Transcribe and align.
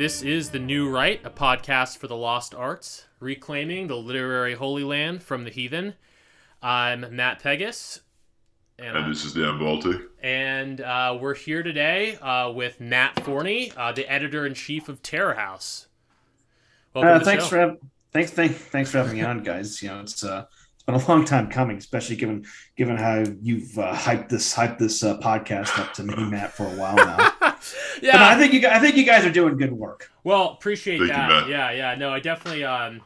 This 0.00 0.22
is 0.22 0.48
The 0.48 0.58
New 0.58 0.88
Right, 0.88 1.20
a 1.26 1.28
podcast 1.30 1.98
for 1.98 2.06
the 2.06 2.16
lost 2.16 2.54
arts, 2.54 3.04
reclaiming 3.20 3.86
the 3.86 3.96
literary 3.96 4.54
holy 4.54 4.82
land 4.82 5.22
from 5.22 5.44
the 5.44 5.50
heathen. 5.50 5.92
I'm 6.62 7.14
Matt 7.14 7.42
Pegas, 7.42 8.00
and, 8.78 8.96
And 8.96 9.12
this 9.12 9.26
is 9.26 9.34
Dan 9.34 9.58
Balti. 9.58 10.02
and 10.22 10.80
uh, 10.80 11.18
we're 11.20 11.34
here 11.34 11.62
today 11.62 12.16
uh, 12.16 12.50
with 12.50 12.80
Matt 12.80 13.22
Forney, 13.26 13.74
uh, 13.76 13.92
the 13.92 14.10
editor 14.10 14.46
in 14.46 14.54
chief 14.54 14.88
of 14.88 15.02
Terror 15.02 15.34
House. 15.34 15.88
Welcome 16.94 17.10
Uh, 17.10 17.12
to 17.12 17.18
the 17.18 17.24
thanks 17.26 17.44
show. 17.44 17.50
for 17.50 17.58
hav- 17.58 17.78
thanks 18.14 18.30
thank, 18.30 18.56
thanks 18.56 18.90
for 18.90 18.96
having 18.96 19.18
me 19.18 19.22
on, 19.22 19.42
guys. 19.42 19.82
You 19.82 19.90
know, 19.90 20.00
it's 20.00 20.24
uh, 20.24 20.46
it's 20.76 20.82
been 20.84 20.94
a 20.94 21.08
long 21.08 21.26
time 21.26 21.50
coming, 21.50 21.76
especially 21.76 22.16
given 22.16 22.46
given 22.74 22.96
how 22.96 23.22
you've 23.42 23.78
uh, 23.78 23.92
hyped 23.92 24.30
this 24.30 24.54
hyped 24.54 24.78
this 24.78 25.04
uh, 25.04 25.18
podcast 25.18 25.78
up 25.78 25.92
to 25.92 26.04
me, 26.04 26.14
Matt, 26.30 26.54
for 26.54 26.64
a 26.64 26.70
while 26.70 26.96
now. 26.96 27.29
Yeah. 28.02 28.12
But 28.12 28.22
I 28.22 28.38
think 28.38 28.52
you 28.52 28.68
I 28.68 28.78
think 28.78 28.96
you 28.96 29.04
guys 29.04 29.24
are 29.24 29.32
doing 29.32 29.56
good 29.56 29.72
work. 29.72 30.10
Well, 30.24 30.50
appreciate 30.50 30.98
Thank 30.98 31.10
that. 31.10 31.28
Matt. 31.28 31.48
yeah, 31.48 31.70
yeah. 31.70 31.94
No, 31.94 32.10
I 32.12 32.20
definitely. 32.20 32.64
Um, 32.64 33.02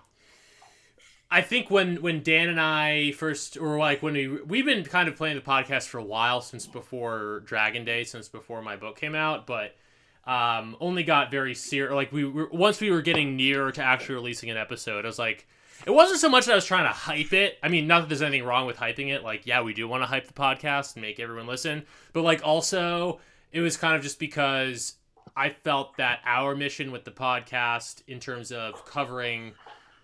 I 1.30 1.42
think 1.42 1.70
when 1.70 2.02
when 2.02 2.22
Dan 2.22 2.48
and 2.48 2.60
I 2.60 3.12
first, 3.12 3.56
or 3.56 3.78
like 3.78 4.02
when 4.02 4.14
we 4.14 4.28
we've 4.28 4.64
been 4.64 4.84
kind 4.84 5.08
of 5.08 5.16
playing 5.16 5.36
the 5.36 5.42
podcast 5.42 5.88
for 5.88 5.98
a 5.98 6.04
while 6.04 6.40
since 6.40 6.66
before 6.66 7.42
Dragon 7.44 7.84
Day, 7.84 8.04
since 8.04 8.28
before 8.28 8.62
my 8.62 8.76
book 8.76 8.96
came 8.96 9.14
out, 9.14 9.46
but 9.46 9.74
um, 10.26 10.76
only 10.80 11.02
got 11.02 11.30
very 11.30 11.54
serious. 11.54 11.92
Like 11.92 12.12
we 12.12 12.24
were 12.24 12.48
once 12.52 12.80
we 12.80 12.90
were 12.90 13.02
getting 13.02 13.36
near 13.36 13.72
to 13.72 13.82
actually 13.82 14.14
releasing 14.14 14.50
an 14.50 14.56
episode, 14.56 15.04
I 15.04 15.08
was 15.08 15.18
like. 15.18 15.46
It 15.86 15.90
wasn't 15.90 16.20
so 16.20 16.30
much 16.30 16.46
that 16.46 16.52
I 16.52 16.54
was 16.54 16.64
trying 16.64 16.84
to 16.84 16.92
hype 16.92 17.34
it. 17.34 17.58
I 17.62 17.68
mean, 17.68 17.86
not 17.86 18.00
that 18.00 18.08
there's 18.08 18.22
anything 18.22 18.46
wrong 18.46 18.64
with 18.64 18.76
hyping 18.76 19.12
it. 19.12 19.22
Like, 19.22 19.44
yeah, 19.44 19.60
we 19.60 19.74
do 19.74 19.86
want 19.86 20.02
to 20.02 20.06
hype 20.06 20.26
the 20.26 20.32
podcast 20.32 20.94
and 20.94 21.02
make 21.02 21.20
everyone 21.20 21.46
listen. 21.46 21.84
But, 22.14 22.22
like, 22.22 22.42
also, 22.42 23.20
it 23.55 23.60
was 23.60 23.77
kind 23.77 23.94
of 23.94 24.02
just 24.02 24.19
because 24.19 24.97
I 25.36 25.51
felt 25.51 25.96
that 25.96 26.20
our 26.27 26.56
mission 26.56 26.90
with 26.90 27.05
the 27.05 27.12
podcast, 27.12 28.02
in 28.08 28.18
terms 28.18 28.51
of 28.51 28.84
covering 28.84 29.52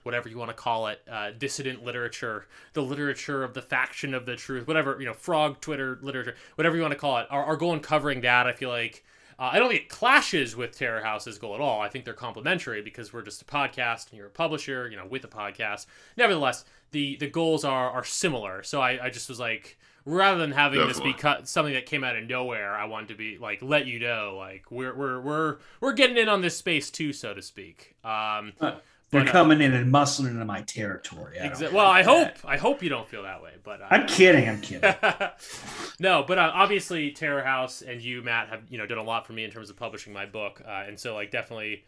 whatever 0.05 0.29
you 0.29 0.39
want 0.39 0.51
to 0.51 0.55
call 0.55 0.87
it, 0.87 1.01
uh, 1.11 1.33
dissident 1.37 1.85
literature, 1.85 2.47
the 2.75 2.83
literature 2.83 3.43
of 3.43 3.53
the 3.53 3.61
faction 3.61 4.15
of 4.15 4.25
the 4.25 4.37
truth, 4.37 4.69
whatever, 4.69 4.97
you 5.01 5.05
know, 5.05 5.13
frog 5.13 5.61
Twitter 5.61 5.99
literature, 6.01 6.37
whatever 6.55 6.77
you 6.77 6.83
want 6.83 6.93
to 6.93 6.99
call 6.99 7.19
it, 7.19 7.27
our, 7.29 7.45
our 7.45 7.57
goal 7.57 7.75
in 7.75 7.81
covering 7.81 8.21
that, 8.21 8.47
I 8.47 8.53
feel 8.53 8.71
like, 8.71 9.05
uh, 9.37 9.51
I 9.53 9.59
don't 9.59 9.69
think 9.69 9.83
it 9.83 9.89
clashes 9.89 10.55
with 10.55 10.79
Terror 10.79 11.03
House's 11.03 11.37
goal 11.37 11.57
at 11.57 11.61
all. 11.61 11.81
I 11.81 11.89
think 11.89 12.05
they're 12.05 12.15
complementary 12.15 12.83
because 12.83 13.13
we're 13.13 13.23
just 13.23 13.43
a 13.43 13.47
podcast 13.47 14.11
and 14.11 14.19
you're 14.19 14.29
a 14.29 14.31
publisher, 14.31 14.89
you 14.89 14.97
know, 14.97 15.07
with 15.07 15.25
a 15.25 15.29
podcast. 15.29 15.87
Nevertheless, 16.17 16.65
the 16.93 17.17
the 17.17 17.29
goals 17.29 17.65
are 17.65 17.91
are 17.91 18.05
similar. 18.05 18.63
So 18.63 18.81
I, 18.81 19.07
I 19.07 19.11
just 19.11 19.29
was 19.29 19.41
like, 19.41 19.79
rather 20.05 20.39
than 20.39 20.53
having 20.53 20.87
this 20.87 21.01
be 21.01 21.13
cut 21.13 21.49
something 21.49 21.75
that 21.75 21.87
came 21.87 22.05
out 22.05 22.17
of 22.17 22.29
nowhere, 22.29 22.75
I 22.75 22.85
wanted 22.87 23.09
to 23.09 23.15
be 23.15 23.39
like 23.39 23.61
let 23.63 23.87
you 23.87 23.99
know 24.01 24.37
like 24.39 24.71
we're 24.71 24.95
we're 24.95 25.21
we're 25.21 25.57
we're 25.81 25.93
getting 25.93 26.17
in 26.17 26.29
on 26.29 26.41
this 26.43 26.57
space 26.57 26.91
too, 26.91 27.13
so 27.13 27.35
to 27.35 27.43
speak. 27.43 27.97
Um, 28.05 28.53
They're 28.61 29.23
But, 29.25 29.29
uh, 29.29 29.33
coming 29.33 29.61
in 29.61 29.75
and 29.75 29.93
muscling 29.93 30.29
into 30.29 30.45
my 30.45 30.63
territory. 30.63 31.41
I 31.41 31.49
exa- 31.49 31.73
well, 31.73 31.87
I 31.87 32.03
hope 32.05 32.29
that. 32.29 32.49
I 32.49 32.57
hope 32.57 32.81
you 32.81 32.89
don't 32.89 33.09
feel 33.09 33.25
that 33.25 33.43
way, 33.43 33.51
but 33.65 33.81
uh, 33.83 33.87
I'm 33.91 34.07
kidding. 34.07 34.49
I'm 34.49 34.61
kidding. 34.61 34.95
no, 35.99 36.23
but 36.27 36.39
uh, 36.39 36.51
obviously 36.55 37.11
Terror 37.11 37.43
House 37.43 37.83
and 37.83 38.01
you, 38.01 38.23
Matt, 38.23 38.49
have 38.51 38.63
you 38.69 38.79
know 38.79 38.87
done 38.87 38.99
a 38.99 39.03
lot 39.03 39.27
for 39.27 39.33
me 39.33 39.43
in 39.45 39.51
terms 39.51 39.69
of 39.69 39.77
publishing 39.77 40.13
my 40.13 40.27
book, 40.27 40.63
uh, 40.65 40.85
and 40.87 40.99
so 40.99 41.15
like 41.15 41.31
definitely 41.33 41.85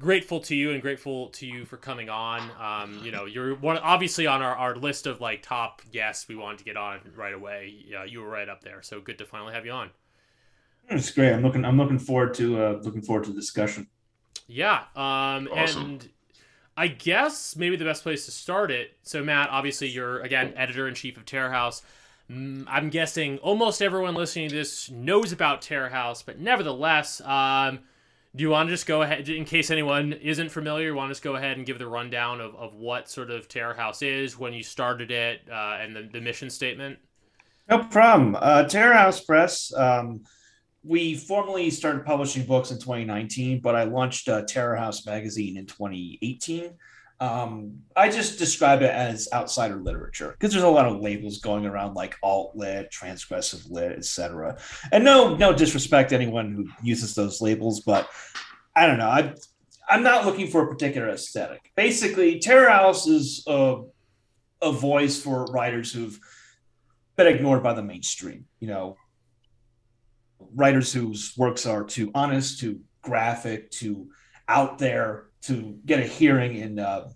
grateful 0.00 0.40
to 0.40 0.54
you 0.54 0.70
and 0.70 0.80
grateful 0.80 1.28
to 1.28 1.46
you 1.46 1.64
for 1.64 1.76
coming 1.76 2.08
on. 2.08 2.50
Um, 2.60 3.00
you 3.04 3.10
know, 3.10 3.24
you're 3.24 3.54
one 3.54 3.78
obviously 3.78 4.26
on 4.26 4.42
our, 4.42 4.54
our 4.54 4.76
list 4.76 5.06
of 5.06 5.20
like 5.20 5.42
top 5.42 5.82
guests 5.92 6.28
we 6.28 6.36
wanted 6.36 6.58
to 6.58 6.64
get 6.64 6.76
on 6.76 7.00
right 7.16 7.34
away. 7.34 7.74
Yeah, 7.86 8.04
you 8.04 8.20
were 8.20 8.28
right 8.28 8.48
up 8.48 8.62
there, 8.62 8.82
so 8.82 9.00
good 9.00 9.18
to 9.18 9.24
finally 9.24 9.54
have 9.54 9.66
you 9.66 9.72
on. 9.72 9.90
It's 10.90 11.10
great. 11.10 11.32
I'm 11.32 11.42
looking. 11.42 11.64
I'm 11.64 11.76
looking 11.76 11.98
forward 11.98 12.34
to 12.34 12.62
uh, 12.62 12.80
looking 12.82 13.02
forward 13.02 13.24
to 13.24 13.30
the 13.30 13.40
discussion. 13.40 13.88
Yeah. 14.46 14.84
Um, 14.96 15.48
Awesome. 15.52 15.84
And 15.84 16.08
I 16.76 16.86
guess 16.88 17.56
maybe 17.56 17.76
the 17.76 17.84
best 17.84 18.02
place 18.04 18.24
to 18.26 18.30
start 18.30 18.70
it. 18.70 18.96
So, 19.02 19.22
Matt, 19.22 19.50
obviously, 19.50 19.88
you're, 19.88 20.20
again, 20.20 20.54
editor 20.56 20.86
in 20.86 20.94
chief 20.94 21.16
of 21.16 21.26
Terror 21.26 21.50
House. 21.50 21.82
Mm, 22.30 22.66
I'm 22.68 22.88
guessing 22.88 23.38
almost 23.38 23.82
everyone 23.82 24.14
listening 24.14 24.48
to 24.50 24.54
this 24.54 24.88
knows 24.90 25.32
about 25.32 25.60
Terror 25.60 25.88
House, 25.88 26.22
but 26.22 26.38
nevertheless, 26.38 27.20
um, 27.22 27.80
do 28.38 28.42
you 28.42 28.50
want 28.50 28.68
to 28.68 28.72
just 28.72 28.86
go 28.86 29.02
ahead, 29.02 29.28
in 29.28 29.44
case 29.44 29.68
anyone 29.68 30.12
isn't 30.12 30.50
familiar, 30.50 30.90
you 30.90 30.94
want 30.94 31.08
to 31.08 31.14
just 31.14 31.24
go 31.24 31.34
ahead 31.34 31.56
and 31.56 31.66
give 31.66 31.80
the 31.80 31.88
rundown 31.88 32.40
of, 32.40 32.54
of 32.54 32.72
what 32.72 33.10
sort 33.10 33.32
of 33.32 33.48
Terror 33.48 33.74
House 33.74 34.00
is, 34.00 34.38
when 34.38 34.52
you 34.52 34.62
started 34.62 35.10
it, 35.10 35.40
uh, 35.50 35.78
and 35.80 35.96
the, 35.96 36.08
the 36.12 36.20
mission 36.20 36.48
statement? 36.48 37.00
No 37.68 37.82
problem. 37.82 38.36
Uh, 38.38 38.62
Terror 38.62 38.94
House 38.94 39.20
Press. 39.24 39.74
Um, 39.74 40.22
we 40.84 41.16
formally 41.16 41.68
started 41.68 42.06
publishing 42.06 42.46
books 42.46 42.70
in 42.70 42.78
2019, 42.78 43.60
but 43.60 43.74
I 43.74 43.82
launched 43.82 44.28
uh, 44.28 44.42
Terror 44.42 44.76
House 44.76 45.04
magazine 45.04 45.56
in 45.56 45.66
2018. 45.66 46.70
Um, 47.20 47.80
I 47.96 48.08
just 48.10 48.38
describe 48.38 48.82
it 48.82 48.90
as 48.90 49.28
outsider 49.32 49.76
literature 49.76 50.30
because 50.30 50.52
there's 50.52 50.64
a 50.64 50.68
lot 50.68 50.86
of 50.86 51.00
labels 51.00 51.38
going 51.38 51.66
around 51.66 51.94
like 51.94 52.16
alt 52.22 52.54
lit, 52.54 52.92
transgressive 52.92 53.68
lit, 53.70 53.92
etc. 53.92 54.58
And 54.92 55.04
no, 55.04 55.34
no 55.34 55.52
disrespect 55.52 56.10
to 56.10 56.14
anyone 56.14 56.52
who 56.52 56.68
uses 56.80 57.14
those 57.16 57.40
labels, 57.40 57.80
but 57.80 58.08
I 58.76 58.86
don't 58.86 58.98
know. 58.98 59.08
I, 59.08 59.34
I'm 59.88 60.04
not 60.04 60.26
looking 60.26 60.46
for 60.46 60.62
a 60.62 60.68
particular 60.68 61.08
aesthetic. 61.08 61.72
Basically, 61.74 62.38
Terror 62.38 62.68
House 62.68 63.08
is 63.08 63.42
a, 63.48 63.82
a 64.62 64.70
voice 64.70 65.20
for 65.20 65.44
writers 65.46 65.92
who've 65.92 66.18
been 67.16 67.26
ignored 67.26 67.64
by 67.64 67.72
the 67.72 67.82
mainstream. 67.82 68.44
You 68.60 68.68
know, 68.68 68.96
writers 70.54 70.92
whose 70.92 71.34
works 71.36 71.66
are 71.66 71.82
too 71.82 72.12
honest, 72.14 72.60
too 72.60 72.80
graphic, 73.02 73.70
too 73.70 74.10
out 74.46 74.78
there 74.78 75.27
to 75.42 75.78
get 75.86 76.00
a 76.00 76.04
hearing 76.06 76.56
in 76.56 76.78
uh, 76.78 77.08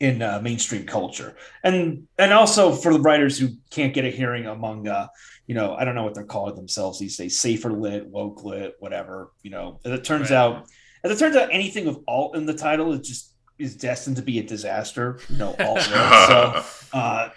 in 0.00 0.20
uh, 0.22 0.40
mainstream 0.42 0.84
culture, 0.86 1.36
and 1.64 2.06
and 2.18 2.32
also 2.32 2.72
for 2.72 2.92
the 2.92 3.00
writers 3.00 3.38
who 3.38 3.48
can't 3.70 3.94
get 3.94 4.04
a 4.04 4.10
hearing 4.10 4.46
among 4.46 4.86
uh, 4.88 5.06
you 5.46 5.54
know 5.54 5.74
I 5.74 5.84
don't 5.84 5.94
know 5.94 6.04
what 6.04 6.14
they're 6.14 6.24
calling 6.24 6.54
themselves 6.54 6.98
these 6.98 7.16
days, 7.16 7.38
safer 7.40 7.72
lit, 7.72 8.06
woke 8.06 8.44
lit, 8.44 8.74
whatever. 8.78 9.30
You 9.42 9.50
know, 9.50 9.80
as 9.84 9.92
it 9.92 10.04
turns 10.04 10.30
Right. 10.30 10.36
out, 10.36 10.66
as 11.04 11.10
it 11.12 11.18
turns 11.18 11.36
out, 11.36 11.48
anything 11.52 11.86
with 11.86 11.98
alt 12.06 12.36
in 12.36 12.46
the 12.46 12.54
title 12.54 12.92
is 12.92 13.06
just 13.06 13.32
is 13.58 13.74
destined 13.76 14.16
to 14.16 14.22
be 14.22 14.38
a 14.38 14.42
disaster. 14.42 15.18
You 15.30 15.38
know, 15.38 15.56
alt 15.58 15.76
lit. 15.76 15.86
so 15.86 16.64
uh, 16.92 17.28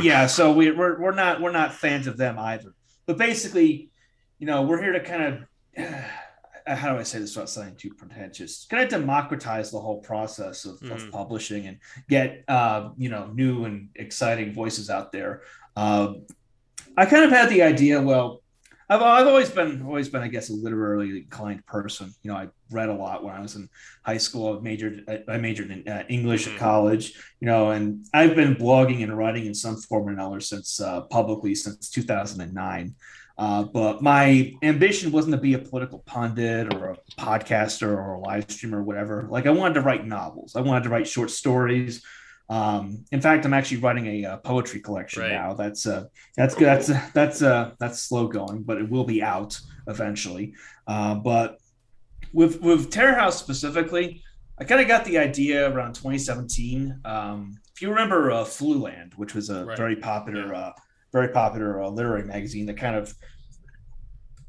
yeah, 0.00 0.26
so 0.26 0.52
we, 0.52 0.70
we're 0.70 0.98
we're 1.00 1.14
not 1.14 1.40
we're 1.40 1.52
not 1.52 1.74
fans 1.74 2.06
of 2.06 2.16
them 2.16 2.38
either. 2.38 2.72
But 3.06 3.18
basically, 3.18 3.90
you 4.38 4.46
know, 4.46 4.62
we're 4.62 4.82
here 4.82 4.92
to 4.92 5.00
kind 5.00 5.22
of 5.22 6.04
how 6.66 6.92
do 6.92 6.98
I 6.98 7.02
say 7.04 7.18
this 7.20 7.34
without 7.36 7.48
sounding 7.50 7.76
too 7.76 7.90
pretentious? 7.94 8.66
Kind 8.68 8.82
of 8.82 8.88
democratize 8.88 9.70
the 9.70 9.78
whole 9.80 10.00
process 10.00 10.64
of, 10.64 10.80
Mhm. 10.80 10.90
of 10.92 11.10
publishing 11.12 11.66
and 11.66 11.78
get 12.08 12.42
uh, 12.48 12.90
you 12.96 13.08
know 13.08 13.30
new 13.34 13.64
and 13.64 13.88
exciting 13.94 14.52
voices 14.52 14.90
out 14.90 15.12
there. 15.12 15.42
Um, 15.76 16.26
I 16.96 17.06
kind 17.06 17.24
of 17.24 17.30
had 17.30 17.48
the 17.50 17.62
idea. 17.62 18.00
Well, 18.00 18.42
I've, 18.88 19.02
I've 19.02 19.26
always 19.26 19.50
been 19.50 19.82
always 19.82 20.08
been 20.08 20.22
I 20.22 20.28
guess 20.28 20.48
a 20.48 20.54
literarily 20.54 21.10
inclined 21.18 21.64
person. 21.66 22.12
You 22.22 22.30
know, 22.30 22.36
I 22.36 22.48
read 22.70 22.88
a 22.88 22.94
lot 22.94 23.22
when 23.24 23.34
I 23.34 23.40
was 23.40 23.54
in 23.56 23.68
high 24.04 24.16
school. 24.16 24.56
I 24.56 24.60
majored 24.60 25.04
I- 25.08 25.24
I 25.34 25.38
majored 25.38 25.70
in 25.70 25.86
uh, 25.88 26.04
English 26.08 26.46
at 26.48 26.56
college. 26.56 27.14
You 27.40 27.46
know, 27.46 27.70
and 27.70 28.06
I've 28.14 28.34
been 28.36 28.54
blogging 28.54 29.02
and 29.02 29.16
writing 29.16 29.46
in 29.46 29.54
some 29.54 29.76
form 29.76 30.08
or 30.08 30.12
another 30.12 30.40
since 30.40 30.80
uh, 30.80 31.02
publicly 31.02 31.54
since 31.54 31.90
2009. 31.90 32.94
Uh, 33.38 33.64
but 33.64 34.00
my 34.02 34.54
ambition 34.62 35.12
wasn't 35.12 35.32
to 35.34 35.40
be 35.40 35.52
a 35.54 35.58
political 35.58 35.98
pundit 36.06 36.72
or 36.74 36.90
a 36.92 36.96
podcaster 37.20 37.88
or 37.88 38.14
a 38.14 38.20
live 38.20 38.50
streamer 38.50 38.78
or 38.78 38.82
whatever. 38.82 39.26
Like 39.30 39.46
I 39.46 39.50
wanted 39.50 39.74
to 39.74 39.82
write 39.82 40.06
novels. 40.06 40.56
I 40.56 40.62
wanted 40.62 40.84
to 40.84 40.88
write 40.90 41.06
short 41.06 41.30
stories. 41.30 42.02
Um, 42.48 43.04
in 43.12 43.20
fact, 43.20 43.44
I'm 43.44 43.52
actually 43.52 43.78
writing 43.78 44.06
a, 44.06 44.24
uh 44.24 44.36
poetry 44.38 44.80
collection 44.80 45.22
Right. 45.22 45.32
now. 45.32 45.52
That's 45.54 45.84
uh, 45.86 46.04
that's 46.36 46.54
good. 46.54 46.66
That's 46.68 46.88
uh, 46.90 47.00
that's 47.12 47.42
uh, 47.42 47.72
that's 47.78 48.00
slow 48.00 48.28
going, 48.28 48.62
but 48.62 48.78
it 48.78 48.88
will 48.88 49.04
be 49.04 49.22
out 49.22 49.58
eventually. 49.86 50.54
Uh, 50.86 51.16
but 51.16 51.58
with 52.32 52.62
with 52.62 52.90
Terror 52.90 53.14
House 53.18 53.38
specifically, 53.38 54.22
I 54.58 54.64
kind 54.64 54.80
of 54.80 54.86
got 54.88 55.04
the 55.04 55.18
idea 55.18 55.70
around 55.70 55.94
2017. 55.94 57.00
Um, 57.04 57.58
if 57.74 57.82
you 57.82 57.90
remember 57.90 58.30
uh, 58.30 58.44
Fluland, 58.44 59.14
which 59.16 59.34
was 59.34 59.50
a 59.50 59.64
Right. 59.66 59.76
very 59.76 59.96
popular, 59.96 60.54
uh, 60.54 60.72
very 61.12 61.28
popular 61.28 61.82
uh, 61.82 61.88
literary 61.88 62.24
magazine 62.24 62.66
that 62.66 62.76
kind 62.76 62.96
of 62.96 63.14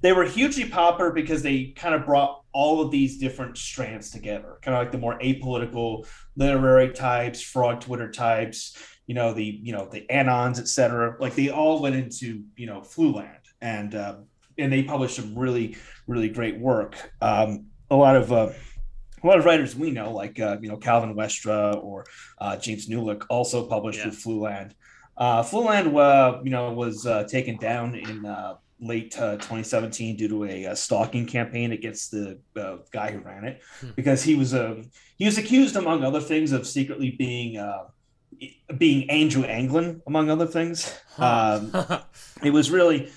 they 0.02 0.14
were 0.14 0.26
hugely 0.26 0.66
popular 0.70 1.12
because 1.12 1.42
they 1.42 1.74
kind 1.76 1.96
of 1.96 2.06
brought 2.06 2.44
all 2.54 2.82
of 2.82 2.92
these 2.92 3.18
different 3.18 3.58
strands 3.58 4.12
together, 4.12 4.60
kind 4.62 4.76
of 4.78 4.82
like 4.84 4.92
the 4.92 4.98
more 4.98 5.18
apolitical 5.20 6.08
literary 6.36 6.92
types, 6.92 7.42
frog 7.42 7.82
Twitter 7.82 8.12
types, 8.12 8.78
you 9.08 9.16
know, 9.16 9.34
the 9.34 9.60
you 9.64 9.74
know 9.74 9.88
the 9.90 10.06
anons, 10.12 10.60
etc. 10.60 11.16
Like 11.20 11.36
they 11.36 11.50
all 11.50 11.82
went 11.82 11.96
into 11.96 12.44
you 12.56 12.68
know 12.68 12.82
Fluland, 12.82 13.42
and 13.62 13.96
uh, 13.96 14.18
and 14.58 14.72
they 14.72 14.84
published 14.84 15.16
some 15.16 15.38
really 15.38 15.78
really 16.06 16.30
great 16.30 16.60
work. 16.60 17.12
Um, 17.22 17.68
a 17.90 17.96
lot 17.96 18.16
of 18.16 18.32
uh, 18.32 18.50
a 19.24 19.28
lot 19.28 19.40
of 19.40 19.46
writers 19.46 19.76
we 19.76 19.90
know, 19.92 20.12
like 20.12 20.40
uh, 20.40 20.58
you 20.62 20.70
know 20.70 20.78
Calvin 20.78 21.16
Westra 21.16 21.76
or 21.84 22.06
uh, 22.40 22.56
James 22.58 22.88
Nulick, 22.88 23.24
also 23.30 23.66
published 23.66 24.00
Yeah. 24.00 24.08
with 24.10 24.24
Fluland. 24.24 24.74
Uh, 25.18 25.42
Fluland, 25.44 25.96
uh, 25.98 26.40
you 26.44 26.52
know, 26.52 26.72
was 26.72 27.06
uh, 27.06 27.24
taken 27.24 27.58
down 27.58 27.96
in 27.96 28.26
uh, 28.26 28.56
late 28.80 29.18
uh, 29.20 29.34
2017 29.38 30.16
due 30.16 30.28
to 30.28 30.44
a, 30.46 30.68
uh 30.68 30.76
stalking 30.76 31.26
campaign 31.26 31.72
against 31.72 32.12
the 32.12 32.38
uh, 32.56 32.78
guy 32.92 33.12
who 33.12 33.20
ran 33.20 33.44
it, 33.44 33.62
Hmm. 33.82 33.90
because 33.96 34.22
he 34.24 34.36
was 34.36 34.54
uh, 34.54 34.84
he 35.18 35.26
was 35.26 35.38
accused, 35.38 35.76
among 35.76 36.04
other 36.04 36.22
things, 36.22 36.52
of 36.52 36.68
secretly 36.68 37.12
being 37.12 37.58
uh, 37.58 37.86
being 38.78 39.10
Andrew 39.10 39.44
Anglin, 39.44 40.02
among 40.06 40.30
other 40.30 40.46
things. 40.46 40.94
Um, 41.18 41.72
it 42.44 42.52
was 42.52 42.70
really 42.70 43.12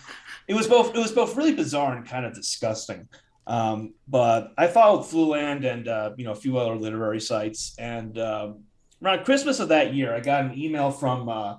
it 0.48 0.54
was 0.54 0.66
both 0.66 0.94
it 0.94 0.98
was 0.98 1.12
both 1.12 1.36
really 1.36 1.54
bizarre 1.54 1.94
and 1.94 2.06
kind 2.08 2.24
of 2.24 2.34
disgusting 2.34 3.06
um, 3.46 3.94
but 4.08 4.52
i 4.58 4.66
followed 4.66 5.02
fluland 5.04 5.64
and 5.64 5.86
uh, 5.86 6.10
you 6.16 6.24
know 6.24 6.32
a 6.32 6.34
few 6.34 6.58
other 6.58 6.74
literary 6.74 7.20
sites 7.20 7.74
and 7.78 8.18
um, 8.18 8.64
around 9.02 9.24
christmas 9.24 9.60
of 9.60 9.68
that 9.68 9.94
year 9.94 10.12
i 10.14 10.18
got 10.20 10.44
an 10.44 10.58
email 10.58 10.90
from 10.90 11.28
uh, 11.28 11.54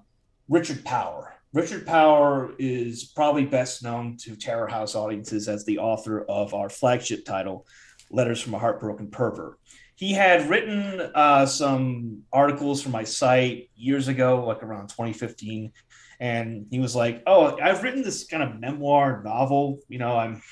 richard 0.52 0.84
power 0.86 1.34
richard 1.54 1.86
power 1.88 2.52
is 2.60 3.06
probably 3.16 3.46
best 3.46 3.84
known 3.84 4.18
to 4.18 4.36
terror 4.36 4.68
house 4.68 4.96
audiences 4.96 5.48
as 5.48 5.66
the 5.66 5.80
author 5.80 6.26
of 6.30 6.54
our 6.54 6.70
flagship 6.70 7.26
title 7.26 7.66
letters 8.12 8.40
from 8.42 8.54
a 8.54 8.60
heartbroken 8.60 9.10
pervert 9.10 9.58
he 9.96 10.14
had 10.14 10.50
written 10.50 11.12
uh, 11.16 11.46
some 11.46 12.24
articles 12.34 12.82
for 12.82 12.90
my 12.90 13.04
site 13.04 13.70
years 13.76 14.08
ago 14.08 14.46
like 14.46 14.62
around 14.62 14.88
2015 14.90 15.72
and 16.20 16.68
he 16.70 16.80
was 16.80 16.96
like, 16.96 17.24
"Oh, 17.26 17.58
I've 17.60 17.82
written 17.82 18.04
this 18.04 18.26
kind 18.26 18.44
of 18.44 18.60
memoir 18.60 19.24
novel. 19.24 19.80
You 19.90 19.98
know, 19.98 20.16
I'm 20.16 20.44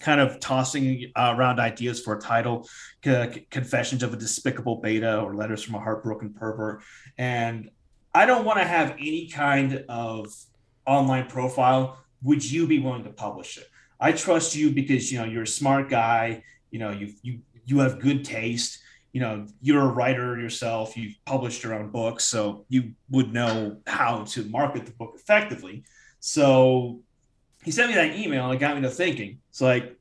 kind 0.00 0.20
of 0.20 0.40
tossing 0.40 1.12
uh, 1.14 1.34
around 1.36 1.60
ideas 1.60 2.00
for 2.00 2.16
a 2.16 2.20
title, 2.20 2.68
C- 3.04 3.46
Confessions 3.50 4.02
of 4.02 4.12
a 4.12 4.16
Despicable 4.16 4.76
Beta 4.76 5.20
or 5.20 5.34
Letters 5.34 5.62
from 5.62 5.76
a 5.76 5.80
Heartbroken 5.80 6.32
Pervert, 6.34 6.82
and 7.18 7.70
I 8.14 8.26
don't 8.26 8.44
want 8.44 8.58
to 8.58 8.64
have 8.64 8.92
any 8.92 9.28
kind 9.28 9.84
of 9.88 10.32
online 10.86 11.26
profile. 11.26 11.98
Would 12.22 12.48
you 12.48 12.66
be 12.66 12.78
willing 12.78 13.04
to 13.04 13.10
publish 13.10 13.58
it? 13.58 13.68
I 14.00 14.12
trust 14.12 14.54
you 14.54 14.70
because 14.70 15.10
you 15.10 15.18
know 15.18 15.24
you're 15.24 15.42
a 15.42 15.46
smart 15.46 15.88
guy. 15.88 16.44
You 16.70 16.78
know, 16.78 16.90
you 16.90 17.12
you 17.22 17.40
you 17.66 17.78
have 17.80 18.00
good 18.00 18.24
taste." 18.24 18.80
you 19.14 19.20
know 19.20 19.46
you're 19.62 19.80
a 19.80 19.86
writer 19.86 20.38
yourself 20.38 20.96
you've 20.96 21.14
published 21.24 21.62
your 21.62 21.72
own 21.72 21.88
books 21.88 22.24
so 22.24 22.66
you 22.68 22.92
would 23.08 23.32
know 23.32 23.78
how 23.86 24.24
to 24.24 24.44
market 24.46 24.84
the 24.84 24.92
book 24.92 25.12
effectively 25.14 25.84
so 26.20 27.00
he 27.62 27.70
sent 27.70 27.88
me 27.88 27.94
that 27.94 28.18
email 28.18 28.44
and 28.46 28.54
it 28.54 28.58
got 28.58 28.76
me 28.76 28.82
to 28.82 28.90
thinking 28.90 29.38
it's 29.48 29.60
like 29.60 29.96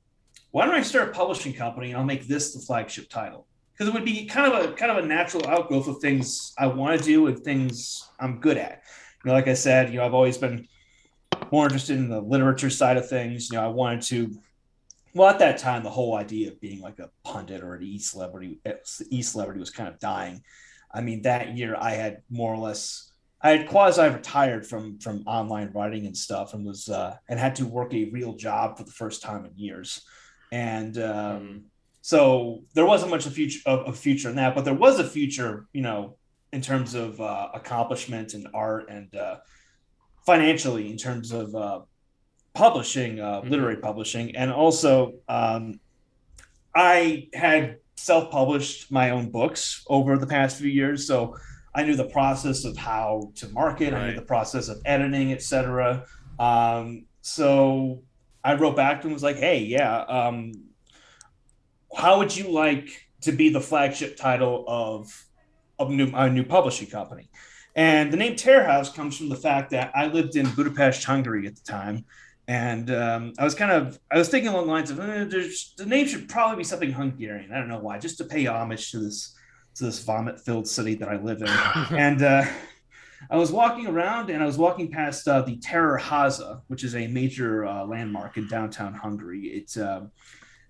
why 0.52 0.66
don't 0.66 0.76
i 0.76 0.82
start 0.82 1.10
a 1.10 1.12
publishing 1.12 1.54
company 1.54 1.90
and 1.90 1.98
i'll 1.98 2.04
make 2.04 2.28
this 2.28 2.54
the 2.54 2.60
flagship 2.60 3.08
title 3.08 3.46
because 3.74 3.88
it 3.88 3.94
would 3.94 4.06
be 4.06 4.26
kind 4.26 4.52
of 4.52 4.64
a 4.64 4.74
kind 4.74 4.92
of 4.92 5.04
a 5.04 5.08
natural 5.08 5.48
outgrowth 5.48 5.88
of 5.88 5.98
things 6.00 6.54
i 6.58 6.68
want 6.68 6.98
to 6.98 7.06
do 7.06 7.28
and 7.28 7.40
things 7.40 8.08
i'm 8.20 8.40
good 8.40 8.58
at 8.58 8.84
you 9.24 9.30
know 9.30 9.34
like 9.34 9.48
i 9.48 9.54
said 9.54 9.90
you 9.90 9.98
know 9.98 10.06
i've 10.06 10.14
always 10.14 10.38
been 10.38 10.68
more 11.52 11.66
interested 11.66 11.98
in 11.98 12.10
the 12.10 12.22
literature 12.22 12.70
side 12.70 12.98
of 12.98 13.08
things 13.08 13.50
you 13.50 13.58
know 13.58 13.64
i 13.64 13.68
wanted 13.68 14.02
to 14.02 14.36
well, 15.16 15.30
at 15.30 15.40
that 15.40 15.60
time, 15.60 15.84
the 15.84 15.92
whole 15.92 16.16
idea 16.16 16.50
of 16.50 16.60
being 16.60 16.82
like 16.82 17.00
a 17.00 17.10
pundit 17.24 17.64
or 17.64 17.76
an 17.76 17.84
e 17.84 18.00
celebrity, 18.00 18.60
e 19.10 19.22
celebrity 19.22 19.60
was 19.60 19.70
kind 19.70 19.88
of 19.88 20.00
dying. 20.00 20.44
I 20.92 21.02
mean, 21.02 21.22
that 21.24 21.56
year 21.56 21.76
I 21.80 21.92
had 21.92 22.24
more 22.30 22.54
or 22.54 22.58
less, 22.58 23.12
I 23.42 23.52
had 23.52 23.68
quasi 23.68 24.08
retired 24.10 24.66
from 24.66 25.00
from 25.00 25.24
online 25.28 25.72
writing 25.74 26.08
and 26.08 26.18
stuff, 26.18 26.54
and 26.54 26.66
was 26.66 26.90
uh, 26.90 27.16
and 27.30 27.40
had 27.40 27.56
to 27.58 27.66
work 27.66 27.94
a 27.94 28.10
real 28.10 28.34
job 28.34 28.78
for 28.78 28.86
the 28.86 28.92
first 28.92 29.22
time 29.22 29.46
in 29.46 29.52
years, 29.56 30.02
and 30.52 30.98
um, 30.98 31.04
Mhm. 31.04 31.62
So 32.14 32.60
there 32.76 32.86
wasn't 32.86 33.10
much 33.10 33.26
a 33.26 33.32
future 33.32 33.62
of 33.66 33.88
a 33.88 33.94
future 33.94 34.30
in 34.30 34.36
that, 34.36 34.54
but 34.56 34.66
there 34.66 34.74
was 34.74 35.00
a 35.00 35.06
future, 35.06 35.68
you 35.72 35.82
know, 35.82 36.18
in 36.52 36.60
terms 36.62 36.96
of 36.96 37.20
uh, 37.22 37.48
accomplishment 37.54 38.34
and 38.34 38.46
art 38.54 38.90
and 38.90 39.16
uh, 39.16 39.38
financially 40.26 40.92
in 40.92 40.98
terms 40.98 41.32
of 41.32 41.56
uh, 41.56 41.80
publishing, 42.54 43.22
uh, 43.22 43.40
Mhm. 43.42 43.50
literary 43.52 43.78
publishing, 43.78 44.36
and 44.36 44.52
also 44.52 45.14
um, 45.30 45.80
I 46.76 47.30
had 47.34 47.78
self-published 47.96 48.92
my 48.92 49.12
own 49.12 49.32
books 49.32 49.86
over 49.88 50.18
the 50.18 50.28
past 50.28 50.58
few 50.58 50.70
years, 50.70 51.08
so 51.08 51.38
I 51.74 51.84
knew 51.86 51.96
the 51.96 52.10
process 52.10 52.66
of 52.66 52.76
how 52.76 53.32
to 53.36 53.48
market. 53.50 53.94
I 53.94 54.10
knew 54.10 54.16
the 54.16 54.22
process 54.24 54.68
of 54.68 54.78
editing, 54.86 55.32
etc. 55.32 56.06
Um, 56.38 57.06
so 57.22 58.04
I 58.44 58.56
wrote 58.56 58.76
back 58.76 58.98
to 59.00 59.08
him 59.08 59.12
and 59.12 59.14
was 59.14 59.24
like, 59.24 59.38
"Hey, 59.38 59.60
yeah, 59.60 60.02
um, 60.02 60.52
how 61.96 62.20
would 62.20 62.36
you 62.36 62.50
like 62.50 62.90
to 63.22 63.32
be 63.32 63.50
the 63.50 63.62
flagship 63.62 64.18
title 64.18 64.66
of 64.68 65.26
of 65.80 65.90
new, 65.90 66.12
a 66.14 66.30
new 66.30 66.44
publishing 66.44 66.88
company?" 66.88 67.30
And 67.76 68.14
the 68.14 68.18
name 68.18 68.36
Terror 68.36 68.66
House 68.66 68.92
comes 68.92 69.18
from 69.18 69.30
the 69.30 69.36
fact 69.36 69.72
that 69.72 69.92
I 69.96 70.06
lived 70.08 70.36
in 70.36 70.50
Budapest, 70.52 71.04
Hungary 71.04 71.48
at 71.48 71.56
the 71.56 71.64
time, 71.64 72.06
and 72.48 72.92
um, 72.92 73.34
I 73.40 73.44
was 73.44 73.56
kind 73.56 73.72
of 73.72 74.00
I 74.12 74.18
was 74.18 74.30
thinking 74.30 74.50
along 74.50 74.68
the 74.68 74.72
lines 74.72 74.92
of 74.92 75.00
eh, 75.00 75.24
there's, 75.26 75.74
the 75.78 75.86
name 75.86 76.08
should 76.08 76.30
probably 76.30 76.58
be 76.58 76.64
something 76.64 76.92
Hungarian. 76.92 77.52
I 77.52 77.58
don't 77.58 77.70
know 77.70 77.80
why, 77.80 78.00
just 78.00 78.18
to 78.18 78.26
pay 78.26 78.46
homage 78.46 78.92
to 78.92 79.00
this 79.00 79.36
to 79.76 79.86
this 79.86 80.04
vomit-filled 80.04 80.68
city 80.68 80.94
that 80.96 81.10
I 81.10 81.16
live 81.16 81.42
in. 81.42 81.48
and 81.98 82.22
uh, 82.22 82.46
I 83.32 83.38
was 83.38 83.52
walking 83.52 83.88
around, 83.88 84.30
and 84.30 84.44
I 84.44 84.46
was 84.46 84.58
walking 84.58 84.92
past 84.92 85.28
uh, 85.28 85.42
the 85.42 85.58
Terror 85.58 86.00
Haza, 86.00 86.62
which 86.68 86.84
is 86.84 86.96
a 86.96 87.08
major 87.08 87.66
uh, 87.66 87.86
landmark 87.86 88.38
in 88.38 88.48
downtown 88.48 88.94
Hungary. 88.94 89.48
It's 89.48 89.78
um, 89.78 90.12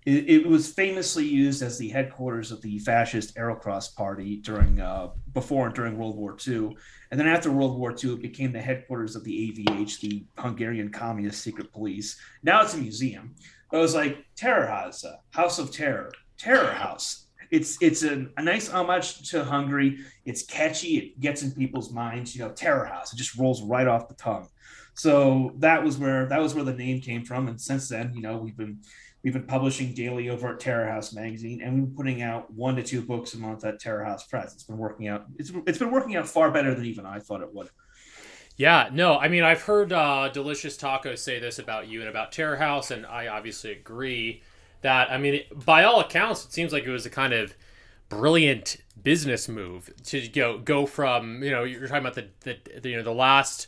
it, 0.06 0.46
was 0.46 0.70
famously 0.70 1.24
used 1.24 1.62
as 1.62 1.78
the 1.78 1.88
headquarters 1.88 2.52
of 2.52 2.60
the 2.60 2.78
fascist 2.80 3.38
Arrow 3.38 3.56
Cross 3.56 3.92
Party 3.92 4.36
during 4.36 4.78
uh, 4.78 5.08
before 5.32 5.66
and 5.66 5.74
during 5.74 5.96
World 5.96 6.16
War 6.16 6.36
II, 6.46 6.76
and 7.10 7.18
then 7.18 7.26
after 7.26 7.50
World 7.50 7.78
War 7.78 7.92
II, 7.92 8.14
it 8.14 8.22
became 8.22 8.52
the 8.52 8.60
headquarters 8.60 9.16
of 9.16 9.24
the 9.24 9.32
AVH, 9.32 10.00
the 10.00 10.24
Hungarian 10.38 10.90
Communist 10.90 11.42
Secret 11.42 11.72
Police. 11.72 12.18
Now 12.42 12.62
it's 12.62 12.74
a 12.74 12.78
museum. 12.78 13.34
But 13.70 13.78
it 13.78 13.80
was 13.80 13.94
like 13.94 14.24
Terror 14.36 14.66
House, 14.66 15.04
uh, 15.04 15.16
House 15.30 15.58
of 15.58 15.72
Terror, 15.72 16.12
Terror 16.38 16.72
House. 16.72 17.26
It's 17.50 17.76
it's 17.80 18.02
a, 18.02 18.26
a 18.36 18.42
nice 18.42 18.68
homage 18.68 19.30
to 19.30 19.44
Hungary. 19.44 19.98
It's 20.24 20.44
catchy. 20.44 20.98
It 20.98 21.20
gets 21.20 21.42
in 21.42 21.52
people's 21.52 21.92
minds. 21.92 22.36
You 22.36 22.44
know, 22.44 22.52
Terror 22.52 22.84
House. 22.84 23.12
It 23.12 23.16
just 23.16 23.38
rolls 23.38 23.62
right 23.62 23.86
off 23.86 24.08
the 24.08 24.14
tongue. 24.14 24.48
So 24.94 25.52
that 25.58 25.82
was 25.82 25.98
where 25.98 26.26
that 26.26 26.40
was 26.40 26.54
where 26.54 26.64
the 26.64 26.74
name 26.74 27.00
came 27.00 27.24
from. 27.24 27.48
And 27.48 27.60
since 27.60 27.88
then, 27.88 28.12
you 28.14 28.22
know, 28.22 28.36
we've 28.36 28.56
been 28.56 28.78
we've 29.24 29.32
been 29.32 29.46
publishing 29.46 29.94
daily 29.94 30.28
over 30.28 30.52
at 30.52 30.60
Terror 30.60 30.86
House 30.86 31.14
Magazine, 31.14 31.62
and 31.62 31.74
we've 31.74 31.84
been 31.86 31.96
putting 31.96 32.22
out 32.22 32.52
one 32.52 32.76
to 32.76 32.82
two 32.82 33.00
books 33.00 33.34
a 33.34 33.38
month 33.38 33.64
at 33.64 33.80
Terror 33.80 34.04
House 34.04 34.26
Press. 34.26 34.52
It's 34.52 34.64
been 34.64 34.78
working 34.78 35.08
out. 35.08 35.24
It's 35.38 35.50
it's 35.66 35.78
been 35.78 35.90
working 35.90 36.14
out 36.14 36.28
far 36.28 36.50
better 36.50 36.74
than 36.74 36.84
even 36.84 37.06
I 37.06 37.18
thought 37.18 37.40
it 37.40 37.52
would. 37.52 37.70
Yeah, 38.56 38.88
no, 38.92 39.18
I 39.18 39.26
mean, 39.26 39.42
I've 39.42 39.62
heard 39.62 39.92
uh, 39.92 40.28
Delicious 40.28 40.76
Tacos 40.76 41.18
say 41.18 41.40
this 41.40 41.58
about 41.58 41.88
you 41.88 42.00
and 42.00 42.08
about 42.08 42.30
Terror 42.30 42.54
House, 42.54 42.92
and 42.92 43.04
I 43.04 43.26
obviously 43.26 43.72
agree 43.72 44.42
that, 44.82 45.10
I 45.10 45.18
mean, 45.18 45.40
by 45.64 45.82
all 45.82 45.98
accounts, 45.98 46.44
it 46.44 46.52
seems 46.52 46.72
like 46.72 46.84
it 46.84 46.90
was 46.90 47.04
a 47.04 47.10
kind 47.10 47.32
of 47.32 47.56
brilliant 48.08 48.76
business 49.02 49.48
move 49.48 49.92
to 50.04 50.28
go 50.28 50.58
go 50.58 50.86
from, 50.86 51.42
you 51.42 51.50
know, 51.50 51.64
you're 51.64 51.88
talking 51.88 52.06
about 52.06 52.14
the, 52.14 52.28
the, 52.42 52.80
the 52.80 52.90
you 52.90 52.96
know, 52.96 53.02
the 53.02 53.10
last 53.10 53.66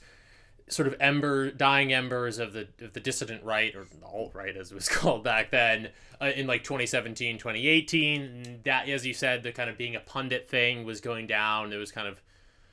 sort 0.68 0.88
of 0.88 0.96
ember 0.98 1.50
dying 1.50 1.92
embers 1.92 2.38
of 2.38 2.52
the 2.52 2.66
of 2.80 2.92
the 2.92 3.00
dissident 3.00 3.44
right 3.44 3.74
or 3.76 3.86
alt 4.04 4.34
right 4.34 4.56
as 4.56 4.72
it 4.72 4.74
was 4.74 4.88
called 4.88 5.22
back 5.22 5.50
then 5.50 5.90
uh, 6.20 6.32
in 6.34 6.46
like 6.46 6.64
2017 6.64 7.38
2018 7.38 8.62
that 8.64 8.88
as 8.88 9.06
you 9.06 9.14
said 9.14 9.44
the 9.44 9.52
kind 9.52 9.70
of 9.70 9.78
being 9.78 9.94
a 9.94 10.00
pundit 10.00 10.48
thing 10.48 10.84
was 10.84 11.00
going 11.00 11.26
down. 11.26 11.72
It 11.72 11.76
was 11.76 11.92
kind 11.92 12.08
of 12.08 12.20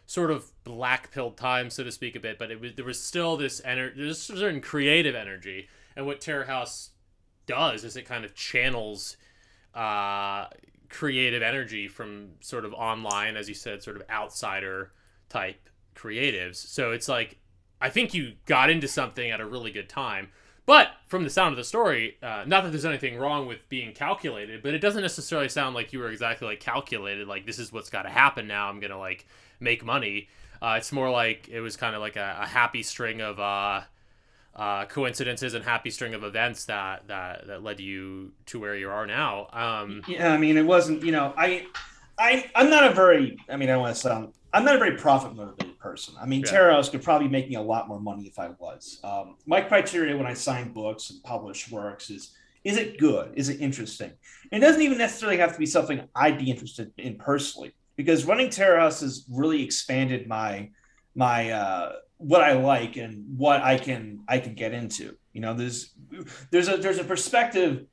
sort 0.05 0.31
of 0.31 0.51
black 0.63 1.11
pilled 1.11 1.37
time, 1.37 1.69
so 1.69 1.83
to 1.83 1.91
speak, 1.91 2.15
a 2.15 2.19
bit, 2.19 2.37
but 2.37 2.51
it 2.51 2.59
was 2.59 2.73
there 2.75 2.85
was 2.85 3.01
still 3.01 3.37
this 3.37 3.61
energy, 3.63 3.95
there's 3.97 4.29
a 4.29 4.37
certain 4.37 4.61
creative 4.61 5.15
energy, 5.15 5.67
and 5.95 6.05
what 6.05 6.21
Terror 6.21 6.45
House 6.45 6.91
does 7.45 7.83
is 7.83 7.95
it 7.95 8.03
kind 8.03 8.25
of 8.25 8.33
channels 8.35 9.17
uh, 9.73 10.47
creative 10.89 11.41
energy 11.41 11.87
from 11.87 12.29
sort 12.41 12.65
of 12.65 12.73
online, 12.73 13.35
as 13.35 13.47
you 13.47 13.55
said, 13.55 13.81
sort 13.81 13.95
of 13.95 14.03
outsider 14.09 14.91
type 15.29 15.69
creatives. 15.95 16.55
So 16.55 16.91
it's 16.91 17.07
like 17.07 17.37
I 17.83 17.89
think 17.89 18.13
you 18.13 18.35
got 18.45 18.69
into 18.69 18.87
something 18.87 19.29
at 19.29 19.41
a 19.41 19.45
really 19.45 19.69
good 19.69 19.89
time. 19.89 20.29
But 20.65 20.91
from 21.07 21.25
the 21.25 21.29
sound 21.29 21.51
of 21.51 21.57
the 21.57 21.65
story, 21.65 22.15
uh, 22.23 22.45
not 22.47 22.63
that 22.63 22.69
there's 22.69 22.85
anything 22.85 23.17
wrong 23.17 23.45
with 23.45 23.67
being 23.67 23.93
calculated, 23.93 24.63
but 24.63 24.73
it 24.73 24.79
doesn't 24.79 25.01
necessarily 25.01 25.49
sound 25.49 25.75
like 25.75 25.91
you 25.91 25.99
were 25.99 26.09
exactly 26.09 26.47
like 26.47 26.61
calculated. 26.61 27.27
Like 27.27 27.45
this 27.45 27.59
is 27.59 27.73
what's 27.73 27.89
got 27.89 28.03
to 28.03 28.09
happen 28.09 28.47
now. 28.47 28.69
I'm 28.69 28.79
gonna 28.79 28.97
like 28.97 29.27
make 29.59 29.83
money. 29.83 30.29
Uh, 30.61 30.75
it's 30.77 30.93
more 30.93 31.11
like 31.11 31.49
it 31.49 31.59
was 31.59 31.75
kind 31.75 31.93
of 31.93 31.99
like 31.99 32.15
a, 32.15 32.37
a 32.43 32.47
happy 32.47 32.83
string 32.83 33.19
of 33.19 33.37
uh, 33.41 33.81
uh, 34.55 34.85
coincidences 34.85 35.53
and 35.53 35.65
happy 35.65 35.89
string 35.89 36.13
of 36.13 36.23
events 36.23 36.63
that 36.65 37.05
that 37.09 37.47
that 37.47 37.63
led 37.63 37.81
you 37.81 38.31
to 38.45 38.61
where 38.61 38.77
you 38.77 38.89
are 38.89 39.05
now. 39.05 39.49
Um, 39.51 40.03
Yeah, 40.07 40.31
I 40.31 40.37
mean, 40.37 40.55
it 40.55 40.65
wasn't. 40.65 41.03
You 41.03 41.11
know, 41.11 41.33
I, 41.35 41.65
I, 42.17 42.49
I'm 42.55 42.69
not 42.69 42.89
a 42.89 42.93
very. 42.93 43.37
I 43.49 43.57
mean, 43.57 43.69
I 43.69 43.75
want 43.75 43.93
to 43.93 44.01
sound. 44.01 44.31
I'm 44.53 44.63
not 44.63 44.77
a 44.77 44.79
very 44.79 44.95
profit 44.95 45.35
motivated 45.35 45.72
person. 45.83 46.15
I 46.19 46.25
mean, 46.25 46.41
Yeah. 46.41 46.71
House 46.71 46.89
could 46.89 47.03
probably 47.03 47.27
make 47.27 47.49
me 47.49 47.55
a 47.55 47.61
lot 47.61 47.87
more 47.87 47.99
money 47.99 48.23
if 48.23 48.39
I 48.39 48.49
was. 48.57 48.99
Um, 49.03 49.35
my 49.45 49.61
criteria 49.61 50.15
when 50.15 50.25
I 50.25 50.33
sign 50.33 50.71
books 50.71 51.09
and 51.09 51.21
publish 51.23 51.69
works 51.69 52.09
is: 52.09 52.35
is 52.63 52.77
it 52.77 52.97
good? 52.97 53.33
Is 53.35 53.49
it 53.49 53.59
interesting? 53.59 54.13
It 54.51 54.59
doesn't 54.59 54.81
even 54.81 54.97
necessarily 54.97 55.37
have 55.37 55.53
to 55.53 55.59
be 55.59 55.65
something 55.65 56.07
I'd 56.15 56.39
be 56.39 56.49
interested 56.49 56.91
in 56.97 57.17
personally, 57.17 57.73
because 57.97 58.25
running 58.25 58.49
House 58.49 59.01
has 59.01 59.25
really 59.29 59.61
expanded 59.61 60.27
my 60.27 60.69
my 61.15 61.51
uh, 61.51 61.91
what 62.17 62.41
I 62.41 62.53
like 62.53 62.95
and 62.95 63.37
what 63.37 63.61
I 63.61 63.77
can 63.77 64.23
I 64.27 64.39
can 64.39 64.55
get 64.55 64.73
into. 64.73 65.17
You 65.33 65.41
know, 65.41 65.53
there's 65.53 65.93
there's 66.51 66.69
a 66.69 66.77
there's 66.77 66.99
a 66.99 67.03
perspective 67.03 67.85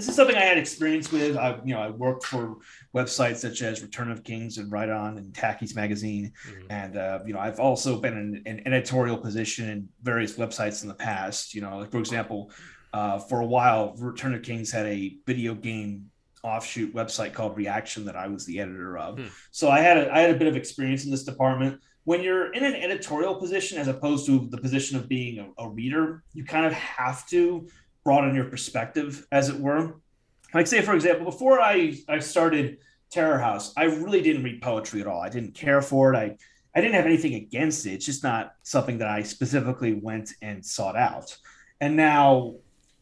this 0.00 0.08
is 0.08 0.16
something 0.16 0.36
I 0.36 0.40
had 0.40 0.56
experience 0.56 1.12
with. 1.12 1.36
I, 1.36 1.58
you 1.62 1.74
know, 1.74 1.80
I 1.80 1.90
worked 1.90 2.24
for 2.24 2.56
websites 2.94 3.36
such 3.36 3.60
as 3.60 3.82
Return 3.82 4.10
of 4.10 4.24
Kings 4.24 4.56
and 4.56 4.72
Right 4.72 4.88
On 4.88 5.18
and 5.18 5.34
Taki's 5.34 5.74
Magazine, 5.76 6.32
mhm. 6.48 6.66
and 6.70 6.96
uh, 6.96 7.18
you 7.26 7.34
know, 7.34 7.38
I've 7.38 7.60
also 7.60 8.00
been 8.00 8.42
in 8.46 8.46
an 8.46 8.62
editorial 8.66 9.18
position 9.18 9.68
in 9.68 9.88
various 10.02 10.38
websites 10.38 10.82
in 10.82 10.88
the 10.88 10.94
past. 10.94 11.54
You 11.54 11.60
know, 11.60 11.78
like 11.80 11.90
for 11.90 11.98
example, 11.98 12.50
uh, 12.94 13.18
for 13.18 13.42
a 13.42 13.46
while, 13.46 13.94
Return 13.98 14.32
of 14.32 14.42
Kings 14.42 14.72
had 14.72 14.86
a 14.86 15.18
video 15.26 15.54
game 15.54 16.10
offshoot 16.42 16.94
website 16.94 17.34
called 17.34 17.54
Reaction 17.58 18.06
that 18.06 18.16
I 18.16 18.26
was 18.26 18.46
the 18.46 18.58
editor 18.58 18.96
of. 18.96 19.18
Hmm. 19.18 19.26
So 19.50 19.68
I 19.68 19.80
had 19.80 19.98
a, 19.98 20.14
I 20.14 20.20
had 20.20 20.34
a 20.34 20.38
bit 20.38 20.48
of 20.48 20.56
experience 20.56 21.04
in 21.04 21.10
this 21.10 21.24
department. 21.24 21.78
When 22.04 22.22
you're 22.22 22.54
in 22.54 22.64
an 22.64 22.74
editorial 22.74 23.34
position 23.34 23.76
as 23.76 23.86
opposed 23.86 24.24
to 24.26 24.48
the 24.50 24.56
position 24.56 24.96
of 24.96 25.10
being 25.10 25.38
a, 25.58 25.62
a 25.62 25.68
reader, 25.68 26.22
you 26.32 26.44
kind 26.44 26.64
of 26.64 26.72
have 26.72 27.28
to 27.28 27.68
broaden 28.04 28.34
your 28.34 28.44
perspective, 28.44 29.26
as 29.32 29.48
it 29.48 29.58
were. 29.58 29.96
Like 30.54 30.66
say, 30.66 30.82
for 30.82 30.94
example, 30.94 31.24
before 31.24 31.60
I 31.60 31.96
I 32.08 32.18
started 32.18 32.78
Terror 33.10 33.38
House, 33.38 33.72
I 33.76 33.84
really 33.84 34.22
didn't 34.22 34.42
read 34.42 34.62
poetry 34.62 35.00
at 35.00 35.06
all. 35.06 35.20
I 35.20 35.28
didn't 35.28 35.54
care 35.54 35.82
for 35.82 36.12
it. 36.14 36.16
I 36.16 36.36
I 36.74 36.80
didn't 36.80 36.94
have 36.94 37.06
anything 37.06 37.34
against 37.34 37.86
it. 37.86 37.92
It's 37.94 38.06
just 38.06 38.22
not 38.22 38.54
something 38.62 38.98
that 38.98 39.08
I 39.08 39.22
specifically 39.22 39.94
went 39.94 40.32
and 40.40 40.64
sought 40.64 40.96
out. 40.96 41.36
And 41.80 41.96
now 41.96 42.54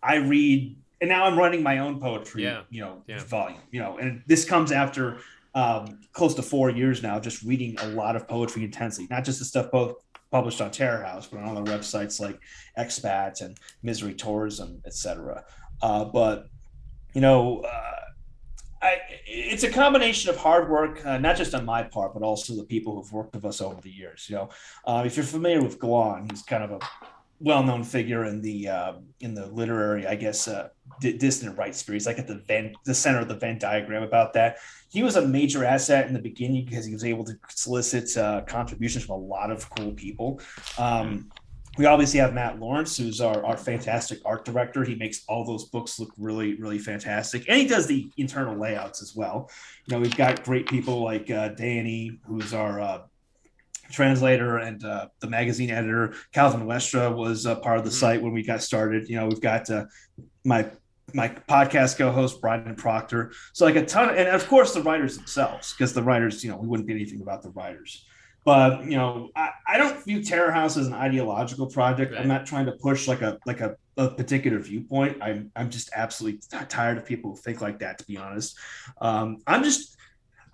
I 0.02 0.16
read, 0.16 0.76
and 1.02 1.10
now 1.10 1.24
I'm 1.24 1.38
running 1.38 1.62
my 1.62 1.78
own 1.78 2.00
poetry, 2.00 2.44
Yeah. 2.44 2.62
you 2.70 2.80
know, 2.80 3.02
Yeah. 3.06 3.22
volume. 3.24 3.60
You 3.70 3.80
know, 3.80 3.98
and 3.98 4.22
this 4.26 4.44
comes 4.46 4.72
after 4.72 5.18
um, 5.54 6.00
close 6.12 6.34
to 6.34 6.42
four 6.42 6.70
years 6.70 7.02
now, 7.02 7.18
just 7.18 7.42
reading 7.42 7.76
a 7.80 7.88
lot 7.88 8.14
of 8.16 8.28
poetry 8.28 8.62
intensely, 8.64 9.06
not 9.10 9.24
just 9.24 9.38
the 9.40 9.44
stuff 9.44 9.70
both 9.72 9.96
published 10.30 10.60
on 10.60 10.70
Terror 10.70 11.02
House, 11.02 11.26
but 11.26 11.40
on 11.40 11.56
other 11.56 11.70
websites 11.70 12.20
like 12.20 12.38
Expat 12.78 13.40
and 13.40 13.58
Misery 13.82 14.14
Tourism, 14.14 14.82
etc. 14.86 15.44
Uh, 15.82 16.04
but 16.04 16.46
you 17.14 17.20
know, 17.20 17.60
uh, 17.60 17.98
I, 18.82 18.98
it's 19.26 19.64
a 19.64 19.70
combination 19.70 20.30
of 20.30 20.36
hard 20.36 20.70
work, 20.70 21.04
uh, 21.04 21.18
not 21.18 21.36
just 21.36 21.54
on 21.54 21.64
my 21.64 21.82
part, 21.82 22.14
but 22.14 22.22
also 22.22 22.54
the 22.54 22.64
people 22.64 22.94
who've 22.94 23.12
worked 23.12 23.34
with 23.34 23.44
us 23.44 23.60
over 23.60 23.80
the 23.80 23.90
years. 23.90 24.26
You 24.28 24.36
know, 24.36 24.48
uh, 24.84 25.02
if 25.04 25.16
you're 25.16 25.24
familiar 25.24 25.62
with 25.62 25.78
Glon, 25.78 26.28
he's 26.30 26.42
kind 26.42 26.62
of 26.62 26.70
a 26.70 26.78
well-known 27.40 27.84
figure 27.84 28.24
in 28.24 28.40
the 28.40 28.68
uh, 28.68 28.92
in 29.20 29.34
the 29.34 29.46
literary, 29.46 30.06
I 30.06 30.14
guess, 30.14 30.48
uh, 30.48 30.68
di- 31.00 31.16
dissident 31.16 31.56
right 31.58 31.74
sphere. 31.74 31.94
He's 31.94 32.06
like 32.06 32.18
at 32.18 32.26
the 32.26 32.42
Venn, 32.46 32.74
the 32.84 32.94
center 32.94 33.20
of 33.20 33.28
the 33.28 33.36
Venn 33.36 33.58
diagram 33.58 34.02
about 34.02 34.32
that. 34.34 34.58
He 34.90 35.02
was 35.02 35.16
a 35.16 35.26
major 35.26 35.64
asset 35.64 36.08
in 36.08 36.14
the 36.14 36.20
beginning 36.20 36.64
because 36.64 36.84
he 36.84 36.92
was 36.92 37.04
able 37.04 37.24
to 37.24 37.34
solicit 37.48 38.16
uh, 38.16 38.42
contributions 38.42 39.04
from 39.04 39.14
a 39.16 39.24
lot 39.24 39.50
of 39.50 39.68
cool 39.70 39.92
people. 39.92 40.40
Um, 40.78 41.30
we 41.76 41.86
obviously 41.86 42.18
have 42.18 42.34
Matt 42.34 42.58
Lawrence, 42.58 42.96
who's 42.96 43.20
our, 43.20 43.44
our 43.46 43.56
fantastic 43.56 44.18
art 44.24 44.44
director. 44.44 44.82
He 44.82 44.96
makes 44.96 45.22
all 45.28 45.44
those 45.44 45.66
books 45.66 46.00
look 46.00 46.12
really, 46.18 46.56
really 46.56 46.78
fantastic. 46.78 47.48
And 47.48 47.56
he 47.56 47.68
does 47.68 47.86
the 47.86 48.10
internal 48.16 48.58
layouts 48.58 49.00
as 49.00 49.14
well. 49.14 49.48
You 49.86 49.94
know, 49.94 50.00
we've 50.00 50.16
got 50.16 50.42
great 50.42 50.66
people 50.66 51.04
like 51.04 51.30
uh, 51.30 51.50
Danny, 51.50 52.18
who's 52.26 52.52
our 52.52 52.80
uh, 52.80 53.02
translator 53.90 54.58
and 54.58 54.84
uh, 54.84 55.08
the 55.20 55.28
magazine 55.28 55.70
editor. 55.70 56.14
Calvin 56.32 56.66
Westra 56.66 57.14
was 57.14 57.46
uh, 57.46 57.56
part 57.56 57.78
of 57.78 57.84
the 57.84 57.90
Mhm. 57.90 58.00
site 58.00 58.22
when 58.22 58.32
we 58.32 58.42
got 58.42 58.62
started. 58.62 59.08
You 59.08 59.16
know, 59.16 59.26
we've 59.26 59.40
got 59.40 59.68
uh, 59.70 59.86
my 60.44 60.70
my 61.14 61.28
podcast 61.48 61.96
co-host 61.96 62.38
Brian 62.40 62.74
Proctor. 62.76 63.32
So 63.54 63.64
like 63.64 63.76
a 63.76 63.84
ton, 63.86 64.10
and 64.14 64.28
of 64.28 64.46
course 64.46 64.74
the 64.74 64.82
writers 64.82 65.16
themselves, 65.16 65.72
because 65.72 65.94
the 65.94 66.02
writers, 66.02 66.44
you 66.44 66.50
know, 66.50 66.58
we 66.58 66.66
wouldn't 66.68 66.86
be 66.86 66.92
anything 66.94 67.18
without 67.18 67.42
the 67.42 67.50
writers. 67.50 68.04
But 68.44 68.84
you 68.84 68.96
know, 68.96 69.30
I, 69.34 69.50
I 69.66 69.78
don't 69.78 70.02
view 70.04 70.22
Terror 70.22 70.50
House 70.50 70.76
as 70.76 70.86
an 70.86 70.94
ideological 70.94 71.66
project. 71.66 72.12
Right. 72.12 72.20
I'm 72.20 72.28
not 72.28 72.46
trying 72.46 72.66
to 72.66 72.72
push 72.72 73.08
like 73.08 73.20
a 73.22 73.38
like 73.46 73.60
a, 73.60 73.76
a 73.96 74.08
particular 74.10 74.58
viewpoint. 74.58 75.18
I'm 75.22 75.50
I'm 75.56 75.70
just 75.70 75.90
absolutely 75.94 76.40
tired 76.68 76.98
of 76.98 77.04
people 77.06 77.30
who 77.32 77.36
think 77.36 77.60
like 77.60 77.78
that. 77.80 77.98
To 77.98 78.04
be 78.06 78.16
honest, 78.16 78.58
um, 79.00 79.38
I'm 79.46 79.64
just 79.64 79.96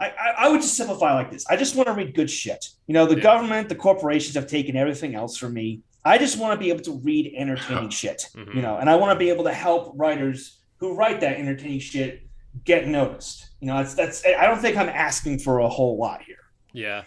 I, 0.00 0.06
I, 0.10 0.34
I 0.38 0.48
would 0.48 0.60
just 0.60 0.76
simplify 0.76 1.14
like 1.14 1.30
this. 1.30 1.46
I 1.48 1.56
just 1.56 1.76
want 1.76 1.88
to 1.88 1.94
read 1.94 2.14
good 2.14 2.30
shit. 2.30 2.68
You 2.86 2.94
know, 2.94 3.06
the 3.06 3.16
Yeah. 3.16 3.22
government, 3.22 3.68
the 3.68 3.74
corporations 3.74 4.34
have 4.34 4.46
taken 4.46 4.76
everything 4.76 5.14
else 5.14 5.36
from 5.36 5.54
me. 5.54 5.80
I 6.04 6.18
just 6.18 6.38
want 6.38 6.52
to 6.58 6.62
be 6.62 6.70
able 6.70 6.82
to 6.84 6.98
read 6.98 7.32
entertaining 7.36 7.88
shit. 8.00 8.26
Mhm. 8.36 8.54
You 8.54 8.62
know, 8.62 8.76
and 8.76 8.90
I 8.90 8.96
want 8.96 9.12
to 9.12 9.18
be 9.18 9.30
able 9.30 9.44
to 9.44 9.52
help 9.52 9.92
writers 9.96 10.58
who 10.78 10.94
write 10.94 11.20
that 11.20 11.36
entertaining 11.38 11.78
shit 11.80 12.22
get 12.64 12.86
noticed. 12.88 13.50
You 13.60 13.68
know, 13.68 13.76
that's 13.78 13.94
that's. 13.94 14.24
I 14.26 14.46
don't 14.46 14.60
think 14.60 14.76
I'm 14.76 14.88
asking 14.88 15.38
for 15.40 15.60
a 15.60 15.68
whole 15.68 15.96
lot 15.96 16.22
here. 16.22 16.36
Yeah. 16.72 17.04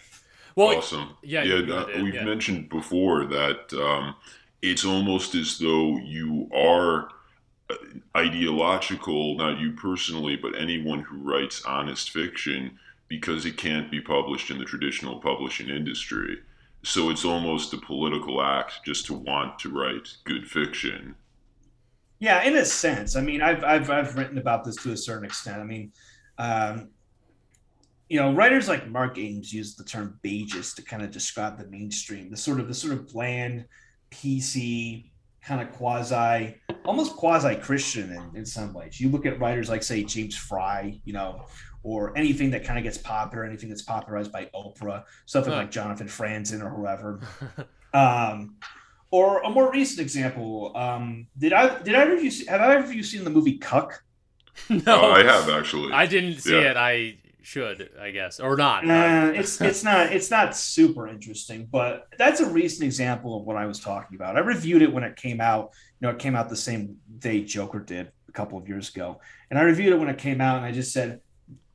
Well, 0.56 0.76
awesome. 0.78 1.12
yeah, 1.22 1.44
yeah. 1.44 1.76
uh, 1.76 1.86
did, 1.86 2.02
we've 2.02 2.16
yeah. 2.16 2.24
mentioned 2.26 2.70
before 2.70 3.26
that 3.26 3.72
um, 3.74 4.16
it's 4.64 4.84
almost 4.84 5.36
as 5.36 5.60
though 5.60 5.98
you 5.98 6.50
are 6.52 7.10
ideological, 8.16 9.36
not 9.36 9.60
you 9.60 9.74
personally, 9.74 10.36
but 10.36 10.60
anyone 10.60 11.02
who 11.02 11.18
writes 11.18 11.64
honest 11.66 12.12
fiction, 12.12 12.78
because 13.08 13.46
it 13.46 13.58
can't 13.58 13.92
be 13.92 14.02
published 14.02 14.50
in 14.50 14.58
the 14.58 14.66
traditional 14.66 15.20
publishing 15.20 15.70
industry. 15.70 16.38
So 16.84 17.10
it's 17.10 17.26
almost 17.26 17.74
a 17.74 17.78
political 17.78 18.42
act 18.42 18.86
just 18.86 19.06
to 19.08 19.14
want 19.14 19.60
to 19.60 19.70
write 19.70 20.08
good 20.24 20.48
fiction. 20.48 21.16
Yeah, 22.20 22.44
in 22.44 22.56
a 22.56 22.66
sense. 22.66 23.16
I 23.16 23.22
mean, 23.22 23.42
I've 23.42 23.64
I've 23.64 23.90
I've 23.90 24.16
written 24.16 24.38
about 24.38 24.64
this 24.64 24.76
to 24.78 24.92
a 24.92 24.98
certain 24.98 25.26
extent. 25.26 25.62
I 25.62 25.64
mean, 25.64 25.92
um, 26.38 26.90
you 28.10 28.20
know, 28.20 28.34
writers 28.34 28.68
like 28.68 28.90
Mark 28.90 29.18
Ames 29.18 29.54
use 29.54 29.76
the 29.76 29.84
term 29.84 30.20
"beigist" 30.24 30.76
to 30.76 30.82
kind 30.82 31.04
of 31.04 31.12
describe 31.12 31.58
the 31.58 31.68
mainstream, 31.68 32.32
the 32.32 32.38
sort 32.38 32.60
of 32.60 32.68
the 32.68 32.74
sort 32.74 32.94
of 32.94 33.08
bland, 33.08 33.66
PC, 34.12 35.12
kind 35.44 35.62
of 35.62 35.72
quasi, 35.74 36.56
almost 36.88 37.16
quasi 37.16 37.56
Christian 37.56 38.12
in, 38.12 38.38
in 38.40 38.46
some 38.46 38.74
ways. 38.74 39.00
You 39.00 39.10
look 39.10 39.26
at 39.26 39.40
writers 39.40 39.70
like, 39.70 39.84
say, 39.84 40.04
James 40.04 40.36
Frey, 40.36 41.02
you 41.06 41.14
know, 41.14 41.46
or 41.84 42.18
anything 42.18 42.50
that 42.52 42.64
kind 42.64 42.78
of 42.80 42.84
gets 42.84 42.98
popular, 42.98 43.44
anything 43.46 43.70
that's 43.70 43.82
popularized 43.84 44.32
by 44.32 44.50
Oprah, 44.56 45.04
something 45.26 45.52
Huh. 45.54 45.60
like 45.60 45.72
Jonathan 45.72 46.08
Franzen 46.08 46.64
or 46.64 46.70
whoever. 46.70 47.20
Um, 47.94 48.58
or 49.12 49.42
a 49.42 49.50
more 49.50 49.72
recent 49.72 50.02
example, 50.02 50.74
um, 50.76 51.28
did 51.38 51.54
I 51.54 51.82
did 51.82 51.96
i 51.96 52.04
of 52.04 52.22
you 52.22 52.30
see, 52.30 52.46
have 52.48 52.60
either 52.62 52.84
of 52.84 52.94
you 52.94 53.02
seen 53.02 53.24
the 53.24 53.30
movie 53.30 53.58
Cuck? 53.58 54.04
no, 54.70 54.82
Uh, 54.86 55.08
I 55.14 55.24
have 55.24 55.50
actually. 55.50 55.94
I 55.94 56.06
didn't 56.06 56.40
see 56.42 56.52
Yeah. 56.52 56.72
it. 56.72 56.78
I 56.78 57.18
should, 57.48 57.90
I 57.98 58.12
guess, 58.12 58.42
or 58.42 58.58
not. 58.58 58.84
Uh, 58.84 59.32
it's 59.34 59.62
it's 59.62 59.82
not 59.82 60.12
it's 60.12 60.30
not 60.30 60.54
super 60.54 61.08
interesting, 61.08 61.66
but 61.72 62.08
that's 62.18 62.42
a 62.42 62.50
recent 62.50 62.84
example 62.84 63.40
of 63.40 63.46
what 63.46 63.56
I 63.56 63.66
was 63.66 63.80
talking 63.80 64.18
about. 64.18 64.36
I 64.36 64.42
reviewed 64.42 64.82
it 64.82 64.92
when 64.92 65.06
it 65.06 65.16
came 65.16 65.40
out. 65.40 65.72
You 66.02 66.08
know, 66.08 66.14
it 66.14 66.20
came 66.20 66.36
out 66.36 66.50
the 66.50 66.58
same 66.58 66.98
day 67.20 67.46
Joker 67.46 67.80
did 67.80 68.12
a 68.28 68.32
couple 68.34 68.58
of 68.58 68.68
years 68.68 68.90
ago, 68.94 69.22
and 69.50 69.58
I 69.58 69.62
reviewed 69.62 69.94
it 69.94 70.00
when 70.00 70.10
it 70.10 70.18
came 70.18 70.42
out, 70.42 70.58
and 70.58 70.66
I 70.66 70.74
just 70.74 70.92
said, 70.92 71.22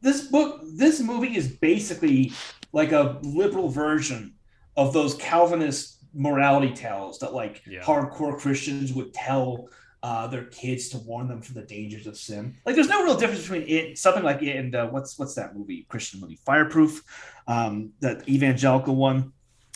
this 0.03 0.27
book, 0.27 0.61
this 0.75 1.01
movie 1.01 1.35
is 1.35 1.49
basically 1.49 2.33
like 2.75 2.93
a 2.93 3.19
liberal 3.23 3.71
version 3.71 4.35
of 4.77 4.93
those 4.93 5.15
Calvinist 5.15 6.05
morality 6.15 6.75
tales 6.75 7.19
that 7.21 7.33
like 7.33 7.63
Yeah. 7.67 7.81
hardcore 7.81 8.39
Christians 8.39 8.93
would 8.93 9.15
tell 9.15 9.69
uh, 10.03 10.27
their 10.27 10.45
kids 10.45 10.89
to 10.91 10.99
warn 10.99 11.29
them 11.29 11.41
from 11.41 11.55
the 11.55 11.63
dangers 11.63 12.07
of 12.07 12.17
sin. 12.17 12.57
Like, 12.67 12.75
there's 12.75 12.89
no 12.89 13.05
real 13.05 13.17
difference 13.17 13.43
between 13.43 13.69
it, 13.69 13.99
something 13.99 14.25
like 14.25 14.43
it, 14.43 14.57
and 14.57 14.75
uh, 14.75 14.89
what's 14.89 15.19
what's 15.19 15.35
that 15.35 15.57
movie, 15.57 15.87
Christian 15.89 16.21
movie, 16.21 16.41
Fireproof, 16.45 17.03
um, 17.47 17.93
that 18.01 18.29
evangelical 18.29 18.97
one. 18.97 19.33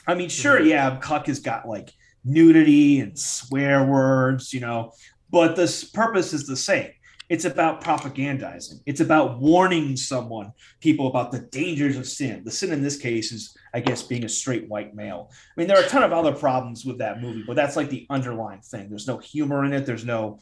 I 0.06 0.14
mean, 0.14 0.28
sure, 0.28 0.61
Mhm. 0.61 0.68
yeah, 0.68 0.97
Cuck 1.00 1.26
has 1.26 1.40
got 1.40 1.68
like 1.68 1.92
nudity 2.25 3.00
and 3.00 3.16
swear 3.18 3.85
words, 3.85 4.52
you 4.52 4.61
know, 4.61 4.92
but 5.30 5.54
the 5.56 5.88
purpose 5.95 6.33
is 6.33 6.47
the 6.47 6.56
same. 6.56 6.90
It's 7.28 7.45
about 7.45 7.83
propagandizing. 7.83 8.80
It's 8.87 9.00
about 9.00 9.40
warning 9.40 9.97
someone, 9.97 10.52
people 10.80 11.09
about 11.09 11.33
the 11.33 11.40
dangers 11.40 11.97
of 11.97 12.06
sin. 12.06 12.42
The 12.45 12.52
sin 12.52 12.73
in 12.73 12.83
this 12.83 12.97
case 12.97 13.33
is, 13.33 13.56
I 13.76 13.80
guess, 13.80 14.02
being 14.02 14.25
a 14.25 14.28
straight 14.28 14.68
white 14.68 14.95
male. 14.95 15.30
I 15.33 15.61
mean, 15.61 15.68
there 15.68 15.76
are 15.78 15.85
a 15.85 15.88
ton 15.88 16.02
of 16.02 16.12
other 16.12 16.33
problems 16.33 16.85
with 16.87 16.99
that 16.99 17.21
movie, 17.21 17.45
but 17.47 17.56
that's 17.56 17.76
like 17.76 17.90
the 17.90 18.06
underlying 18.09 18.62
thing. 18.62 18.88
There's 18.88 19.06
no 19.06 19.18
humor 19.18 19.64
in 19.66 19.73
it. 19.75 19.85
There's 19.85 20.04
no, 20.04 20.40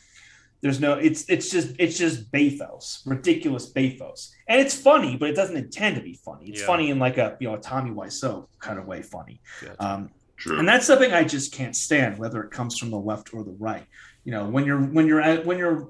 there's 0.62 0.80
no. 0.80 0.92
It's 0.94 1.28
it's 1.28 1.50
just 1.50 1.74
it's 1.80 1.98
just 1.98 2.30
bathos, 2.30 3.02
ridiculous 3.04 3.66
bathos, 3.72 4.30
and 4.48 4.60
it's 4.60 4.74
funny, 4.74 5.16
but 5.16 5.28
it 5.30 5.34
doesn't 5.36 5.56
intend 5.56 5.96
to 5.96 6.02
be 6.02 6.14
funny. 6.24 6.48
It's 6.50 6.60
Yeah. 6.60 6.66
funny 6.66 6.90
in 6.90 6.98
like 7.00 7.18
a 7.18 7.36
you 7.40 7.48
know 7.48 7.54
a 7.56 7.60
Tommy 7.60 7.90
Wiseau 7.90 8.46
kind 8.60 8.78
of 8.78 8.86
way 8.86 9.02
funny. 9.02 9.40
Gotcha. 9.60 9.84
Um, 9.84 10.10
True. 10.36 10.58
and 10.60 10.68
that's 10.68 10.86
something 10.86 11.12
I 11.12 11.24
just 11.24 11.52
can't 11.52 11.74
stand, 11.74 12.18
whether 12.18 12.40
it 12.44 12.50
comes 12.52 12.78
from 12.78 12.90
the 12.90 12.98
left 12.98 13.34
or 13.34 13.42
the 13.44 13.56
right. 13.58 13.86
You 14.24 14.32
know, 14.32 14.48
when 14.48 14.64
you're 14.64 14.80
when 14.80 15.06
you're 15.08 15.20
at 15.20 15.44
when 15.44 15.58
you're 15.58 15.88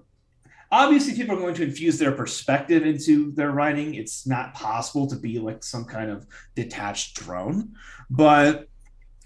obviously 0.74 1.14
people 1.14 1.36
are 1.36 1.40
going 1.40 1.54
to 1.54 1.62
infuse 1.62 1.98
their 1.98 2.10
perspective 2.12 2.84
into 2.84 3.30
their 3.32 3.52
writing. 3.52 3.94
It's 3.94 4.26
not 4.26 4.54
possible 4.54 5.06
to 5.06 5.16
be 5.16 5.38
like 5.38 5.62
some 5.62 5.84
kind 5.84 6.10
of 6.10 6.26
detached 6.56 7.14
drone, 7.16 7.74
but 8.10 8.66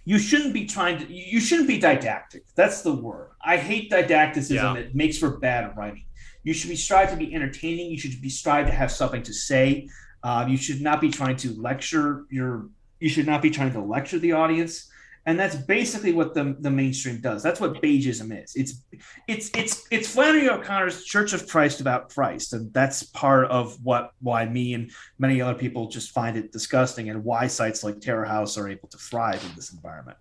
you 0.04 0.18
shouldn't 0.18 0.52
be 0.52 0.66
trying 0.66 0.98
to 0.98 1.12
you 1.12 1.40
shouldn't 1.40 1.68
be 1.68 1.78
didactic. 1.78 2.44
That's 2.54 2.82
the 2.82 2.92
word. 2.92 3.30
I 3.42 3.56
hate 3.56 3.90
didacticism. 3.90 4.74
Yeah. 4.74 4.74
It 4.74 4.94
makes 4.94 5.16
for 5.16 5.38
bad 5.38 5.74
writing. 5.76 6.04
You 6.42 6.52
should 6.52 6.70
be 6.70 6.76
strive 6.76 7.10
to 7.10 7.16
be 7.16 7.34
entertaining. 7.34 7.90
You 7.90 7.98
should 7.98 8.20
be 8.20 8.28
strive 8.28 8.66
to 8.66 8.72
have 8.72 8.92
something 8.92 9.22
to 9.22 9.32
say. 9.32 9.88
Uh, 10.22 10.44
you 10.48 10.56
should 10.56 10.82
not 10.82 11.00
be 11.00 11.10
trying 11.10 11.36
to 11.36 11.52
lecture 11.60 12.24
your. 12.30 12.68
You 13.00 13.08
should 13.08 13.26
not 13.26 13.42
be 13.42 13.50
trying 13.50 13.72
to 13.72 13.80
lecture 13.80 14.18
the 14.18 14.32
audience, 14.32 14.87
and 15.28 15.38
that's 15.38 15.56
basically 15.56 16.14
what 16.14 16.32
the 16.32 16.56
the 16.60 16.70
mainstream 16.70 17.20
does. 17.20 17.42
That's 17.42 17.60
what 17.60 17.82
Beigism 17.82 18.42
is. 18.42 18.56
It's 18.56 18.82
it's 19.26 19.50
it's 19.54 19.86
it's 19.90 20.08
Flannery 20.08 20.48
O'Connor's 20.48 21.04
Church 21.04 21.34
of 21.34 21.46
Christ 21.46 21.82
about 21.82 22.08
Christ, 22.08 22.54
and 22.54 22.72
that's 22.72 23.02
part 23.02 23.44
of 23.50 23.78
what 23.84 24.14
why 24.20 24.46
me 24.46 24.72
and 24.72 24.90
many 25.18 25.42
other 25.42 25.52
people 25.52 25.86
just 25.86 26.12
find 26.12 26.38
it 26.38 26.50
disgusting, 26.50 27.10
and 27.10 27.22
why 27.22 27.46
sites 27.46 27.84
like 27.84 28.00
Terror 28.00 28.24
House 28.24 28.56
are 28.56 28.70
able 28.70 28.88
to 28.88 28.96
thrive 28.96 29.44
in 29.44 29.54
this 29.54 29.70
environment. 29.70 30.16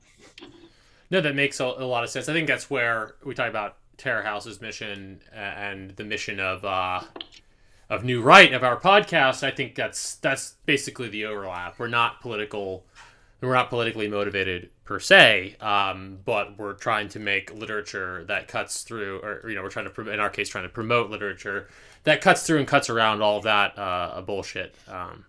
No, 1.10 1.22
that 1.22 1.36
makes 1.36 1.62
a, 1.62 1.64
a 1.64 1.88
lot 1.88 2.04
of 2.04 2.10
sense. 2.10 2.28
I 2.28 2.34
think 2.34 2.50
that's 2.50 2.70
where 2.70 3.16
we 3.24 3.34
talk 3.34 3.50
about 3.50 3.78
Terror 3.96 4.24
House's 4.24 4.60
mission 4.60 5.22
and 5.34 5.92
the 5.92 6.04
mission 6.04 6.42
of 6.42 6.66
uh, 6.66 7.00
of 7.90 8.04
New 8.04 8.22
Right 8.22 8.52
of 8.52 8.66
our 8.66 8.78
podcast. 8.78 9.42
I 9.42 9.52
think 9.52 9.76
that's 9.76 10.16
that's 10.16 10.56
basically 10.66 11.08
the 11.08 11.24
overlap. 11.28 11.80
We're 11.80 11.88
not 11.88 12.20
political. 12.20 12.84
We're 13.40 13.54
not 13.54 13.70
politically 13.70 14.10
motivated 14.10 14.72
per 14.88 15.00
se, 15.00 15.56
um, 15.60 16.20
but 16.26 16.58
we're 16.58 16.74
trying 16.74 17.10
to 17.10 17.20
make 17.20 17.54
literature 17.54 18.24
that 18.24 18.48
cuts 18.48 18.82
through, 18.82 19.20
or 19.20 19.48
you 19.50 19.56
know, 19.56 19.62
we're 19.62 19.70
trying 19.70 19.92
to, 19.92 20.10
in 20.10 20.20
our 20.20 20.30
case, 20.30 20.50
trying 20.50 20.64
to 20.64 20.70
promote 20.70 21.12
literature 21.12 21.68
that 22.06 22.22
cuts 22.22 22.48
through 22.48 22.58
and 22.60 22.68
cuts 22.68 22.90
around 22.90 23.22
all 23.22 23.38
of 23.38 23.44
that 23.44 23.78
uh, 23.78 24.22
bullshit. 24.22 24.76
Um, 24.88 25.26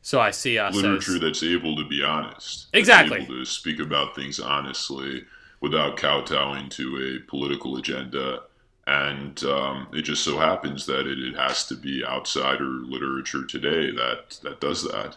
so 0.00 0.20
I 0.20 0.30
see 0.30 0.58
us 0.58 0.74
literature 0.74 1.16
as, 1.16 1.20
that's 1.20 1.42
able 1.42 1.76
to 1.76 1.86
be 1.86 2.02
honest. 2.02 2.66
Exactly. 2.72 3.22
Able 3.22 3.36
to 3.36 3.44
speak 3.44 3.80
about 3.80 4.14
things 4.14 4.40
honestly 4.40 5.24
without 5.60 5.96
kowtowing 5.96 6.68
to 6.70 7.18
a 7.24 7.30
political 7.30 7.76
agenda. 7.76 8.42
And 8.86 9.42
um, 9.44 9.88
it 9.92 10.02
just 10.02 10.24
so 10.24 10.38
happens 10.38 10.84
that 10.86 11.06
it, 11.06 11.18
it 11.18 11.36
has 11.36 11.66
to 11.66 11.74
be 11.74 12.04
outsider 12.04 12.64
literature 12.64 13.46
today 13.46 13.90
that, 13.90 14.38
that 14.42 14.60
does 14.60 14.82
that, 14.84 15.16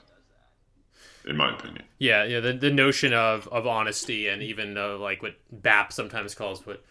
in 1.27 1.38
my 1.38 1.53
opinion. 1.53 1.84
Yeah, 2.00 2.24
yeah. 2.24 2.39
The, 2.39 2.53
the 2.53 2.72
notion 2.72 3.13
of, 3.13 3.48
of 3.50 3.67
honesty 3.67 4.27
and 4.27 4.41
even 4.41 4.74
like 5.00 5.22
what 5.22 5.36
BAP 5.51 5.91
sometimes 5.93 6.34
calls 6.34 6.65
what 6.65 6.84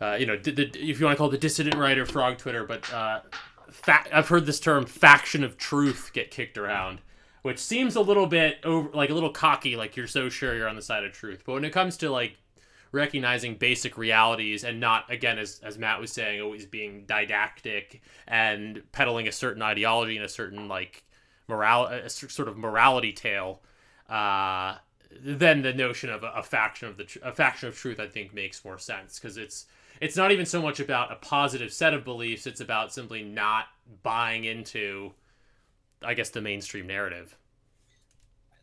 uh, 0.00 0.16
you 0.18 0.26
know, 0.26 0.36
the, 0.36 0.50
the, 0.50 0.62
if 0.62 0.98
you 0.98 1.06
want 1.06 1.16
to 1.16 1.18
call 1.18 1.28
it 1.28 1.32
the 1.32 1.38
dissident 1.38 1.76
writer 1.76 2.06
frog 2.06 2.38
Twitter, 2.38 2.64
but 2.64 2.90
uh, 2.92 3.20
fa- 3.68 4.06
I've 4.12 4.28
heard 4.28 4.46
this 4.46 4.58
term 4.58 4.86
"faction 4.86 5.44
of 5.44 5.58
truth" 5.58 6.10
get 6.14 6.30
kicked 6.30 6.56
around, 6.56 7.00
which 7.42 7.58
seems 7.58 7.96
a 7.96 8.00
little 8.00 8.26
bit 8.26 8.58
over, 8.64 8.88
like 8.94 9.10
a 9.10 9.14
little 9.14 9.30
cocky, 9.30 9.76
like 9.76 9.96
you're 9.96 10.06
so 10.06 10.30
sure 10.30 10.54
you're 10.54 10.68
on 10.68 10.76
the 10.76 10.82
side 10.82 11.04
of 11.04 11.12
truth. 11.12 11.42
But 11.44 11.52
when 11.52 11.64
it 11.64 11.72
comes 11.72 11.98
to 11.98 12.10
like 12.10 12.38
recognizing 12.92 13.56
basic 13.56 13.98
realities 13.98 14.64
and 14.64 14.80
not 14.80 15.08
again 15.12 15.38
as, 15.38 15.60
as 15.62 15.78
matt 15.78 16.00
was 16.00 16.10
saying 16.10 16.40
always 16.40 16.66
being 16.66 17.04
didactic 17.06 18.02
and 18.26 18.82
peddling 18.90 19.28
a 19.28 19.32
certain 19.32 19.62
ideology 19.62 20.16
and 20.16 20.24
a 20.24 20.28
certain 20.28 20.66
like 20.66 21.04
moral 21.46 21.86
a 21.86 22.10
sort 22.10 22.48
of 22.48 22.58
morality 22.58 23.12
tale 23.12 23.62
uh, 24.10 24.76
then 25.24 25.62
the 25.62 25.74
notion 25.74 26.10
of 26.10 26.24
a, 26.24 26.32
a 26.36 26.42
faction 26.42 26.88
of 26.88 26.98
the 26.98 27.04
tr- 27.04 27.20
a 27.24 27.32
faction 27.32 27.68
of 27.68 27.76
truth 27.76 28.00
i 28.00 28.08
think 28.08 28.34
makes 28.34 28.64
more 28.64 28.78
sense 28.78 29.18
because 29.18 29.36
it's 29.38 29.66
it's 30.00 30.16
not 30.16 30.32
even 30.32 30.46
so 30.46 30.62
much 30.62 30.80
about 30.80 31.12
a 31.12 31.16
positive 31.16 31.72
set 31.72 31.94
of 31.94 32.04
beliefs 32.04 32.46
it's 32.46 32.60
about 32.60 32.92
simply 32.92 33.22
not 33.22 33.66
buying 34.02 34.44
into 34.44 35.12
i 36.04 36.14
guess 36.14 36.30
the 36.30 36.40
mainstream 36.42 36.86
narrative 36.86 37.36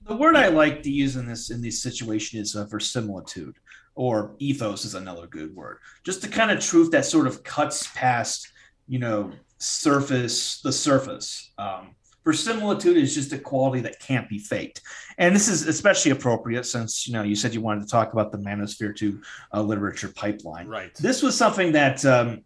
The 0.07 0.15
word 0.15 0.35
I 0.35 0.47
like 0.47 0.83
to 0.83 0.91
use 0.91 1.15
in 1.17 1.25
this 1.27 1.49
in 1.49 1.61
this 1.61 1.81
situation 1.81 2.39
is 2.39 2.55
uh, 2.55 2.65
verisimilitude, 2.65 3.57
or 3.95 4.35
ethos 4.39 4.85
is 4.85 4.95
another 4.95 5.27
good 5.27 5.55
word. 5.55 5.79
Just 6.03 6.21
the 6.21 6.27
kind 6.29 6.51
of 6.51 6.59
truth 6.59 6.91
that 6.91 7.05
sort 7.05 7.27
of 7.27 7.43
cuts 7.43 7.87
past, 7.93 8.47
you 8.87 8.99
know, 8.99 9.33
surface 9.59 10.61
the 10.61 10.71
surface. 10.71 11.51
Um, 11.57 11.95
verisimilitude 12.27 12.97
is 12.97 13.15
just 13.15 13.31
a 13.31 13.37
quality 13.37 13.79
that 13.79 13.99
can't 14.01 14.27
be 14.27 14.37
faked, 14.37 14.81
and 15.17 15.33
this 15.33 15.47
is 15.47 15.65
especially 15.65 16.11
appropriate 16.11 16.65
since 16.65 17.07
you 17.07 17.13
know 17.13 17.23
you 17.23 17.35
said 17.35 17.53
you 17.53 17.61
wanted 17.61 17.81
to 17.81 17.87
talk 17.87 18.11
about 18.11 18.33
the 18.33 18.37
Manosphere 18.37 18.93
to 18.97 19.21
uh, 19.53 19.61
literature 19.61 20.09
pipeline. 20.09 20.67
right 20.67 20.93
This 20.95 21.23
was 21.23 21.37
something 21.37 21.71
that 21.71 22.03
um, 22.05 22.43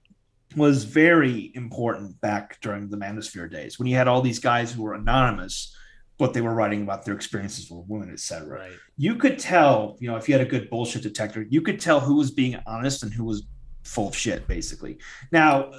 was 0.55 0.83
very 0.83 1.51
important 1.55 2.19
back 2.21 2.61
during 2.61 2.89
the 2.89 2.97
Manosphere 2.97 3.49
days 3.49 3.79
when 3.79 3.87
you 3.87 3.95
had 3.95 4.07
all 4.07 4.21
these 4.21 4.37
guys 4.37 4.71
who 4.71 4.83
were 4.83 4.93
anonymous, 4.93 5.75
but 6.19 6.35
they 6.35 6.41
were 6.41 6.53
writing 6.53 6.83
about 6.83 7.03
their 7.03 7.15
experiences 7.15 7.71
with 7.71 7.83
women, 7.87 8.11
etc. 8.11 8.47
right 8.47 8.71
You 8.97 9.15
could 9.15 9.39
tell, 9.39 9.97
you 9.99 10.07
know, 10.09 10.17
if 10.17 10.29
you 10.29 10.35
had 10.37 10.45
a 10.45 10.49
good 10.49 10.69
bullshit 10.69 11.01
detector, 11.01 11.41
you 11.49 11.63
could 11.63 11.79
tell 11.79 11.99
who 11.99 12.17
was 12.17 12.29
being 12.29 12.55
honest 12.67 13.01
and 13.01 13.11
who 13.11 13.23
was 13.23 13.47
full 13.83 14.07
of 14.07 14.15
shit, 14.15 14.47
basically. 14.47 14.97
Now, 15.31 15.71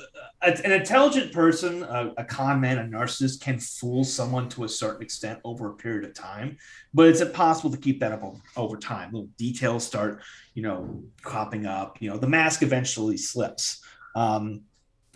a- 0.42 0.66
an 0.66 0.72
intelligent 0.72 1.32
person, 1.32 1.82
a, 1.82 2.12
a 2.18 2.24
con 2.24 2.60
man, 2.60 2.78
a 2.78 2.84
narcissist 2.84 3.40
can 3.40 3.58
fool 3.58 4.04
someone 4.04 4.48
to 4.50 4.64
a 4.64 4.68
certain 4.68 5.02
extent 5.02 5.40
over 5.44 5.70
a 5.70 5.74
period 5.74 6.04
of 6.04 6.14
time, 6.14 6.56
but 6.92 7.08
it's 7.08 7.20
impossible 7.20 7.70
to 7.70 7.78
keep 7.78 8.00
that 8.00 8.12
up 8.12 8.22
over 8.56 8.76
time. 8.76 9.12
Little 9.12 9.28
details 9.38 9.86
start, 9.86 10.22
you 10.54 10.62
know, 10.62 11.02
cropping 11.22 11.66
up. 11.66 12.00
You 12.00 12.10
know, 12.10 12.16
the 12.16 12.28
mask 12.28 12.62
eventually 12.62 13.16
slips. 13.16 13.82
Um, 14.14 14.62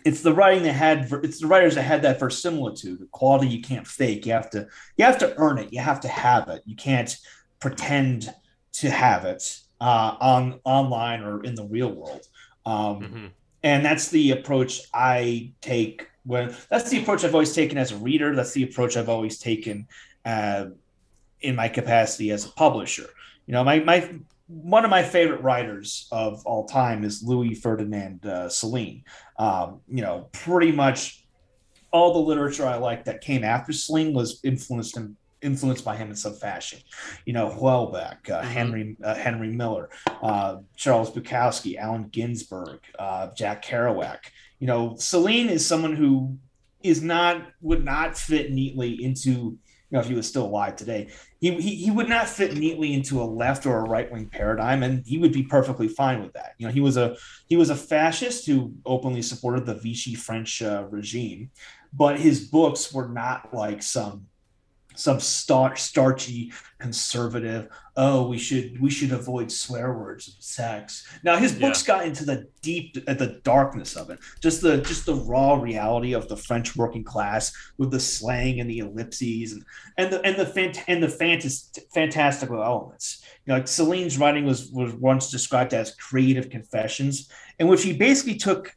it's 0.05 0.21
the 0.21 0.33
writing 0.33 0.63
that 0.63 0.73
had 0.73 1.11
it's 1.23 1.41
the 1.41 1.47
writers 1.47 1.75
that 1.75 1.83
had 1.83 2.01
that 2.03 2.19
verisimilitude, 2.19 2.99
the 2.99 3.07
quality 3.07 3.47
you 3.47 3.61
can't 3.61 3.85
fake. 3.85 4.25
You 4.25 4.31
have 4.33 4.49
to 4.51 4.67
you 4.95 5.03
have 5.03 5.17
to 5.19 5.33
earn 5.37 5.57
it. 5.57 5.73
You 5.73 5.81
have 5.81 5.99
to 6.01 6.07
have 6.07 6.47
it. 6.47 6.61
You 6.65 6.75
can't 6.75 7.15
pretend 7.59 8.33
to 8.73 8.89
have 8.89 9.25
it 9.25 9.59
uh, 9.81 10.15
on 10.19 10.59
online 10.63 11.23
or 11.23 11.43
in 11.43 11.55
the 11.55 11.65
real 11.65 11.91
world. 11.91 12.21
Um, 12.67 13.01
Mhm. 13.01 13.31
and 13.63 13.85
that's 13.85 14.09
the 14.09 14.31
approach 14.31 14.81
I 14.93 15.53
take 15.61 16.05
when 16.25 16.53
that's 16.69 16.89
the 16.89 17.01
approach 17.01 17.23
I've 17.23 17.33
always 17.33 17.53
taken 17.53 17.77
as 17.77 17.93
a 17.93 17.97
reader. 17.97 18.35
That's 18.35 18.51
the 18.51 18.63
approach 18.63 18.97
I've 18.97 19.07
always 19.07 19.39
taken 19.39 19.87
uh, 20.25 20.65
in 21.39 21.55
my 21.55 21.69
capacity 21.69 22.31
as 22.31 22.45
a 22.45 22.49
publisher. 22.49 23.07
You 23.45 23.53
know, 23.53 23.63
my 23.63 23.79
my 23.79 24.09
one 24.47 24.83
of 24.83 24.91
my 24.91 25.03
favorite 25.03 25.41
writers 25.41 26.07
of 26.11 26.45
all 26.45 26.65
time 26.65 27.05
is 27.05 27.23
Louis 27.23 27.53
Ferdinand 27.55 28.25
uh, 28.25 28.49
Celine. 28.49 29.03
Um, 29.39 29.79
you 29.87 30.01
know, 30.01 30.29
pretty 30.33 30.73
much 30.73 31.25
all 31.91 32.13
the 32.13 32.19
literature 32.19 32.65
I 32.65 32.75
like 32.75 33.05
that 33.05 33.21
came 33.21 33.45
after 33.45 33.71
Celine 33.71 34.13
was 34.13 34.41
influenced 34.43 34.97
him 34.97 35.15
influenced 35.41 35.85
by 35.85 35.95
him 35.95 36.09
in 36.09 36.15
some 36.15 36.33
fashion. 36.33 36.79
You 37.25 37.33
know, 37.33 37.49
Houellebecq, 37.49 38.29
uh, 38.29 38.41
Mhm. 38.41 38.45
Henry 38.45 38.97
uh, 39.03 39.15
Henry 39.15 39.49
Miller, 39.49 39.89
uh, 40.21 40.57
Charles 40.75 41.11
Bukowski, 41.11 41.77
Allen 41.77 42.09
Ginsberg, 42.11 42.79
uh, 42.97 43.29
Jack 43.35 43.63
Kerouac. 43.65 44.19
You 44.59 44.67
know, 44.67 44.95
Celine 44.97 45.49
is 45.49 45.65
someone 45.65 45.95
who 45.95 46.37
is 46.83 47.01
not 47.01 47.47
would 47.61 47.83
not 47.83 48.17
fit 48.17 48.51
neatly 48.51 49.03
into 49.03 49.29
you 49.89 49.95
know 49.95 49.99
if 49.99 50.07
he 50.07 50.13
was 50.13 50.27
still 50.27 50.45
alive 50.45 50.75
today 50.75 51.09
he, 51.39 51.51
he, 51.61 51.75
he 51.75 51.91
would 51.91 52.09
not 52.09 52.27
fit 52.27 52.55
neatly 52.57 52.93
into 52.93 53.21
a 53.21 53.23
left 53.23 53.65
or 53.65 53.79
a 53.79 53.89
right 53.89 54.11
wing 54.11 54.27
paradigm 54.27 54.83
and 54.83 55.03
he 55.05 55.17
would 55.17 55.31
be 55.31 55.43
perfectly 55.43 55.87
fine 55.87 56.21
with 56.21 56.33
that 56.33 56.53
you 56.57 56.67
know 56.67 56.71
he 56.73 56.81
was 56.81 56.97
a 56.97 57.15
he 57.47 57.55
was 57.55 57.69
a 57.69 57.75
fascist 57.75 58.45
who 58.45 58.73
openly 58.85 59.21
supported 59.21 59.65
the 59.65 59.75
vichy 59.75 60.13
french 60.13 60.61
uh, 60.61 60.85
regime 60.89 61.49
but 61.93 62.19
his 62.19 62.47
books 62.49 62.93
were 62.93 63.07
not 63.07 63.53
like 63.53 63.81
some 63.81 64.25
some 64.97 65.19
star, 65.19 65.75
starchy 65.75 66.51
conservative 66.79 67.69
oh 67.95 68.27
we 68.27 68.37
should 68.37 68.79
we 68.79 68.89
should 68.89 69.11
avoid 69.11 69.51
swear 69.51 69.93
words 69.93 70.27
and 70.27 70.43
sex. 70.43 71.07
Now 71.23 71.35
his 71.37 71.51
books 71.51 71.81
got 71.81 72.05
into 72.05 72.23
the 72.23 72.47
deep 72.61 72.95
uh, 73.07 73.15
the 73.15 73.41
darkness 73.43 73.95
of 73.95 74.11
it. 74.11 74.19
Just 74.39 74.61
the 74.61 74.77
just 74.77 75.05
the 75.05 75.15
raw 75.15 75.55
reality 75.55 76.13
of 76.13 76.29
the 76.29 76.37
french 76.37 76.75
working 76.75 77.03
class 77.03 77.51
with 77.77 77.91
the 77.91 77.99
slang 77.99 78.59
and 78.59 78.69
the 78.69 78.79
ellipses 78.79 79.53
and 79.53 79.65
and 79.97 80.11
the 80.11 80.21
and 80.23 80.37
the 80.37 80.45
fant- 80.45 80.83
and 80.87 81.01
the 81.01 81.07
fantas- 81.07 81.79
fantastical 81.93 82.63
elements. 82.63 83.23
You 83.45 83.53
know 83.53 83.57
like 83.57 83.67
celine's 83.67 84.19
writing 84.19 84.45
was 84.45 84.69
was 84.71 84.93
once 84.93 85.31
described 85.31 85.73
as 85.73 85.95
creative 85.95 86.49
confessions 86.49 87.31
in 87.59 87.67
which 87.67 87.83
he 87.83 87.93
basically 87.93 88.35
took 88.35 88.76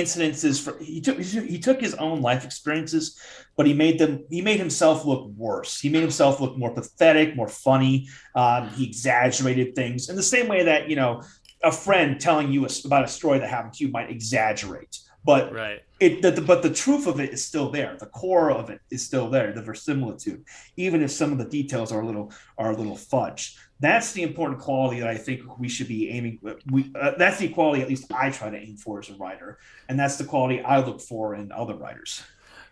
incidences 0.00 0.62
for 0.62 0.78
he 0.82 1.00
took 1.00 1.18
he 1.20 1.58
took 1.58 1.80
his 1.80 1.94
own 1.94 2.20
life 2.20 2.44
experiences 2.44 3.20
but 3.56 3.66
he 3.66 3.74
made 3.74 3.98
them 3.98 4.24
he 4.30 4.40
made 4.40 4.58
himself 4.58 5.04
look 5.04 5.26
worse. 5.36 5.80
He 5.80 5.88
made 5.88 6.02
himself 6.02 6.40
look 6.40 6.56
more 6.56 6.72
pathetic 6.72 7.34
more 7.36 7.48
funny. 7.48 8.08
Um, 8.34 8.68
he 8.70 8.86
exaggerated 8.86 9.74
things 9.74 10.08
in 10.08 10.16
the 10.16 10.22
same 10.22 10.46
way 10.48 10.62
that 10.64 10.88
you 10.90 10.96
know 10.96 11.22
a 11.62 11.72
friend 11.72 12.20
telling 12.20 12.52
you 12.52 12.66
about 12.84 13.04
a 13.04 13.08
story 13.08 13.38
that 13.40 13.48
happened 13.48 13.74
to 13.74 13.84
you 13.84 13.90
might 13.90 14.10
exaggerate. 14.10 14.96
But 15.24 15.52
Right. 15.52 15.80
it 15.98 16.22
the, 16.22 16.30
the- 16.30 16.40
but 16.50 16.62
the 16.62 16.70
truth 16.72 17.06
of 17.08 17.18
it 17.20 17.30
is 17.32 17.44
still 17.44 17.70
there. 17.70 17.96
The 17.98 18.06
core 18.06 18.50
of 18.52 18.70
it 18.70 18.80
is 18.90 19.04
still 19.04 19.28
there 19.28 19.52
the 19.52 19.62
verisimilitude 19.62 20.44
even 20.76 21.02
if 21.02 21.10
some 21.10 21.32
of 21.32 21.38
the 21.38 21.44
details 21.58 21.90
are 21.92 22.00
a 22.00 22.06
little 22.06 22.32
are 22.56 22.70
a 22.70 22.76
little 22.76 22.96
fudge 22.96 23.56
that's 23.80 24.12
the 24.12 24.22
important 24.22 24.60
quality 24.60 25.00
that 25.00 25.08
i 25.08 25.16
think 25.16 25.40
we 25.58 25.68
should 25.68 25.88
be 25.88 26.10
aiming 26.10 26.38
we 26.70 26.90
uh, 26.94 27.12
that's 27.16 27.38
the 27.38 27.48
quality 27.48 27.82
at 27.82 27.88
least 27.88 28.12
i 28.12 28.30
try 28.30 28.50
to 28.50 28.56
aim 28.58 28.76
for 28.76 28.98
as 28.98 29.08
a 29.10 29.14
writer 29.14 29.58
and 29.88 29.98
that's 29.98 30.16
the 30.16 30.24
quality 30.24 30.60
i 30.62 30.78
look 30.78 31.00
for 31.00 31.34
in 31.34 31.50
other 31.52 31.74
writers 31.74 32.22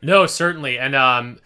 No, 0.02 0.26
certainly, 0.26 0.78
and 0.78 0.94
um, 0.94 1.38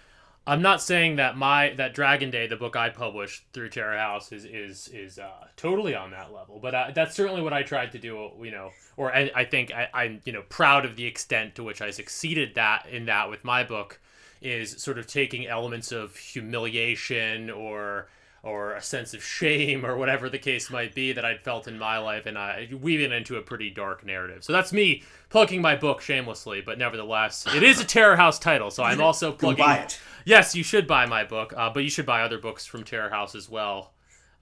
I'm 0.46 0.62
not 0.62 0.82
saying 0.82 1.16
that 1.16 1.36
my 1.36 1.72
that 1.76 1.94
Dragon 1.94 2.30
Day, 2.30 2.46
the 2.46 2.56
book 2.56 2.74
I 2.76 2.88
published 2.90 3.44
through 3.52 3.68
Terror 3.70 3.96
House, 3.96 4.32
is 4.32 4.44
is 4.44 4.88
is 4.88 5.18
uh, 5.18 5.46
totally 5.56 5.94
on 5.94 6.10
that 6.10 6.32
level. 6.32 6.58
But 6.60 6.74
uh, 6.74 6.90
that's 6.94 7.14
certainly 7.14 7.42
what 7.42 7.52
I 7.52 7.62
tried 7.62 7.92
to 7.92 7.98
do. 7.98 8.30
You 8.42 8.50
know, 8.50 8.70
or 8.96 9.14
I, 9.14 9.30
I 9.34 9.44
think 9.44 9.72
I, 9.72 9.88
I'm 9.94 10.20
you 10.24 10.32
know 10.32 10.42
proud 10.48 10.84
of 10.84 10.96
the 10.96 11.06
extent 11.06 11.54
to 11.54 11.62
which 11.62 11.80
I 11.80 11.90
succeeded 11.90 12.54
that 12.56 12.86
in 12.90 13.06
that 13.06 13.30
with 13.30 13.44
my 13.44 13.62
book 13.62 14.00
is 14.42 14.82
sort 14.82 14.98
of 14.98 15.06
taking 15.06 15.46
elements 15.46 15.92
of 15.92 16.16
humiliation 16.16 17.50
or 17.50 18.08
or 18.42 18.72
a 18.72 18.82
sense 18.82 19.12
of 19.12 19.22
shame 19.22 19.84
or 19.84 19.96
whatever 19.96 20.30
the 20.30 20.38
case 20.38 20.70
might 20.70 20.94
be 20.94 21.12
that 21.12 21.24
I'd 21.24 21.40
felt 21.40 21.68
in 21.68 21.78
my 21.78 21.98
life 21.98 22.24
and 22.24 22.38
I 22.38 22.68
weaving 22.80 23.12
it 23.12 23.14
into 23.14 23.36
a 23.36 23.42
pretty 23.42 23.68
dark 23.70 24.04
narrative. 24.04 24.44
So 24.44 24.52
that's 24.52 24.72
me 24.72 25.02
plugging 25.28 25.60
my 25.60 25.76
book 25.76 26.00
shamelessly, 26.00 26.62
but 26.62 26.78
nevertheless, 26.78 27.46
it 27.54 27.62
is 27.62 27.80
a 27.80 27.84
Terror 27.86 28.16
House 28.16 28.38
title, 28.38 28.70
so 28.70 28.82
I'm 28.82 29.00
also 29.00 29.32
plugging 29.32 29.64
buy 29.64 29.76
it 29.76 30.00
Yes, 30.24 30.54
you 30.54 30.62
should 30.62 30.86
buy 30.86 31.06
my 31.06 31.24
book, 31.24 31.52
uh, 31.56 31.70
but 31.70 31.82
you 31.82 31.90
should 31.90 32.06
buy 32.06 32.22
other 32.22 32.38
books 32.38 32.66
from 32.66 32.84
Terror 32.84 33.10
House 33.10 33.34
as 33.34 33.48
well, 33.48 33.92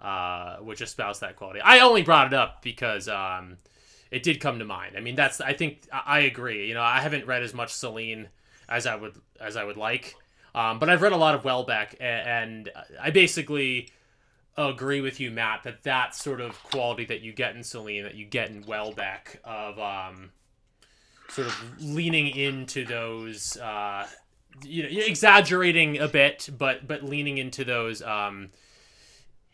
uh, 0.00 0.56
which 0.56 0.80
espouse 0.80 1.20
that 1.20 1.36
quality. 1.36 1.60
I 1.60 1.80
only 1.80 2.02
brought 2.02 2.26
it 2.26 2.34
up 2.34 2.62
because 2.62 3.08
um, 3.08 3.58
it 4.10 4.22
did 4.22 4.40
come 4.40 4.58
to 4.58 4.64
mind. 4.64 4.96
I 4.96 5.00
mean, 5.00 5.14
that's 5.14 5.40
I 5.40 5.52
think 5.52 5.82
I 5.92 6.02
I 6.06 6.18
agree. 6.20 6.68
You 6.68 6.74
know, 6.74 6.82
I 6.82 7.00
haven't 7.00 7.26
read 7.26 7.42
as 7.42 7.54
much 7.54 7.72
Celine 7.72 8.28
as 8.68 8.86
I 8.86 8.96
would 8.96 9.14
as 9.40 9.56
I 9.56 9.64
would 9.64 9.76
like, 9.76 10.16
um, 10.58 10.80
but 10.80 10.90
I've 10.90 11.02
read 11.02 11.12
a 11.12 11.16
lot 11.16 11.36
of 11.36 11.42
Houellebecq, 11.42 12.00
and 12.00 12.68
I 13.00 13.10
basically 13.10 13.90
agree 14.56 15.00
with 15.00 15.20
you, 15.20 15.30
Matt, 15.30 15.62
that 15.62 15.84
that 15.84 16.16
sort 16.16 16.40
of 16.40 16.60
quality 16.64 17.04
that 17.04 17.20
you 17.20 17.32
get 17.32 17.54
in 17.54 17.62
Celine, 17.62 18.02
that 18.02 18.16
you 18.16 18.24
get 18.24 18.50
in 18.50 18.64
Houellebecq, 18.64 19.40
of 19.44 19.78
um, 19.78 20.32
sort 21.28 21.46
of 21.46 21.80
leaning 21.80 22.34
into 22.34 22.84
those. 22.84 23.56
Uh, 23.56 24.08
you 24.64 24.82
know, 24.82 24.88
exaggerating 24.88 26.00
a 26.00 26.08
bit, 26.08 26.48
but 26.58 26.88
but 26.88 27.04
leaning 27.04 27.38
into 27.38 27.64
those 27.64 28.02
um, 28.02 28.50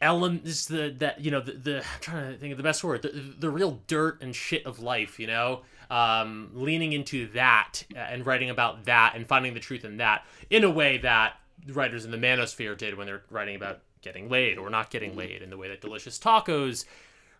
elements 0.00 0.64
the 0.64 0.94
that 0.98 1.20
you 1.20 1.30
know 1.30 1.40
the, 1.40 1.52
the 1.52 1.76
I'm 1.78 2.00
trying 2.00 2.32
to 2.32 2.38
think 2.38 2.52
of 2.52 2.56
the 2.56 2.62
best 2.62 2.82
word 2.82 3.02
the, 3.02 3.08
the 3.38 3.50
real 3.50 3.82
dirt 3.86 4.22
and 4.22 4.34
shit 4.34 4.64
of 4.66 4.80
life 4.80 5.18
you 5.18 5.26
know 5.26 5.62
um, 5.90 6.50
leaning 6.54 6.92
into 6.92 7.26
that 7.32 7.84
and 7.94 8.24
writing 8.26 8.50
about 8.50 8.84
that 8.84 9.14
and 9.14 9.26
finding 9.26 9.54
the 9.54 9.60
truth 9.60 9.84
in 9.84 9.98
that 9.98 10.24
in 10.50 10.64
a 10.64 10.70
way 10.70 10.98
that 10.98 11.34
writers 11.68 12.04
in 12.04 12.10
the 12.10 12.16
manosphere 12.16 12.76
did 12.76 12.96
when 12.96 13.06
they're 13.06 13.22
writing 13.30 13.56
about 13.56 13.80
getting 14.02 14.28
laid 14.28 14.58
or 14.58 14.68
not 14.68 14.90
getting 14.90 15.16
laid 15.16 15.42
in 15.42 15.50
the 15.50 15.56
way 15.56 15.68
that 15.68 15.80
delicious 15.80 16.18
tacos 16.18 16.84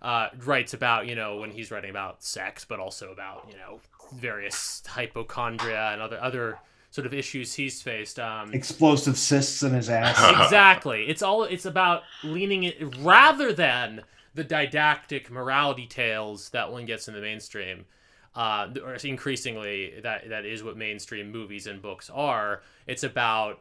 uh, 0.03 0.29
writes 0.45 0.75
about 0.75 1.07
you 1.07 1.15
know 1.15 1.37
when 1.37 1.51
he's 1.51 1.71
writing 1.71 1.91
about 1.91 2.23
sex 2.23 2.65
but 2.65 2.79
also 2.79 3.13
about 3.13 3.47
you 3.51 3.57
know 3.57 3.81
various 4.15 4.83
hypochondria 4.87 5.91
and 5.93 6.01
other 6.01 6.19
other 6.23 6.59
sort 6.95 7.07
of 7.09 7.13
issues 7.13 7.55
he's 7.55 7.83
faced 7.83 8.21
um, 8.21 8.55
explosive 8.55 9.19
cysts 9.19 9.65
in 9.65 9.73
his 9.73 9.91
ass 9.91 10.17
exactly. 10.45 11.09
It's 11.09 11.23
all 11.23 11.43
it's 11.43 11.65
about 11.65 12.03
leaning 12.23 12.63
it 12.63 12.97
rather 12.99 13.53
than 13.53 14.03
the 14.33 14.45
didactic 14.45 15.29
morality 15.29 15.87
tales 15.89 16.51
that 16.51 16.71
one 16.71 16.87
gets 16.87 17.09
in 17.09 17.15
the 17.15 17.21
mainstream. 17.21 17.87
Uh, 18.35 18.69
or 18.85 18.95
increasingly, 18.95 19.95
that 20.03 20.29
that 20.29 20.45
is 20.45 20.63
what 20.65 20.77
mainstream 20.77 21.31
movies 21.31 21.69
and 21.69 21.81
books 21.81 22.11
are. 22.11 22.63
It's 22.87 23.05
about 23.05 23.61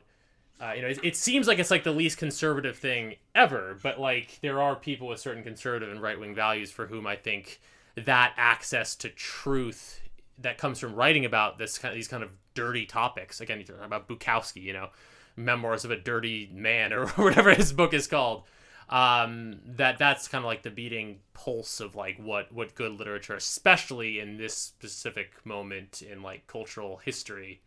uh, 0.63 0.73
you 0.75 0.81
know, 0.81 0.87
it, 0.87 0.99
it 1.03 1.15
seems 1.15 1.47
like 1.47 1.59
it's 1.59 1.71
like 1.71 1.83
the 1.83 1.91
least 1.91 2.17
conservative 2.17 2.77
thing 2.77 3.15
ever, 3.35 3.77
but 3.83 3.99
like 3.99 4.39
there 4.41 4.61
are 4.61 4.75
people 4.75 5.07
with 5.07 5.19
certain 5.19 5.43
conservative 5.43 5.89
and 5.89 6.01
right 6.01 6.19
wing 6.19 6.33
values 6.33 6.71
for 6.71 6.87
whom 6.87 7.05
I 7.05 7.15
think 7.15 7.59
that 7.95 8.33
access 8.37 8.95
to 8.97 9.09
truth 9.09 9.99
that 10.39 10.57
comes 10.57 10.79
from 10.79 10.95
writing 10.95 11.25
about 11.25 11.57
this 11.57 11.77
kind 11.77 11.91
of 11.91 11.95
these 11.95 12.07
kind 12.07 12.23
of 12.23 12.29
dirty 12.53 12.85
topics. 12.85 13.41
Again, 13.41 13.57
you're 13.57 13.67
talking 13.67 13.83
about 13.83 14.07
Bukowski, 14.07 14.61
you 14.61 14.73
know, 14.73 14.89
memoirs 15.35 15.85
of 15.85 15.91
a 15.91 15.97
dirty 15.97 16.49
man 16.53 16.93
or 16.93 17.07
whatever 17.15 17.53
his 17.53 17.73
book 17.73 17.93
is 17.93 18.07
called. 18.07 18.43
Um, 18.89 19.59
that 19.65 19.97
that's 19.97 20.27
kind 20.27 20.43
of 20.43 20.47
like 20.47 20.63
the 20.63 20.69
beating 20.71 21.19
pulse 21.33 21.79
of 21.79 21.95
like 21.95 22.17
what 22.17 22.51
what 22.51 22.75
good 22.75 22.93
literature, 22.93 23.35
especially 23.35 24.19
in 24.19 24.37
this 24.37 24.55
specific 24.57 25.45
moment 25.45 26.01
in 26.01 26.21
like 26.21 26.47
cultural 26.47 26.97
history, 26.97 27.61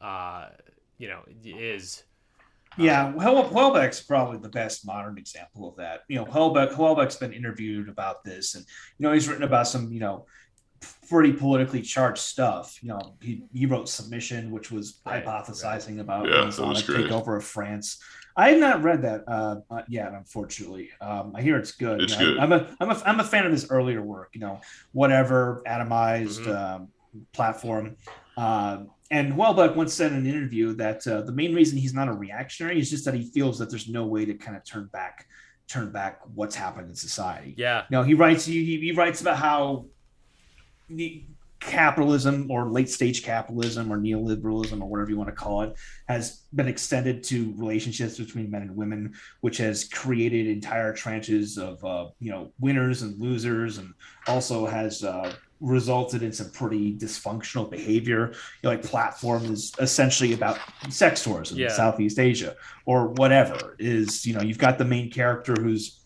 uh, 0.00 0.48
you 0.98 1.08
know, 1.08 1.22
is. 1.44 2.04
Yeah, 2.78 3.12
Hel- 3.20 3.50
Houellebecq's 3.50 4.00
probably 4.00 4.38
the 4.38 4.48
best 4.48 4.86
modern 4.86 5.18
example 5.18 5.68
of 5.68 5.76
that. 5.76 6.00
You 6.08 6.16
know, 6.16 6.24
Houellebecq 6.26 6.72
Houellebecq's 6.72 7.16
been 7.16 7.32
interviewed 7.32 7.88
about 7.88 8.24
this, 8.24 8.54
and 8.54 8.64
you 8.98 9.04
know 9.06 9.12
he's 9.12 9.28
written 9.28 9.42
about 9.44 9.68
some 9.68 9.92
you 9.92 10.00
know 10.00 10.24
pretty 11.08 11.32
politically 11.32 11.82
charged 11.82 12.20
stuff. 12.20 12.78
You 12.82 12.90
know, 12.90 13.16
he, 13.20 13.44
he 13.52 13.66
wrote 13.66 13.88
Submission, 13.88 14.50
which 14.50 14.70
was 14.70 15.00
Right, 15.04 15.24
hypothesizing 15.26 16.00
about 16.00 16.30
Yeah, 16.30 16.44
the 16.46 16.52
that 16.56 16.66
was 16.66 16.82
takeover 16.84 17.36
of 17.36 17.44
France. 17.44 18.02
I 18.36 18.50
have 18.50 18.60
not 18.60 18.82
read 18.82 19.02
that 19.02 19.24
uh, 19.28 19.56
uh, 19.70 19.82
yet, 19.88 20.12
unfortunately. 20.12 20.90
Um, 21.00 21.32
I 21.34 21.42
hear 21.42 21.56
it's 21.58 21.72
good. 21.72 22.02
It's 22.02 22.18
You 22.18 22.18
know, 22.18 22.34
good. 22.34 22.38
I'm 22.40 22.52
a 22.52 22.76
I'm 22.80 22.90
a 22.90 23.02
I'm 23.04 23.20
a 23.20 23.24
fan 23.24 23.44
of 23.46 23.52
his 23.52 23.70
earlier 23.70 24.02
work. 24.02 24.30
You 24.34 24.40
know, 24.40 24.60
whatever 24.92 25.62
atomized 25.66 26.44
Mhm. 26.46 26.56
um, 26.56 26.88
platform. 27.32 27.96
Um, 28.36 28.90
and 29.10 29.34
Houellebecq 29.34 29.76
once 29.76 29.92
said 29.92 30.12
in 30.12 30.18
an 30.18 30.26
interview 30.26 30.72
that 30.76 31.06
uh, 31.06 31.20
the 31.20 31.32
main 31.32 31.54
reason 31.54 31.76
he's 31.76 31.92
not 31.92 32.08
a 32.08 32.12
reactionary 32.12 32.78
is 32.80 32.88
just 32.88 33.04
that 33.04 33.12
he 33.14 33.24
feels 33.30 33.58
that 33.58 33.68
there's 33.68 33.88
no 33.88 34.06
way 34.06 34.24
to 34.24 34.32
kind 34.32 34.56
of 34.56 34.64
turn 34.64 34.88
back, 34.90 35.26
turn 35.68 35.92
back 35.92 36.20
what's 36.34 36.54
happened 36.56 36.88
in 36.88 36.94
society. 36.94 37.52
Yeah, 37.58 37.84
No, 37.90 38.02
he 38.02 38.14
writes 38.14 38.46
he, 38.46 38.64
he 38.64 38.80
he 38.80 38.92
writes 38.92 39.20
about 39.20 39.36
how 39.36 39.84
the 40.88 41.24
capitalism 41.64 42.50
or 42.50 42.68
late 42.68 42.90
stage 42.90 43.22
capitalism 43.22 43.92
or 43.92 43.98
neoliberalism 43.98 44.80
or 44.82 44.88
whatever 44.88 45.10
you 45.10 45.16
want 45.16 45.28
to 45.28 45.34
call 45.34 45.62
it 45.62 45.74
has 46.08 46.42
been 46.54 46.68
extended 46.68 47.22
to 47.22 47.54
relationships 47.56 48.18
between 48.18 48.50
men 48.50 48.62
and 48.62 48.76
women 48.76 49.12
which 49.40 49.58
has 49.58 49.84
created 49.84 50.46
entire 50.46 50.92
tranches 50.92 51.58
of 51.58 51.82
uh, 51.84 52.10
you 52.18 52.30
know 52.30 52.52
winners 52.60 53.02
and 53.02 53.18
losers 53.20 53.78
and 53.78 53.94
also 54.26 54.66
has 54.66 55.04
uh, 55.04 55.32
resulted 55.60 56.22
in 56.24 56.32
some 56.32 56.50
pretty 56.50 56.96
dysfunctional 56.98 57.70
behavior 57.70 58.30
you 58.32 58.38
know, 58.64 58.70
like 58.70 58.82
platform 58.82 59.44
is 59.44 59.72
essentially 59.78 60.32
about 60.32 60.58
sex 60.90 61.22
tourism 61.22 61.58
Yeah. 61.58 61.66
in 61.66 61.70
southeast 61.70 62.18
asia 62.18 62.56
or 62.86 63.08
whatever 63.08 63.76
is 63.78 64.26
you 64.26 64.34
know 64.34 64.42
you've 64.42 64.58
got 64.58 64.78
the 64.78 64.84
main 64.84 65.10
character 65.10 65.54
who's 65.54 66.01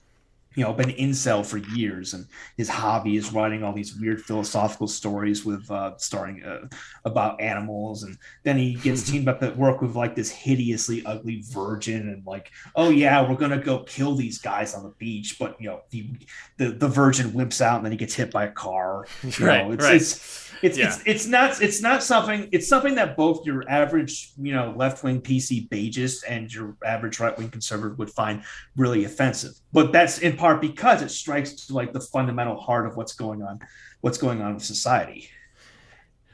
you 0.56 0.64
know 0.64 0.72
been 0.72 0.90
incel 0.92 1.46
for 1.46 1.58
years 1.58 2.14
and 2.14 2.26
his 2.56 2.68
hobby 2.68 3.16
is 3.16 3.32
writing 3.32 3.62
all 3.62 3.72
these 3.72 3.94
weird 3.94 4.20
philosophical 4.20 4.88
stories 4.88 5.44
with 5.44 5.70
uh 5.70 5.92
starring 5.98 6.42
uh, 6.42 6.66
about 7.04 7.40
animals 7.40 8.02
and 8.02 8.18
then 8.42 8.56
he 8.56 8.74
gets 8.86 9.08
teamed 9.08 9.28
up 9.28 9.42
at 9.42 9.56
work 9.56 9.80
with 9.80 9.94
like 9.94 10.16
this 10.16 10.30
hideously 10.30 11.04
ugly 11.06 11.42
virgin 11.50 12.08
and 12.08 12.26
like 12.26 12.50
oh 12.74 12.88
yeah 12.88 13.28
we're 13.28 13.36
gonna 13.36 13.62
go 13.62 13.80
kill 13.80 14.14
these 14.14 14.38
guys 14.38 14.74
on 14.74 14.82
the 14.82 14.94
beach 14.98 15.38
but 15.38 15.60
you 15.60 15.68
know 15.68 15.82
the 15.90 16.08
the, 16.56 16.70
the 16.70 16.88
virgin 16.88 17.32
limps 17.34 17.60
out 17.60 17.76
and 17.76 17.84
then 17.84 17.92
he 17.92 17.98
gets 17.98 18.14
hit 18.14 18.30
by 18.32 18.44
a 18.44 18.50
car 18.50 19.06
you 19.22 19.30
right, 19.46 19.66
know, 19.66 19.72
it's, 19.72 19.84
right. 19.84 19.96
it's 19.96 20.45
it's 20.62 20.78
Yeah. 20.78 20.86
it's 20.86 21.02
it's 21.06 21.26
not 21.26 21.60
it's 21.62 21.80
not 21.82 22.02
something 22.02 22.48
it's 22.52 22.68
something 22.68 22.94
that 22.96 23.16
both 23.16 23.44
your 23.46 23.68
average 23.68 24.32
you 24.40 24.52
know 24.52 24.74
left 24.76 25.02
wing 25.04 25.20
PC 25.20 25.68
beigist 25.68 26.24
and 26.28 26.52
your 26.52 26.76
average 26.84 27.20
right 27.20 27.36
wing 27.36 27.50
conservative 27.50 27.98
would 27.98 28.10
find 28.10 28.42
really 28.76 29.04
offensive. 29.04 29.52
But 29.72 29.92
that's 29.92 30.18
in 30.18 30.36
part 30.36 30.60
because 30.60 31.02
it 31.02 31.10
strikes 31.10 31.66
to 31.66 31.74
like 31.74 31.92
the 31.92 32.00
fundamental 32.00 32.56
heart 32.60 32.86
of 32.86 32.96
what's 32.96 33.14
going 33.14 33.42
on 33.42 33.60
what's 34.00 34.18
going 34.18 34.40
on 34.42 34.52
in 34.52 34.60
society. 34.60 35.30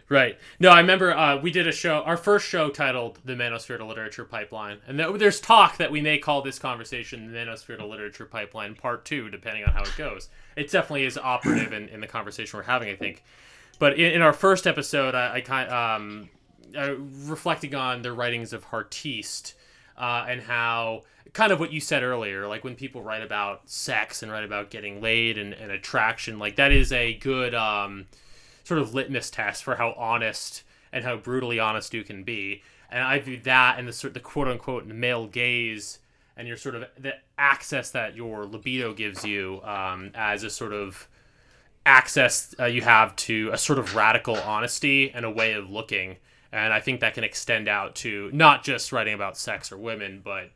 Right. 0.08 0.38
No, 0.60 0.68
I 0.68 0.80
remember 0.80 1.16
uh, 1.16 1.40
we 1.40 1.50
did 1.50 1.66
a 1.66 1.72
show, 1.72 2.02
our 2.02 2.18
first 2.18 2.46
show 2.46 2.68
titled 2.68 3.18
"The 3.24 3.32
Manosphere 3.32 3.78
to 3.78 3.84
Literature 3.86 4.26
Pipeline," 4.26 4.78
and 4.86 4.98
th- 4.98 5.16
there's 5.18 5.40
talk 5.40 5.78
that 5.78 5.90
we 5.90 6.02
may 6.02 6.18
call 6.18 6.42
this 6.42 6.58
conversation 6.58 7.32
"The 7.32 7.38
Manosphere 7.38 7.78
to 7.78 7.86
Literature 7.86 8.26
Pipeline 8.26 8.74
Part 8.74 9.06
2, 9.06 9.30
depending 9.30 9.64
on 9.64 9.72
how 9.72 9.82
it 9.84 9.94
goes. 9.96 10.28
It 10.54 10.70
definitely 10.70 11.06
is 11.06 11.16
operative 11.16 11.72
in, 11.72 11.88
in 11.88 12.00
the 12.00 12.06
conversation 12.06 12.58
we're 12.58 12.64
having, 12.64 12.90
I 12.90 12.96
think. 12.96 13.24
But 13.82 13.98
in, 13.98 14.12
in 14.12 14.22
our 14.22 14.32
first 14.32 14.68
episode, 14.68 15.16
I, 15.16 15.34
I 15.34 15.40
kind 15.40 15.68
um, 15.68 16.28
reflecting 17.26 17.74
on 17.74 18.02
the 18.02 18.12
writings 18.12 18.52
of 18.52 18.66
Heartiste 18.66 19.54
uh, 19.98 20.24
and 20.28 20.40
how 20.40 21.02
kind 21.32 21.50
of 21.50 21.58
what 21.58 21.72
you 21.72 21.80
said 21.80 22.04
earlier, 22.04 22.46
like 22.46 22.62
when 22.62 22.76
people 22.76 23.02
write 23.02 23.22
about 23.22 23.68
sex 23.68 24.22
and 24.22 24.30
write 24.30 24.44
about 24.44 24.70
getting 24.70 25.00
laid 25.00 25.36
and, 25.36 25.52
and 25.52 25.72
attraction, 25.72 26.38
like 26.38 26.54
that 26.56 26.70
is 26.70 26.92
a 26.92 27.14
good. 27.14 27.54
Um, 27.54 28.06
sort 28.64 28.80
of 28.80 28.94
litmus 28.94 29.30
test 29.30 29.64
for 29.64 29.76
how 29.76 29.92
honest 29.92 30.62
and 30.92 31.04
how 31.04 31.16
brutally 31.16 31.58
honest 31.58 31.94
you 31.94 32.04
can 32.04 32.22
be. 32.24 32.62
And 32.90 33.02
I 33.02 33.18
view 33.18 33.40
that 33.44 33.78
and 33.78 33.88
the 33.88 33.92
sort 33.92 34.14
the 34.14 34.20
quote 34.20 34.48
unquote 34.48 34.86
male 34.86 35.26
gaze 35.26 35.98
and 36.36 36.46
your 36.46 36.56
sort 36.56 36.74
of 36.74 36.84
the 36.98 37.14
access 37.38 37.90
that 37.90 38.16
your 38.16 38.46
libido 38.46 38.92
gives 38.92 39.24
you 39.24 39.60
um, 39.64 40.10
as 40.14 40.44
a 40.44 40.50
sort 40.50 40.72
of 40.72 41.08
access 41.84 42.54
uh, 42.60 42.66
you 42.66 42.82
have 42.82 43.14
to 43.16 43.50
a 43.52 43.58
sort 43.58 43.78
of 43.78 43.94
radical 43.94 44.36
honesty 44.36 45.10
and 45.10 45.24
a 45.24 45.30
way 45.30 45.52
of 45.52 45.70
looking. 45.70 46.16
And 46.52 46.72
I 46.72 46.80
think 46.80 47.00
that 47.00 47.14
can 47.14 47.24
extend 47.24 47.66
out 47.66 47.94
to 47.96 48.30
not 48.32 48.62
just 48.62 48.92
writing 48.92 49.14
about 49.14 49.38
sex 49.38 49.72
or 49.72 49.78
women, 49.78 50.20
but 50.22 50.50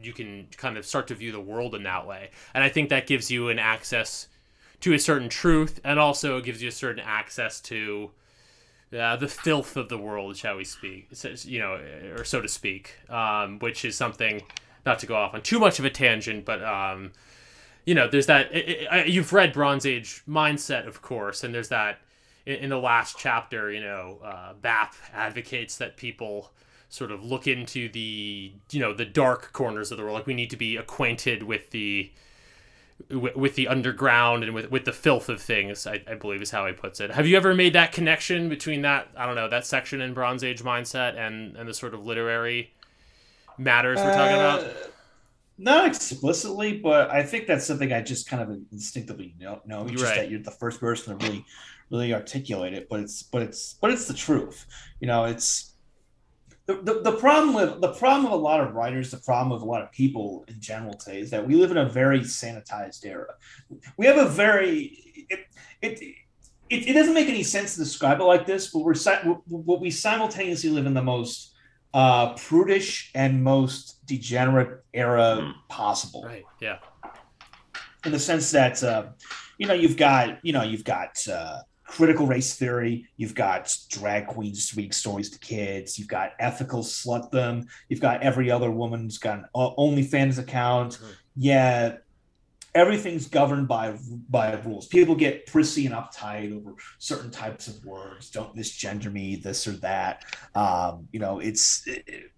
you 0.00 0.12
can 0.12 0.46
kind 0.56 0.76
of 0.76 0.86
start 0.86 1.08
to 1.08 1.14
view 1.14 1.32
the 1.32 1.40
world 1.40 1.74
in 1.74 1.82
that 1.82 2.06
way. 2.06 2.30
And 2.54 2.62
I 2.62 2.68
think 2.68 2.88
that 2.90 3.06
gives 3.06 3.30
you 3.30 3.48
an 3.48 3.58
access 3.58 4.28
to 4.80 4.94
a 4.94 4.98
certain 4.98 5.28
truth 5.28 5.80
and 5.84 5.98
also 5.98 6.40
gives 6.40 6.62
you 6.62 6.68
a 6.68 6.72
certain 6.72 7.02
access 7.04 7.60
to 7.62 8.10
uh, 8.98 9.16
the 9.16 9.28
filth 9.28 9.76
of 9.76 9.88
the 9.88 9.98
world, 9.98 10.36
shall 10.36 10.56
we 10.56 10.64
speak, 10.64 11.08
you 11.44 11.58
know, 11.58 11.80
or 12.16 12.24
so 12.24 12.40
to 12.40 12.48
speak, 12.48 12.94
um, 13.08 13.58
which 13.60 13.84
is 13.84 13.96
something, 13.96 14.42
not 14.84 14.98
to 14.98 15.06
go 15.06 15.14
off 15.14 15.34
on 15.34 15.40
too 15.40 15.58
much 15.58 15.78
of 15.78 15.84
a 15.84 15.90
tangent, 15.90 16.44
but, 16.44 16.62
um, 16.62 17.12
you 17.84 17.94
know, 17.94 18.08
there's 18.08 18.26
that, 18.26 18.52
it, 18.54 18.86
it, 18.90 19.08
you've 19.08 19.32
read 19.32 19.52
Bronze 19.52 19.86
Age 19.86 20.22
Mindset, 20.28 20.86
of 20.86 21.02
course, 21.02 21.44
and 21.44 21.54
there's 21.54 21.68
that, 21.68 21.98
in, 22.46 22.56
in 22.56 22.70
the 22.70 22.78
last 22.78 23.16
chapter, 23.18 23.70
you 23.72 23.80
know, 23.80 24.18
uh, 24.24 24.52
BAP 24.60 24.94
advocates 25.12 25.76
that 25.78 25.96
people 25.96 26.50
sort 26.88 27.10
of 27.10 27.24
look 27.24 27.46
into 27.46 27.88
the, 27.88 28.52
you 28.70 28.80
know, 28.80 28.92
the 28.92 29.04
dark 29.04 29.52
corners 29.52 29.90
of 29.90 29.96
the 29.96 30.04
world. 30.04 30.14
Like 30.14 30.26
we 30.26 30.34
need 30.34 30.50
to 30.50 30.56
be 30.56 30.76
acquainted 30.76 31.42
with 31.42 31.70
the, 31.70 32.12
with, 33.10 33.34
with 33.34 33.54
the 33.54 33.66
underground 33.66 34.44
and 34.44 34.54
with, 34.54 34.70
with 34.70 34.84
the 34.84 34.92
filth 34.92 35.28
of 35.28 35.40
things, 35.40 35.86
I, 35.86 36.02
I 36.06 36.14
believe 36.14 36.42
is 36.42 36.50
how 36.50 36.66
he 36.66 36.72
puts 36.74 37.00
it. 37.00 37.10
Have 37.10 37.26
you 37.26 37.36
ever 37.36 37.54
made 37.54 37.72
that 37.72 37.92
connection 37.92 38.48
between 38.48 38.82
that, 38.82 39.08
I 39.16 39.26
don't 39.26 39.36
know, 39.36 39.48
that 39.48 39.66
section 39.66 40.02
in 40.02 40.12
Bronze 40.12 40.44
Age 40.44 40.62
mindset 40.62 41.16
and, 41.16 41.56
and 41.56 41.68
the 41.68 41.74
sort 41.74 41.94
of 41.94 42.04
literary 42.04 42.72
matters 43.56 43.98
we're 43.98 44.12
talking 44.12 44.36
about? 44.36 44.91
Not 45.58 45.86
explicitly, 45.86 46.78
but 46.78 47.10
I 47.10 47.22
think 47.22 47.46
that's 47.46 47.66
something 47.66 47.92
I 47.92 48.00
just 48.02 48.28
kind 48.28 48.42
of 48.42 48.58
instinctively 48.72 49.34
know. 49.38 49.60
know. 49.66 49.86
Just 49.86 50.04
Right. 50.04 50.16
that 50.16 50.30
you're 50.30 50.42
the 50.42 50.50
first 50.50 50.80
person 50.80 51.18
to 51.18 51.26
really, 51.26 51.44
really 51.90 52.14
articulate 52.14 52.74
it. 52.74 52.88
But 52.88 53.00
it's, 53.00 53.22
but 53.22 53.42
it's, 53.42 53.74
but 53.74 53.90
it's 53.90 54.06
the 54.06 54.14
truth. 54.14 54.66
You 55.00 55.06
know, 55.06 55.24
it's 55.24 55.72
the, 56.66 56.74
the, 56.74 57.00
the 57.10 57.16
problem 57.16 57.54
with 57.54 57.80
the 57.80 57.92
problem 57.92 58.26
of 58.26 58.32
a 58.32 58.42
lot 58.42 58.60
of 58.60 58.74
writers, 58.74 59.10
the 59.10 59.16
problem 59.18 59.52
of 59.52 59.62
a 59.62 59.64
lot 59.64 59.82
of 59.82 59.90
people 59.90 60.44
in 60.48 60.60
general 60.60 60.94
today 60.94 61.20
is 61.20 61.30
that 61.30 61.46
we 61.46 61.54
live 61.54 61.70
in 61.70 61.76
a 61.76 61.88
very 61.88 62.20
sanitized 62.20 63.04
era. 63.04 63.34
We 63.96 64.06
have 64.06 64.18
a 64.18 64.28
very 64.28 65.26
it 65.28 65.40
it. 65.80 66.00
It, 66.70 66.88
it 66.88 66.94
doesn't 66.94 67.12
make 67.12 67.28
any 67.28 67.42
sense 67.42 67.74
to 67.74 67.80
describe 67.80 68.18
it 68.20 68.24
like 68.24 68.46
this, 68.46 68.68
but 68.68 68.78
we're 68.78 68.94
what 69.46 69.82
we 69.82 69.90
simultaneously 69.90 70.70
live 70.70 70.86
in 70.86 70.94
the 70.94 71.02
most 71.02 71.52
uh, 71.92 72.32
prudish 72.34 73.10
and 73.14 73.44
most 73.44 74.01
degenerate 74.16 74.72
era 74.92 75.54
possible 75.68 76.22
Right. 76.24 76.44
Yeah. 76.60 76.78
in 78.04 78.12
the 78.12 78.18
sense 78.18 78.50
that 78.50 78.82
uh, 78.82 79.04
you 79.58 79.66
know 79.66 79.74
you've 79.74 79.96
got 79.96 80.38
you 80.46 80.52
know 80.52 80.62
you've 80.62 80.84
got 80.84 81.12
uh, 81.28 81.58
critical 81.86 82.26
race 82.26 82.54
theory 82.56 83.06
you've 83.16 83.34
got 83.34 83.62
drag 83.90 84.26
queens 84.26 84.74
reading 84.76 84.92
stories 84.92 85.28
to 85.30 85.38
kids 85.38 85.98
you've 85.98 86.08
got 86.18 86.32
ethical 86.38 86.82
slut 86.82 87.30
them 87.30 87.66
you've 87.88 88.00
got 88.00 88.22
every 88.22 88.50
other 88.50 88.70
woman's 88.70 89.18
got 89.18 89.38
an 89.38 89.44
O- 89.54 89.74
OnlyFans 89.76 90.38
account 90.38 90.92
Mhm. 90.98 91.12
yeah 91.36 91.96
everything's 92.74 93.26
governed 93.28 93.68
by 93.68 93.94
by 94.30 94.52
rules 94.64 94.86
people 94.86 95.14
get 95.14 95.44
prissy 95.46 95.84
and 95.86 95.94
uptight 95.94 96.50
over 96.56 96.72
certain 96.98 97.30
types 97.30 97.68
of 97.68 97.84
words 97.84 98.30
don't 98.30 98.56
misgender 98.56 99.12
me 99.12 99.36
this 99.36 99.66
or 99.66 99.72
that 99.72 100.24
um, 100.54 101.06
you 101.12 101.20
know 101.20 101.38
it's 101.38 101.86
it, 101.86 102.30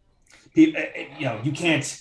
it- 0.55 1.09
you 1.19 1.25
know 1.27 1.41
you 1.43 1.53
can't 1.53 2.01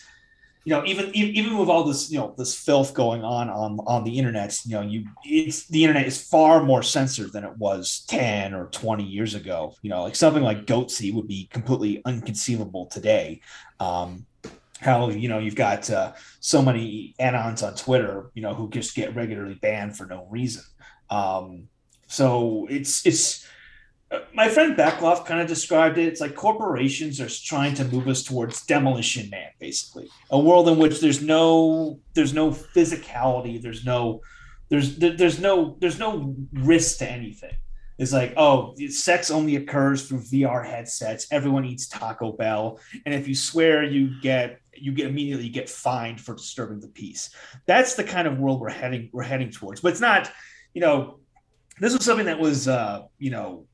you 0.65 0.73
know 0.73 0.83
even 0.85 1.13
even 1.13 1.57
with 1.57 1.69
all 1.69 1.83
this 1.83 2.09
you 2.11 2.17
know 2.17 2.33
this 2.37 2.55
filth 2.55 2.93
going 2.93 3.23
on 3.23 3.49
on 3.49 3.79
on 3.85 4.03
the 4.03 4.17
internet 4.17 4.57
you 4.65 4.75
know 4.75 4.81
you 4.81 5.05
it's 5.25 5.67
the 5.67 5.83
internet 5.83 6.07
is 6.07 6.21
far 6.21 6.63
more 6.63 6.81
censored 6.81 7.33
than 7.33 7.43
it 7.43 7.57
was 7.57 8.05
10 8.07 8.53
or 8.53 8.67
20 8.67 9.03
years 9.03 9.35
ago. 9.35 9.75
You 9.81 9.89
know 9.89 10.03
like 10.03 10.15
something 10.15 10.43
like 10.43 10.65
goatse 10.65 11.13
would 11.13 11.27
be 11.27 11.47
completely 11.51 12.01
unconceivable 12.05 12.85
today. 12.87 13.41
Um 13.79 14.25
how 14.79 15.09
you 15.09 15.29
know 15.29 15.39
you've 15.39 15.55
got 15.55 15.89
uh, 15.89 16.11
so 16.39 16.61
many 16.61 17.15
anons 17.19 17.65
on 17.65 17.73
twitter 17.75 18.29
you 18.33 18.41
know 18.41 18.53
who 18.53 18.69
just 18.69 18.95
get 18.95 19.15
regularly 19.15 19.55
banned 19.55 19.97
for 19.97 20.05
no 20.05 20.27
reason. 20.29 20.63
Um 21.09 21.67
so 22.07 22.67
it's 22.69 23.05
it's 23.05 23.45
my 24.33 24.49
friend 24.49 24.75
Beckloff 24.75 25.25
kind 25.25 25.41
of 25.41 25.47
described 25.47 25.97
it. 25.97 26.07
It's 26.07 26.21
like 26.21 26.35
corporations 26.35 27.19
are 27.19 27.29
trying 27.29 27.73
to 27.75 27.85
move 27.85 28.07
us 28.07 28.23
towards 28.23 28.65
demolition 28.65 29.29
man, 29.29 29.49
basically 29.59 30.09
a 30.29 30.39
world 30.39 30.67
in 30.67 30.77
which 30.77 30.99
there's 30.99 31.21
no 31.21 31.99
there's 32.13 32.33
no 32.33 32.51
physicality, 32.51 33.61
there's 33.61 33.85
no 33.85 34.21
there's 34.69 34.97
there's 34.97 35.39
no 35.39 35.77
there's 35.79 35.99
no 35.99 36.35
risk 36.53 36.99
to 36.99 37.09
anything. 37.09 37.53
It's 37.99 38.11
like 38.11 38.33
oh, 38.37 38.75
sex 38.89 39.29
only 39.29 39.55
occurs 39.55 40.07
through 40.07 40.21
VR 40.21 40.65
headsets. 40.65 41.27
Everyone 41.31 41.65
eats 41.65 41.87
Taco 41.87 42.31
Bell, 42.31 42.79
and 43.05 43.13
if 43.13 43.27
you 43.27 43.35
swear, 43.35 43.83
you 43.83 44.19
get 44.21 44.59
you 44.75 44.91
get 44.91 45.07
immediately 45.07 45.49
get 45.49 45.69
fined 45.69 46.19
for 46.19 46.35
disturbing 46.35 46.79
the 46.79 46.87
peace. 46.87 47.29
That's 47.67 47.93
the 47.93 48.03
kind 48.03 48.27
of 48.27 48.39
world 48.39 48.59
we're 48.59 48.69
heading 48.69 49.09
we're 49.13 49.23
heading 49.23 49.51
towards. 49.51 49.81
But 49.81 49.89
it's 49.89 50.01
not, 50.01 50.31
you 50.73 50.81
know, 50.81 51.19
this 51.79 51.93
was 51.93 52.03
something 52.03 52.25
that 52.25 52.39
was 52.39 52.67
uh, 52.67 53.03
you 53.19 53.31
know 53.31 53.67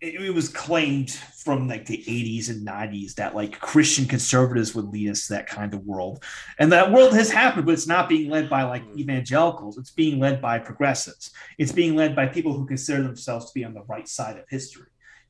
it, 0.00 0.14
it 0.20 0.34
was 0.34 0.48
claimed 0.48 1.10
from 1.10 1.68
like 1.68 1.86
the 1.86 2.04
80s 2.06 2.48
and 2.48 2.66
90s 2.66 3.14
that 3.14 3.34
like 3.34 3.58
Christian 3.60 4.06
conservatives 4.06 4.74
would 4.74 4.86
lead 4.86 5.10
us 5.10 5.26
to 5.26 5.34
that 5.34 5.46
kind 5.46 5.74
of 5.74 5.84
world. 5.84 6.24
And 6.58 6.72
that 6.72 6.92
world 6.92 7.14
has 7.14 7.30
happened, 7.30 7.66
but 7.66 7.72
it's 7.72 7.86
not 7.86 8.08
being 8.08 8.30
led 8.30 8.48
by 8.48 8.62
like 8.62 8.84
evangelicals. 8.96 9.78
It's 9.78 9.90
being 9.90 10.18
led 10.18 10.40
by 10.40 10.58
progressives. 10.58 11.32
It's 11.58 11.72
being 11.72 11.96
led 11.96 12.16
by 12.16 12.26
people 12.26 12.52
who 12.52 12.66
consider 12.66 13.02
themselves 13.02 13.46
to 13.46 13.54
be 13.54 13.64
on 13.64 13.74
the 13.74 13.82
right 13.82 14.08
side 14.08 14.36
of 14.36 14.44
history. 14.48 14.86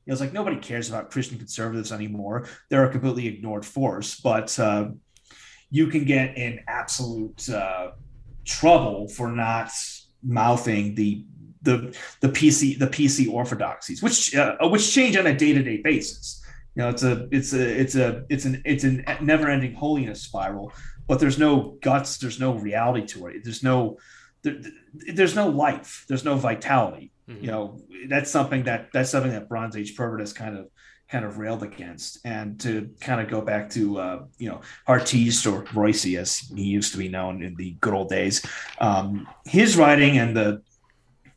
Know, 0.07 0.13
it's 0.13 0.21
like 0.21 0.33
nobody 0.33 0.57
cares 0.57 0.89
about 0.89 1.11
Christian 1.11 1.37
conservatives 1.37 1.91
anymore. 1.91 2.47
They're 2.69 2.85
a 2.85 2.91
completely 2.91 3.27
ignored 3.27 3.65
force, 3.65 4.19
but 4.19 4.57
uh, 4.57 4.89
you 5.69 5.87
can 5.87 6.05
get 6.05 6.37
in 6.37 6.61
absolute 6.67 7.47
uh, 7.49 7.91
trouble 8.43 9.07
for 9.07 9.31
not 9.31 9.71
mouthing 10.23 10.95
the 10.95 11.25
the 11.61 11.95
the 12.21 12.29
PC 12.29 12.77
the 12.79 12.87
PC 12.87 13.31
orthodoxies, 13.31 14.01
which 14.01 14.35
uh, 14.35 14.57
which 14.63 14.93
change 14.93 15.17
on 15.17 15.27
a 15.27 15.35
day 15.35 15.53
to 15.53 15.61
day 15.63 15.77
basis. 15.77 16.41
You 16.75 16.83
know, 16.83 16.89
it's 16.89 17.03
a 17.03 17.27
it's 17.31 17.53
a 17.53 17.79
it's 17.81 17.95
a 17.95 18.25
it's 18.29 18.45
an 18.45 18.61
it's 18.65 18.83
a 18.83 19.03
never 19.21 19.49
ending 19.49 19.73
holiness 19.73 20.21
spiral. 20.21 20.71
But 21.07 21.19
there's 21.19 21.37
no 21.37 21.77
guts. 21.81 22.17
There's 22.17 22.39
no 22.39 22.53
reality 22.53 23.05
to 23.07 23.27
it. 23.27 23.43
There's 23.43 23.63
no 23.63 23.97
there, 24.43 24.57
there's 25.13 25.35
no 25.35 25.49
life. 25.49 26.05
There's 26.07 26.23
no 26.23 26.35
vitality. 26.35 27.11
Mhm. 27.29 27.41
You 27.41 27.47
know, 27.47 27.81
that's 28.07 28.31
something 28.31 28.63
that 28.63 28.89
that's 28.93 29.09
something 29.09 29.31
that 29.31 29.49
Bronze 29.49 29.75
Age 29.75 29.95
pervert 29.95 30.21
has 30.21 30.33
kind 30.33 30.57
of 30.57 30.67
kind 31.09 31.25
of 31.25 31.37
railed 31.37 31.61
against. 31.61 32.19
And 32.25 32.59
to 32.61 32.89
kind 33.01 33.19
of 33.19 33.27
go 33.27 33.41
back 33.41 33.69
to 33.71 33.99
uh, 33.99 34.23
you 34.37 34.49
know 34.49 34.61
Heartiste 34.87 35.45
or 35.45 35.63
Roissy, 35.65 36.17
as 36.17 36.37
he 36.55 36.63
used 36.63 36.93
to 36.93 36.97
be 36.97 37.09
known 37.09 37.43
in 37.43 37.55
the 37.55 37.71
good 37.81 37.93
old 37.93 38.09
days, 38.09 38.45
um, 38.79 39.27
his 39.45 39.77
writing 39.77 40.17
and 40.17 40.35
the 40.35 40.61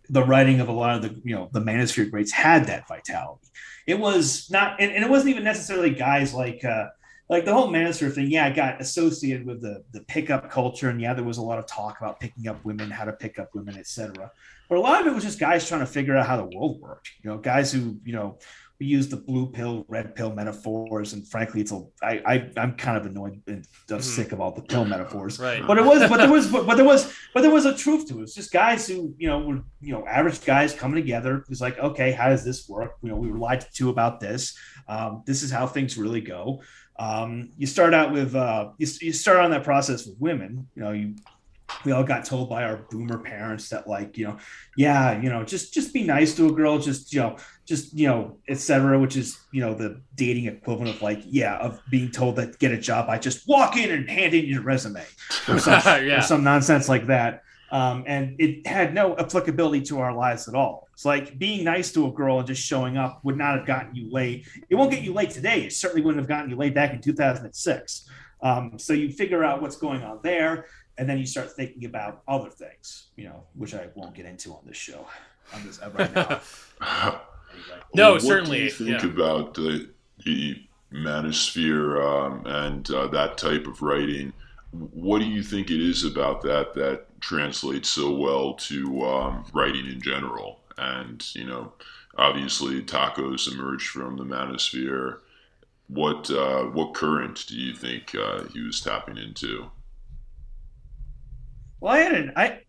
the 0.09 0.23
writing 0.23 0.61
of 0.61 0.69
a 0.69 0.73
lot 0.73 0.97
of 0.97 1.03
the 1.03 1.21
you 1.25 1.35
know 1.35 1.49
the 1.53 1.61
manosphere 1.61 2.11
greats 2.11 2.33
had 2.33 2.67
that 2.67 2.87
vitality. 2.89 3.49
It 3.87 3.99
was 3.99 4.51
not, 4.51 4.81
and, 4.81 4.91
and 4.93 5.05
it 5.05 5.11
wasn't 5.11 5.31
even 5.31 5.45
necessarily 5.45 5.91
guys 5.91 6.33
like 6.33 6.65
uh, 6.65 6.87
like 7.29 7.45
the 7.45 7.53
whole 7.53 7.69
manosphere 7.69 8.13
thing. 8.13 8.31
Yeah, 8.31 8.47
it 8.47 8.57
got 8.57 8.81
associated 8.81 9.47
with 9.47 9.63
the 9.63 9.83
the 9.93 10.01
pickup 10.03 10.51
culture, 10.51 10.91
and 10.91 11.01
yeah, 11.01 11.15
there 11.15 11.25
was 11.25 11.39
a 11.39 11.43
lot 11.43 11.59
of 11.59 11.67
talk 11.67 11.99
about 12.01 12.21
picking 12.21 12.49
up 12.49 12.65
women, 12.65 12.91
how 12.91 13.05
to 13.05 13.13
pick 13.13 13.39
up 13.39 13.55
women, 13.55 13.77
etc. 13.77 14.31
But 14.69 14.79
a 14.79 14.81
lot 14.81 15.01
of 15.01 15.07
it 15.07 15.15
was 15.15 15.25
just 15.25 15.39
guys 15.39 15.69
trying 15.69 15.81
to 15.81 15.87
figure 15.87 16.17
out 16.17 16.27
how 16.27 16.37
the 16.37 16.57
world 16.57 16.81
worked. 16.81 17.11
You 17.23 17.31
know, 17.31 17.39
guys 17.39 17.73
who 17.73 17.99
you 18.05 18.13
know 18.13 18.39
we 18.81 18.87
use 18.87 19.09
the 19.09 19.17
blue 19.17 19.51
pill, 19.51 19.85
red 19.89 20.15
pill 20.17 20.33
metaphors, 20.35 21.13
and 21.13 21.27
frankly, 21.29 21.61
it's 21.61 21.71
a 21.73 21.81
I, 22.03 22.21
I 22.27 22.51
I'm 22.57 22.75
kind 22.77 22.97
of 22.97 23.07
annoyed 23.07 23.41
and 23.47 23.65
I'm 23.91 23.99
Mhm. 23.99 24.03
sick 24.03 24.33
of 24.33 24.41
all 24.41 24.51
the 24.51 24.63
pill 24.63 24.85
metaphors 24.85 25.39
Right. 25.39 25.65
but 25.65 25.79
it 25.79 25.85
was 25.85 26.09
but 26.09 26.17
there 26.17 26.31
was 26.31 26.51
but, 26.51 26.67
but 26.67 26.75
there 26.77 26.85
was 26.85 27.13
but 27.35 27.43
there 27.43 27.53
was 27.53 27.67
a 27.67 27.77
truth 27.77 28.09
to 28.09 28.19
it. 28.21 28.23
It's 28.25 28.35
just 28.35 28.53
guys 28.53 28.87
who 28.89 29.15
you 29.17 29.29
know 29.29 29.39
were 29.41 29.61
you 29.81 29.93
know 29.93 30.05
average 30.07 30.45
guys 30.45 30.75
coming 30.75 30.97
together. 30.97 31.37
It 31.39 31.49
was 31.49 31.61
like 31.61 31.79
okay, 31.79 32.11
how 32.13 32.29
does 32.29 32.45
this 32.45 32.69
work? 32.69 32.93
You 33.03 33.11
know, 33.11 33.17
we 33.17 33.31
were 33.31 33.39
lied 33.39 33.65
to 33.75 33.91
about 33.91 34.19
this. 34.21 34.57
Um, 34.89 35.23
this 35.25 35.43
is 35.45 35.51
how 35.53 35.67
things 35.67 35.97
really 35.97 36.21
go. 36.21 36.61
Um, 36.99 37.51
you 37.57 37.67
start 37.67 37.93
out 37.95 38.13
with 38.13 38.35
uh, 38.35 38.71
you, 38.79 38.87
you 39.01 39.13
start 39.13 39.39
on 39.39 39.51
that 39.53 39.65
process 39.65 40.07
with 40.07 40.17
women. 40.19 40.69
You 40.75 40.83
know, 40.83 40.93
you 40.93 41.15
we 41.85 41.93
all 41.93 42.05
got 42.05 42.25
told 42.25 42.49
by 42.49 42.65
our 42.65 42.79
boomer 42.91 43.19
parents 43.19 43.69
that 43.71 43.87
like 43.87 44.17
you 44.19 44.27
know 44.27 44.37
yeah 44.77 45.21
you 45.21 45.29
know 45.29 45.45
just 45.45 45.73
just 45.75 45.93
be 45.93 46.03
nice 46.03 46.35
to 46.35 46.47
a 46.49 46.53
girl 46.53 46.79
just 46.79 47.13
you 47.13 47.21
know 47.21 47.37
just 47.67 47.93
you 47.99 48.07
know 48.07 48.37
etc 48.49 48.99
which 48.99 49.17
is 49.17 49.39
you 49.53 49.61
know 49.61 49.75
the 49.75 50.01
dating 50.17 50.47
equivalent 50.47 50.95
of 50.95 51.03
like 51.03 51.21
yeah 51.27 51.57
of 51.59 51.81
being 51.91 52.11
told 52.11 52.37
that 52.37 52.59
get 52.59 52.73
a 52.73 52.79
job 52.79 53.07
by 53.07 53.19
just 53.19 53.47
walk 53.49 53.77
in 53.77 53.91
and 53.91 54.09
hand 54.09 54.35
in 54.35 54.45
your 54.47 54.63
resume 54.63 55.05
or 55.49 55.59
some, 55.59 55.81
Yeah. 56.05 56.19
or 56.19 56.23
some 56.23 56.45
nonsense 56.45 56.89
like 56.89 57.07
that 57.07 57.43
Um, 57.71 58.05
and 58.07 58.37
it 58.39 58.67
had 58.67 58.95
no 58.95 59.17
applicability 59.19 59.83
to 59.91 59.99
our 59.99 60.15
lives 60.15 60.47
at 60.49 60.55
all. 60.55 60.87
It's 60.93 61.05
like 61.05 61.37
being 61.39 61.65
nice 61.65 61.91
to 61.95 62.07
a 62.07 62.13
girl 62.13 62.39
and 62.39 62.47
just 62.47 62.63
showing 62.63 62.97
up 62.97 63.19
would 63.25 63.37
not 63.37 63.57
have 63.59 63.67
gotten 63.67 63.97
you 63.97 64.07
late. 64.13 64.47
It 64.71 64.77
won't 64.77 64.93
get 64.93 65.03
you 65.03 65.13
late 65.13 65.31
today. 65.31 65.63
It 65.67 65.73
certainly 65.73 66.03
wouldn't 66.05 66.21
have 66.23 66.29
gotten 66.29 66.51
you 66.51 66.57
late 66.57 66.73
back 66.75 66.93
in 66.95 67.01
2006. 67.01 68.09
Um, 68.43 68.79
so 68.79 68.93
you 68.93 69.11
figure 69.11 69.43
out 69.43 69.61
what's 69.63 69.77
going 69.77 70.03
on 70.05 70.21
there, 70.23 70.67
and 70.99 71.09
then 71.09 71.19
you 71.19 71.27
start 71.27 71.53
thinking 71.53 71.85
about 71.85 72.23
other 72.29 72.51
things, 72.51 73.07
you 73.17 73.25
know, 73.25 73.45
which 73.55 73.75
I 73.75 73.89
won't 73.95 74.15
get 74.15 74.27
into 74.27 74.53
on 74.53 74.61
this 74.67 74.77
show. 74.77 75.07
On 75.53 75.67
this 75.67 75.81
uh, 75.81 75.91
right 75.95 76.15
now. 76.15 76.41
Anyway. 76.81 77.19
No, 77.95 78.13
what 78.15 78.23
certainly, 78.23 78.59
Do 78.59 78.65
you 78.65 78.71
think 78.71 79.03
yeah. 79.03 79.09
about 79.09 79.55
the, 79.55 79.89
the 80.25 80.61
manosphere 80.93 82.03
um, 82.05 82.43
and 82.47 82.91
uh, 82.91 83.07
that 83.09 83.39
type 83.39 83.67
of 83.67 83.83
writing? 83.83 84.33
What 84.73 85.21
do 85.21 85.27
you 85.27 85.43
think 85.43 85.71
it 85.71 85.81
is 85.81 86.05
about 86.05 86.43
that 86.43 86.75
that 86.75 87.21
translates 87.21 87.89
so 87.89 88.11
well 88.11 88.55
to 88.55 89.05
um, 89.05 89.45
writing 89.53 89.87
in 89.87 90.01
general? 90.01 90.61
And 90.77 91.25
you 91.37 91.45
know, 91.45 91.73
obviously, 92.17 92.83
tacos 92.83 93.53
emerged 93.53 93.89
from 93.89 94.17
the 94.17 94.25
manosphere. 94.25 95.19
What 95.87 96.29
uh, 96.31 96.65
what 96.65 96.95
current 96.95 97.45
do 97.47 97.57
you 97.57 97.75
think 97.75 98.15
uh, 98.17 98.45
he 98.53 98.61
was 98.63 98.81
tapping 98.81 99.17
into? 99.17 99.71
Well, 101.85 101.93
I 101.93 101.99
had 101.99 102.15
an 102.15 102.33
I, 102.35 102.61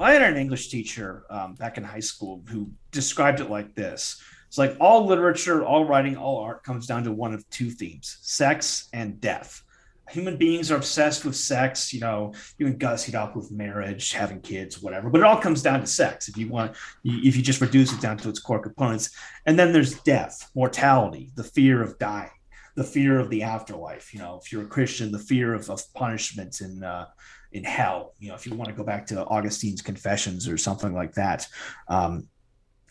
I 0.00 0.14
had 0.14 0.22
an 0.22 0.36
English 0.36 0.68
teacher 0.68 1.26
um, 1.30 1.54
back 1.54 1.78
in 1.78 1.84
high 1.84 2.00
school 2.00 2.42
who 2.48 2.72
described 2.90 3.38
it 3.38 3.48
like 3.48 3.76
this: 3.76 4.20
It's 4.48 4.58
like 4.58 4.76
all 4.80 5.06
literature, 5.06 5.64
all 5.64 5.84
writing, 5.84 6.16
all 6.16 6.40
art 6.40 6.64
comes 6.64 6.88
down 6.88 7.04
to 7.04 7.12
one 7.12 7.32
of 7.32 7.48
two 7.50 7.70
themes: 7.70 8.18
sex 8.22 8.88
and 8.92 9.20
death. 9.20 9.62
Human 10.10 10.36
beings 10.36 10.72
are 10.72 10.76
obsessed 10.76 11.24
with 11.24 11.36
sex. 11.36 11.92
You 11.92 12.00
know, 12.00 12.34
you 12.58 12.66
and 12.66 12.76
Gus 12.76 13.14
up 13.14 13.36
with 13.36 13.52
marriage, 13.52 14.10
having 14.10 14.40
kids, 14.40 14.82
whatever. 14.82 15.08
But 15.08 15.20
it 15.20 15.24
all 15.24 15.40
comes 15.40 15.62
down 15.62 15.78
to 15.78 15.86
sex. 15.86 16.28
If 16.28 16.36
you 16.36 16.48
want, 16.48 16.72
if 17.04 17.36
you 17.36 17.42
just 17.44 17.60
reduce 17.60 17.92
it 17.92 18.00
down 18.00 18.16
to 18.16 18.28
its 18.28 18.40
core 18.40 18.58
components, 18.58 19.10
and 19.46 19.56
then 19.56 19.72
there's 19.72 20.00
death, 20.00 20.50
mortality, 20.56 21.30
the 21.36 21.44
fear 21.44 21.80
of 21.80 21.96
dying, 22.00 22.30
the 22.74 22.82
fear 22.82 23.20
of 23.20 23.30
the 23.30 23.44
afterlife. 23.44 24.12
You 24.12 24.18
know, 24.18 24.40
if 24.42 24.50
you're 24.50 24.64
a 24.64 24.66
Christian, 24.66 25.12
the 25.12 25.20
fear 25.20 25.54
of, 25.54 25.70
of 25.70 25.80
punishment 25.94 26.60
and 26.60 26.82
uh, 26.82 27.06
in 27.54 27.64
hell. 27.64 28.12
You 28.18 28.28
know, 28.28 28.34
if 28.34 28.46
you 28.46 28.54
want 28.54 28.68
to 28.68 28.74
go 28.74 28.84
back 28.84 29.06
to 29.06 29.24
Augustine's 29.24 29.80
Confessions 29.80 30.46
or 30.46 30.58
something 30.58 30.92
like 30.92 31.14
that. 31.14 31.46
Um, 31.88 32.28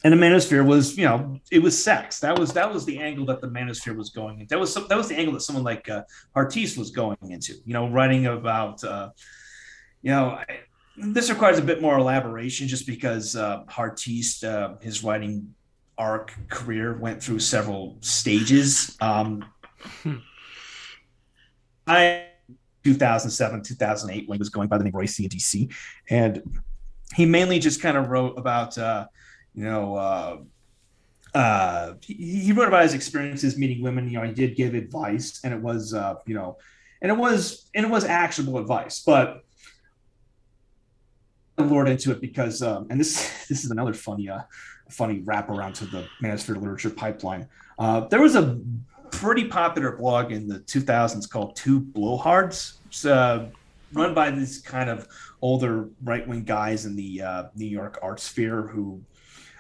and 0.04 0.12
the 0.12 0.17
manosphere 0.17 0.65
was, 0.65 0.97
you 0.97 1.06
know, 1.06 1.39
it 1.52 1.60
was 1.60 1.82
sex. 1.82 2.19
That 2.19 2.38
was 2.38 2.52
that 2.54 2.73
was 2.73 2.84
the 2.86 2.99
angle 2.99 3.26
that 3.28 3.39
the 3.39 3.47
manosphere 3.47 3.95
was 3.95 4.10
going 4.10 4.39
into. 4.39 4.49
That 4.49 4.60
was 4.60 4.73
some, 4.73 4.88
that 4.89 4.97
was 4.97 5.08
the 5.08 5.15
angle 5.15 5.34
that 5.34 5.41
someone 5.41 5.63
like 5.63 5.88
uh, 5.88 6.04
Heartiste 6.36 6.78
was 6.78 6.91
going 6.91 7.17
into. 7.21 7.54
You 7.65 7.73
know, 7.73 7.88
writing 7.89 8.26
about, 8.26 8.84
uh, 8.84 9.10
you 10.02 10.12
know. 10.12 10.32
I, 10.32 10.45
this 10.95 11.30
requires 11.30 11.58
a 11.58 11.63
bit 11.63 11.82
more 11.82 11.97
elaboration, 11.97 12.67
just 12.67 12.86
because 12.86 13.36
uh, 13.36 13.63
Heartiste, 13.67 14.43
uh, 14.43 14.76
his 14.80 15.04
writing 15.04 15.56
arc 15.97 16.34
career 16.49 16.97
went 16.99 17.23
through 17.23 17.39
several 17.39 17.97
stages. 18.02 18.95
Um, 19.02 19.43
I 21.88 22.28
2007, 22.83 23.63
2008 23.63 24.27
when 24.27 24.37
he 24.37 24.39
was 24.39 24.49
going 24.49 24.67
by 24.67 24.77
the 24.77 24.83
name 24.83 24.93
and 24.95 25.05
DC. 25.05 25.73
And 26.09 26.61
he 27.15 27.25
mainly 27.25 27.59
just 27.59 27.81
kind 27.81 27.97
of 27.97 28.09
wrote 28.09 28.37
about, 28.37 28.77
uh, 28.77 29.07
you 29.53 29.63
know, 29.63 29.95
uh, 29.95 30.37
uh, 31.33 31.93
he, 32.01 32.51
wrote 32.51 32.67
about 32.67 32.83
his 32.83 32.93
experiences 32.93 33.57
meeting 33.57 33.81
women. 33.81 34.07
You 34.07 34.19
know, 34.19 34.25
he 34.25 34.33
did 34.33 34.55
give 34.55 34.75
advice, 34.75 35.39
and 35.43 35.53
it 35.53 35.59
was, 35.59 35.93
uh, 35.93 36.15
you 36.27 36.35
know, 36.35 36.57
and 37.01 37.11
it 37.11 37.17
was 37.17 37.69
and 37.73 37.85
it 37.85 37.89
was 37.89 38.05
actionable 38.05 38.59
advice. 38.59 39.01
But 39.03 39.43
I 41.57 41.63
lured 41.63 41.89
into 41.89 42.11
it 42.11 42.21
because, 42.21 42.61
um, 42.61 42.87
and 42.89 42.99
this 42.99 43.45
this 43.49 43.63
is 43.63 43.71
another 43.71 43.93
funny, 43.93 44.29
uh, 44.29 44.41
funny 44.91 45.21
wrap 45.25 45.49
around 45.49 45.73
to 45.75 45.85
the 45.85 46.07
Manosphere 46.21 46.55
Literature 46.55 46.91
pipeline. 46.91 47.47
Uh, 47.79 48.01
there 48.01 48.21
was 48.21 48.35
a 48.35 48.59
pretty 49.13 49.45
popular 49.47 49.95
blog 49.95 50.32
in 50.32 50.47
the 50.47 50.60
2000s 50.62 51.30
called 51.30 51.56
Two 51.56 51.80
Blowhards. 51.80 52.78
It's 52.88 53.06
uh, 53.06 53.49
run 53.93 54.13
by 54.13 54.32
these 54.32 54.60
kind 54.60 54.89
of 54.89 55.08
older 55.41 55.89
right 56.04 56.28
wing 56.28 56.43
guys 56.43 56.86
in 56.86 56.95
the 56.95 57.21
uh, 57.21 57.43
New 57.56 57.67
York 57.67 57.99
art 58.02 58.19
sphere 58.19 58.63
who 58.63 59.02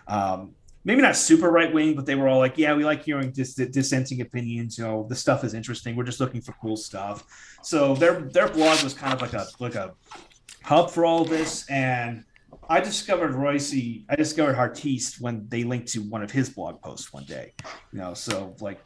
um, 0.07 0.55
maybe 0.83 1.01
not 1.01 1.15
super 1.15 1.51
right 1.51 1.71
wing, 1.71 1.95
but 1.95 2.07
they 2.07 2.15
were 2.15 2.27
all 2.27 2.39
like, 2.39 2.57
yeah, 2.57 2.73
we 2.73 2.83
like 2.83 3.03
hearing 3.03 3.31
dis- 3.31 3.53
dissenting 3.53 4.21
opinions. 4.21 4.77
You 4.77 4.85
know, 4.85 5.05
the 5.07 5.15
stuff 5.15 5.43
is 5.43 5.53
interesting. 5.53 5.95
We're 5.95 6.03
just 6.03 6.19
looking 6.19 6.41
for 6.41 6.53
cool 6.53 6.75
stuff. 6.75 7.23
So 7.61 7.93
their 7.93 8.21
their 8.21 8.49
blog 8.49 8.83
was 8.83 8.95
kind 8.95 9.13
of 9.13 9.21
like 9.21 9.33
a 9.33 9.45
like 9.59 9.75
a 9.75 9.93
hub 10.63 10.89
for 10.91 11.05
all 11.05 11.25
this 11.25 11.69
and. 11.69 12.25
I 12.69 12.79
discovered 12.79 13.33
Roissy. 13.33 14.05
I 14.09 14.15
discovered 14.15 14.55
Heartiste 14.55 15.19
when 15.19 15.45
they 15.49 15.65
linked 15.65 15.89
to 15.89 15.99
one 15.99 16.23
of 16.23 16.31
his 16.31 16.49
blog 16.49 16.81
posts 16.81 17.11
one 17.11 17.25
day. 17.25 17.53
You 17.91 17.99
know, 17.99 18.13
so 18.13 18.55
like 18.61 18.79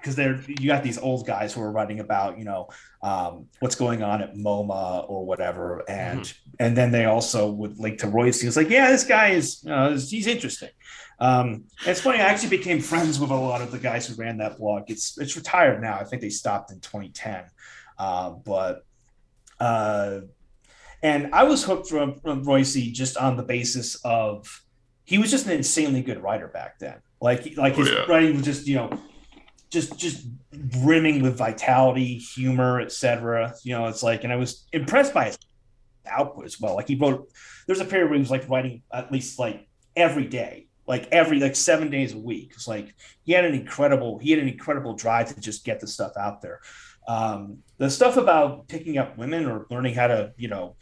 because 0.00 0.16
they're 0.16 0.40
you 0.46 0.66
got 0.66 0.82
these 0.82 0.98
old 0.98 1.26
guys 1.26 1.52
who 1.52 1.60
are 1.62 1.70
writing 1.70 2.00
about 2.00 2.38
you 2.38 2.44
know 2.44 2.68
um, 3.02 3.46
what's 3.60 3.74
going 3.74 4.02
on 4.02 4.22
at 4.22 4.34
MoMA 4.34 5.08
or 5.08 5.24
whatever, 5.26 5.84
and 5.88 6.32
and 6.58 6.76
then 6.76 6.90
they 6.90 7.04
also 7.04 7.50
would 7.50 7.78
link 7.78 7.98
to 8.00 8.06
Roissy. 8.06 8.40
He 8.40 8.46
was 8.46 8.56
like, 8.56 8.70
yeah, 8.70 8.90
this 8.90 9.04
guy 9.04 9.28
is 9.30 9.62
you 9.64 9.70
know, 9.70 9.90
he's 9.92 10.26
interesting. 10.26 10.70
Um, 11.18 11.64
it's 11.86 12.00
funny. 12.00 12.18
I 12.18 12.28
actually 12.28 12.56
became 12.56 12.80
friends 12.80 13.20
with 13.20 13.30
a 13.30 13.34
lot 13.34 13.60
of 13.60 13.70
the 13.72 13.78
guys 13.78 14.06
who 14.06 14.14
ran 14.14 14.38
that 14.38 14.56
blog. 14.58 14.84
It's 14.90 15.18
it's 15.18 15.36
retired 15.36 15.80
now. 15.82 15.98
I 15.98 16.04
think 16.04 16.22
they 16.22 16.30
stopped 16.30 16.70
in 16.72 16.80
2010, 16.80 17.44
uh, 17.98 18.30
but. 18.30 18.84
Uh, 19.58 20.20
and 21.02 21.34
I 21.34 21.44
was 21.44 21.64
hooked 21.64 21.88
from, 21.88 22.18
from 22.20 22.44
Roissy 22.44 22.92
just 22.92 23.16
on 23.16 23.36
the 23.36 23.42
basis 23.42 23.96
of 24.04 24.62
he 25.04 25.18
was 25.18 25.30
just 25.30 25.46
an 25.46 25.52
insanely 25.52 26.02
good 26.02 26.22
writer 26.22 26.48
back 26.48 26.78
then. 26.78 26.96
Like 27.20 27.56
like 27.56 27.74
his 27.74 27.88
Oh, 27.88 27.92
yeah. 27.92 28.04
writing 28.06 28.36
was 28.36 28.44
just 28.44 28.66
you 28.66 28.76
know 28.76 28.90
just 29.70 29.96
just 29.96 30.26
brimming 30.52 31.22
with 31.22 31.38
vitality, 31.38 32.18
humor, 32.18 32.80
etc. 32.80 33.54
You 33.62 33.78
know, 33.78 33.86
it's 33.86 34.02
like, 34.02 34.24
and 34.24 34.32
I 34.32 34.36
was 34.36 34.66
impressed 34.72 35.14
by 35.14 35.26
his 35.26 35.38
output 36.06 36.44
as 36.44 36.60
well. 36.60 36.74
Like 36.74 36.88
he 36.88 36.96
wrote, 36.96 37.30
there's 37.66 37.80
a 37.80 37.84
period 37.84 38.06
where 38.06 38.14
he 38.14 38.20
was 38.20 38.30
like 38.30 38.48
writing 38.48 38.82
at 38.92 39.12
least 39.12 39.38
like 39.38 39.66
every 39.94 40.26
day, 40.26 40.66
like 40.86 41.08
every 41.12 41.38
like 41.38 41.54
seven 41.54 41.88
days 41.88 42.14
a 42.14 42.18
week. 42.18 42.52
It's 42.54 42.66
like 42.66 42.94
he 43.22 43.32
had 43.32 43.44
an 43.44 43.54
incredible, 43.54 44.18
he 44.18 44.30
had 44.30 44.40
an 44.40 44.48
incredible 44.48 44.94
drive 44.94 45.32
to 45.34 45.40
just 45.40 45.64
get 45.64 45.80
the 45.80 45.86
stuff 45.86 46.12
out 46.18 46.42
there. 46.42 46.60
Um, 47.06 47.58
the 47.78 47.90
stuff 47.90 48.16
about 48.16 48.68
picking 48.68 48.98
up 48.98 49.16
women 49.16 49.46
or 49.46 49.66
learning 49.70 49.94
how 49.94 50.08
to, 50.08 50.32
you 50.36 50.48
know, 50.48 50.76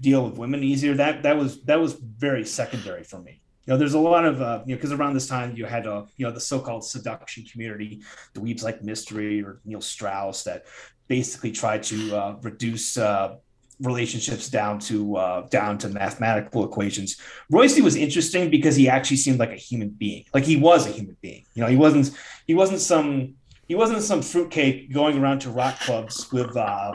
deal 0.00 0.24
with 0.28 0.36
women 0.36 0.62
easier 0.62 0.94
that 0.94 1.22
that 1.22 1.36
was 1.36 1.62
that 1.64 1.80
was 1.80 1.94
very 1.94 2.44
secondary 2.44 3.04
for 3.04 3.20
me 3.20 3.40
you 3.66 3.72
know 3.72 3.78
there's 3.78 3.94
a 3.94 3.98
lot 3.98 4.24
of 4.24 4.42
uh, 4.42 4.62
you 4.66 4.74
know 4.74 4.76
because 4.76 4.92
around 4.92 5.14
this 5.14 5.26
time 5.26 5.56
you 5.56 5.64
had 5.64 5.86
uh, 5.86 6.04
you 6.16 6.26
know 6.26 6.32
the 6.32 6.40
so-called 6.40 6.84
seduction 6.84 7.44
community 7.44 8.02
the 8.34 8.40
weebs 8.40 8.62
like 8.62 8.82
mystery 8.82 9.42
or 9.42 9.60
neil 9.64 9.80
strauss 9.80 10.44
that 10.44 10.64
basically 11.08 11.52
tried 11.52 11.82
to 11.82 12.16
uh, 12.16 12.36
reduce 12.42 12.96
uh, 12.96 13.36
relationships 13.80 14.48
down 14.48 14.78
to 14.78 15.16
uh, 15.16 15.48
down 15.48 15.78
to 15.78 15.88
mathematical 15.88 16.64
equations. 16.64 17.16
Roissy 17.52 17.80
was 17.80 17.96
interesting 17.96 18.50
because 18.50 18.76
he 18.76 18.88
actually 18.88 19.16
seemed 19.16 19.38
like 19.38 19.50
a 19.50 19.56
human 19.56 19.90
being. 19.90 20.24
Like 20.32 20.44
he 20.44 20.56
was 20.56 20.86
a 20.86 20.90
human 20.90 21.16
being. 21.20 21.44
You 21.54 21.62
know 21.62 21.68
he 21.68 21.76
wasn't 21.76 22.10
he 22.46 22.54
wasn't 22.54 22.80
some 22.80 23.34
he 23.66 23.74
wasn't 23.74 24.02
some 24.02 24.22
fruitcake 24.22 24.92
going 24.92 25.18
around 25.18 25.40
to 25.40 25.50
rock 25.50 25.80
clubs 25.80 26.30
with 26.32 26.56
uh, 26.56 26.92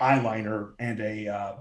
eyeliner 0.00 0.72
and 0.78 1.00
a 1.00 1.28
uh, 1.28 1.52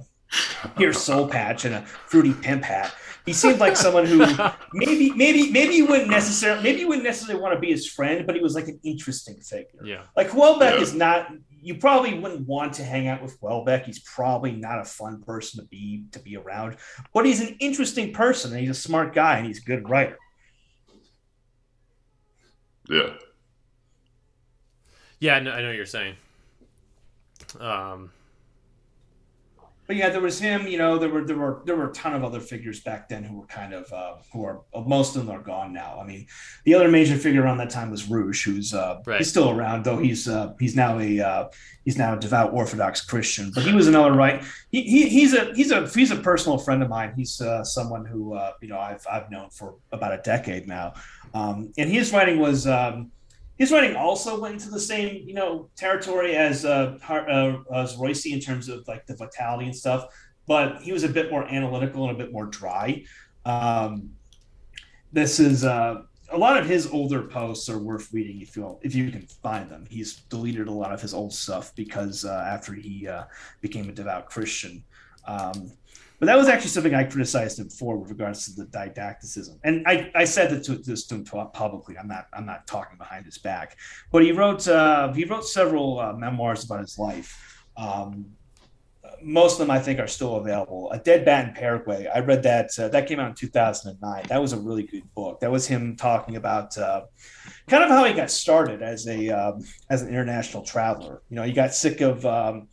Pierce 0.76 1.02
soul 1.02 1.28
patch 1.28 1.65
and 1.65 1.76
a 1.76 1.82
fruity 1.86 2.34
pimp 2.34 2.63
hat. 2.63 2.93
He 3.25 3.34
seemed 3.34 3.60
like 3.60 3.75
someone 3.77 4.05
who 4.05 4.17
maybe 4.73 5.12
maybe 5.12 5.51
maybe 5.51 5.75
you 5.75 5.86
wouldn't 5.86 6.10
necessarily 6.10 6.63
maybe 6.63 6.79
you 6.82 6.88
wouldn't 6.88 7.05
necessarily 7.05 7.41
want 7.41 7.53
to 7.53 7.60
be 7.60 7.69
his 7.71 7.88
friend, 7.88 8.25
but 8.25 8.36
he 8.36 8.41
was 8.41 8.55
like 8.55 8.67
an 8.67 8.79
interesting 8.84 9.39
figure. 9.41 9.84
Yeah. 9.84 10.03
Like 10.15 10.29
Houellebecq 10.29 10.60
Yeah. 10.76 10.82
is 10.82 10.93
not 10.93 11.32
you 11.61 11.76
probably 11.76 12.17
wouldn't 12.17 12.47
want 12.47 12.74
to 12.76 12.84
hang 12.84 13.07
out 13.07 13.22
with 13.22 13.39
Houellebecq. 13.41 13.84
He's 13.86 13.99
probably 13.99 14.53
not 14.53 14.80
a 14.80 14.86
fun 14.86 15.22
person 15.22 15.61
to 15.61 15.67
be 15.67 16.05
to 16.13 16.20
be 16.20 16.38
around, 16.38 16.78
but 17.13 17.26
he's 17.26 17.41
an 17.41 17.55
interesting 17.59 18.13
person 18.13 18.51
and 18.51 18.59
he's 18.61 18.70
a 18.70 18.74
smart 18.74 19.13
guy 19.13 19.38
and 19.38 19.45
he's 19.47 19.59
a 19.59 19.65
good 19.65 19.89
writer. 19.89 20.17
Yeah. 22.89 23.13
Yeah, 25.20 25.36
I 25.36 25.39
know, 25.41 25.51
I 25.51 25.61
know 25.61 25.67
what 25.67 25.76
you're 25.76 25.86
saying. 25.86 26.15
Um, 27.59 28.11
but 29.89 29.95
yeah, 29.97 30.09
there 30.09 30.21
was 30.21 30.39
him. 30.39 30.67
You 30.67 30.77
know, 30.77 30.99
there 30.99 31.09
were 31.09 31.25
there 31.25 31.35
were 31.35 31.63
there 31.65 31.75
were 31.75 31.89
a 31.89 31.93
ton 31.93 32.13
of 32.13 32.23
other 32.23 32.39
figures 32.39 32.79
back 32.79 33.09
then 33.09 33.23
who 33.23 33.39
were 33.39 33.47
kind 33.47 33.73
of 33.73 33.91
uh, 33.91 34.17
who 34.31 34.45
are 34.45 34.61
most 34.85 35.15
of 35.15 35.25
them 35.25 35.35
are 35.35 35.41
gone 35.41 35.73
now. 35.73 35.99
I 35.99 36.05
mean, 36.05 36.27
the 36.63 36.75
other 36.75 36.87
major 36.89 37.15
figure 37.15 37.41
around 37.41 37.57
that 37.57 37.71
time 37.71 37.89
was 37.89 38.07
Roosh, 38.07 38.45
who's 38.45 38.71
uh, 38.71 39.01
Right. 39.07 39.17
he's 39.17 39.31
still 39.31 39.49
around, 39.49 39.85
though 39.85 39.97
he's 39.97 40.27
uh, 40.27 40.53
he's 40.59 40.75
now 40.75 40.99
a 40.99 41.19
uh, 41.19 41.49
he's 41.85 41.97
now 41.97 42.13
a 42.13 42.19
devout 42.19 42.53
Orthodox 42.53 43.01
Christian. 43.01 43.51
But 43.51 43.63
he 43.63 43.73
was 43.73 43.87
another 43.87 44.11
right. 44.11 44.43
He, 44.69 44.83
he 44.83 45.09
he's 45.09 45.33
a 45.33 45.55
he's 45.55 45.71
a 45.71 45.87
he's 45.87 46.11
a 46.11 46.17
personal 46.17 46.59
friend 46.59 46.83
of 46.83 46.89
mine. 46.89 47.13
He's 47.15 47.41
uh, 47.41 47.63
someone 47.63 48.05
who 48.05 48.35
uh, 48.35 48.51
you 48.61 48.67
know 48.67 48.77
I've 48.77 49.03
I've 49.11 49.31
known 49.31 49.49
for 49.49 49.73
about 49.91 50.13
a 50.13 50.21
decade 50.21 50.67
now, 50.67 50.93
um, 51.33 51.73
and 51.79 51.89
his 51.89 52.13
writing 52.13 52.37
was. 52.37 52.67
Um, 52.67 53.09
his 53.60 53.74
writing 53.74 53.95
also 53.97 54.39
went 54.39 54.53
into 54.53 54.70
the 54.70 54.80
same, 54.80 55.28
you 55.28 55.34
know, 55.34 55.70
territory 55.76 56.36
as 56.36 56.64
uh, 56.64 56.97
uh 57.07 57.76
as 57.76 57.97
Roissy 57.97 58.32
in 58.32 58.39
terms 58.39 58.70
of 58.70 58.88
like 58.88 59.05
the 59.05 59.16
vitality 59.16 59.66
and 59.66 59.76
stuff. 59.76 60.05
but 60.47 60.82
he 60.82 60.91
was 60.91 61.03
a 61.03 61.10
bit 61.10 61.30
more 61.30 61.45
analytical 61.47 62.10
and 62.10 62.16
a 62.16 62.18
bit 62.18 62.32
more 62.32 62.47
dry. 62.47 63.03
Um, 63.45 64.12
this 65.12 65.39
is 65.39 65.64
uh, 65.64 66.01
a 66.32 66.38
lot 66.38 66.57
of 66.57 66.66
his 66.66 66.88
older 66.88 67.24
posts 67.24 67.70
are 67.70 67.80
worth 67.80 68.14
reading 68.14 68.41
if 68.41 68.55
you 68.55 68.80
if 68.82 68.95
you 68.95 69.12
can 69.12 69.28
find 69.43 69.70
them. 69.70 69.86
He's 69.89 70.16
deleted 70.30 70.68
a 70.68 70.72
lot 70.72 70.93
of 70.93 71.01
his 71.01 71.14
old 71.14 71.34
stuff 71.34 71.76
because 71.76 72.26
uh, 72.26 72.45
after 72.47 72.74
he 72.74 73.07
uh, 73.07 73.26
became 73.62 73.89
a 73.89 73.91
devout 73.91 74.30
Christian. 74.30 74.84
Um, 75.28 75.74
but 76.20 76.26
that 76.26 76.38
was 76.38 76.49
actually 76.49 76.70
something 76.70 76.93
I 76.93 77.05
criticized 77.05 77.59
him 77.59 77.70
for 77.70 77.97
with 77.97 78.09
regards 78.09 78.45
to 78.45 78.53
the 78.53 78.70
didacticism. 78.70 79.57
And 79.63 79.88
I, 79.88 80.11
I 80.13 80.26
said 80.26 80.49
that 80.51 80.63
to 80.65 80.76
this 80.76 81.05
to 81.07 81.15
him 81.15 81.24
publicly. 81.24 81.97
I'm 81.97 82.07
not 82.07 82.28
I'm 82.34 82.45
not 82.45 82.67
talking 82.67 82.97
behind 82.97 83.26
his 83.26 83.38
back. 83.38 83.78
But 84.11 84.24
he 84.24 84.34
wrote 84.34 84.67
uh, 84.67 85.13
he 85.13 85.24
wrote 85.24 85.45
several 85.45 85.99
uh, 85.99 86.13
memoirs 86.13 86.65
about 86.65 86.82
his 86.82 86.99
life. 86.99 87.65
Um, 87.78 88.26
most 89.22 89.53
of 89.53 89.59
them 89.59 89.72
I 89.72 89.80
think 89.80 89.99
are 89.99 90.07
still 90.07 90.36
available. 90.36 90.91
A 90.91 90.99
Dead 90.99 91.26
Bat 91.26 91.49
in 91.49 91.53
Paraguay. 91.53 92.07
I 92.13 92.20
read 92.20 92.43
that. 92.43 92.72
Uh, 92.78 92.89
that 92.89 93.07
came 93.07 93.20
out 93.20 93.30
in 93.30 93.36
2009. 93.36 94.24
That 94.28 94.41
was 94.41 94.53
a 94.53 94.59
really 94.59 94.84
good 94.84 95.03
book. 95.13 95.39
That 95.39 95.51
was 95.51 95.67
him 95.67 95.95
talking 95.95 96.36
about 96.36 96.78
uh, 96.78 97.03
kind 97.67 97.84
of 97.84 97.89
how 97.89 98.03
he 98.05 98.13
got 98.13 98.30
started 98.30 98.82
as 98.82 99.07
a 99.07 99.30
um, 99.30 99.63
as 99.89 100.01
an 100.01 100.09
international 100.09 100.63
traveler. 100.63 101.22
You 101.30 101.38
know, 101.38 101.43
he 101.43 101.53
got 101.53 101.74
sick 101.74 102.01
of 102.01 102.26
um, 102.26 102.67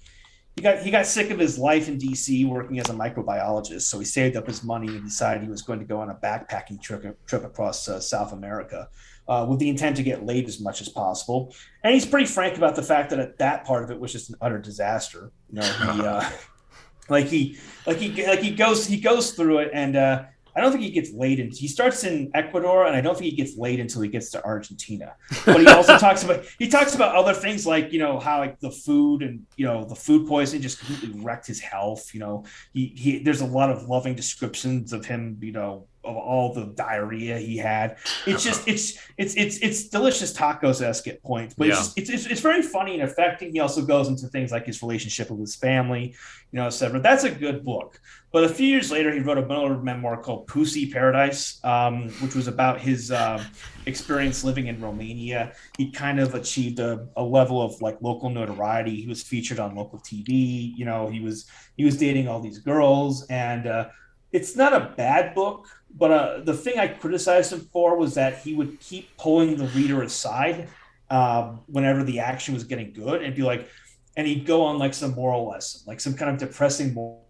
he 0.57 0.63
got 0.63 0.79
he 0.79 0.91
got 0.91 1.07
sick 1.07 1.31
of 1.31 1.39
his 1.39 1.59
life 1.59 1.87
in 1.87 1.99
DC 1.99 2.49
working 2.49 2.81
as 2.81 2.89
a 2.89 2.95
microbiologist. 2.95 3.83
So 3.83 3.99
he 3.99 4.07
saved 4.07 4.37
up 4.37 4.47
his 4.47 4.65
money 4.65 4.89
and 4.89 5.05
decided 5.05 5.43
he 5.43 5.51
was 5.51 5.61
going 5.61 5.79
to 5.81 5.85
go 5.85 6.01
on 6.01 6.09
a 6.09 6.15
backpacking 6.15 6.81
trip 6.81 7.19
trip 7.27 7.45
across 7.45 7.87
uh, 7.89 8.01
South 8.01 8.33
America 8.33 8.89
uh, 9.29 9.47
with 9.49 9.59
the 9.59 9.69
intent 9.69 9.97
to 9.99 10.03
get 10.03 10.25
laid 10.25 10.49
as 10.49 10.59
much 10.59 10.81
as 10.81 10.89
possible. 10.89 11.55
And 11.85 11.93
he's 11.93 12.07
pretty 12.07 12.27
frank 12.27 12.57
about 12.57 12.75
the 12.75 12.83
fact 12.83 13.11
that 13.11 13.39
that 13.39 13.67
part 13.67 13.85
of 13.85 13.91
it 13.91 14.01
was 14.01 14.13
just 14.13 14.31
an 14.31 14.37
utter 14.41 14.59
disaster. 14.59 15.31
You 15.51 15.61
know, 15.61 15.93
he 15.93 16.01
uh, 16.01 16.31
like 17.11 17.27
he 17.27 17.59
like 17.87 17.99
he 17.99 18.27
like 18.27 18.41
he 18.41 18.53
goes 18.53 18.87
he 18.87 18.99
goes 18.99 19.33
through 19.33 19.59
it 19.59 19.71
and 19.75 19.95
uh, 19.95 20.25
I 20.57 20.61
don't 20.61 20.73
think 20.73 20.85
he 20.85 20.91
gets 20.91 21.13
laid 21.13 21.39
in. 21.39 21.51
He 21.51 21.69
starts 21.69 22.05
in 22.05 22.31
Ecuador, 22.35 22.87
and 22.87 22.97
I 22.97 23.03
don't 23.03 23.17
think 23.17 23.31
he 23.31 23.37
gets 23.37 23.59
laid 23.59 23.79
until 23.79 24.01
he 24.01 24.09
gets 24.09 24.31
to 24.31 24.43
Argentina. 24.43 25.15
But 25.45 25.61
he 25.61 25.67
also 25.69 25.99
talks 26.07 26.25
about 26.25 26.45
he 26.59 26.69
talks 26.69 26.95
about 26.95 27.15
other 27.15 27.35
things 27.35 27.67
like 27.67 27.93
you 27.93 27.99
know 27.99 28.19
how 28.19 28.39
like 28.39 28.59
the 28.61 28.71
food 28.71 29.23
and 29.23 29.45
you 29.57 29.67
know 29.67 29.85
the 29.85 29.95
food 29.95 30.27
poisoning 30.27 30.63
just 30.63 30.79
completely 30.79 31.21
wrecked 31.21 31.47
his 31.47 31.61
health. 31.61 32.15
You 32.15 32.21
know, 32.21 32.45
he 32.73 32.87
he 32.97 33.19
there's 33.19 33.43
a 33.43 33.47
lot 33.47 33.71
of 33.71 33.83
loving 33.83 34.15
descriptions 34.15 34.95
of 34.95 35.05
him. 35.05 35.39
You 35.43 35.53
know, 35.53 35.87
of 36.07 36.17
all 36.17 36.55
the 36.55 36.67
diarrhea 36.67 37.39
he 37.39 37.57
had. 37.57 37.99
It's 38.27 38.43
just 38.43 38.67
it's 38.67 38.99
it's 39.17 39.35
it's 39.37 39.59
it's 39.59 39.89
delicious 39.89 40.33
tacos 40.33 40.83
esque 40.83 41.07
at 41.09 41.23
points, 41.23 41.55
but 41.55 41.69
yeah. 41.69 41.81
it's, 41.97 42.11
it's, 42.11 42.27
it's 42.27 42.41
very 42.41 42.61
funny 42.61 42.95
and 42.95 43.03
affecting. 43.03 43.53
He 43.53 43.61
also 43.61 43.83
goes 43.83 44.09
into 44.09 44.27
things 44.29 44.51
like 44.51 44.67
his 44.67 44.83
relationship 44.83 45.31
with 45.31 45.41
his 45.41 45.55
family, 45.55 46.15
you 46.51 46.59
know, 46.59 46.67
etc. 46.67 47.01
That's 47.01 47.25
a 47.25 47.31
good 47.31 47.65
book. 47.65 48.01
But 48.33 48.45
a 48.45 48.49
few 48.49 48.67
years 48.67 48.91
later, 48.91 49.13
he 49.13 49.21
wrote 49.21 49.39
another 49.39 49.79
memoir 49.79 50.21
called 50.21 50.47
Pussy 50.47 50.91
Paradise, 50.91 51.59
um, 51.65 52.11
which 52.21 52.35
was 52.35 52.49
about 52.49 52.81
his 52.81 53.11
uh, 53.11 53.43
experience 53.87 54.45
living 54.45 54.67
in 54.67 54.81
Romania. 54.81 55.55
He 55.79 55.91
kind 55.91 56.21
of 56.21 56.35
achieved 56.35 56.79
a, 56.81 57.09
a 57.17 57.23
level 57.23 57.63
of 57.63 57.81
like 57.81 57.97
local 58.03 58.29
notoriety. 58.29 58.97
He 59.01 59.07
was 59.07 59.23
featured 59.23 59.59
on 59.59 59.75
local 59.75 60.01
TV. 60.01 60.77
You 60.77 60.85
know, 60.85 61.09
he 61.09 61.21
was 61.21 61.47
he 61.77 61.85
was 61.85 61.97
dating 61.97 62.29
all 62.29 62.41
these 62.41 62.59
girls, 62.59 63.25
and 63.29 63.67
uh, 63.67 63.89
it's 64.33 64.57
not 64.57 64.75
a 64.75 64.93
bad 64.97 65.35
book 65.35 65.69
but 65.99 66.11
uh, 66.11 66.41
the 66.41 66.55
thing 66.55 66.79
I 66.79 66.89
criticized 66.89 67.53
him 67.53 67.61
for 67.73 67.97
was 67.97 68.15
that 68.15 68.39
he 68.39 68.55
would 68.55 68.79
keep 68.81 69.17
pulling 69.17 69.57
the 69.57 69.67
reader 69.69 70.03
aside 70.03 70.69
um, 71.09 71.61
whenever 71.67 72.05
the 72.05 72.21
action 72.21 72.53
was 72.53 72.65
getting 72.65 72.93
good 72.93 73.23
and 73.23 73.35
be 73.35 73.43
like, 73.43 73.69
and 74.17 74.27
he'd 74.27 74.45
go 74.47 74.63
on 74.63 74.79
like 74.79 74.93
some 74.93 75.15
moral 75.15 75.49
lesson, 75.49 75.83
like 75.87 76.01
some 76.01 76.15
kind 76.15 76.31
of 76.31 76.39
depressing 76.39 76.93
moral 76.93 77.25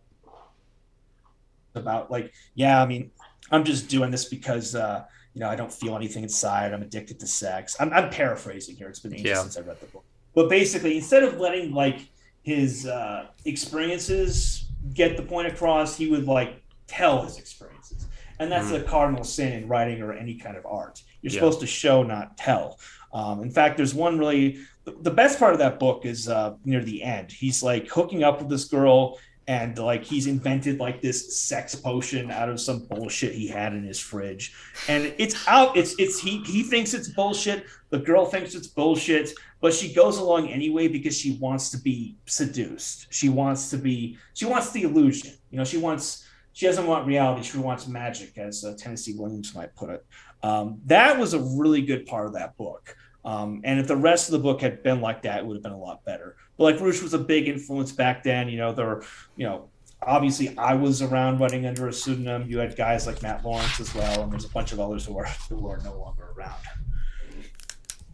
about 1.74 2.10
like, 2.10 2.32
yeah, 2.54 2.82
I 2.82 2.86
mean, 2.86 3.10
I'm 3.52 3.62
just 3.64 3.88
doing 3.88 4.10
this 4.10 4.24
because 4.24 4.74
uh, 4.74 5.04
you 5.34 5.40
know 5.40 5.48
I 5.48 5.54
don't 5.54 5.72
feel 5.72 5.94
anything 5.94 6.24
inside. 6.24 6.72
I'm 6.72 6.82
addicted 6.82 7.20
to 7.20 7.26
sex. 7.26 7.76
I'm, 7.78 7.92
I'm 7.92 8.10
paraphrasing 8.10 8.74
here. 8.74 8.88
It's 8.88 8.98
been 8.98 9.14
ages 9.14 9.26
yeah. 9.26 9.42
since 9.42 9.56
I 9.56 9.60
read 9.60 9.78
the 9.78 9.86
book, 9.86 10.04
but 10.34 10.48
basically, 10.48 10.96
instead 10.96 11.22
of 11.22 11.38
letting 11.38 11.72
like 11.72 12.00
his 12.42 12.86
uh, 12.86 13.26
experiences 13.44 14.64
get 14.94 15.16
the 15.16 15.22
point 15.22 15.46
across, 15.46 15.96
he 15.96 16.08
would 16.08 16.26
like 16.26 16.62
tell 16.88 17.22
his 17.22 17.38
experiences 17.38 18.05
and 18.38 18.50
that's 18.50 18.68
mm. 18.68 18.80
a 18.80 18.82
cardinal 18.82 19.24
sin 19.24 19.52
in 19.52 19.68
writing 19.68 20.02
or 20.02 20.12
any 20.12 20.34
kind 20.34 20.56
of 20.56 20.66
art. 20.66 21.02
You're 21.22 21.32
yeah. 21.32 21.38
supposed 21.38 21.60
to 21.60 21.66
show, 21.66 22.02
not 22.02 22.36
tell. 22.36 22.78
Um, 23.12 23.42
in 23.42 23.50
fact, 23.50 23.76
there's 23.76 23.94
one 23.94 24.18
really 24.18 24.58
the 24.84 25.10
best 25.10 25.38
part 25.38 25.52
of 25.52 25.58
that 25.58 25.78
book 25.78 26.04
is 26.04 26.28
uh, 26.28 26.54
near 26.64 26.82
the 26.82 27.02
end. 27.02 27.32
He's 27.32 27.62
like 27.62 27.88
hooking 27.88 28.22
up 28.22 28.38
with 28.38 28.48
this 28.48 28.66
girl, 28.66 29.18
and 29.48 29.78
like 29.78 30.04
he's 30.04 30.26
invented 30.26 30.78
like 30.78 31.00
this 31.00 31.38
sex 31.38 31.74
potion 31.74 32.30
out 32.30 32.48
of 32.48 32.60
some 32.60 32.86
bullshit 32.86 33.34
he 33.34 33.48
had 33.48 33.72
in 33.72 33.84
his 33.84 33.98
fridge, 33.98 34.54
and 34.88 35.12
it's 35.18 35.46
out. 35.48 35.76
It's 35.76 35.94
it's 35.98 36.20
he 36.20 36.38
he 36.42 36.62
thinks 36.62 36.94
it's 36.94 37.08
bullshit. 37.08 37.66
The 37.90 37.98
girl 37.98 38.26
thinks 38.26 38.54
it's 38.54 38.66
bullshit, 38.66 39.32
but 39.60 39.72
she 39.72 39.92
goes 39.92 40.18
along 40.18 40.48
anyway 40.48 40.88
because 40.88 41.16
she 41.16 41.38
wants 41.40 41.70
to 41.70 41.78
be 41.78 42.16
seduced. 42.26 43.06
She 43.10 43.28
wants 43.28 43.70
to 43.70 43.78
be. 43.78 44.18
She 44.34 44.44
wants 44.44 44.70
the 44.70 44.82
illusion. 44.82 45.32
You 45.50 45.58
know, 45.58 45.64
she 45.64 45.78
wants 45.78 46.26
she 46.56 46.64
doesn't 46.64 46.86
want 46.86 47.06
reality. 47.06 47.42
She 47.42 47.58
wants 47.58 47.86
magic, 47.86 48.38
as 48.38 48.64
uh, 48.64 48.74
Tennessee 48.78 49.14
Williams 49.14 49.54
might 49.54 49.76
put 49.76 49.90
it. 49.90 50.06
Um, 50.42 50.80
that 50.86 51.18
was 51.18 51.34
a 51.34 51.38
really 51.38 51.82
good 51.82 52.06
part 52.06 52.24
of 52.26 52.32
that 52.32 52.56
book. 52.56 52.96
Um, 53.26 53.60
and 53.64 53.78
if 53.78 53.86
the 53.86 53.96
rest 53.96 54.28
of 54.28 54.32
the 54.32 54.38
book 54.38 54.62
had 54.62 54.82
been 54.82 55.02
like 55.02 55.20
that, 55.20 55.40
it 55.40 55.46
would 55.46 55.56
have 55.56 55.62
been 55.62 55.72
a 55.72 55.78
lot 55.78 56.02
better. 56.06 56.36
But 56.56 56.64
like 56.64 56.80
Roosh 56.80 57.02
was 57.02 57.12
a 57.12 57.18
big 57.18 57.46
influence 57.46 57.92
back 57.92 58.22
then. 58.22 58.48
You 58.48 58.56
know, 58.56 58.72
there 58.72 58.86
were, 58.86 59.04
you 59.36 59.44
know, 59.44 59.68
obviously 60.00 60.56
I 60.56 60.72
was 60.72 61.02
around 61.02 61.40
writing 61.40 61.66
under 61.66 61.88
a 61.88 61.92
pseudonym. 61.92 62.46
You 62.48 62.58
had 62.58 62.74
guys 62.74 63.06
like 63.06 63.20
Matt 63.20 63.44
Lawrence 63.44 63.78
as 63.78 63.94
well, 63.94 64.22
and 64.22 64.32
there's 64.32 64.46
a 64.46 64.48
bunch 64.48 64.72
of 64.72 64.80
others 64.80 65.04
who 65.04 65.18
are 65.18 65.26
who 65.50 65.68
are 65.68 65.78
no 65.84 65.92
longer 65.98 66.32
around. 66.38 66.62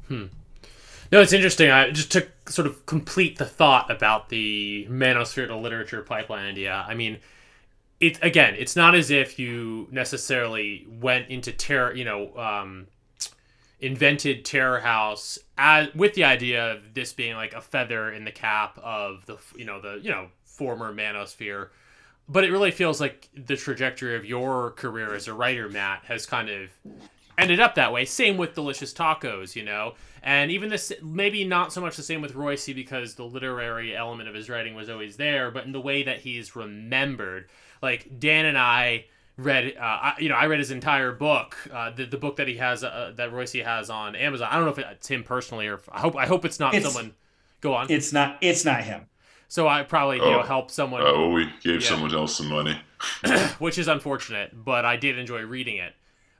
Hmm. 0.08 0.24
No, 1.12 1.20
it's 1.20 1.32
interesting. 1.32 1.70
I 1.70 1.92
just 1.92 2.10
to 2.10 2.26
sort 2.48 2.66
of 2.66 2.86
complete 2.86 3.38
the 3.38 3.46
thought 3.46 3.88
about 3.88 4.30
the 4.30 4.88
manosphere 4.90 5.46
to 5.46 5.54
literature 5.54 6.02
pipeline 6.02 6.44
idea. 6.44 6.84
I 6.88 6.94
mean, 6.94 7.18
it 8.02 8.18
again, 8.20 8.56
it's 8.58 8.74
not 8.74 8.94
as 8.94 9.10
if 9.10 9.38
you 9.38 9.86
necessarily 9.92 10.86
went 11.00 11.28
into 11.28 11.52
terror, 11.52 11.94
you 11.94 12.04
know, 12.04 12.36
um, 12.36 12.88
invented 13.80 14.44
Terror 14.44 14.80
House 14.80 15.38
as, 15.56 15.94
with 15.94 16.14
the 16.14 16.24
idea 16.24 16.72
of 16.72 16.94
this 16.94 17.12
being 17.12 17.36
like 17.36 17.54
a 17.54 17.60
feather 17.60 18.10
in 18.10 18.24
the 18.24 18.32
cap 18.32 18.76
of 18.82 19.24
the, 19.26 19.38
you 19.56 19.64
know, 19.64 19.80
the, 19.80 20.00
you 20.02 20.10
know, 20.10 20.26
former 20.44 20.92
manosphere. 20.92 21.68
But 22.28 22.44
it 22.44 22.50
really 22.50 22.72
feels 22.72 23.00
like 23.00 23.28
the 23.34 23.56
trajectory 23.56 24.16
of 24.16 24.24
your 24.24 24.72
career 24.72 25.14
as 25.14 25.28
a 25.28 25.34
writer, 25.34 25.68
Matt, 25.68 26.02
has 26.04 26.26
kind 26.26 26.48
of 26.48 26.70
ended 27.38 27.60
up 27.60 27.76
that 27.76 27.92
way. 27.92 28.04
Same 28.04 28.36
with 28.36 28.54
Delicious 28.54 28.92
Tacos, 28.92 29.54
you 29.54 29.64
know, 29.64 29.94
and 30.24 30.50
even 30.50 30.68
this 30.68 30.92
maybe 31.02 31.44
not 31.44 31.72
so 31.72 31.80
much 31.80 31.96
the 31.96 32.02
same 32.02 32.20
with 32.20 32.34
Roissy 32.34 32.74
because 32.74 33.14
the 33.14 33.24
literary 33.24 33.96
element 33.96 34.28
of 34.28 34.34
his 34.34 34.48
writing 34.48 34.74
was 34.74 34.88
always 34.88 35.16
there, 35.16 35.50
but 35.50 35.66
in 35.66 35.72
the 35.72 35.80
way 35.80 36.02
that 36.02 36.20
he's 36.20 36.56
remembered 36.56 37.48
like 37.82 38.18
Dan 38.18 38.46
and 38.46 38.56
I 38.56 39.06
read 39.36 39.74
uh, 39.76 39.80
I, 39.80 40.14
you 40.18 40.28
know 40.28 40.36
I 40.36 40.46
read 40.46 40.58
his 40.58 40.70
entire 40.70 41.12
book 41.12 41.56
uh, 41.72 41.90
the, 41.90 42.04
the 42.04 42.16
book 42.16 42.36
that 42.36 42.48
he 42.48 42.56
has 42.56 42.84
uh, 42.84 43.12
that 43.16 43.32
Roissy 43.32 43.64
has 43.64 43.90
on 43.90 44.14
Amazon. 44.14 44.48
I 44.50 44.54
don't 44.56 44.64
know 44.64 44.70
if 44.70 44.78
it's 44.78 45.08
him 45.08 45.24
personally 45.24 45.66
or 45.66 45.80
I 45.90 46.00
hope 46.00 46.16
I 46.16 46.26
hope 46.26 46.44
it's 46.44 46.60
not 46.60 46.74
it's, 46.74 46.86
someone 46.86 47.14
go 47.60 47.74
on. 47.74 47.90
It's 47.90 48.12
not 48.12 48.38
it's 48.40 48.64
not 48.64 48.82
him. 48.84 49.06
So 49.48 49.68
I 49.68 49.82
probably 49.82 50.16
you 50.16 50.24
oh, 50.24 50.32
know 50.32 50.42
helped 50.42 50.70
someone 50.70 51.02
oh 51.04 51.30
we 51.30 51.46
gave 51.62 51.82
yeah. 51.82 51.88
someone 51.88 52.14
else 52.14 52.36
some 52.36 52.48
money. 52.48 52.80
Which 53.58 53.78
is 53.78 53.88
unfortunate 53.88 54.52
but 54.64 54.84
I 54.84 54.96
did 54.96 55.18
enjoy 55.18 55.42
reading 55.42 55.76
it. 55.76 55.94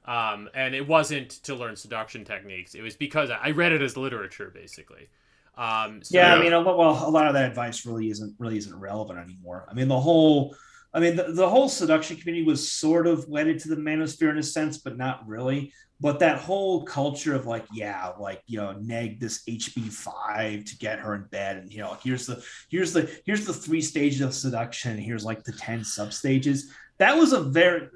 Um, 0.05 0.49
and 0.53 0.74
it 0.74 0.86
wasn't 0.88 1.30
to 1.45 1.55
learn 1.55 1.76
seduction 1.76 2.24
techniques. 2.24 2.74
It 2.74 2.82
was 2.82 2.97
because 2.97 3.30
I 3.30 3.51
read 3.53 3.72
it 3.72 3.82
as 3.82 3.97
literature 3.97 4.51
basically. 4.53 5.09
Um, 5.57 6.03
so, 6.03 6.16
yeah, 6.16 6.34
I 6.34 6.40
mean, 6.40 6.51
well, 6.51 7.07
a 7.07 7.11
lot 7.11 7.26
of 7.26 7.34
that 7.34 7.45
advice 7.45 7.84
really 7.84 8.09
isn't 8.11 8.34
really 8.38 8.57
isn't 8.59 8.78
relevant 8.78 9.18
anymore. 9.18 9.66
I 9.70 9.74
mean, 9.74 9.88
the 9.88 10.01
whole 10.01 10.57
I 10.95 11.01
mean, 11.01 11.16
the, 11.16 11.32
the 11.32 11.49
whole 11.49 11.68
seduction 11.68 12.16
community 12.16 12.45
was 12.45 12.70
sort 12.70 13.07
of 13.07 13.28
wedded 13.28 13.59
to 13.61 13.68
the 13.68 13.76
manosphere 13.76 14.30
in 14.30 14.38
a 14.38 14.43
sense, 14.43 14.78
but 14.78 14.97
not 14.97 15.26
really. 15.26 15.72
But 16.01 16.18
that 16.18 16.38
whole 16.38 16.84
culture 16.84 17.34
of 17.34 17.47
like, 17.47 17.64
yeah, 17.72 18.11
like 18.18 18.43
you 18.47 18.59
know, 18.59 18.72
neg 18.72 19.20
this 19.20 19.43
HB 19.49 19.93
five 19.93 20.64
to 20.64 20.76
get 20.78 20.99
her 20.99 21.14
in 21.14 21.24
bed, 21.30 21.59
and 21.59 21.72
you 21.72 21.78
know, 21.78 21.97
here's 22.03 22.26
the 22.26 22.45
here's 22.68 22.93
the 22.93 23.09
here's 23.24 23.47
the 23.47 23.53
three 23.53 23.80
stages 23.80 24.20
of 24.20 24.34
seduction, 24.34 24.99
here's 24.99 25.24
like 25.24 25.45
the 25.45 25.53
ten 25.53 25.84
sub 25.84 26.12
stages 26.12 26.72
that 27.03 27.16
was 27.16 27.32
a 27.32 27.40
very 27.40 27.88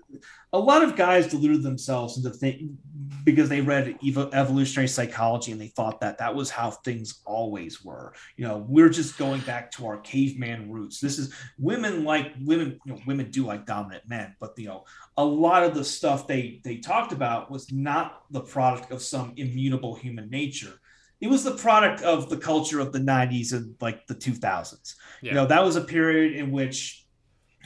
a 0.52 0.58
lot 0.58 0.82
of 0.82 0.96
guys 0.96 1.28
deluded 1.28 1.62
themselves 1.62 2.16
into 2.16 2.30
think 2.30 2.62
because 3.26 3.48
they 3.48 3.60
read 3.60 3.98
ev- 4.06 4.32
evolutionary 4.32 4.86
psychology 4.86 5.50
and 5.50 5.60
they 5.60 5.66
thought 5.66 6.00
that 6.00 6.16
that 6.16 6.34
was 6.34 6.48
how 6.48 6.70
things 6.70 7.20
always 7.26 7.84
were. 7.84 8.14
You 8.36 8.46
know 8.46 8.64
we're 8.68 8.88
just 8.88 9.18
going 9.18 9.40
back 9.42 9.70
to 9.72 9.86
our 9.86 9.98
caveman 9.98 10.70
roots. 10.70 11.00
This 11.00 11.18
is 11.18 11.34
women 11.58 12.04
like 12.04 12.32
women 12.40 12.80
you 12.86 12.92
know 12.92 13.00
women 13.06 13.30
do 13.30 13.44
like 13.44 13.66
dominant 13.66 14.04
men 14.08 14.34
but 14.40 14.54
you 14.56 14.68
know 14.68 14.84
a 15.16 15.24
lot 15.24 15.64
of 15.64 15.74
the 15.74 15.84
stuff 15.84 16.26
they 16.26 16.60
they 16.64 16.76
talked 16.76 17.12
about 17.12 17.50
was 17.50 17.70
not 17.72 18.22
the 18.30 18.40
product 18.40 18.92
of 18.92 19.02
some 19.02 19.34
immutable 19.36 19.96
human 19.96 20.30
nature. 20.30 20.80
It 21.20 21.28
was 21.28 21.42
the 21.42 21.56
product 21.56 22.02
of 22.02 22.28
the 22.30 22.36
culture 22.36 22.78
of 22.78 22.92
the 22.92 22.98
90s 23.00 23.52
and 23.52 23.74
like 23.80 24.06
the 24.06 24.14
2000s 24.14 24.94
yeah. 25.22 25.30
you 25.30 25.34
know 25.34 25.46
that 25.46 25.64
was 25.64 25.74
a 25.76 25.80
period 25.80 26.36
in 26.36 26.52
which 26.52 27.05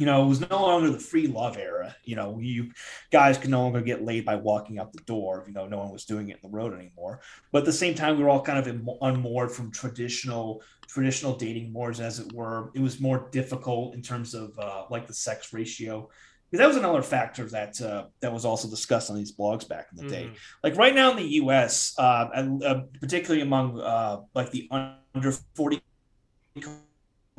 you 0.00 0.06
know, 0.06 0.24
it 0.24 0.28
was 0.28 0.40
no 0.40 0.62
longer 0.62 0.88
the 0.88 0.98
free 0.98 1.26
love 1.26 1.58
era. 1.58 1.94
You 2.04 2.16
know, 2.16 2.38
you 2.40 2.70
guys 3.12 3.36
could 3.36 3.50
no 3.50 3.60
longer 3.60 3.82
get 3.82 4.02
laid 4.02 4.24
by 4.24 4.36
walking 4.36 4.78
out 4.78 4.94
the 4.94 5.02
door. 5.02 5.44
You 5.46 5.52
know, 5.52 5.66
no 5.66 5.76
one 5.76 5.90
was 5.90 6.06
doing 6.06 6.30
it 6.30 6.38
in 6.42 6.50
the 6.50 6.56
road 6.56 6.72
anymore. 6.72 7.20
But 7.52 7.58
at 7.58 7.64
the 7.66 7.72
same 7.74 7.94
time, 7.94 8.16
we 8.16 8.22
were 8.24 8.30
all 8.30 8.40
kind 8.40 8.58
of 8.58 8.66
unmoored 9.02 9.52
from 9.52 9.70
traditional 9.70 10.62
traditional 10.88 11.36
dating 11.36 11.70
mores, 11.70 12.00
as 12.00 12.18
it 12.18 12.32
were. 12.32 12.70
It 12.74 12.80
was 12.80 12.98
more 12.98 13.28
difficult 13.30 13.94
in 13.94 14.00
terms 14.00 14.32
of 14.32 14.58
uh, 14.58 14.86
like 14.88 15.06
the 15.06 15.12
sex 15.12 15.52
ratio. 15.52 16.08
Because 16.50 16.64
that 16.64 16.68
was 16.68 16.78
another 16.78 17.02
factor 17.02 17.44
that 17.50 17.78
uh, 17.82 18.06
that 18.20 18.32
was 18.32 18.46
also 18.46 18.70
discussed 18.70 19.10
on 19.10 19.16
these 19.16 19.36
blogs 19.36 19.68
back 19.68 19.88
in 19.92 20.02
the 20.02 20.10
day. 20.10 20.24
Mhm. 20.24 20.36
Like 20.64 20.76
right 20.76 20.94
now 20.94 21.10
in 21.10 21.18
the 21.18 21.34
U.S., 21.42 21.94
uh, 21.98 22.30
and 22.34 22.64
uh, 22.64 22.80
particularly 23.00 23.42
among 23.42 23.78
uh, 23.78 24.22
like 24.34 24.50
the 24.50 24.66
under 25.14 25.32
forty 25.54 25.82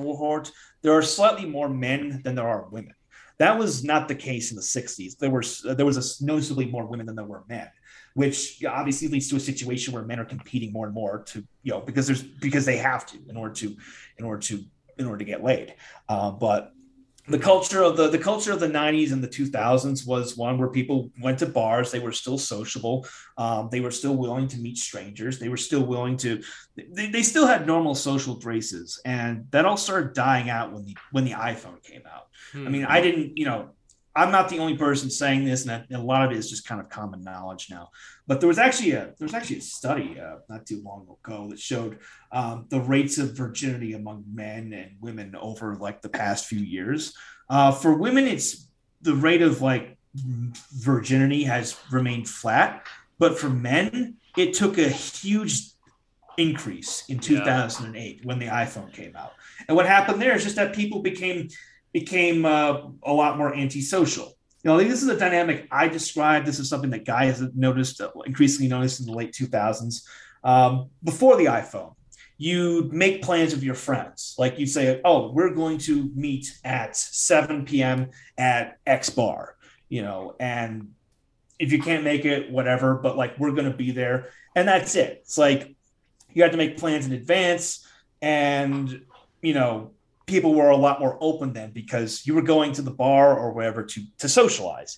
cohort, 0.02 0.52
there 0.82 0.93
are 0.93 1.02
slightly 1.02 1.45
more 1.45 1.70
men 1.70 2.22
than 2.24 2.36
there 2.36 2.47
are 2.47 2.68
women. 2.70 2.93
That 3.38 3.58
was 3.58 3.84
not 3.84 4.08
the 4.08 4.16
case 4.16 4.52
in 4.52 4.56
the 4.56 4.62
60s. 4.62 5.18
There 5.18 5.30
were 5.30 5.43
there 5.76 5.86
was 5.86 5.97
a 5.97 6.26
noticeably 6.26 6.66
more 6.66 6.86
women 6.86 7.06
than 7.08 7.16
there 7.16 7.26
were 7.26 7.43
men, 7.49 7.68
which 8.14 8.64
obviously 8.64 9.08
leads 9.08 9.30
to 9.30 9.36
a 9.36 9.39
situation 9.39 9.93
where 9.93 10.04
men 10.04 10.20
are 10.20 10.26
competing 10.26 10.72
more 10.72 10.86
and 10.86 10.93
more 10.93 11.24
to 11.28 11.43
you 11.64 11.72
know 11.72 11.82
because 11.82 12.06
there's 12.06 12.22
because 12.22 12.66
they 12.66 12.78
have 12.78 13.06
to 13.08 13.18
in 13.28 13.36
order 13.36 13.54
to 13.56 13.76
in 14.20 14.26
order 14.26 14.41
to 14.41 14.64
in 14.99 15.06
order 15.06 15.18
to 15.18 15.26
get 15.26 15.43
laid. 15.43 15.74
Uh, 16.08 16.32
but 16.32 16.74
the 17.28 17.39
culture 17.39 17.84
of 17.84 17.97
the 17.97 18.09
the 18.09 18.17
culture 18.17 18.51
of 18.51 18.59
the 18.59 18.67
90s 18.67 19.11
and 19.11 19.24
the 19.24 19.28
2000s 19.28 20.07
was 20.07 20.36
one 20.36 20.57
where 20.57 20.69
people 20.69 21.09
went 21.22 21.39
to 21.39 21.45
bars 21.45 21.91
they 21.91 21.99
were 21.99 22.11
still 22.11 22.38
sociable 22.38 23.05
um, 23.38 23.69
they 23.72 23.80
were 23.80 23.91
still 23.91 24.15
willing 24.15 24.47
to 24.47 24.57
meet 24.57 24.78
strangers 24.78 25.38
they 25.38 25.49
were 25.49 25.57
still 25.57 25.86
willing 25.86 26.17
to 26.17 26.41
they, 26.76 27.07
they 27.07 27.24
still 27.24 27.45
had 27.45 27.67
normal 27.67 27.95
social 27.95 28.36
graces 28.39 28.99
and 29.05 29.45
that 29.51 29.65
all 29.65 29.78
started 29.78 30.13
dying 30.13 30.49
out 30.49 30.74
when 30.74 30.84
the 30.86 30.95
when 31.11 31.24
the 31.26 31.32
iphone 31.32 31.82
came 31.84 32.03
out 32.11 32.28
Hmm. 32.53 32.67
i 32.67 32.69
mean 32.69 32.86
i 32.86 32.99
didn't 33.01 33.38
you 33.38 33.45
know 33.45 33.69
i'm 34.16 34.32
not 34.32 34.49
the 34.49 34.59
only 34.59 34.78
person 34.78 35.09
saying 35.09 35.45
this 35.45 35.66
and, 35.66 35.86
a 35.91 35.97
lot 35.99 36.26
of 36.26 36.32
it 36.32 36.38
is 36.38 36.49
just 36.49 36.68
kind 36.68 36.82
of 36.82 36.89
common 36.89 37.24
knowledge 37.24 37.68
now 37.70 37.89
but 38.28 38.39
there 38.39 38.47
was 38.47 38.59
actually 38.59 38.91
a 38.91 39.14
there 39.18 39.26
was 39.26 39.34
actually 39.34 39.57
a 39.57 39.62
study 39.62 40.18
uh, 40.18 40.38
not 40.47 40.66
too 40.66 40.82
long 40.86 41.05
ago 41.22 41.49
that 41.49 41.59
showed 41.59 41.99
um, 42.32 42.66
the 42.70 42.80
rates 42.80 43.18
of 43.18 43.36
virginity 43.36 43.91
among 43.91 44.24
men 44.34 44.72
and 44.72 44.91
women 45.01 45.36
over 45.36 45.76
like 45.76 46.01
the 46.01 46.07
past 46.07 46.45
few 46.45 46.59
years. 46.59 47.14
Uh, 47.49 47.74
for 47.74 47.93
women, 47.93 48.26
it's 48.28 48.68
the 49.01 49.16
rate 49.16 49.41
of 49.41 49.62
like 49.62 49.97
virginity 50.16 51.43
has 51.43 51.78
remained 51.91 52.30
flat, 52.30 52.88
but 53.20 53.38
for 53.38 53.49
men, 53.49 54.16
it 54.38 54.53
took 54.53 54.78
a 54.78 54.88
huge 54.88 55.72
increase 56.38 57.03
in 57.09 57.18
Yeah. 57.18 57.68
2008 57.68 58.24
when 58.24 58.39
the 58.39 58.47
iPhone 58.47 58.93
came 58.93 59.16
out. 59.18 59.34
And 59.68 59.76
what 59.76 59.86
happened 59.88 60.22
there 60.22 60.36
is 60.36 60.43
just 60.43 60.55
that 60.55 60.74
people 60.74 61.01
became 61.01 61.49
became 61.94 62.46
uh, 62.46 62.82
a 63.04 63.14
lot 63.14 63.38
more 63.38 63.54
antisocial. 63.54 64.38
You 64.64 64.70
know, 64.70 64.76
I 64.76 64.80
think 64.80 64.92
this 64.92 65.02
is 65.02 65.10
a 65.10 65.18
dynamic 65.18 65.68
I 65.72 65.88
described. 65.88 66.46
This 66.46 66.60
is 66.60 66.70
something 66.70 66.92
that 66.92 67.06
guys 67.06 67.39
have 67.39 67.56
noticed, 67.56 68.00
uh, 68.00 68.12
increasingly 68.26 68.70
noticed 68.70 69.00
in 69.00 69.08
the 69.08 69.14
late 69.14 69.34
2000s. 69.34 70.04
Um, 70.44 70.89
before 71.04 71.38
the 71.38 71.46
iPhone, 71.46 71.96
you 72.38 72.89
make 72.92 73.22
plans 73.22 73.54
with 73.54 73.64
your 73.64 73.76
friends. 73.76 74.36
Like 74.38 74.58
you 74.58 74.66
say, 74.66 75.02
oh, 75.06 75.32
we're 75.32 75.54
going 75.54 75.78
to 75.80 76.10
meet 76.16 76.60
at 76.64 76.96
7 76.96 77.66
p.m. 77.66 78.10
at 78.38 78.80
X 78.86 79.10
bar, 79.10 79.58
you 79.89 80.02
know, 80.02 80.36
and 80.39 80.89
if 81.60 81.72
you 81.72 81.80
can't 81.80 82.04
make 82.04 82.26
it, 82.26 82.50
whatever, 82.50 82.96
but 82.96 83.16
like 83.16 83.38
we're 83.38 83.52
going 83.52 83.70
to 83.70 83.78
be 83.78 83.92
there. 83.92 84.30
And 84.56 84.68
that's 84.68 84.96
it. 84.96 85.20
It's 85.22 85.38
like 85.38 85.76
you 86.34 86.42
have 86.42 86.52
to 86.52 86.58
make 86.58 86.78
plans 86.78 87.06
in 87.06 87.12
advance. 87.12 87.86
And, 88.24 89.06
you 89.44 89.54
know, 89.54 89.92
people 90.32 90.55
were 90.55 90.69
a 90.69 90.77
lot 90.77 91.01
more 91.01 91.17
open 91.19 91.51
then 91.51 91.71
because 91.71 92.25
you 92.25 92.34
were 92.34 92.41
going 92.41 92.71
to 92.71 92.82
the 92.82 92.89
bar 92.89 93.38
or 93.38 93.51
wherever 93.51 93.84
to, 93.84 94.01
to 94.17 94.29
socialize. 94.29 94.97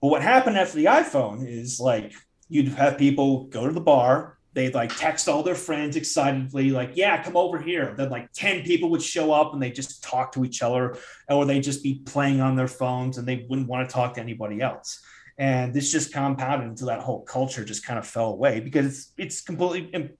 But 0.00 0.08
what 0.08 0.22
happened 0.22 0.56
after 0.56 0.78
the 0.78 0.86
iPhone 0.86 1.46
is 1.46 1.78
like 1.78 2.14
you'd 2.48 2.68
have 2.68 2.96
people 2.96 3.44
go 3.44 3.66
to 3.66 3.72
the 3.72 3.80
bar, 3.80 4.38
they'd 4.54 4.74
like 4.74 4.96
text 4.96 5.28
all 5.28 5.42
their 5.42 5.54
friends 5.54 5.96
excitedly, 5.96 6.70
like, 6.70 6.92
yeah, 6.94 7.22
come 7.22 7.36
over 7.36 7.60
here. 7.60 7.94
Then 7.94 8.08
like 8.08 8.32
10 8.32 8.62
people 8.62 8.88
would 8.90 9.02
show 9.02 9.32
up 9.32 9.52
and 9.52 9.62
they 9.62 9.70
just 9.70 10.02
talk 10.02 10.32
to 10.32 10.44
each 10.46 10.62
other, 10.62 10.96
or 11.28 11.44
they'd 11.44 11.62
just 11.62 11.82
be 11.82 12.00
playing 12.06 12.40
on 12.40 12.56
their 12.56 12.68
phones 12.68 13.18
and 13.18 13.28
they 13.28 13.46
wouldn't 13.50 13.68
want 13.68 13.86
to 13.86 13.92
talk 13.92 14.14
to 14.14 14.20
anybody 14.20 14.62
else. 14.62 15.04
And 15.36 15.74
this 15.74 15.92
just 15.92 16.12
compounded 16.12 16.68
until 16.68 16.86
that 16.86 17.00
whole 17.00 17.22
culture 17.22 17.64
just 17.64 17.84
kind 17.84 17.98
of 17.98 18.06
fell 18.06 18.30
away 18.30 18.60
because 18.60 18.86
it's 18.86 19.12
it's 19.18 19.40
completely 19.42 20.16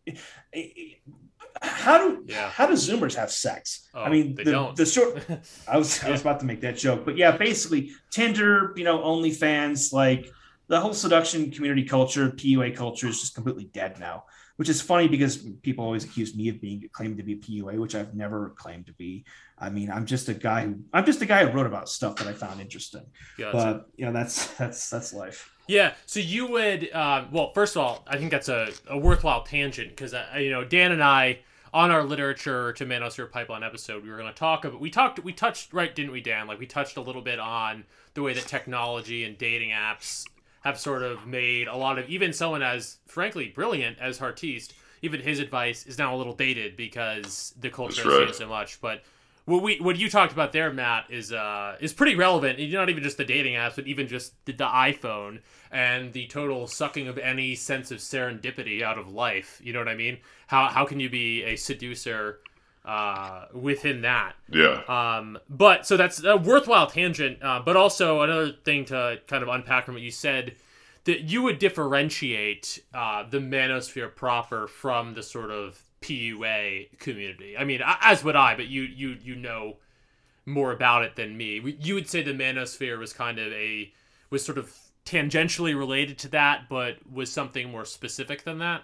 how 1.65 1.99
do 1.99 2.25
Yeah. 2.27 2.51
how 2.51 2.67
do 2.67 2.75
Zoomers 2.75 3.15
have 3.15 3.31
sex? 3.31 3.89
Oh, 3.95 4.03
I 4.03 4.11
mean, 4.11 4.35
they 4.35 4.45
the, 4.45 4.51
don't. 4.53 4.77
the 4.77 4.87
short 4.87 5.25
I 5.69 5.79
was 5.79 6.03
I 6.05 6.11
was 6.11 6.21
about 6.21 6.41
to 6.41 6.47
make 6.47 6.61
that 6.63 6.77
joke, 6.77 7.05
but 7.05 7.17
yeah, 7.17 7.37
basically 7.37 7.91
Tinder, 8.11 8.73
you 8.77 8.85
know, 8.85 8.99
OnlyFans, 8.99 9.93
like 9.93 10.31
the 10.69 10.81
whole 10.81 10.95
seduction 10.95 11.51
community 11.51 11.85
culture, 11.85 12.31
PUA 12.31 12.75
culture 12.77 13.09
is 13.09 13.21
just 13.21 13.35
completely 13.35 13.65
dead 13.65 13.99
now. 13.99 14.25
Which 14.57 14.69
is 14.69 14.81
funny 14.81 15.09
because 15.09 15.39
people 15.63 15.85
always 15.85 16.05
accuse 16.05 16.37
me 16.37 16.49
of 16.49 16.61
being 16.61 16.89
claimed 16.93 17.17
to 17.17 17.25
be 17.25 17.33
a 17.33 17.37
PUA, 17.37 17.77
which 17.77 17.97
I've 17.97 18.15
never 18.15 18.51
claimed 18.51 18.87
to 18.87 18.93
be. 18.93 19.25
I 19.59 19.69
mean, 19.69 19.91
I'm 19.91 20.07
just 20.07 20.29
a 20.29 20.35
guy 20.35 20.65
who 20.67 20.79
I'm 20.93 21.05
just 21.05 21.21
a 21.23 21.27
guy 21.27 21.45
who 21.45 21.51
wrote 21.51 21.67
about 21.67 21.89
stuff 21.89 22.15
that 22.17 22.29
I 22.29 22.33
found 22.35 22.61
interesting. 22.61 23.05
Gotcha. 23.37 23.57
But 23.57 23.87
you 23.97 24.07
know, 24.07 24.13
that's 24.13 24.47
that's 24.57 24.89
that's 24.91 25.13
life. 25.13 25.51
Yeah, 25.67 25.95
so 26.05 26.21
you 26.21 26.47
would, 26.47 26.93
uh, 26.93 27.25
well, 27.33 27.51
first 27.55 27.75
of 27.75 27.83
all, 27.83 28.05
I 28.07 28.19
think 28.19 28.31
that's 28.31 28.51
a, 28.51 28.69
a 28.87 28.99
worthwhile 28.99 29.45
tangent 29.45 29.89
because, 29.89 30.13
uh, 30.13 30.27
you 30.37 30.51
know, 30.51 30.63
Dan 30.63 30.93
and 30.93 31.03
I, 31.03 31.39
on 31.75 31.91
our 31.91 32.05
literature 32.05 32.73
to 32.73 32.87
Manosphere 32.87 33.29
Pipeline 33.29 33.65
episode, 33.65 34.05
we 34.05 34.09
were 34.09 34.17
going 34.17 34.33
to 34.33 34.39
talk 34.39 34.65
about, 34.65 34.81
we 34.81 34.91
talked, 34.91 35.23
we 35.25 35.33
touched, 35.33 35.73
right, 35.73 35.93
didn't 35.93 36.13
we, 36.13 36.21
Dan? 36.21 36.47
Like, 36.47 36.61
we 36.61 36.67
touched 36.67 36.97
a 36.97 37.01
little 37.01 37.21
bit 37.21 37.41
on 37.41 37.83
the 38.15 38.23
way 38.23 38.33
that 38.33 38.47
technology 38.47 39.25
and 39.25 39.37
dating 39.37 39.71
apps 39.71 40.25
have 40.63 40.79
sort 40.79 41.03
of 41.03 41.27
made 41.27 41.67
a 41.67 41.77
lot 41.77 41.99
of, 41.99 42.09
even 42.09 42.33
someone 42.33 42.63
as, 42.63 42.99
frankly, 43.07 43.49
brilliant 43.49 43.99
as 43.99 44.19
Heartiste, 44.19 44.73
even 45.03 45.21
his 45.21 45.41
advice 45.41 45.85
is 45.85 45.99
now 45.99 46.15
a 46.15 46.17
little 46.17 46.33
dated 46.33 46.77
because 46.77 47.53
the 47.59 47.71
culture 47.71 48.05
has 48.05 48.07
right. 48.07 48.19
changed 48.21 48.37
so 48.37 48.49
much. 48.49 48.81
But 48.81 49.03
what 49.47 49.63
we 49.63 49.79
what 49.79 49.97
you 49.97 50.09
talked 50.09 50.33
about 50.33 50.53
there, 50.53 50.73
Matt, 50.73 51.07
is 51.11 51.33
uh 51.33 51.77
is 51.81 51.93
pretty 51.93 52.15
relevant. 52.17 52.59
And 52.59 52.73
Not 52.73 52.89
even 52.89 53.03
just 53.03 53.19
the 53.19 53.25
dating 53.25 53.55
apps, 53.55 53.77
but 53.77 53.87
even 53.87 54.09
just 54.09 54.33
the, 54.47 54.53
the 54.53 54.67
iPhone 54.67 55.41
and 55.71 56.13
the 56.13 56.27
total 56.29 56.67
sucking 56.67 57.09
of 57.09 57.19
any 57.19 57.55
sense 57.55 57.91
of 57.91 57.99
serendipity 57.99 58.83
out 58.83 58.99
of 58.99 59.13
life. 59.13 59.61
You 59.63 59.73
know 59.73 59.81
what 59.81 59.89
I 59.89 59.95
mean? 59.95 60.19
How 60.47 60.69
how 60.69 60.85
can 60.87 61.01
you 61.01 61.11
be 61.11 61.43
a 61.45 61.57
seducer 61.57 62.41
uh, 62.85 63.47
within 63.53 64.03
that? 64.03 64.35
Yeah. 64.51 64.83
Um, 64.89 65.39
but 65.51 65.87
so 65.87 65.97
that's 65.97 66.25
a 66.25 66.37
worthwhile 66.37 66.87
tangent. 66.87 67.43
Uh, 67.43 67.61
but 67.65 67.77
also 67.77 68.23
another 68.23 68.53
thing 68.53 68.87
to 68.87 69.21
kind 69.27 69.43
of 69.43 69.49
unpack 69.49 69.85
from 69.85 69.95
what 69.95 70.03
you 70.03 70.11
said 70.11 70.55
that 71.05 71.21
you 71.21 71.43
would 71.43 71.59
differentiate 71.59 72.83
uh, 72.95 73.25
the 73.29 73.39
manosphere 73.39 74.15
proper 74.15 74.67
from 74.67 75.13
the 75.13 75.23
sort 75.23 75.51
of 75.51 75.83
PUA 76.05 76.99
community. 76.99 77.57
I 77.57 77.65
mean, 77.65 77.81
as 77.85 78.23
would 78.23 78.37
I, 78.37 78.55
but 78.55 78.67
you 78.67 78.83
you 78.83 79.17
you 79.23 79.35
know 79.35 79.77
more 80.47 80.73
about 80.73 81.05
it 81.05 81.17
than 81.17 81.37
me. 81.37 81.77
You 81.81 81.95
would 81.95 82.09
say 82.09 82.23
the 82.23 82.33
manosphere 82.33 82.99
was 82.99 83.13
kind 83.13 83.39
of 83.39 83.51
a 83.53 83.93
was 84.29 84.45
sort 84.45 84.59
of 84.59 84.77
tangentially 85.07 85.77
related 85.77 86.19
to 86.19 86.29
that, 86.29 86.69
but 86.69 86.97
was 87.11 87.33
something 87.33 87.71
more 87.71 87.85
specific 87.85 88.45
than 88.45 88.59
that. 88.59 88.83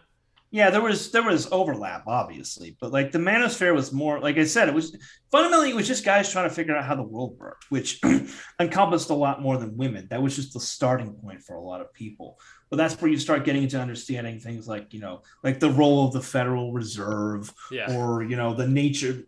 Yeah, 0.53 0.71
there 0.71 0.83
was 0.83 1.13
there 1.13 1.23
was 1.23 1.51
overlap, 1.53 2.05
obviously, 2.09 2.77
but 2.81 2.91
like 2.91 3.13
the 3.13 3.21
manosphere 3.21 3.73
was 3.73 3.93
more 3.93 4.19
like 4.19 4.37
I 4.37 4.45
said, 4.45 4.69
it 4.69 4.75
was 4.75 4.97
fundamentally 5.31 5.71
it 5.71 5.77
was 5.77 5.87
just 5.87 6.05
guys 6.05 6.31
trying 6.33 6.49
to 6.49 6.55
figure 6.55 6.77
out 6.77 6.85
how 6.85 6.97
the 6.97 7.05
world 7.05 7.37
worked, 7.39 7.67
which 7.71 8.01
encompassed 8.61 9.11
a 9.11 9.15
lot 9.15 9.41
more 9.41 9.59
than 9.59 9.77
women. 9.77 10.09
That 10.11 10.21
was 10.23 10.35
just 10.35 10.53
the 10.53 10.61
starting 10.61 11.13
point 11.15 11.41
for 11.43 11.55
a 11.55 11.63
lot 11.63 11.81
of 11.81 11.93
people. 11.93 12.39
But 12.69 12.79
that's 12.79 13.01
where 13.01 13.11
you 13.11 13.19
start 13.19 13.45
getting 13.45 13.63
into 13.63 13.81
understanding 13.81 14.41
things 14.41 14.67
like 14.67 14.93
you 14.93 15.01
know, 15.01 15.23
like 15.45 15.61
the 15.61 15.71
role 15.71 16.07
of 16.09 16.13
the 16.13 16.21
Federal 16.21 16.73
Reserve, 16.73 17.53
Yeah. 17.71 17.97
or 17.97 18.25
you 18.25 18.35
know, 18.37 18.53
the 18.53 18.67
nature, 18.67 19.23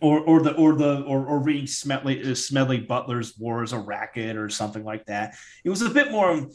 or 0.00 0.18
or 0.20 0.42
the 0.42 0.52
or 0.54 0.74
the 0.74 1.02
or, 1.02 1.26
or 1.26 1.38
reading 1.38 1.68
Smedley 1.68 2.28
uh, 2.28 2.34
Smedley 2.34 2.80
Butler's 2.80 3.38
War 3.38 3.62
as 3.62 3.72
a 3.72 3.78
Racket 3.78 4.36
or 4.36 4.48
something 4.48 4.84
like 4.84 5.06
that. 5.06 5.36
It 5.64 5.70
was 5.70 5.82
a 5.82 5.90
bit 5.90 6.10
more. 6.10 6.48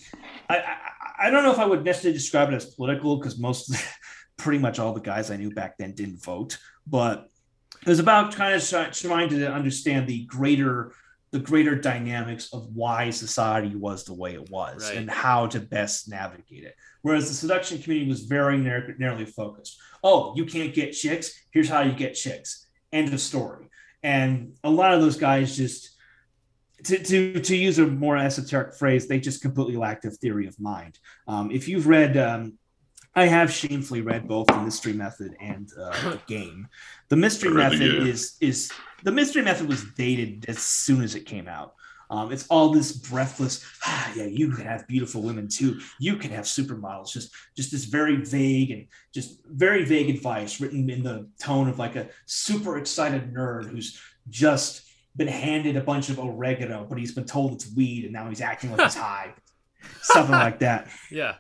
I 0.49 0.57
I, 0.57 0.78
I 1.22 1.30
don't 1.30 1.43
know 1.43 1.51
if 1.51 1.59
I 1.59 1.65
would 1.65 1.84
necessarily 1.84 2.17
describe 2.17 2.49
it 2.49 2.55
as 2.55 2.65
political 2.74 3.17
because 3.17 3.38
most, 3.38 3.74
pretty 4.38 4.59
much 4.59 4.80
all 4.80 4.93
the 4.93 4.99
guys 5.01 5.30
I 5.30 5.38
knew 5.38 5.51
back 5.51 5.78
then 5.78 5.93
didn't 5.93 6.24
vote, 6.24 6.57
but 6.88 7.30
it 7.82 7.88
was 7.88 7.99
about 7.99 8.34
kind 8.34 8.55
of 8.55 8.67
try- 8.67 8.89
trying 8.89 9.30
to 9.30 9.51
understand 9.51 10.07
the 10.07 10.26
greater 10.26 10.93
the 11.32 11.39
greater 11.39 11.76
dynamics 11.76 12.51
of 12.51 12.67
why 12.76 13.09
society 13.09 13.74
was 13.74 14.03
the 14.03 14.13
way 14.13 14.34
it 14.34 14.49
was 14.49 14.84
Right. 14.89 14.97
and 14.97 15.09
how 15.09 15.47
to 15.47 15.61
best 15.61 16.09
navigate 16.09 16.65
it. 16.65 16.76
Whereas 17.03 17.30
the 17.30 17.34
seduction 17.34 17.82
community 17.82 18.09
was 18.09 18.26
very 18.26 18.57
narrow, 18.57 18.93
narrowly 18.99 19.24
focused. 19.24 19.80
Oh, 20.03 20.34
you 20.36 20.45
can't 20.45 20.74
get 20.74 20.91
chicks. 20.91 21.32
Here's 21.51 21.69
how 21.69 21.84
you 21.84 21.93
get 21.93 22.15
chicks. 22.15 22.67
End 22.91 23.13
of 23.13 23.22
story. 23.22 23.69
And 24.03 24.57
a 24.65 24.69
lot 24.69 24.93
of 24.93 24.99
those 24.99 25.15
guys 25.15 25.55
just, 25.55 25.91
to, 26.84 27.04
to, 27.04 27.40
to 27.40 27.56
use 27.56 27.80
a 27.80 27.86
more 27.86 28.18
esoteric 28.18 28.74
phrase, 28.74 29.08
they 29.08 29.20
just 29.20 29.42
completely 29.42 29.76
lacked 29.76 30.06
a 30.06 30.12
theory 30.12 30.48
of 30.48 30.60
mind. 30.60 31.00
Um, 31.28 31.52
if 31.52 31.68
you've 31.68 31.88
read 31.88 32.18
um, 32.18 32.58
I 33.14 33.26
have 33.26 33.52
shamefully 33.52 34.02
read 34.02 34.28
both 34.28 34.48
the 34.48 34.62
Mystery 34.62 34.94
Method 34.94 35.36
and 35.42 35.70
uh, 35.78 36.12
the 36.12 36.22
game. 36.28 36.68
The 37.10 37.18
Mystery 37.18 37.50
the 37.50 37.56
Method 37.56 37.80
game. 37.80 38.08
is 38.08 38.38
is 38.40 38.72
the 39.04 39.12
Mystery 39.12 39.42
Method 39.42 39.68
was 39.68 39.84
dated 39.98 40.46
as 40.48 40.60
soon 40.60 41.04
as 41.04 41.16
it 41.16 41.26
came 41.26 41.48
out. 41.48 41.74
Um, 42.10 42.32
it's 42.32 42.46
all 42.48 42.70
this 42.70 42.92
breathless. 42.92 43.66
Ah, 43.86 44.12
yeah, 44.16 44.26
you 44.26 44.52
can 44.52 44.66
have 44.66 44.88
beautiful 44.88 45.22
women 45.22 45.48
too. 45.48 45.80
You 45.98 46.18
can 46.18 46.32
have 46.32 46.46
supermodels. 46.46 47.12
Just 47.12 47.32
just 47.56 47.72
this 47.72 47.86
very 47.86 48.18
vague 48.18 48.72
and 48.72 48.88
just 49.14 49.42
very 49.46 49.84
vague 49.84 50.10
advice 50.10 50.62
written 50.62 50.90
in 50.90 51.04
the 51.04 51.30
tone 51.42 51.68
of 51.68 51.80
like 51.80 51.96
a 51.98 52.10
super 52.26 52.78
excited 52.78 53.34
nerd 53.34 53.70
who's 53.70 54.00
just 54.30 54.84
been 55.16 55.28
handed 55.28 55.76
a 55.76 55.82
bunch 55.82 56.09
of 56.09 56.20
oregano, 56.20 56.86
but 56.88 56.97
he's 56.97 57.14
been 57.14 57.26
told 57.26 57.53
it's 57.53 57.74
weed, 57.76 58.05
and 58.05 58.14
now 58.14 58.30
he's 58.30 58.41
acting 58.41 58.72
like 58.72 58.82
he's 58.82 58.95
high. 58.95 59.34
Something 60.01 60.32
like 60.32 60.59
that. 60.59 60.88
Yeah. 61.12 61.36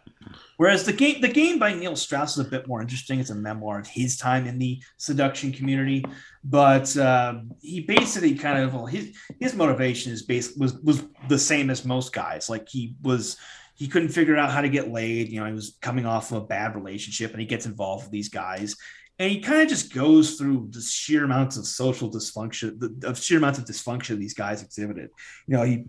Whereas 0.57 0.85
the 0.85 0.93
game, 0.93 1.21
the 1.21 1.27
game 1.27 1.57
by 1.57 1.73
Neil 1.73 1.95
Strauss 1.95 2.37
is 2.37 2.45
a 2.45 2.49
bit 2.49 2.67
more 2.67 2.81
interesting. 2.81 3.19
It's 3.19 3.31
a 3.31 3.35
memoir 3.35 3.79
of 3.79 3.87
his 3.87 4.17
time 4.17 4.45
in 4.45 4.59
the 4.59 4.81
seduction 4.97 5.51
community, 5.51 6.05
but 6.43 6.95
uh, 6.97 7.39
he 7.61 7.81
basically 7.81 8.35
kind 8.35 8.59
of 8.59 8.73
well, 8.73 8.85
his 8.85 9.15
his 9.39 9.55
motivation 9.55 10.11
is 10.11 10.21
base 10.21 10.55
was 10.55 10.73
was 10.81 11.03
the 11.27 11.39
same 11.39 11.71
as 11.71 11.83
most 11.83 12.13
guys. 12.13 12.47
Like 12.49 12.69
he 12.69 12.93
was 13.01 13.37
he 13.75 13.87
couldn't 13.87 14.09
figure 14.09 14.37
out 14.37 14.51
how 14.51 14.61
to 14.61 14.69
get 14.69 14.91
laid. 14.91 15.29
You 15.29 15.39
know, 15.39 15.47
he 15.47 15.53
was 15.53 15.77
coming 15.81 16.05
off 16.05 16.31
of 16.31 16.43
a 16.43 16.45
bad 16.45 16.75
relationship, 16.75 17.31
and 17.31 17.39
he 17.39 17.47
gets 17.47 17.65
involved 17.65 18.03
with 18.03 18.11
these 18.11 18.29
guys, 18.29 18.75
and 19.19 19.31
he 19.31 19.39
kind 19.39 19.61
of 19.61 19.67
just 19.67 19.93
goes 19.93 20.35
through 20.35 20.69
the 20.71 20.81
sheer 20.81 21.25
amounts 21.25 21.57
of 21.57 21.65
social 21.65 22.09
dysfunction, 22.09 22.79
the 22.79 23.07
of 23.07 23.19
sheer 23.19 23.37
amounts 23.37 23.59
of 23.59 23.65
dysfunction 23.65 24.17
these 24.17 24.33
guys 24.33 24.63
exhibited. 24.63 25.09
You 25.47 25.57
know, 25.57 25.63
he 25.63 25.85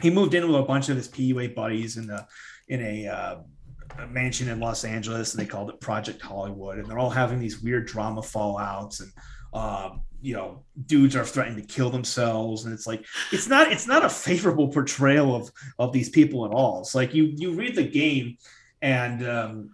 he 0.00 0.10
moved 0.10 0.34
in 0.34 0.46
with 0.46 0.60
a 0.60 0.62
bunch 0.62 0.88
of 0.88 0.96
his 0.96 1.08
PUA 1.08 1.54
buddies 1.54 1.96
in 1.96 2.10
a 2.10 2.26
in 2.68 2.80
a, 2.80 3.06
uh, 3.06 3.36
a 3.98 4.06
mansion 4.06 4.48
in 4.48 4.60
Los 4.60 4.84
Angeles, 4.84 5.34
and 5.34 5.42
they 5.42 5.48
called 5.48 5.70
it 5.70 5.80
Project 5.80 6.22
Hollywood, 6.22 6.78
and 6.78 6.88
they're 6.88 6.98
all 6.98 7.10
having 7.10 7.38
these 7.38 7.60
weird 7.60 7.86
drama 7.86 8.20
fallouts, 8.20 9.00
and 9.00 9.12
um, 9.52 10.02
you 10.22 10.34
know, 10.34 10.64
dudes 10.86 11.16
are 11.16 11.24
threatening 11.24 11.60
to 11.60 11.66
kill 11.66 11.90
themselves, 11.90 12.64
and 12.64 12.72
it's 12.72 12.86
like 12.86 13.04
it's 13.32 13.48
not 13.48 13.70
it's 13.70 13.86
not 13.86 14.04
a 14.04 14.08
favorable 14.08 14.68
portrayal 14.68 15.34
of 15.34 15.50
of 15.78 15.92
these 15.92 16.08
people 16.08 16.46
at 16.46 16.52
all. 16.52 16.80
It's 16.80 16.94
like 16.94 17.12
you 17.14 17.32
you 17.36 17.54
read 17.54 17.74
the 17.74 17.82
game, 17.82 18.38
and 18.80 19.26
um, 19.26 19.70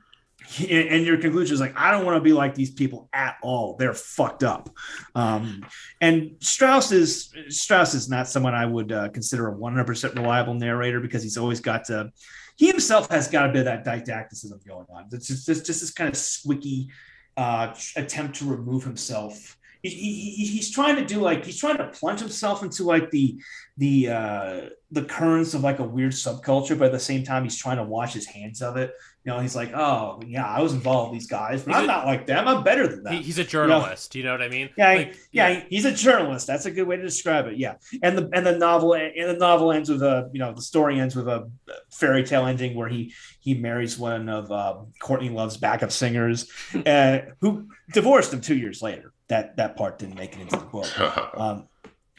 and 0.71 1.05
your 1.05 1.19
conclusion 1.19 1.55
is 1.55 1.61
like, 1.61 1.79
I 1.79 1.91
don't 1.91 2.05
want 2.05 2.17
to 2.17 2.21
be 2.21 2.33
like 2.33 2.55
these 2.55 2.71
people 2.71 3.09
at 3.13 3.37
all. 3.43 3.77
They're 3.77 3.95
fucked 3.95 4.43
up. 4.43 4.71
Um, 5.15 5.67
and 6.01 6.37
Strauss 6.41 6.93
is 6.93 7.33
Strauss 7.49 7.95
is 7.95 8.09
not 8.09 8.29
someone 8.29 8.55
I 8.55 8.67
would 8.67 8.93
uh, 8.93 9.09
consider 9.11 9.49
a 9.49 9.55
100% 9.55 10.15
reliable 10.15 10.55
narrator 10.55 11.01
because 11.01 11.23
he's 11.23 11.37
always 11.37 11.61
got 11.61 11.85
to. 11.87 12.13
He 12.57 12.67
himself 12.67 13.11
has 13.11 13.29
got 13.29 13.51
a 13.51 13.53
bit 13.53 13.67
of 13.67 13.85
that 13.85 13.85
didacticism 13.85 14.67
going 14.67 14.87
on. 14.91 15.07
It's 15.13 15.29
just, 15.29 15.49
it's 15.49 15.61
just 15.61 15.81
this 15.81 15.93
kind 15.93 16.09
of 16.09 16.17
squeaky 16.17 16.89
uh, 17.37 17.75
attempt 17.97 18.37
to 18.39 18.47
remove 18.47 18.85
himself. 18.85 19.57
He, 19.83 19.91
he, 19.91 20.47
he's 20.47 20.73
trying 20.73 20.97
to 20.97 21.05
do 21.05 21.21
like 21.21 21.45
he's 21.45 21.61
trying 21.61 21.77
to 21.77 21.87
plunge 21.87 22.19
himself 22.19 22.65
into 22.65 22.83
like 22.83 23.11
the 23.13 23.41
the 23.77 24.09
uh, 24.09 24.61
the 24.91 25.05
currents 25.05 25.55
of 25.55 25.63
like 25.63 25.79
a 25.79 25.85
weird 25.85 26.13
subculture, 26.13 26.77
but 26.77 26.87
at 26.87 26.93
the 26.93 26.99
same 26.99 27.23
time 27.23 27.45
he's 27.45 27.57
trying 27.57 27.77
to 27.77 27.85
wash 27.85 28.13
his 28.13 28.27
hands 28.27 28.61
of 28.61 28.77
it. 28.77 28.93
You 29.29 29.35
know, 29.35 29.41
he's 29.41 29.55
like, 29.55 29.75
oh 29.75 30.23
yeah, 30.27 30.47
I 30.47 30.63
was 30.63 30.73
involved 30.73 31.11
with 31.13 31.21
these 31.21 31.29
guys, 31.29 31.63
but 31.63 31.73
He's 31.73 31.77
I'm 31.77 31.85
a- 31.85 31.87
not 31.87 32.07
like 32.07 32.27
them. 32.27 32.49
I'm 32.49 32.65
better 32.65 32.89
than 32.89 33.03
them. 33.03 33.13
He, 33.13 33.21
he's 33.21 33.39
a 33.39 33.45
journalist. 33.45 34.15
You 34.15 34.23
know 34.23 34.33
what 34.33 34.41
I 34.41 34.49
mean? 34.49 34.71
Yeah, 34.75 34.95
Like, 34.95 35.19
yeah, 35.33 35.65
he's 35.69 35.85
a 35.85 35.93
journalist. 35.93 36.47
That's 36.47 36.65
a 36.65 36.71
good 36.71 36.89
way 36.89 36.97
to 36.97 37.03
describe 37.03 37.47
it. 37.47 37.59
Yeah, 37.59 37.75
and 38.03 38.17
the 38.17 38.31
and 38.33 38.47
the 38.47 38.57
novel 38.57 38.95
and 38.95 39.13
the 39.29 39.35
novel 39.35 39.71
ends 39.71 39.91
with 39.91 40.03
a 40.03 40.31
you 40.33 40.39
know 40.39 40.55
the 40.55 40.63
story 40.63 40.99
ends 40.99 41.15
with 41.15 41.29
a 41.29 41.51
fairy 41.93 42.25
tale 42.25 42.47
ending 42.47 42.75
where 42.75 42.89
he 42.89 43.13
he 43.41 43.53
marries 43.53 43.99
one 43.99 44.31
of 44.31 44.51
uh, 44.51 44.77
Courtney 44.99 45.29
Love's 45.29 45.59
backup 45.59 45.93
singers, 45.93 46.51
uh, 46.87 47.19
who 47.43 47.69
divorced 47.93 48.33
him 48.33 48.41
two 48.41 48.57
years 48.57 48.81
later. 48.81 49.13
That 49.29 49.59
that 49.59 49.77
part 49.77 49.99
didn't 49.99 50.15
make 50.17 50.37
it 50.37 50.41
into 50.41 50.57
the 50.57 50.65
book. 50.65 50.89
Um, 51.39 51.69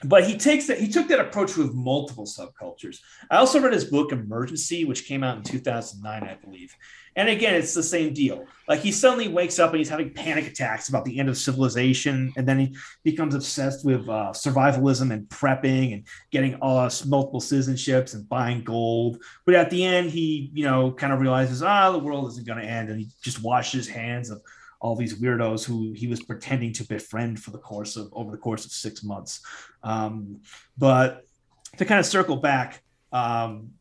but 0.04 0.24
he 0.26 0.38
takes 0.38 0.68
that 0.68 0.80
he 0.80 0.88
took 0.88 1.08
that 1.08 1.20
approach 1.20 1.58
with 1.58 1.74
multiple 1.74 2.26
subcultures. 2.26 3.00
I 3.30 3.38
also 3.38 3.60
read 3.60 3.74
his 3.74 3.86
book 3.86 4.12
Emergency, 4.12 4.86
which 4.86 5.06
came 5.06 5.24
out 5.24 5.38
in 5.38 5.44
2009, 5.44 6.24
I 6.24 6.36
believe. 6.36 6.76
And 7.16 7.28
again, 7.28 7.56
it's 7.56 7.74
the 7.74 7.84
same 7.84 8.14
deal. 8.14 8.46
Like 8.68 8.80
he 8.80 8.92
suddenly 8.92 9.28
wakes 9.28 9.60
up 9.60 9.72
and 9.72 9.80
he's 9.80 9.90
having 9.90 10.14
panic 10.14 10.48
attacks 10.48 10.90
about 10.90 11.04
the 11.04 11.20
end 11.20 11.28
of 11.28 11.38
civilization, 11.38 12.32
and 12.38 12.48
then 12.48 12.60
he 12.60 12.78
becomes 13.04 13.36
obsessed 13.36 13.84
with 13.84 14.08
uh, 14.08 14.32
survivalism 14.32 15.12
and 15.12 15.28
prepping 15.28 15.94
and 15.94 16.08
getting 16.32 16.56
us 16.62 17.06
multiple 17.06 17.42
citizenships 17.42 18.14
and 18.14 18.30
buying 18.30 18.64
gold. 18.64 19.22
But 19.46 19.56
at 19.56 19.70
the 19.70 19.84
end, 19.84 20.12
he 20.12 20.50
you 20.54 20.64
know 20.64 20.92
kind 20.92 21.12
of 21.12 21.20
realizes 21.20 21.62
ah 21.62 21.92
the 21.92 22.00
world 22.00 22.30
isn't 22.32 22.48
going 22.48 22.62
to 22.62 22.68
end, 22.68 22.90
and 22.90 23.00
he 23.00 23.10
just 23.22 23.44
washes 23.44 23.88
his 23.88 23.94
hands 23.94 24.30
of 24.30 24.42
all 24.82 24.96
these 24.96 25.20
weirdos 25.20 25.66
who 25.66 25.92
he 25.94 26.08
was 26.08 26.22
pretending 26.24 26.72
to 26.74 26.88
befriend 26.88 27.40
for 27.40 27.52
the 27.52 27.58
course 27.58 27.96
of 27.98 28.10
over 28.14 28.32
the 28.32 28.38
course 28.38 28.66
of 28.66 28.72
six 28.72 29.04
months. 29.04 29.42
Um, 29.84 30.42
but 30.78 31.26
to 31.78 31.86
kind 31.86 32.00
of 32.00 32.06
circle 32.06 32.38
back, 32.38 32.82
um, 33.12 33.72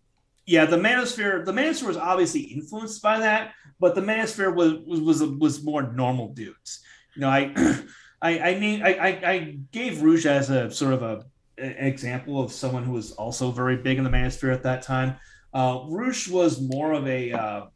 yeah, 0.46 0.64
the 0.64 0.76
manosphere, 0.76 1.44
the 1.44 1.52
manosphere 1.52 1.88
was 1.88 1.96
obviously 1.96 2.40
influenced 2.40 3.02
by 3.02 3.20
that, 3.20 3.52
but 3.78 3.94
the 3.94 4.00
manosphere 4.00 4.54
was 4.54 4.74
was 4.86 5.22
was, 5.22 5.62
more 5.62 5.82
normal 5.92 6.28
dudes. 6.28 6.80
You 7.14 7.20
know, 7.20 7.28
I 7.28 7.52
I 8.22 8.38
I 8.40 8.58
mean 8.58 8.82
I, 8.82 8.90
I 8.90 9.58
gave 9.72 10.02
Roosh 10.02 10.26
as 10.26 10.50
a 10.50 10.70
sort 10.70 10.94
of 10.94 11.02
a 11.02 11.24
an 11.58 11.86
example 11.86 12.40
of 12.40 12.52
someone 12.52 12.84
who 12.84 12.92
was 12.92 13.12
also 13.12 13.50
very 13.50 13.76
big 13.76 13.98
in 13.98 14.04
the 14.04 14.10
manosphere 14.10 14.52
at 14.52 14.62
that 14.62 14.82
time. 14.82 15.16
Uh, 15.52 15.84
Roosh 15.88 16.28
was 16.28 16.60
more 16.60 16.92
of 16.92 17.06
a 17.06 17.32
uh, 17.32 17.66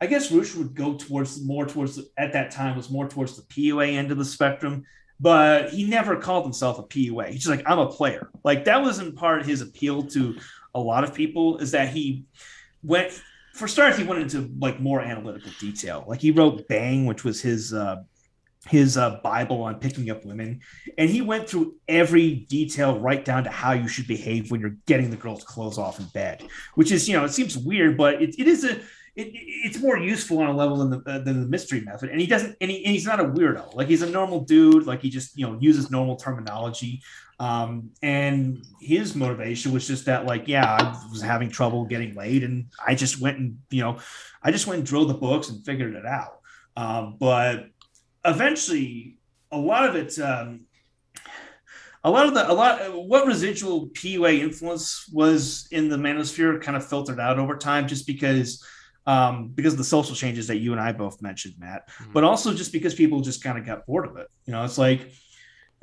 I 0.00 0.06
guess 0.06 0.30
Roosh 0.30 0.54
would 0.54 0.74
go 0.74 0.94
towards 0.94 1.42
more 1.44 1.66
towards 1.66 1.98
at 2.18 2.32
that 2.34 2.50
time 2.50 2.76
was 2.76 2.90
more 2.90 3.08
towards 3.08 3.36
the 3.36 3.42
PUA 3.42 3.94
end 3.94 4.10
of 4.10 4.18
the 4.18 4.24
spectrum, 4.24 4.84
but 5.18 5.70
he 5.70 5.84
never 5.84 6.16
called 6.16 6.44
himself 6.44 6.78
a 6.78 6.82
PUA. 6.82 7.28
He's 7.28 7.44
just 7.44 7.48
like 7.48 7.62
I'm 7.66 7.78
a 7.78 7.86
player. 7.86 8.30
Like 8.44 8.64
that 8.66 8.82
was 8.82 8.98
in 8.98 9.12
part 9.12 9.46
his 9.46 9.62
appeal 9.62 10.02
to 10.08 10.36
a 10.74 10.80
lot 10.80 11.04
of 11.04 11.14
people 11.14 11.58
is 11.58 11.70
that 11.70 11.88
he 11.88 12.24
went 12.82 13.10
for 13.54 13.66
starters 13.66 13.96
he 13.96 14.04
went 14.04 14.20
into 14.20 14.50
like 14.58 14.80
more 14.80 15.00
analytical 15.00 15.50
detail. 15.58 16.04
Like 16.06 16.20
he 16.20 16.30
wrote 16.30 16.68
Bang, 16.68 17.06
which 17.06 17.24
was 17.24 17.40
his 17.40 17.72
uh, 17.72 18.02
his 18.68 18.98
uh, 18.98 19.20
Bible 19.22 19.62
on 19.62 19.76
picking 19.76 20.10
up 20.10 20.24
women, 20.24 20.60
and 20.98 21.08
he 21.08 21.22
went 21.22 21.48
through 21.48 21.76
every 21.88 22.34
detail 22.34 22.98
right 22.98 23.24
down 23.24 23.44
to 23.44 23.50
how 23.50 23.72
you 23.72 23.88
should 23.88 24.06
behave 24.06 24.50
when 24.50 24.60
you're 24.60 24.76
getting 24.86 25.08
the 25.08 25.16
girl's 25.16 25.44
clothes 25.44 25.78
off 25.78 25.98
in 25.98 26.06
bed. 26.06 26.42
Which 26.74 26.92
is 26.92 27.08
you 27.08 27.16
know 27.16 27.24
it 27.24 27.32
seems 27.32 27.56
weird, 27.56 27.96
but 27.96 28.20
it, 28.20 28.38
it 28.38 28.46
is 28.46 28.64
a 28.64 28.80
it, 29.16 29.30
it's 29.32 29.80
more 29.80 29.96
useful 29.96 30.40
on 30.40 30.48
a 30.48 30.52
level 30.52 30.76
than 30.76 30.90
the 30.90 31.10
uh, 31.10 31.18
than 31.18 31.40
the 31.40 31.48
mystery 31.48 31.80
method. 31.80 32.10
And 32.10 32.20
he 32.20 32.26
doesn't, 32.26 32.54
and, 32.60 32.70
he, 32.70 32.84
and 32.84 32.92
he's 32.92 33.06
not 33.06 33.18
a 33.18 33.24
weirdo. 33.24 33.74
Like 33.74 33.88
he's 33.88 34.02
a 34.02 34.10
normal 34.10 34.40
dude. 34.40 34.86
Like 34.86 35.00
he 35.00 35.08
just 35.08 35.36
you 35.38 35.46
know 35.46 35.58
uses 35.58 35.90
normal 35.90 36.16
terminology. 36.16 37.02
Um, 37.38 37.90
and 38.02 38.64
his 38.80 39.14
motivation 39.14 39.72
was 39.72 39.86
just 39.86 40.06
that, 40.06 40.24
like, 40.24 40.48
yeah, 40.48 40.64
I 40.64 41.10
was 41.10 41.20
having 41.20 41.50
trouble 41.50 41.84
getting 41.84 42.14
laid, 42.14 42.44
and 42.44 42.66
I 42.86 42.94
just 42.94 43.20
went 43.20 43.38
and 43.38 43.58
you 43.70 43.82
know, 43.82 43.98
I 44.42 44.52
just 44.52 44.66
went 44.66 44.78
and 44.78 44.86
drilled 44.86 45.10
the 45.10 45.14
books 45.14 45.48
and 45.48 45.64
figured 45.64 45.94
it 45.94 46.06
out. 46.06 46.40
Um, 46.76 47.16
but 47.18 47.66
eventually, 48.24 49.18
a 49.50 49.58
lot 49.58 49.88
of 49.88 49.96
it. 49.96 50.18
Um, 50.18 50.66
a 52.04 52.10
lot 52.10 52.26
of 52.28 52.34
the 52.34 52.48
a 52.48 52.52
lot 52.52 52.78
what 53.04 53.26
residual 53.26 53.88
PUA 53.88 54.38
influence 54.38 55.08
was 55.12 55.66
in 55.72 55.88
the 55.88 55.96
manosphere 55.96 56.62
kind 56.62 56.76
of 56.76 56.86
filtered 56.86 57.18
out 57.18 57.40
over 57.40 57.56
time 57.56 57.88
just 57.88 58.06
because 58.06 58.64
um, 59.06 59.48
because 59.48 59.72
of 59.74 59.78
the 59.78 59.84
social 59.84 60.14
changes 60.14 60.46
that 60.48 60.56
you 60.58 60.72
and 60.72 60.80
I 60.80 60.92
both 60.92 61.22
mentioned, 61.22 61.54
Matt, 61.58 61.88
Mhm. 61.88 62.12
but 62.12 62.24
also 62.24 62.52
just 62.52 62.72
because 62.72 62.94
people 62.94 63.20
just 63.20 63.42
kind 63.42 63.56
of 63.58 63.64
got 63.64 63.86
bored 63.86 64.06
of 64.06 64.16
it. 64.16 64.28
You 64.46 64.52
know, 64.52 64.64
it's 64.64 64.78
like 64.78 65.12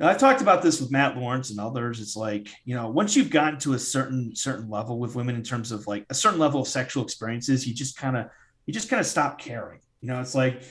I've 0.00 0.18
talked 0.18 0.42
about 0.42 0.60
this 0.62 0.80
with 0.80 0.90
Matt 0.90 1.16
Lawrence 1.16 1.50
and 1.50 1.60
others. 1.60 2.00
It's 2.00 2.16
like 2.16 2.48
you 2.64 2.74
know, 2.74 2.90
once 2.90 3.14
you've 3.16 3.30
gotten 3.30 3.58
to 3.60 3.74
a 3.74 3.78
certain 3.78 4.34
certain 4.36 4.68
level 4.68 4.98
with 4.98 5.14
women 5.14 5.36
in 5.36 5.42
terms 5.42 5.72
of 5.72 5.86
like 5.86 6.04
a 6.10 6.14
certain 6.14 6.38
level 6.38 6.60
of 6.60 6.68
sexual 6.68 7.02
experiences, 7.04 7.66
you 7.66 7.72
just 7.74 7.96
kind 7.96 8.16
of 8.16 8.26
you 8.66 8.72
just 8.74 8.88
kind 8.88 9.00
of 9.00 9.06
stop 9.06 9.38
caring. 9.38 9.80
You 10.00 10.08
know, 10.08 10.20
it's 10.20 10.34
like 10.34 10.62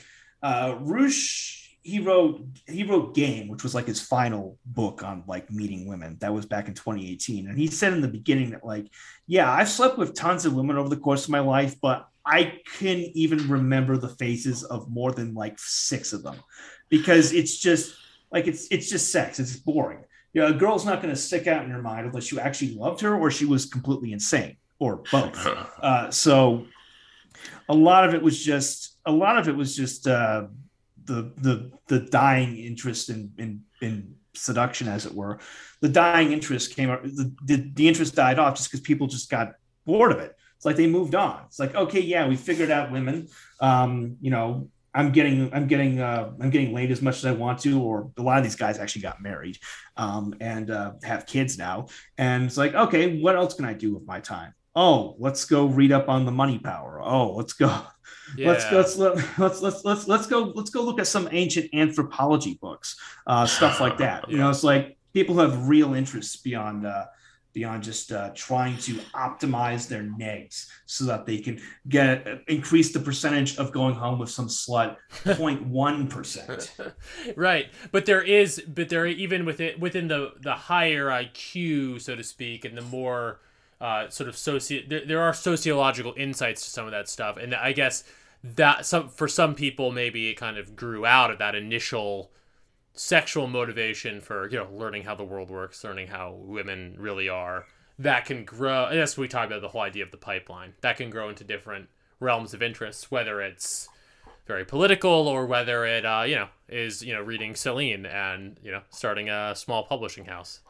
uh, 0.42 0.76
Roosh. 0.80 1.62
He 1.82 2.00
wrote 2.00 2.42
he 2.66 2.82
wrote 2.84 3.14
Game, 3.14 3.48
which 3.48 3.62
was 3.62 3.74
like 3.74 3.86
his 3.86 4.00
final 4.00 4.58
book 4.64 5.02
on 5.02 5.22
like 5.26 5.50
meeting 5.50 5.86
women. 5.86 6.16
That 6.20 6.32
was 6.32 6.46
back 6.46 6.68
in 6.68 6.74
2018, 6.74 7.46
and 7.48 7.58
he 7.58 7.66
said 7.66 7.92
in 7.92 8.00
the 8.00 8.08
beginning 8.08 8.50
that 8.50 8.64
like, 8.64 8.90
yeah, 9.26 9.50
I've 9.50 9.68
slept 9.68 9.98
with 9.98 10.14
tons 10.14 10.46
of 10.46 10.54
women 10.54 10.78
over 10.78 10.88
the 10.88 10.96
course 10.96 11.24
of 11.24 11.30
my 11.30 11.40
life, 11.40 11.78
but 11.82 12.06
I 12.26 12.58
can 12.78 12.98
even 13.14 13.48
remember 13.48 13.96
the 13.96 14.08
faces 14.08 14.64
of 14.64 14.90
more 14.90 15.12
than 15.12 15.34
like 15.34 15.58
six 15.58 16.12
of 16.12 16.22
them 16.22 16.36
because 16.88 17.32
it's 17.32 17.58
just 17.58 17.94
like 18.32 18.46
it's 18.46 18.66
it's 18.70 18.88
just 18.88 19.12
sex. 19.12 19.38
It's 19.38 19.56
boring. 19.56 20.04
You 20.32 20.42
know, 20.42 20.48
a 20.48 20.52
girl's 20.52 20.84
not 20.84 21.00
going 21.00 21.14
to 21.14 21.20
stick 21.20 21.46
out 21.46 21.64
in 21.64 21.70
your 21.70 21.82
mind 21.82 22.06
unless 22.06 22.32
you 22.32 22.40
actually 22.40 22.74
loved 22.74 23.00
her 23.02 23.16
or 23.16 23.30
she 23.30 23.44
was 23.44 23.66
completely 23.66 24.12
insane 24.12 24.56
or 24.78 25.02
both. 25.10 25.46
Uh, 25.84 26.10
so 26.10 26.64
a 27.68 27.74
lot 27.74 28.08
of 28.08 28.14
it 28.14 28.22
was 28.22 28.42
just 28.42 28.98
a 29.04 29.12
lot 29.12 29.36
of 29.36 29.48
it 29.48 29.56
was 29.56 29.76
just 29.76 30.06
uh, 30.06 30.46
the 31.04 31.30
the 31.36 31.70
the 31.88 32.00
dying 32.00 32.56
interest 32.56 33.10
in 33.10 33.30
in 33.38 33.62
in 33.82 34.14
seduction, 34.34 34.88
as 34.88 35.04
it 35.04 35.14
were. 35.14 35.38
The 35.80 35.88
dying 35.88 36.32
interest 36.32 36.74
came 36.74 36.88
the 36.88 37.34
the, 37.44 37.72
the 37.74 37.88
interest 37.88 38.14
died 38.14 38.38
off 38.38 38.56
just 38.56 38.70
because 38.70 38.80
people 38.80 39.06
just 39.06 39.30
got 39.30 39.54
bored 39.84 40.12
of 40.12 40.18
it. 40.18 40.33
It's 40.64 40.66
like 40.66 40.76
they 40.76 40.86
moved 40.86 41.14
on. 41.14 41.42
It's 41.44 41.58
like, 41.58 41.74
okay, 41.74 42.00
yeah, 42.00 42.26
we 42.26 42.36
figured 42.36 42.70
out 42.70 42.90
women. 42.90 43.28
Um, 43.60 44.16
you 44.22 44.30
know, 44.30 44.70
I'm 44.94 45.12
getting, 45.12 45.52
I'm 45.52 45.66
getting, 45.66 46.00
uh, 46.00 46.32
I'm 46.40 46.48
getting 46.48 46.72
laid 46.72 46.90
as 46.90 47.02
much 47.02 47.18
as 47.18 47.26
I 47.26 47.32
want 47.32 47.58
to, 47.60 47.82
or 47.82 48.10
a 48.16 48.22
lot 48.22 48.38
of 48.38 48.44
these 48.44 48.56
guys 48.56 48.78
actually 48.78 49.02
got 49.02 49.20
married, 49.20 49.58
um, 49.98 50.34
and 50.40 50.70
uh, 50.70 50.92
have 51.02 51.26
kids 51.26 51.58
now. 51.58 51.88
And 52.16 52.44
it's 52.44 52.56
like, 52.56 52.72
okay, 52.72 53.20
what 53.20 53.36
else 53.36 53.52
can 53.52 53.66
I 53.66 53.74
do 53.74 53.92
with 53.92 54.06
my 54.06 54.20
time? 54.20 54.54
Oh, 54.74 55.16
let's 55.18 55.44
go 55.44 55.66
read 55.66 55.92
up 55.92 56.08
on 56.08 56.24
the 56.24 56.32
money 56.32 56.58
power. 56.58 56.98
Oh, 57.04 57.34
let's 57.34 57.52
go, 57.52 57.66
Yeah. 58.34 58.48
let's 58.48 58.64
go, 58.70 58.76
let's 58.78 58.96
let's 59.38 59.60
let's 59.60 59.84
let's 59.84 60.08
let's 60.08 60.26
go, 60.26 60.50
let's 60.54 60.70
go 60.70 60.80
look 60.80 60.98
at 60.98 61.06
some 61.06 61.28
ancient 61.30 61.74
anthropology 61.74 62.58
books, 62.62 62.98
uh, 63.26 63.44
stuff 63.44 63.82
like 63.82 63.98
that. 64.04 64.30
You 64.30 64.38
know, 64.38 64.48
it's 64.48 64.64
like 64.64 64.96
people 65.12 65.36
have 65.40 65.68
real 65.68 65.92
interests 65.92 66.36
beyond. 66.36 66.86
Uh, 66.86 67.04
beyond 67.54 67.82
just 67.82 68.12
uh, 68.12 68.30
trying 68.34 68.76
to 68.78 68.94
optimize 69.14 69.88
their 69.88 70.02
negs 70.02 70.66
so 70.84 71.04
that 71.04 71.24
they 71.24 71.38
can 71.38 71.60
get 71.88 72.26
increase 72.48 72.92
the 72.92 72.98
percentage 72.98 73.56
of 73.56 73.72
going 73.72 73.94
home 73.94 74.18
with 74.18 74.28
some 74.28 74.48
slut 74.48 74.96
0.1 75.24 76.10
percent. 76.10 76.76
right 77.36 77.70
but 77.92 78.04
there 78.04 78.22
is 78.22 78.62
but 78.66 78.88
there 78.88 79.06
even 79.06 79.46
within 79.46 79.78
within 79.80 80.08
the 80.08 80.32
the 80.42 80.54
higher 80.54 81.06
iq 81.06 82.00
so 82.00 82.14
to 82.14 82.22
speak 82.22 82.64
and 82.64 82.76
the 82.76 82.82
more 82.82 83.40
uh, 83.80 84.08
sort 84.08 84.28
of 84.28 84.34
soci 84.34 84.86
there, 84.88 85.04
there 85.04 85.20
are 85.20 85.32
sociological 85.32 86.14
insights 86.16 86.64
to 86.64 86.70
some 86.70 86.86
of 86.86 86.90
that 86.90 87.08
stuff 87.08 87.36
and 87.36 87.54
i 87.54 87.72
guess 87.72 88.04
that 88.42 88.84
some 88.84 89.08
for 89.08 89.28
some 89.28 89.54
people 89.54 89.90
maybe 89.90 90.28
it 90.28 90.34
kind 90.34 90.58
of 90.58 90.76
grew 90.76 91.06
out 91.06 91.30
of 91.30 91.38
that 91.38 91.54
initial 91.54 92.30
sexual 92.94 93.46
motivation 93.46 94.20
for 94.20 94.48
you 94.50 94.56
know 94.56 94.68
learning 94.72 95.02
how 95.02 95.14
the 95.14 95.24
world 95.24 95.50
works 95.50 95.82
learning 95.84 96.06
how 96.06 96.32
women 96.32 96.94
really 96.98 97.28
are 97.28 97.66
that 97.98 98.24
can 98.24 98.44
grow 98.44 98.88
that's 98.92 99.18
we 99.18 99.28
talked 99.28 99.50
about 99.50 99.60
the 99.60 99.68
whole 99.68 99.80
idea 99.80 100.04
of 100.04 100.10
the 100.10 100.16
pipeline 100.16 100.72
that 100.80 100.96
can 100.96 101.10
grow 101.10 101.28
into 101.28 101.44
different 101.44 101.88
realms 102.20 102.54
of 102.54 102.62
interest 102.62 103.10
whether 103.10 103.40
it's 103.40 103.88
very 104.46 104.64
political 104.64 105.28
or 105.28 105.46
whether 105.46 105.84
it 105.84 106.04
uh, 106.04 106.22
you 106.26 106.36
know 106.36 106.48
is 106.68 107.02
you 107.02 107.14
know 107.14 107.20
reading 107.20 107.54
Celine 107.54 108.06
and 108.06 108.58
you 108.62 108.70
know 108.70 108.82
starting 108.90 109.28
a 109.28 109.54
small 109.56 109.84
publishing 109.84 110.26
house. 110.26 110.60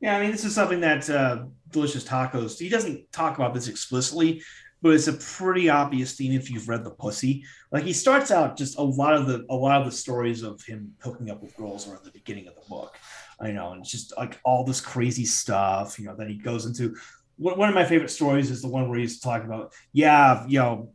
Yeah, 0.00 0.16
I 0.16 0.20
mean, 0.20 0.32
this 0.32 0.44
is 0.44 0.52
something 0.52 0.80
that 0.80 1.08
uh, 1.08 1.44
Delicious 1.70 2.02
Tacos, 2.02 2.58
he 2.58 2.68
doesn't 2.68 3.12
talk 3.12 3.36
about 3.36 3.54
this 3.54 3.68
explicitly, 3.68 4.42
but 4.82 4.90
it's 4.90 5.08
a 5.08 5.12
pretty 5.12 5.70
obvious 5.70 6.14
theme 6.14 6.32
if 6.32 6.50
you've 6.50 6.68
read 6.68 6.84
The 6.84 6.90
Pussy. 6.90 7.44
Like 7.70 7.84
he 7.84 7.92
starts 7.92 8.30
out 8.30 8.56
just 8.56 8.78
a 8.78 8.82
lot 8.82 9.14
of 9.14 9.26
the 9.26 9.46
a 9.48 9.54
lot 9.54 9.80
of 9.80 9.86
the 9.86 9.96
stories 9.96 10.42
of 10.42 10.62
him 10.62 10.92
hooking 11.00 11.30
up 11.30 11.42
with 11.42 11.56
girls 11.56 11.88
are 11.88 11.94
at 11.94 12.04
the 12.04 12.10
beginning 12.10 12.48
of 12.48 12.56
the 12.56 12.68
book. 12.68 12.98
I 13.40 13.52
know, 13.52 13.72
and 13.72 13.80
it's 13.80 13.90
just 13.90 14.16
like 14.16 14.38
all 14.44 14.64
this 14.64 14.80
crazy 14.80 15.24
stuff, 15.24 15.98
you 15.98 16.06
know, 16.06 16.16
that 16.16 16.28
he 16.28 16.34
goes 16.34 16.66
into. 16.66 16.96
One 17.38 17.58
one 17.58 17.68
of 17.68 17.74
my 17.74 17.84
favorite 17.84 18.10
stories 18.10 18.50
is 18.50 18.60
the 18.60 18.68
one 18.68 18.88
where 18.88 18.98
he's 18.98 19.20
talking 19.20 19.46
about, 19.46 19.72
yeah, 19.92 20.44
you 20.46 20.58
know, 20.58 20.92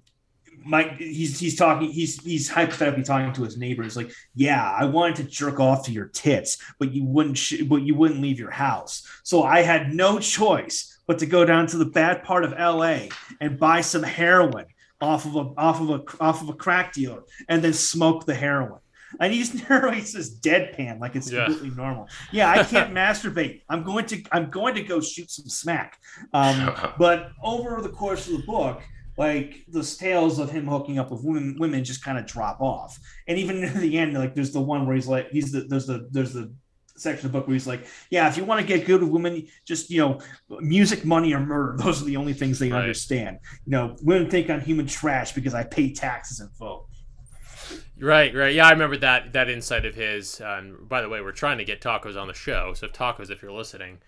Mike, 0.64 0.98
he's 0.98 1.40
he's 1.40 1.56
talking, 1.56 1.90
he's 1.90 2.22
he's 2.24 2.50
hypothetically 2.50 3.04
talking 3.04 3.34
to 3.34 3.44
his 3.44 3.58
neighbors, 3.58 3.96
like, 3.96 4.12
yeah, 4.36 4.72
I 4.72 4.86
wanted 4.86 5.16
to 5.18 5.24
jerk 5.24 5.60
off 5.60 5.86
to 5.86 5.92
your 5.92 6.08
tits, 6.08 6.58
but 6.80 6.92
you 6.92 7.06
wouldn't, 7.06 7.38
sh- 7.38 7.64
but 7.68 7.82
you 7.82 7.96
wouldn't 7.96 8.22
leave 8.22 8.40
your 8.40 8.52
house, 8.52 9.06
so 9.24 9.44
I 9.44 9.62
had 9.62 9.94
no 9.94 10.20
choice 10.20 10.97
but 11.08 11.20
to 11.20 11.26
go 11.26 11.46
down 11.46 11.68
to 11.68 11.78
the 11.78 11.86
bad 11.86 12.24
part 12.24 12.44
of 12.44 12.54
L.A. 12.58 13.10
and 13.42 13.58
buy 13.60 13.82
some 13.82 14.04
heroin 14.04 14.66
off 15.02 15.26
of 15.26 15.36
a 15.36 15.40
off 15.58 15.80
of 15.82 15.90
a 15.90 16.04
off 16.24 16.42
of 16.42 16.50
a 16.50 16.54
crack 16.54 16.94
dealer, 16.94 17.24
and 17.50 17.64
then 17.64 17.74
smoke 17.74 18.26
the 18.26 18.36
heroin. 18.36 18.80
And 19.20 19.32
he 19.34 19.40
just 19.40 19.70
narrates 19.70 20.14
this 20.14 20.38
deadpan 20.40 21.00
like 21.00 21.16
it's 21.16 21.32
Yeah. 21.32 21.46
completely 21.46 21.70
normal. 21.76 22.08
Yeah, 22.32 22.50
I 22.50 22.64
can't 22.64 22.94
masturbate. 23.02 23.62
I'm 23.70 23.84
going 23.84 24.06
to 24.08 24.22
I'm 24.32 24.50
going 24.50 24.76
to 24.76 24.84
go 24.84 25.00
shoot 25.02 25.32
some 25.32 25.48
smack. 25.48 25.98
Um, 26.34 26.76
but 27.00 27.30
over 27.44 27.82
the 27.82 27.90
course 27.90 28.28
of 28.28 28.34
the 28.38 28.44
book, 28.46 28.82
like 29.18 29.64
the 29.70 29.82
tales 29.84 30.40
of 30.40 30.52
him 30.52 30.68
hooking 30.68 31.00
up 31.00 31.10
with 31.10 31.24
women, 31.24 31.56
women 31.60 31.84
just 31.84 32.04
kind 32.04 32.18
of 32.18 32.26
drop 32.26 32.60
off. 32.62 33.00
And 33.28 33.38
even 33.40 33.62
near 33.62 33.70
the 33.72 33.98
end, 33.98 34.14
like 34.14 34.36
there's 34.36 34.52
the 34.52 34.62
one 34.62 34.86
where 34.86 34.96
he's 34.96 35.08
like, 35.08 35.30
he's 35.32 35.52
the 35.52 35.62
there's 35.62 35.88
the 35.88 36.08
there's 36.12 36.34
the 36.34 36.54
section 36.98 37.26
of 37.28 37.32
the 37.32 37.38
book 37.38 37.48
where 37.48 37.54
he's 37.54 37.68
like, 37.68 37.86
yeah, 38.10 38.28
if 38.28 38.38
you 38.38 38.44
want 38.46 38.60
to 38.62 38.66
get 38.68 38.86
good 38.86 39.02
with 39.02 39.10
women, 39.12 39.48
just 39.66 39.90
you 39.90 40.00
know, 40.00 40.20
music, 40.60 41.06
money, 41.06 41.34
or 41.34 41.40
murder. 41.40 41.78
Those 41.84 42.02
are 42.02 42.06
the 42.06 42.18
only 42.18 42.34
things 42.34 42.60
they 42.60 42.72
Right. 42.72 42.80
understand. 42.82 43.40
You 43.66 43.72
know, 43.72 43.96
women 44.02 44.30
think 44.30 44.50
I'm 44.50 44.62
human 44.62 44.88
trash 44.88 45.34
because 45.34 45.54
I 45.54 45.64
pay 45.64 45.92
taxes 45.94 46.40
and 46.40 46.50
vote. 46.58 46.86
Right, 48.00 48.34
right. 48.34 48.54
Yeah, 48.54 48.68
I 48.68 48.72
remember 48.72 48.98
that 48.98 49.34
that 49.34 49.50
insight 49.50 49.86
of 49.86 49.96
his. 49.96 50.40
Uh, 50.40 50.58
and 50.60 50.88
by 50.90 51.02
the 51.02 51.10
way, 51.10 51.22
we're 51.22 51.32
trying 51.32 51.58
to 51.58 51.66
get 51.66 51.82
tacos 51.82 52.20
on 52.20 52.28
the 52.28 52.34
show. 52.34 52.74
So 52.76 52.86
if 52.86 52.94
tacos, 52.94 53.32
if 53.32 53.42
you're 53.42 53.52
listening, 53.52 54.00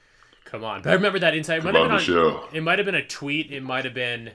come 0.45 0.63
on. 0.63 0.81
But 0.83 0.91
I 0.91 0.93
remember 0.93 1.19
that 1.19 1.35
insight. 1.35 1.59
It 1.59 1.61
Come 1.63 1.73
might 1.73 1.79
have 1.81 1.91
on 1.91 1.97
been 1.97 2.13
the 2.15 2.21
on- 2.21 2.33
show. 2.43 2.47
It 2.53 2.61
might 2.61 2.79
have 2.79 2.85
been 2.85 2.95
a 2.95 3.05
tweet. 3.05 3.51
It 3.51 3.63
might 3.63 3.85
have 3.85 3.93
been 3.95 4.31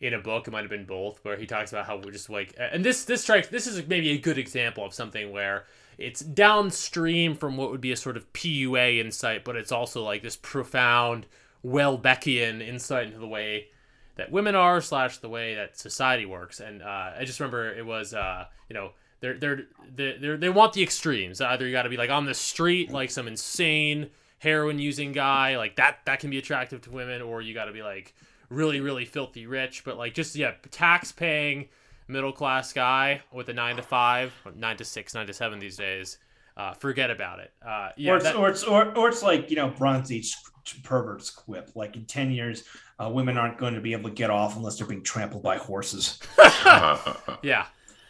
in 0.00 0.14
a 0.14 0.18
book. 0.18 0.48
It 0.48 0.52
might 0.52 0.62
have 0.62 0.70
been 0.70 0.86
both, 0.86 1.22
where 1.24 1.36
he 1.36 1.44
talks 1.46 1.70
about 1.72 1.86
how 1.86 1.96
we're 1.98 2.12
just 2.12 2.30
like, 2.30 2.54
and 2.58 2.82
this 2.84 3.04
this 3.04 3.22
strikes. 3.22 3.48
This 3.48 3.66
is 3.66 3.86
maybe 3.86 4.10
a 4.10 4.18
good 4.18 4.38
example 4.38 4.84
of 4.86 4.94
something 4.94 5.32
where 5.32 5.66
it's 5.98 6.20
downstream 6.20 7.34
from 7.34 7.56
what 7.56 7.70
would 7.70 7.80
be 7.80 7.92
a 7.92 7.96
sort 7.96 8.16
of 8.16 8.32
PUA 8.32 8.98
insight, 9.00 9.44
but 9.44 9.56
it's 9.56 9.72
also 9.72 10.04
like 10.04 10.22
this 10.22 10.36
profound 10.36 11.26
Houellebecqian 11.64 12.66
insight 12.66 13.08
into 13.08 13.18
the 13.18 13.26
way 13.26 13.66
that 14.14 14.30
women 14.30 14.54
are 14.54 14.80
slash 14.80 15.18
the 15.18 15.28
way 15.28 15.54
that 15.56 15.76
society 15.76 16.24
works. 16.24 16.60
And 16.60 16.82
uh, 16.82 17.12
I 17.18 17.24
just 17.24 17.40
remember 17.40 17.72
it 17.72 17.84
was 17.84 18.14
uh, 18.14 18.46
you 18.68 18.74
know 18.74 18.92
they're 19.20 19.38
they're 19.38 19.62
they 19.94 20.16
they 20.20 20.36
they 20.36 20.48
want 20.48 20.72
the 20.72 20.82
extremes. 20.82 21.40
Either 21.40 21.66
you 21.66 21.72
got 21.72 21.82
to 21.82 21.88
be 21.88 21.96
like 21.96 22.10
on 22.10 22.26
the 22.26 22.34
street 22.34 22.90
like 22.90 23.10
some 23.10 23.26
insane 23.26 24.10
heroin 24.38 24.78
using 24.78 25.10
guy 25.10 25.56
like 25.56 25.74
that 25.76 25.98
that 26.04 26.20
can 26.20 26.30
be 26.30 26.38
attractive 26.38 26.80
to 26.82 26.90
women, 26.90 27.22
or 27.22 27.42
you 27.42 27.54
got 27.54 27.64
to 27.64 27.72
be 27.72 27.82
like 27.82 28.14
really 28.50 28.80
really 28.80 29.04
filthy 29.04 29.46
rich, 29.46 29.84
but 29.84 29.96
like 29.96 30.14
just 30.14 30.36
yeah 30.36 30.52
tax 30.70 31.10
paying 31.10 31.68
middle 32.08 32.32
class 32.32 32.72
guy 32.72 33.22
with 33.32 33.48
a 33.48 33.52
nine 33.52 33.76
to 33.76 33.82
five, 33.82 34.32
nine 34.56 34.76
to 34.78 34.84
six, 34.84 35.14
nine 35.14 35.26
to 35.26 35.32
seven 35.32 35.58
these 35.58 35.76
days. 35.76 36.18
Uh, 36.56 36.74
forget 36.74 37.10
about 37.10 37.38
it. 37.38 37.52
Uh, 37.64 37.90
yeah, 37.96 38.12
or, 38.12 38.16
it's, 38.16 38.24
that- 38.24 38.36
or 38.36 38.48
it's 38.48 38.64
or, 38.64 38.96
or 38.98 39.08
it's 39.08 39.22
like 39.22 39.48
you 39.50 39.56
know 39.56 39.68
Bronze 39.68 40.10
Age 40.10 40.34
perverts 40.82 41.30
quip. 41.30 41.70
Like 41.76 41.94
in 41.94 42.04
ten 42.04 42.30
years, 42.30 42.64
uh, 42.98 43.08
women 43.12 43.38
aren't 43.38 43.58
going 43.58 43.74
to 43.74 43.80
be 43.80 43.92
able 43.92 44.08
to 44.08 44.14
get 44.14 44.30
off 44.30 44.56
unless 44.56 44.78
they're 44.78 44.86
being 44.86 45.04
trampled 45.04 45.42
by 45.42 45.56
horses. 45.56 46.18
yeah 47.42 47.66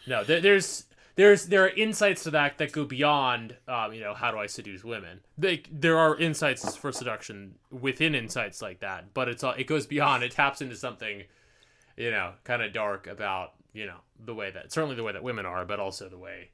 no 0.07 0.25
there, 0.25 0.41
there's 0.41 0.85
there's 1.17 1.47
there 1.47 1.65
are 1.65 1.69
insights 1.71 2.23
to 2.25 2.31
that 2.31 2.57
that 2.59 2.73
go 2.73 2.85
beyond 2.85 3.55
um, 3.69 3.93
you 3.93 4.01
know 4.01 4.15
how 4.15 4.31
do 4.31 4.39
i 4.39 4.47
seduce 4.47 4.83
women 4.85 5.21
they, 5.37 5.63
there 5.71 5.99
are 5.99 6.17
insights 6.17 6.77
for 6.77 6.91
seduction 6.93 7.55
within 7.71 8.15
insights 8.15 8.63
like 8.63 8.81
that 8.81 9.13
but 9.15 9.29
it's 9.29 9.45
all 9.45 9.53
it 9.59 9.67
goes 9.67 9.87
beyond 9.87 10.23
it 10.23 10.31
taps 10.33 10.61
into 10.63 10.77
something 10.77 11.23
you 11.97 12.11
know 12.11 12.33
kind 12.45 12.63
of 12.63 12.73
dark 12.73 13.07
about 13.07 13.53
you 13.73 13.87
know 13.87 13.99
the 14.25 14.35
way 14.35 14.51
that 14.51 14.73
certainly 14.73 14.97
the 14.97 15.03
way 15.03 15.13
that 15.13 15.23
women 15.23 15.47
are 15.47 15.65
but 15.65 15.81
also 15.81 16.09
the 16.09 16.19
way 16.19 16.51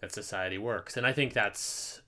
that 0.00 0.12
society 0.12 0.58
works 0.58 0.96
and 0.96 1.06
i 1.06 1.12
think 1.12 1.32
that's 1.32 2.00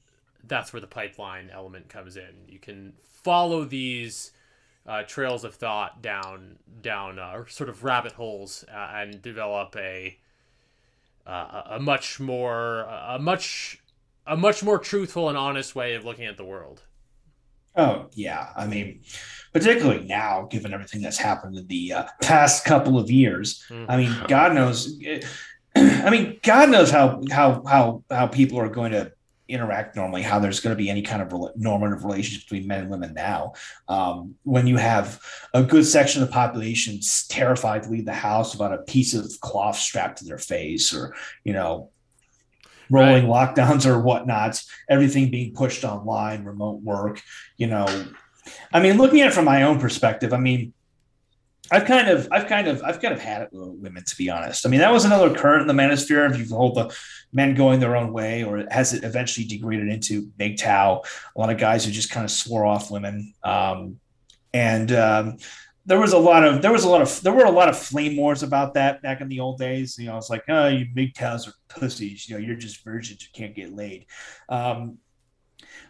that's 0.47 0.73
where 0.73 0.81
the 0.81 0.87
pipeline 0.87 1.51
element 1.51 1.89
comes 1.89 2.17
in 2.17 2.35
you 2.49 2.59
can 2.59 2.93
follow 3.23 3.65
these 3.65 4.33
uh, 4.87 5.03
trails 5.03 5.45
of 5.45 5.55
thought 5.55 6.03
down 6.03 6.57
down 6.83 7.19
uh, 7.19 7.33
or 7.35 7.49
sort 7.49 7.69
of 7.69 7.85
rabbit 7.85 8.13
holes 8.13 8.65
uh, 8.73 8.93
and 8.95 9.23
develop 9.23 9.75
a 9.77 10.19
uh, 11.27 11.63
a 11.71 11.77
a 11.77 11.81
much 11.81 12.21
more 12.21 12.81
a 12.83 13.19
much 13.19 13.83
a 14.27 14.37
much 14.37 14.63
more 14.63 14.79
truthful 14.79 15.29
and 15.29 15.39
honest 15.39 15.75
way 15.75 15.95
of 15.95 16.05
looking 16.05 16.27
at 16.27 16.37
the 16.37 16.45
world. 16.45 16.83
Oh 17.77 18.09
yeah, 18.13 18.51
I 18.57 18.67
mean, 18.67 19.03
particularly 19.53 20.05
now, 20.05 20.47
given 20.51 20.73
everything 20.73 21.03
that's 21.03 21.19
happened 21.19 21.57
in 21.57 21.67
the 21.67 21.93
uh, 21.93 22.05
past 22.23 22.65
couple 22.65 22.99
of 22.99 23.11
years. 23.11 23.65
Mm. 23.69 23.87
I 23.89 23.97
mean, 23.97 24.17
God 24.29 24.55
knows. 24.55 24.99
I 25.77 26.11
mean, 26.11 26.39
God 26.43 26.71
knows 26.71 26.91
how 26.91 27.23
how 27.31 27.65
how 27.67 28.05
how 28.11 28.27
people 28.29 28.61
are 28.61 28.69
going 28.69 28.93
to 28.93 29.13
interact 29.49 29.97
normally. 29.97 30.23
How 30.23 30.39
there's 30.39 30.61
going 30.61 30.77
to 30.77 30.83
be 30.83 30.89
any 30.89 31.03
kind 31.03 31.21
of 31.21 31.29
rela- 31.29 31.57
normative 31.57 32.05
relationship 32.05 32.49
between 32.49 32.67
men 32.67 32.83
and 32.83 32.91
women 32.91 33.13
now. 33.15 33.55
Um, 33.89 34.37
when 34.45 34.67
you 34.67 34.77
have 34.77 35.21
a 35.53 35.63
good 35.63 35.85
section 35.85 36.23
of 36.23 36.29
the 36.29 36.33
population 36.33 37.01
terrified 37.29 37.83
to 37.85 37.91
leave 37.91 38.07
the 38.07 38.13
house 38.13 38.55
without 38.55 38.73
a 38.73 38.83
piece 38.83 39.15
of 39.15 39.29
cloth 39.41 39.77
strapped 39.77 40.19
to 40.19 40.25
their 40.25 40.39
face, 40.39 40.95
or 40.95 41.15
you 41.45 41.53
know. 41.53 41.91
Rolling 42.91 43.25
lockdowns 43.25 43.87
or 43.87 44.01
whatnot, 44.01 44.63
everything 44.89 45.31
being 45.31 45.55
pushed 45.55 45.85
online, 45.85 46.45
remote 46.45 46.83
work, 46.83 47.21
you 47.57 47.67
know. 47.67 47.87
I 48.73 48.81
mean, 48.81 48.99
looking 48.99 49.21
at 49.21 49.29
it 49.29 49.35
from 49.35 49.47
my 49.47 49.63
own 49.63 49.81
perspective, 49.81 50.33
I 50.33 50.39
mean, 50.39 50.75
I've 51.71 51.87
kind 51.87 52.11
of, 52.11 52.29
I've 52.31 52.47
kind 52.47 52.69
of, 52.69 52.83
I've 52.83 53.01
kind 53.01 53.15
of 53.15 53.21
had 53.21 53.43
it 53.43 53.49
with 53.53 53.69
women, 53.81 54.05
to 54.05 54.17
be 54.17 54.29
honest. 54.29 54.67
I 54.67 54.69
mean, 54.69 54.81
that 54.81 54.93
was 54.93 55.05
another 55.05 55.35
current 55.35 55.63
in 55.63 55.67
the 55.67 55.83
manosphere. 55.83 56.31
If 56.31 56.39
you 56.39 56.55
hold 56.55 56.75
the 56.75 56.95
men 57.33 57.55
going 57.55 57.81
their 57.81 57.97
own 57.97 58.13
way, 58.13 58.45
or 58.45 58.67
has 58.71 58.93
it 58.93 59.03
eventually 59.03 59.47
degraded 59.47 59.89
into 59.89 60.31
MGTOW? 60.39 61.05
A 61.35 61.41
lot 61.41 61.51
of 61.51 61.59
guys 61.59 61.85
who 61.85 61.91
just 61.91 62.11
kind 62.11 62.25
of 62.25 62.31
swore 62.31 62.67
off 62.67 62.91
women, 62.91 63.33
um, 63.43 63.99
and 64.53 64.93
um, 64.93 65.39
there 65.87 66.01
was 66.01 66.13
a 66.13 66.19
lot 66.19 66.45
of, 66.45 66.63
there 66.63 66.73
was 66.73 66.85
a 66.85 66.89
lot 66.89 67.03
of, 67.03 67.21
there 67.23 67.33
were 67.33 67.45
a 67.45 67.51
lot 67.51 67.69
of 67.69 67.79
flame 67.79 68.17
wars 68.17 68.43
about 68.43 68.75
that 68.75 69.03
back 69.03 69.21
in 69.21 69.29
the 69.29 69.41
old 69.41 69.59
days. 69.59 69.99
You 69.99 70.07
know, 70.07 70.17
it's 70.17 70.31
like, 70.31 70.45
oh, 70.49 70.69
you 70.69 70.87
big 70.95 71.15
MGTOWs 71.15 71.49
are 71.49 71.55
pussies. 71.69 72.29
You 72.29 72.37
know, 72.37 72.41
you're 72.41 72.57
just 72.57 72.83
virgins. 72.85 73.23
You 73.23 73.29
can't 73.35 73.55
get 73.55 73.75
laid. 73.75 74.07
Um, 74.49 74.99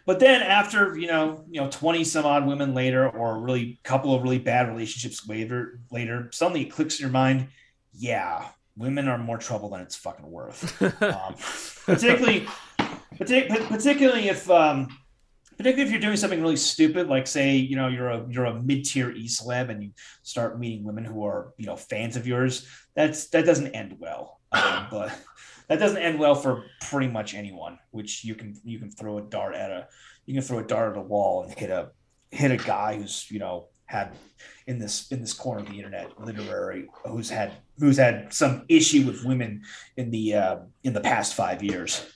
but 0.05 0.19
then 0.19 0.41
after 0.41 0.97
you 0.97 1.07
know 1.07 1.43
you 1.49 1.59
know 1.59 1.69
20 1.69 2.03
some 2.03 2.25
odd 2.25 2.45
women 2.45 2.73
later 2.73 3.09
or 3.09 3.39
really 3.39 3.79
couple 3.83 4.13
of 4.13 4.23
really 4.23 4.39
bad 4.39 4.67
relationships 4.67 5.27
later 5.27 5.79
later 5.91 6.29
suddenly 6.31 6.61
it 6.61 6.71
clicks 6.71 6.99
in 6.99 7.03
your 7.03 7.11
mind 7.11 7.47
yeah 7.93 8.47
women 8.77 9.07
are 9.07 9.17
more 9.17 9.37
trouble 9.37 9.69
than 9.69 9.81
it's 9.81 9.95
fucking 9.95 10.29
worth 10.29 10.81
um, 11.01 11.35
particularly 11.85 12.47
partic- 13.15 13.67
particularly 13.67 14.29
if 14.29 14.49
um 14.49 14.87
particularly 15.57 15.83
if 15.83 15.91
you're 15.91 16.01
doing 16.01 16.17
something 16.17 16.41
really 16.41 16.55
stupid 16.55 17.07
like 17.07 17.27
say 17.27 17.55
you 17.55 17.75
know 17.75 17.87
you're 17.87 18.09
a 18.09 18.25
you're 18.29 18.45
a 18.45 18.61
mid-tier 18.61 19.11
e-celeb 19.11 19.69
and 19.69 19.83
you 19.83 19.91
start 20.23 20.59
meeting 20.59 20.83
women 20.83 21.05
who 21.05 21.25
are 21.25 21.53
you 21.57 21.65
know 21.65 21.75
fans 21.75 22.15
of 22.15 22.27
yours 22.27 22.67
that's 22.95 23.27
that 23.27 23.45
doesn't 23.45 23.67
end 23.75 23.97
well. 23.99 24.39
Um, 24.51 24.87
but 24.91 25.17
that 25.67 25.79
doesn't 25.79 26.01
end 26.01 26.19
well 26.19 26.35
for 26.35 26.65
pretty 26.81 27.07
much 27.07 27.33
anyone 27.33 27.79
which 27.91 28.23
you 28.23 28.35
can 28.35 28.55
you 28.63 28.79
can 28.79 28.89
throw 28.89 29.17
a 29.17 29.21
dart 29.21 29.55
at 29.55 29.71
a 29.71 29.87
you 30.25 30.33
can 30.33 30.43
throw 30.43 30.59
a 30.59 30.63
dart 30.63 30.95
at 30.95 30.97
a 30.97 31.01
wall 31.01 31.43
and 31.43 31.53
hit 31.53 31.69
a 31.69 31.91
hit 32.31 32.51
a 32.51 32.57
guy 32.57 32.97
who's 32.97 33.29
you 33.29 33.39
know 33.39 33.67
had 33.85 34.11
in 34.67 34.79
this 34.79 35.11
in 35.11 35.21
this 35.21 35.33
corner 35.33 35.61
of 35.61 35.69
the 35.69 35.75
internet 35.75 36.19
literary 36.19 36.87
who's 37.05 37.29
had 37.29 37.53
who's 37.77 37.97
had 37.97 38.33
some 38.33 38.65
issue 38.67 39.05
with 39.05 39.23
women 39.23 39.61
in 39.97 40.09
the 40.09 40.33
uh, 40.33 40.57
in 40.83 40.93
the 40.93 41.01
past 41.01 41.35
five 41.35 41.61
years 41.61 42.14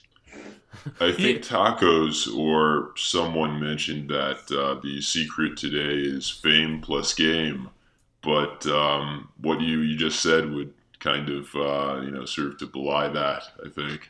I 0.99 1.11
think 1.13 1.43
tacos 1.43 2.34
or 2.36 2.91
someone 2.95 3.59
mentioned 3.59 4.09
that 4.09 4.51
uh, 4.51 4.80
the 4.82 5.01
secret 5.01 5.57
today 5.57 6.01
is 6.01 6.30
fame 6.30 6.82
plus 6.82 7.13
game, 7.13 7.70
but 8.22 8.65
um, 8.67 9.30
what 9.41 9.61
you 9.61 9.80
you 9.80 9.97
just 9.97 10.22
said 10.22 10.51
would 10.51 10.74
kind 10.99 11.30
of 11.30 11.55
uh, 11.55 12.01
you 12.01 12.11
know 12.11 12.26
serve 12.26 12.57
to 12.59 12.67
belie 12.67 13.09
that. 13.09 13.43
I 13.65 13.70
think. 13.70 14.09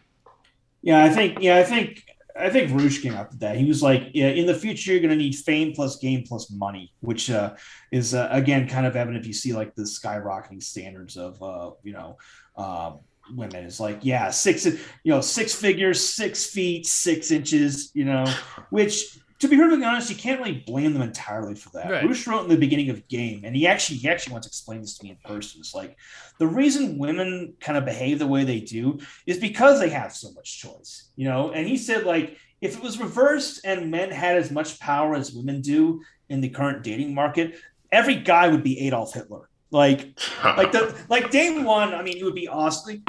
Yeah, 0.82 1.03
I 1.03 1.10
think. 1.10 1.38
Yeah, 1.41 1.57
I 1.57 1.64
think. 1.64 2.03
I 2.39 2.49
think 2.49 2.72
Roosh 2.72 3.01
came 3.01 3.16
out 3.16 3.32
with 3.32 3.39
that. 3.41 3.57
He 3.57 3.66
was 3.66 3.84
like, 3.84 4.12
yeah, 4.14 4.30
in 4.30 4.45
the 4.45 4.53
future, 4.53 4.91
you're 4.91 5.01
going 5.01 5.10
to 5.10 5.16
need 5.18 5.36
fame 5.36 5.74
plus 5.74 5.97
game 5.97 6.24
plus 6.26 6.49
money, 6.49 6.93
which 7.01 7.30
uh, 7.30 7.55
is 7.91 8.14
uh, 8.14 8.30
again 8.32 8.68
kind 8.68 8.86
of 8.86 8.95
evident 8.95 9.22
if 9.22 9.28
you 9.28 9.34
see 9.34 9.51
like 9.51 9.76
the 9.76 9.84
skyrocketing 9.84 10.64
standards 10.64 11.18
of 11.18 11.41
uh, 11.43 11.72
you 11.84 11.91
know 11.91 12.18
uh, 12.55 12.93
women. 13.36 13.66
Is 13.66 13.80
like, 13.80 14.00
yeah, 14.02 14.30
six 14.30 14.66
you 14.66 14.80
know 15.06 15.22
six 15.22 15.54
figures, 15.54 16.04
six 16.04 16.46
feet, 16.46 16.86
six 16.86 17.32
inches, 17.32 17.92
you 17.94 18.06
know, 18.06 18.26
which 18.70 19.20
to 19.40 19.48
be 19.48 19.56
perfectly 19.56 19.86
honest, 19.86 20.10
you 20.10 20.18
can't 20.18 20.40
really 20.42 20.64
blame 20.68 20.94
them 20.94 21.02
entirely 21.02 21.56
for 21.56 21.70
that. 21.70 21.90
Right. 21.90 22.04
Roosh 22.04 22.28
wrote 22.28 22.44
in 22.44 22.50
the 22.50 22.58
beginning 22.58 22.90
of 22.90 23.08
Game, 23.08 23.42
and 23.46 23.56
he 23.56 23.68
actually 23.68 23.98
he 23.98 24.10
actually 24.10 24.34
once 24.34 24.46
explained 24.46 24.84
this 24.84 24.98
to 24.98 25.04
me 25.06 25.12
in 25.12 25.18
person. 25.24 25.62
It's 25.62 25.74
like 25.74 25.96
the 26.40 26.48
reason 26.48 26.98
women 26.98 27.54
kind 27.62 27.78
of 27.78 27.86
behave 27.86 28.20
the 28.20 28.28
way 28.28 28.44
they 28.44 28.60
do 28.60 29.00
is 29.26 29.38
because 29.38 29.80
they 29.80 29.90
have 29.90 30.14
so 30.14 30.32
much 30.34 30.60
choice, 30.60 31.10
you 31.16 31.26
know. 31.26 31.52
And 31.52 31.68
he 31.68 31.78
said 31.78 32.04
like 32.04 32.38
if 32.62 32.76
it 32.78 32.84
was 32.84 33.00
reversed 33.00 33.62
and 33.64 33.90
men 33.90 34.12
had 34.12 34.38
as 34.38 34.52
much 34.52 34.80
power 34.80 35.16
as 35.16 35.34
women 35.34 35.62
do 35.62 36.02
in 36.28 36.42
the 36.42 36.50
current 36.50 36.84
dating 36.84 37.14
market, 37.14 37.56
every 37.92 38.16
guy 38.16 38.50
would 38.50 38.64
be 38.64 38.80
Adolf 38.82 39.14
Hitler. 39.14 39.49
Like 39.72 40.20
like 40.43 40.72
the 40.72 40.97
like 41.09 41.32
day 41.32 41.57
one, 41.59 41.93
I 41.93 42.01
mean, 42.01 42.17
it 42.17 42.24
would 42.24 42.36
be 42.36 42.47
awesome. 42.47 43.03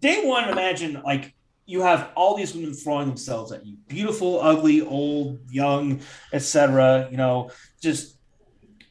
Day 0.00 0.24
one, 0.24 0.48
imagine 0.48 1.02
like 1.04 1.34
you 1.66 1.82
have 1.82 2.10
all 2.14 2.36
these 2.36 2.54
women 2.54 2.74
throwing 2.74 3.08
themselves 3.08 3.52
at 3.52 3.64
you, 3.64 3.76
beautiful, 3.88 4.40
ugly, 4.40 4.82
old, 4.82 5.40
young, 5.50 6.00
etc. 6.32 7.08
You 7.10 7.16
know, 7.16 7.50
just 7.80 8.18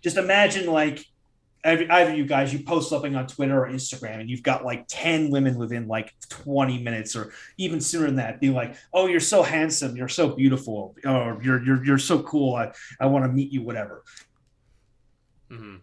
just 0.01 0.17
imagine 0.17 0.67
like 0.67 1.05
every, 1.63 1.89
either 1.89 2.15
you 2.15 2.25
guys, 2.25 2.51
you 2.53 2.63
post 2.63 2.89
something 2.89 3.15
on 3.15 3.27
Twitter 3.27 3.65
or 3.65 3.69
Instagram, 3.69 4.19
and 4.19 4.29
you've 4.29 4.43
got 4.43 4.65
like 4.65 4.85
ten 4.87 5.29
women 5.29 5.57
within 5.57 5.87
like 5.87 6.13
twenty 6.29 6.81
minutes 6.81 7.15
or 7.15 7.33
even 7.57 7.81
sooner 7.81 8.07
than 8.07 8.15
that, 8.15 8.39
being 8.39 8.53
like, 8.53 8.75
"Oh, 8.93 9.07
you're 9.07 9.19
so 9.19 9.43
handsome, 9.43 9.95
you're 9.95 10.07
so 10.07 10.29
beautiful, 10.29 10.95
or 11.05 11.39
you're 11.43 11.63
you're 11.63 11.85
you're 11.85 11.97
so 11.97 12.23
cool. 12.23 12.55
I 12.55 12.71
I 12.99 13.05
want 13.07 13.25
to 13.25 13.31
meet 13.31 13.51
you, 13.51 13.61
whatever." 13.61 14.03
hmm 15.49 15.75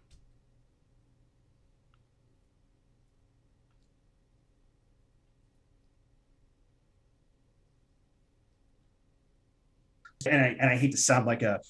and 10.28 10.44
I, 10.44 10.56
and 10.60 10.70
I 10.70 10.76
hate 10.76 10.92
to 10.92 10.98
sound 10.98 11.26
like 11.26 11.42
a 11.42 11.60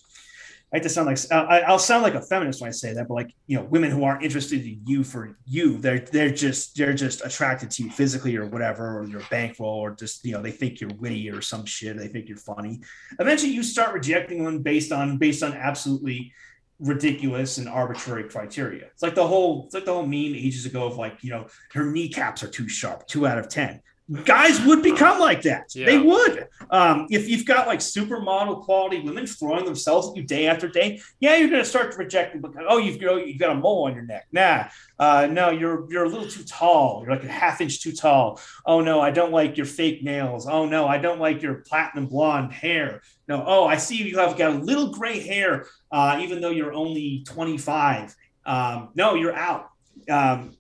I 0.71 0.77
hate 0.77 0.83
to 0.83 0.91
sound 0.91 1.07
like 1.07 1.19
I, 1.33 1.61
I'll 1.61 1.79
sound 1.79 2.03
like 2.03 2.15
a 2.15 2.21
feminist 2.21 2.61
when 2.61 2.69
I 2.69 2.73
say 2.73 2.93
that, 2.93 3.09
but 3.09 3.15
like 3.15 3.35
you 3.47 3.57
know, 3.57 3.65
women 3.65 3.91
who 3.91 4.05
aren't 4.05 4.23
interested 4.23 4.67
in 4.67 4.83
you 4.85 5.03
for 5.03 5.35
you, 5.47 5.79
they're 5.79 6.01
they're 6.01 6.31
just 6.31 6.77
they're 6.77 6.93
just 6.93 7.25
attracted 7.25 7.71
to 7.73 7.85
you 7.85 7.91
physically 7.91 8.37
or 8.37 8.47
whatever, 8.47 8.99
or 8.99 9.07
your 9.07 9.23
bankroll, 9.31 9.79
or 9.79 9.93
just 9.93 10.23
you 10.27 10.33
know 10.33 10.43
they 10.43 10.51
think 10.51 10.81
you're 10.81 10.91
witty 10.99 11.31
or 11.31 11.41
some 11.41 11.65
shit. 11.65 11.97
They 11.97 12.09
think 12.09 12.29
you're 12.29 12.37
funny. 12.37 12.81
Eventually, 13.19 13.53
you 13.53 13.63
start 13.63 13.95
rejecting 13.95 14.45
them 14.45 14.61
based 14.61 14.93
on 14.93 15.17
based 15.17 15.43
on 15.43 15.55
absolutely 15.55 16.33
ridiculous 16.81 17.57
and 17.57 17.67
arbitrary 17.67 18.25
criteria. 18.25 18.87
It's 18.87 19.03
like 19.03 19.15
the 19.15 19.27
whole 19.27 19.65
it's 19.65 19.75
like 19.75 19.87
the 19.87 19.95
whole 19.95 20.07
meme 20.07 20.35
ages 20.35 20.67
ago 20.67 20.87
of 20.87 20.99
like 20.99 21.25
you 21.25 21.31
know 21.31 21.47
her 21.73 21.91
kneecaps 21.91 22.43
are 22.43 22.51
too 22.51 22.69
sharp, 22.69 23.07
two 23.07 23.27
out 23.27 23.39
of 23.39 23.49
ten 23.49 23.81
guys 24.25 24.61
would 24.65 24.83
become 24.83 25.21
like 25.21 25.43
that. 25.43 25.75
Yeah. 25.75 25.87
They 25.87 25.99
would. 25.99 26.49
Um, 26.71 27.07
if 27.11 27.29
you've 27.29 27.45
got 27.45 27.67
like 27.67 27.81
supermodel 27.81 28.63
quality 28.63 29.01
women 29.01 29.27
throwing 29.27 29.65
themselves 29.65 30.09
at 30.09 30.17
you 30.17 30.23
day 30.23 30.47
after 30.47 30.69
day, 30.69 31.01
yeah, 31.21 31.37
you're 31.37 31.51
going 31.51 31.63
to 31.63 31.69
start 31.69 31.93
to 31.93 31.99
reject 31.99 32.33
them 32.33 32.41
because 32.41 32.65
oh, 32.69 32.79
you've 32.79 33.01
got 33.01 33.27
you've 33.27 33.39
got 33.39 33.51
a 33.51 33.55
mole 33.55 33.87
on 33.87 33.95
your 33.95 34.05
neck. 34.05 34.27
Nah, 34.33 34.69
uh, 34.99 35.29
no, 35.31 35.51
you're 35.51 35.91
you're 35.91 36.05
a 36.05 36.09
little 36.09 36.29
too 36.29 36.45
tall. 36.45 37.03
You're 37.03 37.15
like 37.15 37.25
a 37.25 37.29
half 37.29 37.61
inch 37.61 37.83
too 37.83 37.93
tall. 37.93 38.41
Oh 38.65 38.81
no, 38.81 39.01
I 39.01 39.11
don't 39.11 39.33
like 39.33 39.57
your 39.57 39.67
fake 39.67 40.03
nails. 40.03 40.47
Oh 40.47 40.65
no, 40.67 40.87
I 40.87 40.99
don't 40.99 41.21
like 41.21 41.43
your 41.43 41.57
platinum 41.57 42.07
blonde 42.07 42.53
hair. 42.53 43.03
No, 43.29 43.45
oh, 43.47 43.67
I 43.67 43.77
see 43.77 43.97
you 43.97 44.19
have 44.19 44.39
got 44.39 44.53
a 44.53 44.59
little 44.59 44.91
gray 44.91 45.21
hair, 45.21 45.67
uh, 45.93 46.19
even 46.23 46.41
though 46.41 46.51
you're 46.51 46.73
only 46.73 47.25
25. 47.27 48.17
Um, 48.47 48.89
no, 48.95 49.15
you're 49.15 49.35
out. 49.35 49.71
Um, 50.09 50.57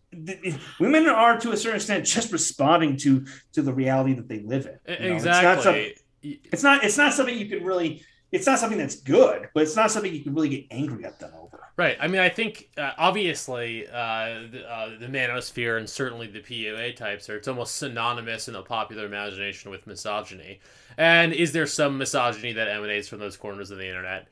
women 0.80 1.06
are 1.06 1.38
to 1.38 1.52
a 1.52 1.56
certain 1.56 1.76
extent 1.76 2.04
just 2.06 2.32
responding 2.32 2.96
to 2.98 3.26
to 3.52 3.62
the 3.62 3.72
reality 3.72 4.14
that 4.14 4.28
they 4.28 4.40
live 4.40 4.66
in. 4.66 5.02
you 5.02 5.08
know? 5.10 5.16
It's 5.16 5.24
not 5.24 5.58
Exactly. 5.58 5.96
It's 6.22 6.62
not, 6.62 6.84
it's 6.84 6.98
not 6.98 7.14
something 7.14 7.36
you 7.36 7.46
can 7.46 7.64
really. 7.64 8.02
It's 8.30 8.46
not 8.46 8.58
something 8.58 8.78
that's 8.78 8.96
good, 8.96 9.48
but 9.54 9.62
it's 9.62 9.76
not 9.76 9.90
something 9.90 10.12
you 10.12 10.22
can 10.22 10.34
really 10.34 10.50
get 10.50 10.66
angry 10.70 11.04
at 11.06 11.18
them 11.18 11.30
over. 11.40 11.60
Right. 11.78 11.96
I 11.98 12.08
mean, 12.08 12.20
I 12.20 12.28
think 12.28 12.68
uh, 12.76 12.90
obviously 12.98 13.86
uh, 13.86 14.42
the, 14.50 14.64
uh, 14.68 14.98
the 14.98 15.06
manosphere 15.06 15.78
and 15.78 15.88
certainly 15.88 16.26
the 16.26 16.40
PUA 16.40 16.96
types 16.96 17.30
are 17.30 17.36
it's 17.36 17.48
almost 17.48 17.76
synonymous 17.76 18.48
in 18.48 18.54
the 18.54 18.62
popular 18.62 19.06
imagination 19.06 19.70
with 19.70 19.86
misogyny. 19.86 20.60
And 20.98 21.32
is 21.32 21.52
there 21.52 21.66
some 21.66 21.96
misogyny 21.96 22.52
that 22.52 22.68
emanates 22.68 23.08
from 23.08 23.18
those 23.20 23.38
corners 23.38 23.70
of 23.70 23.78
the 23.78 23.86
internet? 23.86 24.28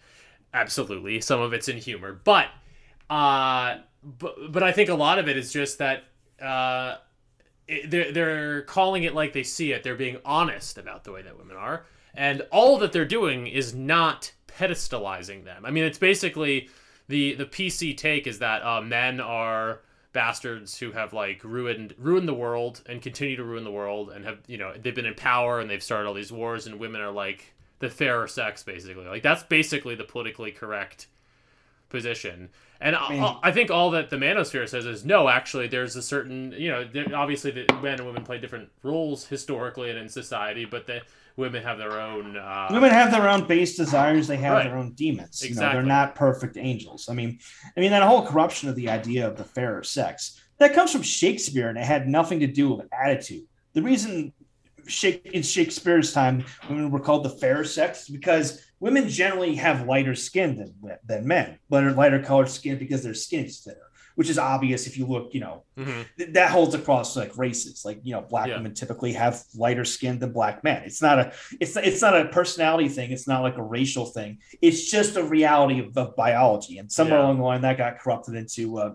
Absolutely. 0.53 1.21
Some 1.23 1.41
of 1.41 1.55
it's 1.55 1.69
in 1.69 1.79
humor, 1.79 2.21
but 2.23 2.49
uh, 3.09 3.77
but 4.07 4.53
but 4.53 4.63
I 4.63 4.73
think 4.73 4.89
a 4.89 4.95
lot 4.95 5.19
of 5.19 5.29
it 5.29 5.37
is 5.37 5.53
just 5.53 5.79
that 5.79 6.05
uh, 6.41 6.97
it, 7.67 7.91
they're 7.91 8.13
they're 8.13 8.63
calling 8.63 9.03
it 9.03 9.15
like 9.15 9.33
they 9.33 9.43
see 9.43 9.73
it. 9.73 9.83
They're 9.83 9.97
being 9.97 10.19
honest 10.25 10.79
about 10.79 11.05
the 11.05 11.13
way 11.13 11.23
that 11.23 11.37
women 11.37 11.57
are, 11.57 11.87
and 12.15 12.43
all 12.53 12.79
that 12.79 12.93
they're 12.93 13.05
doing 13.05 13.47
is 13.49 13.75
not 13.75 14.33
pedestalizing 14.47 15.45
them. 15.45 15.67
I 15.67 15.71
mean, 15.71 15.85
it's 15.85 15.99
basically 15.99 16.69
the 17.09 17.35
the 17.35 17.47
PC 17.47 17.97
take 17.97 18.27
is 18.27 18.39
that 18.39 18.63
uh, 18.63 18.81
men 18.81 19.21
are 19.21 19.81
bastards 20.13 20.79
who 20.79 20.93
have 20.93 21.13
like 21.13 21.43
ruined 21.45 21.95
ruined 21.99 22.27
the 22.27 22.35
world 22.35 22.83
and 22.87 23.03
continue 23.03 23.37
to 23.37 23.45
ruin 23.45 23.65
the 23.65 23.71
world 23.71 24.11
and 24.11 24.25
have 24.25 24.39
you 24.47 24.57
know 24.57 24.73
they've 24.79 24.95
been 24.95 25.05
in 25.05 25.13
power 25.13 25.61
and 25.61 25.69
they've 25.69 25.83
started 25.83 26.09
all 26.09 26.15
these 26.15 26.33
wars 26.33 26.67
and 26.67 26.81
women 26.81 27.03
are 27.03 27.11
like 27.11 27.53
the 27.81 27.91
fairer 27.91 28.27
sex 28.27 28.63
basically 28.63 29.05
like 29.05 29.23
that's 29.23 29.43
basically 29.43 29.95
the 29.95 30.05
politically 30.05 30.51
correct 30.51 31.09
position 31.91 32.49
and 32.81 32.95
I, 32.97 33.09
mean- 33.11 33.37
I 33.43 33.53
think 33.53 33.71
all 33.71 33.91
that 33.93 34.11
the 34.11 34.17
manosphere 34.17 34.69
says 34.69 34.85
is 34.87 35.05
no 35.05 35.29
actually 35.29 35.67
there's 35.69 35.97
a 35.97 36.03
certain 36.03 36.53
you 36.53 36.71
know 36.71 36.85
there, 36.85 37.07
obviously 37.15 37.51
the 37.51 37.67
men 37.83 37.95
and 37.99 38.07
women 38.07 38.23
play 38.25 38.39
different 38.39 38.69
roles 38.83 39.27
historically 39.27 39.91
and 39.91 39.99
in 39.99 40.09
society 40.09 40.65
but 40.65 40.87
the 40.87 41.01
women 41.37 41.63
have 41.63 41.77
their 41.79 42.01
own 42.01 42.37
uh, 42.37 42.69
Women 42.71 42.91
have 42.91 43.11
their 43.11 43.29
own 43.29 43.47
base 43.47 43.77
desires. 43.77 44.27
They 44.27 44.39
have 44.39 44.55
Right. 44.55 44.65
their 44.69 44.79
own 44.79 44.93
demons. 44.93 45.43
You 45.43 45.51
know, 45.51 45.53
Exactly. 45.53 45.77
they're 45.77 45.87
not 45.87 46.15
perfect 46.15 46.57
angels. 46.57 47.09
I 47.11 47.13
mean, 47.13 47.39
I 47.77 47.81
mean 47.81 47.91
that 47.91 48.03
whole 48.03 48.25
corruption 48.27 48.71
of 48.71 48.75
the 48.75 48.89
idea 48.89 49.27
of 49.29 49.37
the 49.37 49.45
fairer 49.45 49.83
sex 49.83 50.41
that 50.59 50.73
comes 50.73 50.93
from 50.93 51.03
Shakespeare, 51.03 51.69
and 51.69 51.77
it 51.77 51.85
had 51.85 52.09
nothing 52.09 52.41
to 52.41 52.47
do 52.47 52.73
with 52.73 52.87
attitude. 52.91 53.45
The 53.75 53.83
reason 53.83 54.33
in 55.35 55.43
Shakespeare's 55.43 56.13
time 56.13 56.45
women 56.69 56.91
were 56.91 57.01
called 57.01 57.25
the 57.25 57.31
fairer 57.31 57.65
sex 57.65 58.09
because 58.09 58.63
women 58.81 59.09
generally 59.09 59.55
have 59.57 59.87
lighter 59.87 60.15
skin 60.15 60.57
than 60.57 60.99
than 61.05 61.27
men, 61.27 61.59
but 61.69 61.85
are 61.85 61.93
lighter 61.93 62.23
colored 62.23 62.49
skin 62.49 62.79
because 62.79 63.03
their 63.03 63.15
skin 63.15 63.45
is 63.45 63.61
thinner. 63.61 63.79
Which 64.15 64.31
is 64.31 64.39
obvious 64.39 64.87
if 64.87 64.97
you 64.97 65.05
look, 65.05 65.35
you 65.35 65.41
know, 65.41 65.65
mhm. 65.79 66.07
th- 66.17 66.31
that 66.33 66.51
holds 66.51 66.75
across 66.75 67.17
like 67.17 67.37
races. 67.37 67.83
Like 67.85 68.01
you 68.03 68.13
know, 68.15 68.23
black 68.23 68.49
Yeah. 68.49 68.57
women 68.57 68.73
typically 68.73 69.13
have 69.13 69.43
lighter 69.55 69.85
skin 69.85 70.19
than 70.19 70.33
black 70.33 70.65
men. 70.65 70.85
It's 70.87 71.03
not 71.03 71.19
a 71.19 71.33
it's 71.61 71.77
it's 71.77 72.01
not 72.01 72.19
a 72.19 72.25
personality 72.27 72.89
thing. 72.89 73.11
It's 73.11 73.29
not 73.29 73.43
like 73.43 73.59
a 73.59 73.63
racial 73.63 74.07
thing. 74.07 74.39
It's 74.63 74.91
just 74.91 75.17
a 75.17 75.23
reality 75.23 75.81
of, 75.81 75.95
of 75.99 76.17
biology. 76.17 76.79
And 76.79 76.91
somewhere 76.91 77.19
Yeah. 77.19 77.27
along 77.27 77.39
the 77.39 77.45
line, 77.45 77.61
that 77.61 77.77
got 77.77 77.99
corrupted 77.99 78.37
into 78.37 78.79
uh, 78.79 78.95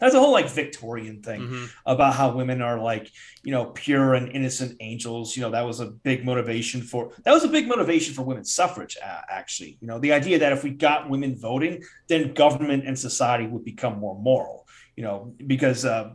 that's 0.00 0.14
a 0.14 0.20
whole 0.20 0.32
like 0.32 0.48
Victorian 0.48 1.22
thing 1.22 1.40
Mhm. 1.42 1.70
about 1.86 2.14
how 2.14 2.34
women 2.34 2.62
are 2.62 2.78
like 2.80 3.10
you 3.42 3.52
know 3.52 3.66
pure 3.66 4.14
and 4.14 4.26
innocent 4.32 4.76
angels. 4.80 5.36
You 5.36 5.42
know 5.42 5.50
that 5.50 5.66
was 5.66 5.80
a 5.80 5.86
big 6.08 6.24
motivation 6.24 6.80
for 6.82 7.12
that 7.24 7.32
was 7.32 7.44
a 7.44 7.48
big 7.48 7.66
motivation 7.68 8.14
for 8.14 8.22
women's 8.22 8.52
suffrage 8.52 8.96
uh, 9.04 9.20
actually. 9.28 9.78
You 9.80 9.88
know 9.88 9.98
the 9.98 10.12
idea 10.12 10.38
that 10.40 10.52
if 10.52 10.64
we 10.64 10.70
got 10.70 11.08
women 11.08 11.36
voting 11.38 11.82
then 12.08 12.32
government 12.34 12.84
and 12.86 12.98
society 12.98 13.46
would 13.46 13.64
become 13.64 13.98
more 13.98 14.16
moral. 14.20 14.66
You 14.96 15.04
know 15.04 15.34
because 15.46 15.84
uh, 15.84 16.10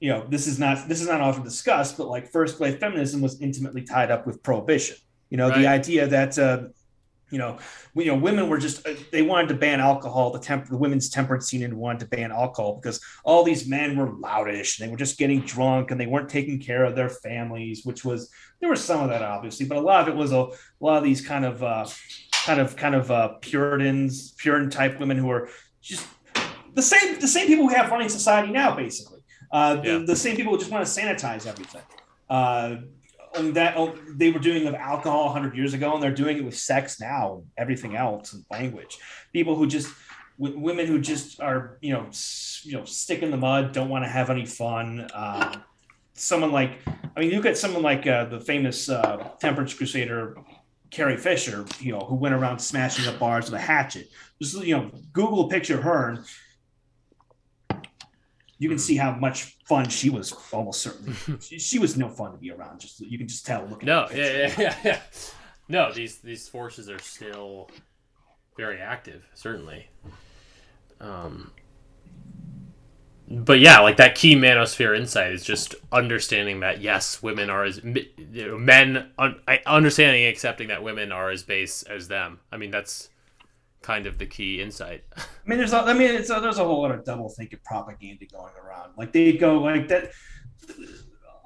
you 0.00 0.08
know 0.10 0.26
this 0.28 0.46
is 0.46 0.58
not 0.58 0.88
this 0.88 1.00
is 1.00 1.08
not 1.08 1.20
often 1.20 1.42
discussed 1.44 1.96
but 1.98 2.08
like 2.08 2.30
first 2.30 2.58
wave 2.60 2.78
feminism 2.78 3.20
was 3.20 3.40
intimately 3.40 3.82
tied 3.82 4.10
up 4.10 4.26
with 4.26 4.42
prohibition. 4.42 4.96
You 5.30 5.38
know 5.38 5.48
the 5.50 5.66
idea 5.78 6.06
that 6.16 6.38
uh, 6.38 6.58
you 7.34 7.40
know, 7.40 7.58
we, 7.94 8.04
you 8.04 8.12
know, 8.12 8.18
women 8.18 8.48
were 8.48 8.58
just 8.58 8.86
uh, 8.86 8.94
they 9.10 9.22
wanted 9.22 9.48
to 9.48 9.54
ban 9.54 9.80
alcohol. 9.80 10.30
The 10.30 10.38
temp, 10.38 10.68
the 10.68 10.76
women's 10.76 11.10
temperance 11.10 11.52
union 11.52 11.76
wanted 11.76 11.98
to 12.00 12.06
ban 12.06 12.30
alcohol 12.30 12.78
because 12.80 13.00
all 13.24 13.42
these 13.42 13.66
men 13.66 13.96
were 13.96 14.06
loutish. 14.06 14.78
They 14.78 14.86
were 14.86 14.96
just 14.96 15.18
getting 15.18 15.40
drunk 15.40 15.90
and 15.90 16.00
they 16.00 16.06
weren't 16.06 16.28
taking 16.28 16.60
care 16.60 16.84
of 16.84 16.94
their 16.94 17.10
families. 17.10 17.84
Which 17.84 18.04
was 18.04 18.30
there 18.60 18.70
was 18.70 18.84
some 18.84 19.02
of 19.02 19.08
that 19.08 19.22
obviously, 19.22 19.66
but 19.66 19.78
a 19.78 19.80
lot 19.80 20.02
of 20.02 20.14
it 20.14 20.16
was 20.16 20.30
a, 20.30 20.42
a 20.42 20.48
lot 20.80 20.98
of 20.98 21.02
these 21.02 21.26
kind 21.26 21.44
of 21.44 21.62
uh, 21.64 21.86
kind 22.44 22.60
of 22.60 22.76
kind 22.76 22.94
of 22.94 23.10
uh, 23.10 23.28
Puritans, 23.40 24.32
Puritan 24.38 24.70
type 24.70 25.00
women 25.00 25.18
who 25.18 25.28
are 25.30 25.48
just 25.82 26.06
the 26.74 26.82
same 26.82 27.18
the 27.18 27.28
same 27.28 27.48
people 27.48 27.66
we 27.66 27.74
have 27.74 27.90
running 27.90 28.08
society 28.08 28.52
now, 28.52 28.76
basically. 28.76 29.18
Uh, 29.50 29.74
the, 29.76 30.04
the 30.06 30.16
same 30.16 30.36
people 30.36 30.52
who 30.52 30.58
just 30.58 30.70
want 30.70 30.84
to 30.86 31.00
sanitize 31.00 31.46
everything. 31.46 31.82
Uh, 32.30 32.76
and 33.36 33.54
that 33.54 33.76
oh, 33.76 33.96
they 34.08 34.30
were 34.30 34.38
doing 34.38 34.66
of 34.66 34.74
alcohol 34.74 35.26
100 35.26 35.56
years 35.56 35.74
ago 35.74 35.94
and 35.94 36.02
they're 36.02 36.14
doing 36.14 36.38
it 36.38 36.44
with 36.44 36.56
sex 36.56 37.00
now 37.00 37.34
and 37.36 37.46
everything 37.56 37.96
else 37.96 38.32
and 38.32 38.44
language. 38.50 38.98
People 39.32 39.56
who 39.56 39.66
just 39.66 39.88
w- 40.38 40.58
women 40.58 40.86
who 40.86 41.00
just 41.00 41.40
are 41.40 41.78
you 41.80 41.92
know 41.92 42.06
s- 42.08 42.62
you 42.64 42.72
know 42.72 42.84
stick 42.84 43.22
in 43.22 43.30
the 43.30 43.36
mud 43.36 43.72
don't 43.72 43.88
want 43.88 44.04
to 44.04 44.08
have 44.08 44.30
any 44.30 44.46
fun 44.46 45.08
um, 45.14 45.62
someone 46.14 46.52
like 46.52 46.78
i 47.16 47.20
mean 47.20 47.30
look 47.30 47.46
at 47.46 47.58
someone 47.58 47.82
like 47.82 48.06
uh, 48.06 48.24
the 48.26 48.40
famous 48.40 48.88
uh, 48.88 49.16
temperance 49.40 49.74
crusader 49.74 50.36
carrie 50.90 51.16
fisher 51.16 51.64
you 51.80 51.92
know 51.92 52.00
who 52.00 52.14
went 52.14 52.34
around 52.34 52.58
smashing 52.58 53.06
up 53.06 53.18
bars 53.18 53.50
with 53.50 53.60
a 53.60 53.62
hatchet. 53.62 54.08
Just 54.40 54.62
you 54.64 54.76
know 54.76 54.90
google 55.12 55.46
a 55.46 55.48
picture 55.48 55.76
of 55.78 55.84
her 55.84 56.10
and 56.10 56.18
you 58.58 58.68
can 58.68 58.78
see 58.78 58.96
how 58.96 59.12
much 59.12 59.56
fun 59.66 59.88
she 59.88 60.10
was 60.10 60.32
almost 60.52 60.80
certainly 60.82 61.14
she, 61.40 61.58
she 61.58 61.78
was 61.78 61.96
no 61.96 62.08
fun 62.08 62.32
to 62.32 62.38
be 62.38 62.50
around 62.50 62.80
just 62.80 63.00
you 63.00 63.18
can 63.18 63.28
just 63.28 63.46
tell 63.46 63.66
looking 63.66 63.86
No, 63.86 64.04
at 64.04 64.14
yeah, 64.14 64.32
yeah, 64.32 64.54
yeah, 64.58 64.76
yeah. 64.84 65.00
No, 65.68 65.92
these 65.92 66.18
these 66.18 66.48
forces 66.48 66.90
are 66.90 66.98
still 66.98 67.70
very 68.56 68.78
active, 68.80 69.26
certainly. 69.34 69.88
Um, 71.00 71.52
but 73.28 73.58
yeah, 73.58 73.80
like 73.80 73.96
that 73.96 74.14
key 74.14 74.36
manosphere 74.36 74.96
insight 74.96 75.32
is 75.32 75.42
just 75.42 75.74
understanding 75.90 76.60
that 76.60 76.80
yes, 76.80 77.22
women 77.22 77.48
are 77.48 77.64
as 77.64 77.80
men 77.82 79.10
un, 79.18 79.40
understanding 79.66 80.24
and 80.24 80.32
accepting 80.32 80.68
that 80.68 80.82
women 80.82 81.10
are 81.10 81.30
as 81.30 81.42
base 81.42 81.82
as 81.84 82.08
them. 82.08 82.40
I 82.52 82.58
mean, 82.58 82.70
that's 82.70 83.08
kind 83.84 84.06
of 84.06 84.16
the 84.16 84.26
key 84.26 84.62
insight. 84.62 85.04
I 85.16 85.22
mean, 85.46 85.58
there's 85.58 85.74
a, 85.74 85.80
I 85.80 85.92
mean, 85.92 86.10
it's 86.10 86.30
a, 86.30 86.40
there's 86.40 86.58
a 86.58 86.64
whole 86.64 86.80
lot 86.80 86.90
of 86.90 87.04
double 87.04 87.28
thinking 87.28 87.58
propaganda 87.64 88.24
going 88.26 88.52
around. 88.64 88.92
Like 88.96 89.12
they 89.12 89.34
go 89.34 89.58
like 89.58 89.88
that. 89.88 90.10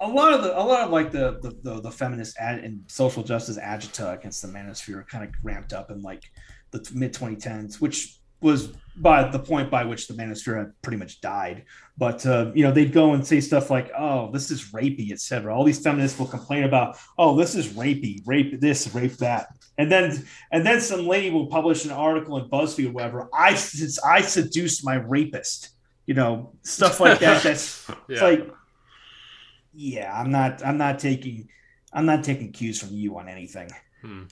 A 0.01 0.07
lot 0.07 0.33
of 0.33 0.45
the, 0.45 0.57
a 0.57 0.63
lot 0.63 0.83
of 0.83 0.91
like 0.91 1.11
the 1.11 1.41
the, 1.43 1.59
the, 1.65 1.81
the 1.81 1.91
feminist 1.91 2.39
ad, 2.39 2.61
and 2.61 2.85
social 2.87 3.25
justice 3.25 3.59
agita 3.59 4.17
against 4.17 4.41
the 4.41 4.49
manosphere 4.49 5.07
kind 5.09 5.25
of 5.25 5.31
ramped 5.43 5.73
up 5.73 5.91
in 5.91 6.01
like 6.01 6.31
the 6.71 6.89
mid 6.95 7.13
2010s, 7.13 7.81
which 7.81 8.18
was 8.41 8.69
by 8.97 9.29
the 9.29 9.39
point 9.39 9.71
by 9.71 9.85
which 9.85 10.09
the 10.09 10.15
manosphere 10.15 10.59
had 10.59 10.73
pretty 10.83 10.97
much 10.99 11.21
died. 11.21 11.65
But 11.97 12.25
uh, 12.27 12.51
you 12.55 12.63
know, 12.65 12.73
they'd 12.73 12.93
go 12.93 13.15
and 13.15 13.27
say 13.27 13.41
stuff 13.41 13.71
like, 13.71 13.91
"Oh, 13.97 14.31
this 14.33 14.51
is 14.51 14.73
rapey," 14.73 15.13
etc. 15.13 15.55
All 15.55 15.65
these 15.65 15.81
feminists 15.81 16.19
will 16.19 16.27
complain 16.27 16.65
about, 16.65 16.97
"Oh, 17.17 17.37
this 17.37 17.55
is 17.55 17.69
rapey, 17.69 18.21
rape 18.27 18.61
this, 18.61 18.93
rape 18.95 19.17
that," 19.19 19.49
and 19.79 19.91
then 19.91 20.25
and 20.53 20.65
then 20.67 20.81
some 20.81 21.07
lady 21.07 21.31
will 21.31 21.47
publish 21.47 21.85
an 21.85 21.91
article 21.93 22.39
in 22.39 22.49
BuzzFeed 22.49 22.89
or 22.89 22.93
whatever. 22.93 23.29
I 23.33 23.55
since 23.55 23.99
I 24.03 24.21
seduced 24.21 24.85
my 24.85 24.95
rapist, 24.97 25.71
you 26.07 26.15
know, 26.15 26.53
stuff 26.63 27.01
like 27.01 27.19
that. 27.21 27.43
That's 27.45 27.89
it's 27.89 28.21
Yeah. 28.21 28.25
like, 28.25 28.51
yeah, 29.75 30.13
I'm 30.19 30.31
not, 30.31 30.65
I'm 30.65 30.79
not 30.79 30.99
taking, 30.99 31.49
I'm 31.93 32.07
not 32.07 32.25
taking 32.25 32.53
cues 32.53 32.81
from 32.81 32.91
you 32.95 33.17
on 33.19 33.29
anything. 33.29 33.71
Hmm. 34.03 34.23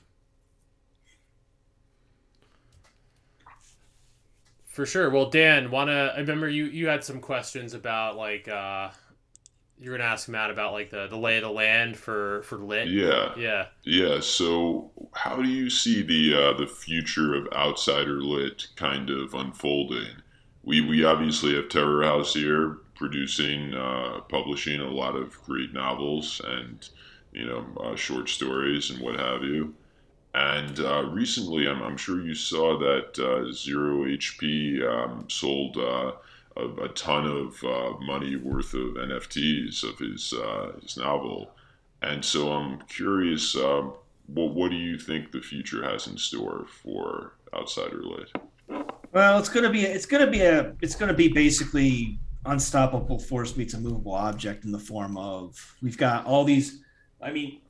For 4.76 4.84
sure. 4.84 5.08
Well, 5.08 5.30
Dan, 5.30 5.70
wanna? 5.70 6.12
I 6.14 6.20
remember 6.20 6.50
you 6.50 6.66
you 6.66 6.86
had 6.88 7.02
some 7.02 7.18
questions 7.20 7.72
about 7.72 8.16
like 8.18 8.46
uh, 8.46 8.90
you 9.78 9.90
were 9.90 9.96
gonna 9.96 10.10
ask 10.10 10.28
Matt 10.28 10.50
about 10.50 10.74
like 10.74 10.90
the 10.90 11.06
the 11.06 11.16
lay 11.16 11.38
of 11.38 11.44
the 11.44 11.50
land 11.50 11.96
for 11.96 12.42
for 12.42 12.58
lit. 12.58 12.88
Yeah, 12.88 13.34
Yeah. 13.38 13.68
yeah. 13.84 14.20
So, 14.20 14.90
how 15.14 15.40
do 15.40 15.48
you 15.48 15.70
see 15.70 16.02
the 16.02 16.34
uh, 16.34 16.52
the 16.58 16.66
future 16.66 17.34
of 17.34 17.48
outsider 17.54 18.20
lit 18.20 18.66
kind 18.76 19.08
of 19.08 19.32
unfolding? 19.32 20.16
We 20.62 20.82
we 20.82 21.04
obviously 21.04 21.54
have 21.54 21.70
Terror 21.70 22.02
House 22.04 22.34
here 22.34 22.78
producing, 22.96 23.72
uh, 23.72 24.20
publishing 24.28 24.80
a 24.80 24.90
lot 24.90 25.16
of 25.16 25.42
great 25.44 25.72
novels 25.72 26.40
and 26.44 26.86
you 27.32 27.46
know 27.46 27.66
uh, 27.80 27.96
short 27.96 28.28
stories 28.28 28.90
and 28.90 29.00
what 29.00 29.18
have 29.18 29.42
you. 29.42 29.74
And 30.36 30.80
uh, 30.80 31.04
recently, 31.04 31.66
I'm, 31.66 31.82
I'm 31.82 31.96
sure 31.96 32.20
you 32.20 32.34
saw 32.34 32.78
that 32.78 33.18
uh, 33.18 33.50
Zero 33.54 34.04
HP 34.04 34.86
um, 34.86 35.24
sold 35.30 35.78
uh, 35.78 36.12
a, 36.58 36.84
a 36.84 36.88
ton 36.90 37.24
of 37.26 37.64
uh, 37.64 37.98
money 38.04 38.36
worth 38.36 38.74
of 38.74 38.96
NFTs 38.96 39.82
of 39.82 39.98
his 39.98 40.34
uh, 40.34 40.72
his 40.82 40.98
novel. 40.98 41.52
And 42.02 42.22
so 42.22 42.52
I'm 42.52 42.82
curious, 42.82 43.56
um, 43.56 43.94
what 44.26 44.52
what 44.52 44.70
do 44.70 44.76
you 44.76 44.98
think 44.98 45.32
the 45.32 45.40
future 45.40 45.82
has 45.82 46.06
in 46.06 46.18
store 46.18 46.66
for 46.82 47.32
Outsider 47.54 48.02
Lit? 48.02 48.30
Well, 49.12 49.38
it's 49.38 49.48
gonna 49.48 49.70
be, 49.70 49.84
it's 49.84 50.04
gonna 50.04 50.30
be 50.30 50.42
a, 50.42 50.74
it's 50.82 50.96
gonna 50.96 51.14
be 51.14 51.28
basically 51.28 52.18
unstoppable 52.44 53.18
force 53.18 53.56
meets 53.56 53.72
a 53.72 53.80
movable 53.80 54.12
object 54.12 54.66
in 54.66 54.70
the 54.70 54.78
form 54.78 55.16
of 55.16 55.74
we've 55.80 55.96
got 55.96 56.26
all 56.26 56.44
these. 56.44 56.82
I 57.22 57.32
mean, 57.32 57.62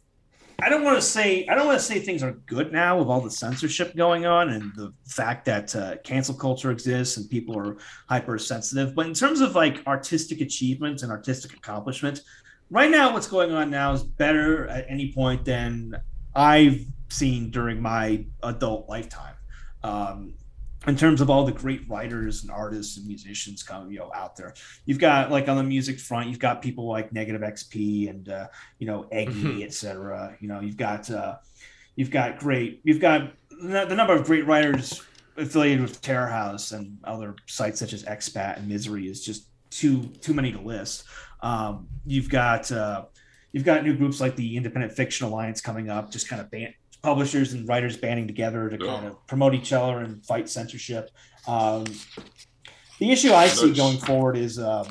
I 0.63 0.71
don't 0.71 0.85
want 0.85 0.97
to 0.97 1.03
say 1.03 1.47
I 1.49 1.55
don't 1.55 1.67
want 1.67 1.79
to 1.79 1.85
say 1.85 1.99
things 1.99 2.23
are 2.23 2.33
good 2.47 2.73
now 2.73 2.99
with 2.99 3.09
all 3.09 3.21
the 3.21 3.31
censorship 3.31 3.95
going 3.95 4.25
on 4.25 4.51
and 4.51 4.73
the 4.75 4.93
fact 5.07 5.45
that 5.45 5.77
uh, 5.77 5.97
cancel 6.03 6.35
culture 6.35 6.71
exists 6.71 7.19
and 7.19 7.29
people 7.29 7.59
are 7.59 7.77
hypersensitive. 8.09 8.95
But 8.95 9.07
in 9.07 9.15
terms 9.15 9.41
of 9.41 9.55
like 9.55 9.87
artistic 9.87 10.41
achievements 10.41 11.03
and 11.03 11.13
artistic 11.13 11.53
accomplishment, 11.53 12.23
right 12.71 12.91
now 12.91 13.13
what's 13.13 13.29
going 13.29 13.53
on 13.53 13.71
now 13.71 13.93
is 13.93 14.03
better 14.03 14.67
at 14.69 14.87
any 14.89 15.13
point 15.13 15.45
than 15.45 16.01
I've 16.35 16.87
seen 17.11 17.51
during 17.51 17.81
my 17.81 18.25
adult 18.43 18.89
lifetime. 18.89 19.35
Um, 19.83 20.35
in 20.87 20.97
terms 20.97 21.21
of 21.21 21.29
all 21.31 21.45
the 21.45 21.53
great 21.53 21.89
writers 21.89 22.43
and 22.43 22.51
artists 22.51 22.97
and 22.97 23.07
musicians 23.07 23.63
coming 23.63 23.91
you 23.93 23.99
know 23.99 24.13
out 24.15 24.37
there. 24.37 24.55
You've 24.85 24.99
got 24.99 25.31
like 25.31 25.49
on 25.49 25.57
the 25.57 25.63
music 25.65 25.99
front 25.99 26.29
you've 26.29 26.39
got 26.39 26.63
people 26.63 26.87
like 26.89 27.13
negative 27.13 27.43
xp 27.43 28.09
and 28.11 28.29
uh, 28.29 28.47
you 28.79 28.87
know 28.87 29.07
eggy 29.11 29.33
Mhm. 29.33 29.65
etc 29.65 30.37
you 30.41 30.49
know 30.49 30.61
you've 30.61 30.77
got 30.77 31.11
uh, 31.11 31.37
you've 31.97 32.11
got 32.11 32.39
great 32.39 32.81
you've 32.85 33.01
got 33.01 33.33
the 33.51 33.87
the 33.87 33.95
number 33.95 34.15
of 34.15 34.25
great 34.25 34.47
writers 34.47 35.03
affiliated 35.37 35.83
with 35.83 36.01
terror 36.01 36.29
house 36.29 36.73
and 36.73 36.99
other 37.05 37.35
sites 37.47 37.79
such 37.79 37.93
as 37.93 38.05
expat 38.05 38.57
and 38.59 38.69
misery 38.69 39.07
is 39.09 39.25
just 39.25 39.49
too 39.71 40.05
too 40.21 40.33
many 40.33 40.53
to 40.53 40.61
list. 40.61 41.05
Um, 41.43 41.89
you've 42.07 42.31
got 42.31 42.71
uh, 42.73 43.05
you've 43.53 43.65
got 43.65 43.85
new 43.85 43.95
groups 43.97 44.21
like 44.21 44.37
the 44.37 44.57
independent 44.57 44.93
fiction 44.95 45.27
alliance 45.27 45.61
coming 45.61 45.91
up 45.91 46.11
just 46.11 46.29
kind 46.29 46.41
of 46.41 46.51
ban- 46.51 46.75
publishers 47.07 47.53
and 47.53 47.69
writers 47.69 47.97
banding 47.97 48.27
together 48.27 48.69
to 48.69 48.77
kind 48.77 49.07
of 49.07 49.25
promote 49.29 49.55
each 49.55 49.73
other 49.73 50.01
and 50.01 50.27
fight 50.27 50.49
censorship. 50.49 51.09
Um, 51.47 51.85
the 52.99 53.13
issue 53.13 53.33
i 53.33 53.47
see 53.47 53.73
going 53.73 53.99
forward 53.99 54.37
is 54.37 54.59
um, 54.59 54.89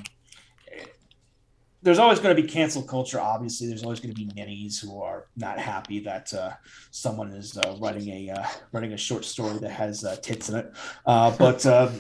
there's 1.82 2.00
always 2.00 2.20
going 2.20 2.34
to 2.34 2.42
be 2.42 2.48
cancel 2.48 2.84
culture 2.84 3.20
obviously. 3.20 3.68
There's 3.68 3.84
always 3.84 4.00
going 4.00 4.16
to 4.16 4.22
be 4.24 4.32
ninnies 4.34 4.80
who 4.80 5.02
are 5.02 5.28
not 5.36 5.60
happy 5.60 6.00
that 6.12 6.34
uh, 6.34 6.52
someone 6.92 7.32
is 7.32 7.58
uh, 7.58 7.76
writing 7.82 8.08
a 8.10 8.34
uh, 8.40 8.48
writing 8.72 8.94
a 8.94 8.98
short 8.98 9.26
story 9.26 9.58
that 9.58 9.72
has 9.72 10.06
uh, 10.06 10.16
tits 10.22 10.48
in 10.48 10.56
it. 10.56 10.72
Uh, 11.06 11.36
but 11.46 11.66
um, 11.66 12.00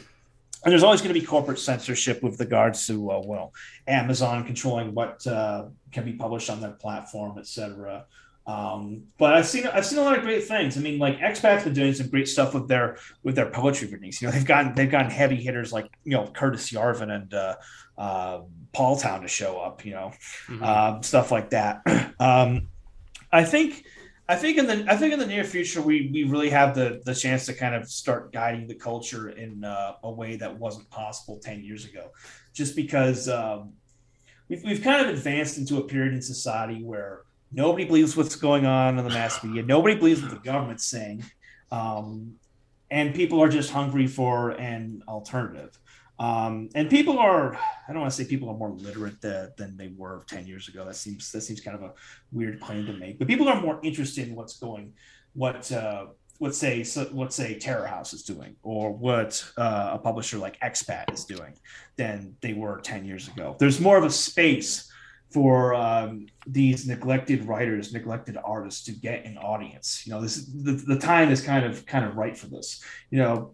and 0.63 0.71
there's 0.71 0.83
always 0.83 1.01
going 1.01 1.13
to 1.13 1.19
be 1.19 1.25
corporate 1.25 1.59
censorship 1.59 2.23
with 2.23 2.39
regards 2.39 2.87
to 2.87 3.11
uh, 3.11 3.21
well 3.25 3.53
amazon 3.87 4.45
controlling 4.45 4.93
what 4.93 5.25
uh, 5.27 5.65
can 5.91 6.05
be 6.05 6.13
published 6.13 6.49
on 6.49 6.59
their 6.61 6.71
platform 6.71 7.37
etc 7.37 8.05
um, 8.47 9.03
but 9.17 9.33
I've 9.33 9.47
seen 9.47 9.65
I've 9.67 9.85
seen 9.85 9.97
a 9.97 10.03
lot 10.03 10.17
of 10.17 10.23
great 10.23 10.43
things. 10.43 10.77
I 10.77 10.81
mean, 10.81 10.99
like 10.99 11.17
Expat's 11.19 11.63
been 11.63 11.73
doing 11.73 11.93
some 11.93 12.07
great 12.09 12.27
stuff 12.27 12.53
with 12.53 12.67
their 12.67 12.97
with 13.23 13.35
their 13.35 13.49
poetry 13.49 13.87
readings. 13.87 14.21
You 14.21 14.27
know, 14.27 14.31
they've 14.33 14.45
gotten 14.45 14.75
they've 14.75 14.89
gotten 14.91 15.09
heavy 15.09 15.37
hitters 15.37 15.73
like 15.73 15.87
you 16.03 16.11
know 16.11 16.27
Curtis 16.27 16.71
Yarvin 16.71 17.09
and 17.09 17.33
uh, 17.33 17.55
uh, 17.97 18.41
Paul 18.71 18.97
Town 18.97 19.21
to 19.21 19.27
show 19.27 19.57
up. 19.57 19.83
You 19.83 19.93
know, 19.93 20.11
Mhm. 20.47 20.61
um, 20.61 21.03
stuff 21.03 21.31
like 21.31 21.49
that. 21.51 21.81
Um, 22.17 22.69
I 23.33 23.43
think 23.43 23.83
I 24.29 24.37
think 24.37 24.57
in 24.57 24.67
the 24.67 24.85
I 24.87 24.95
think 24.95 25.11
in 25.11 25.19
the 25.19 25.25
near 25.25 25.43
future 25.43 25.81
we 25.81 26.09
we 26.13 26.23
really 26.23 26.49
have 26.49 26.73
the 26.73 27.01
the 27.03 27.13
chance 27.13 27.45
to 27.47 27.53
kind 27.53 27.75
of 27.75 27.89
start 27.89 28.31
guiding 28.31 28.67
the 28.67 28.75
culture 28.75 29.29
in 29.29 29.65
uh, 29.65 29.95
a 30.01 30.09
way 30.09 30.37
that 30.37 30.57
wasn't 30.57 30.89
possible 30.89 31.39
ten 31.43 31.61
years 31.61 31.83
ago, 31.83 32.11
just 32.53 32.73
because 32.75 33.27
um, 33.27 33.73
we've 34.47 34.63
we've 34.63 34.81
kind 34.81 35.05
of 35.05 35.13
advanced 35.13 35.57
into 35.57 35.77
a 35.77 35.83
period 35.83 36.13
in 36.13 36.21
society 36.21 36.81
where 36.83 37.23
nobody 37.55 37.85
believes 37.85 38.15
what's 38.17 38.35
going 38.35 38.65
on 38.65 38.99
in 38.99 39.03
the 39.03 39.09
mass 39.09 39.43
media, 39.43 39.63
nobody 39.63 39.95
believes 39.95 40.21
what 40.21 40.31
the 40.31 40.37
government's 40.37 40.85
saying, 40.85 41.23
um, 41.71 42.35
and 42.91 43.15
people 43.15 43.41
are 43.41 43.49
just 43.49 43.71
hungry 43.71 44.07
for 44.07 44.51
an 44.51 45.01
alternative. 45.07 45.77
Um, 46.19 46.69
and 46.75 46.89
people 46.89 47.17
are, 47.19 47.55
I 47.55 47.91
don't 47.91 48.01
want 48.01 48.13
to 48.13 48.23
say 48.23 48.29
people 48.29 48.49
are 48.49 48.55
more 48.55 48.71
literate 48.71 49.19
than, 49.21 49.51
than 49.57 49.75
they 49.75 49.91
were 49.97 50.23
10 50.27 50.47
years 50.47 50.69
ago. 50.69 50.85
That 50.85 50.95
seems, 50.95 51.31
that 51.31 51.41
seems 51.41 51.59
kind 51.59 51.75
of 51.75 51.83
a 51.83 51.93
weird 52.31 52.61
claim 52.61 52.85
to 52.85 52.93
make, 52.93 53.19
but 53.19 53.27
people 53.27 53.49
are 53.49 53.59
more 53.59 53.79
interested 53.83 54.27
in 54.27 54.35
what's 54.35 54.57
going, 54.57 54.93
what, 55.33 55.69
uh, 55.71 56.07
what 56.37 56.53
say, 56.53 56.83
so, 56.83 57.05
what 57.05 57.33
say 57.33 57.57
Terror 57.57 57.85
House 57.87 58.13
is 58.13 58.23
doing 58.23 58.55
or 58.63 58.91
what 58.91 59.43
uh, 59.57 59.91
a 59.93 59.97
publisher 59.97 60.37
like 60.37 60.59
Expat 60.59 61.13
is 61.13 61.25
doing 61.25 61.53
than 61.97 62.35
they 62.41 62.53
were 62.53 62.79
10 62.81 63.05
years 63.05 63.27
ago. 63.29 63.55
There's 63.59 63.79
more 63.79 63.97
of 63.97 64.03
a 64.03 64.09
space 64.09 64.91
for 65.35 65.73
um, 65.73 66.27
these 66.47 66.87
neglected 66.87 67.43
writers, 67.43 67.91
neglected 67.91 68.37
artists 68.41 68.85
to 68.85 68.93
get 68.93 69.25
an 69.25 69.37
audience. 69.37 70.03
You 70.05 70.13
know, 70.13 70.21
this 70.21 70.45
the, 70.45 70.71
the 70.71 70.97
time 70.97 71.29
is 71.29 71.41
kind 71.41 71.65
of 71.65 71.85
kind 71.85 72.05
of 72.05 72.15
right 72.15 72.37
for 72.37 72.47
this. 72.47 72.81
You 73.11 73.19
know, 73.19 73.51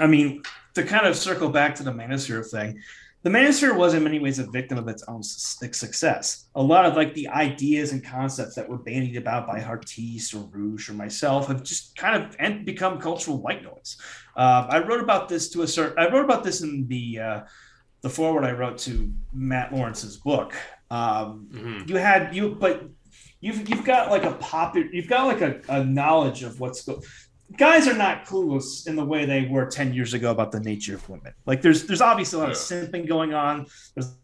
I 0.00 0.08
mean, 0.08 0.42
to 0.74 0.82
kind 0.82 1.06
of 1.06 1.16
circle 1.16 1.48
back 1.48 1.76
to 1.76 1.84
the 1.84 1.92
Manosphere 1.92 2.44
thing, 2.50 2.82
the 3.22 3.30
Manosphere 3.30 3.76
was 3.76 3.94
in 3.94 4.02
many 4.02 4.18
ways 4.18 4.40
a 4.40 4.50
victim 4.50 4.78
of 4.78 4.88
its 4.88 5.04
own 5.04 5.22
success. 5.22 6.48
A 6.56 6.62
lot 6.62 6.86
of 6.86 6.96
like 6.96 7.14
the 7.14 7.28
ideas 7.28 7.92
and 7.92 8.04
concepts 8.04 8.56
that 8.56 8.68
were 8.68 8.78
bandied 8.78 9.16
about 9.16 9.46
by 9.46 9.60
Heartiste 9.60 10.34
or 10.34 10.48
Roosh 10.50 10.90
or 10.90 10.94
myself 10.94 11.46
have 11.46 11.62
just 11.62 11.94
kind 11.94 12.16
of 12.20 12.64
become 12.64 12.98
cultural 12.98 13.40
white 13.40 13.62
noise. 13.62 13.96
Uh, 14.34 14.66
I 14.68 14.78
wrote 14.80 15.00
about 15.00 15.28
this 15.28 15.50
to 15.50 15.62
a 15.62 15.68
certain. 15.68 16.00
I 16.00 16.10
wrote 16.10 16.24
about 16.24 16.42
this 16.42 16.62
in 16.62 16.88
the 16.88 17.20
uh, 17.20 17.40
the 18.02 18.10
forward 18.10 18.44
I 18.44 18.50
wrote 18.50 18.78
to 18.78 19.12
Matt 19.32 19.72
Lawrence's 19.72 20.16
book. 20.16 20.54
Um, 20.92 21.48
mm-hmm. 21.50 21.88
You 21.88 21.96
had 21.96 22.34
you, 22.36 22.56
but 22.60 22.84
you've 23.40 23.68
you've 23.68 23.84
got 23.84 24.10
like 24.10 24.24
a 24.24 24.32
popular. 24.34 24.86
You've 24.92 25.08
got 25.08 25.26
like 25.26 25.40
a, 25.40 25.60
a 25.68 25.84
knowledge 25.84 26.42
of 26.42 26.60
what's 26.60 26.82
going 26.84 27.00
guys 27.56 27.86
are 27.86 27.94
not 27.94 28.24
clueless 28.24 28.86
in 28.86 28.96
the 28.96 29.04
way 29.04 29.24
they 29.24 29.46
were 29.46 29.66
10 29.66 29.92
years 29.92 30.14
ago 30.14 30.30
about 30.30 30.52
the 30.52 30.60
nature 30.60 30.94
of 30.94 31.08
women. 31.08 31.32
Like 31.46 31.62
there's 31.62 31.86
there's 31.86 32.00
obviously 32.00 32.38
a 32.38 32.40
lot 32.40 32.48
yeah. 32.48 32.52
of 32.52 32.58
simping 32.58 33.06
going 33.06 33.34
on. 33.34 33.66
There's 33.94 34.14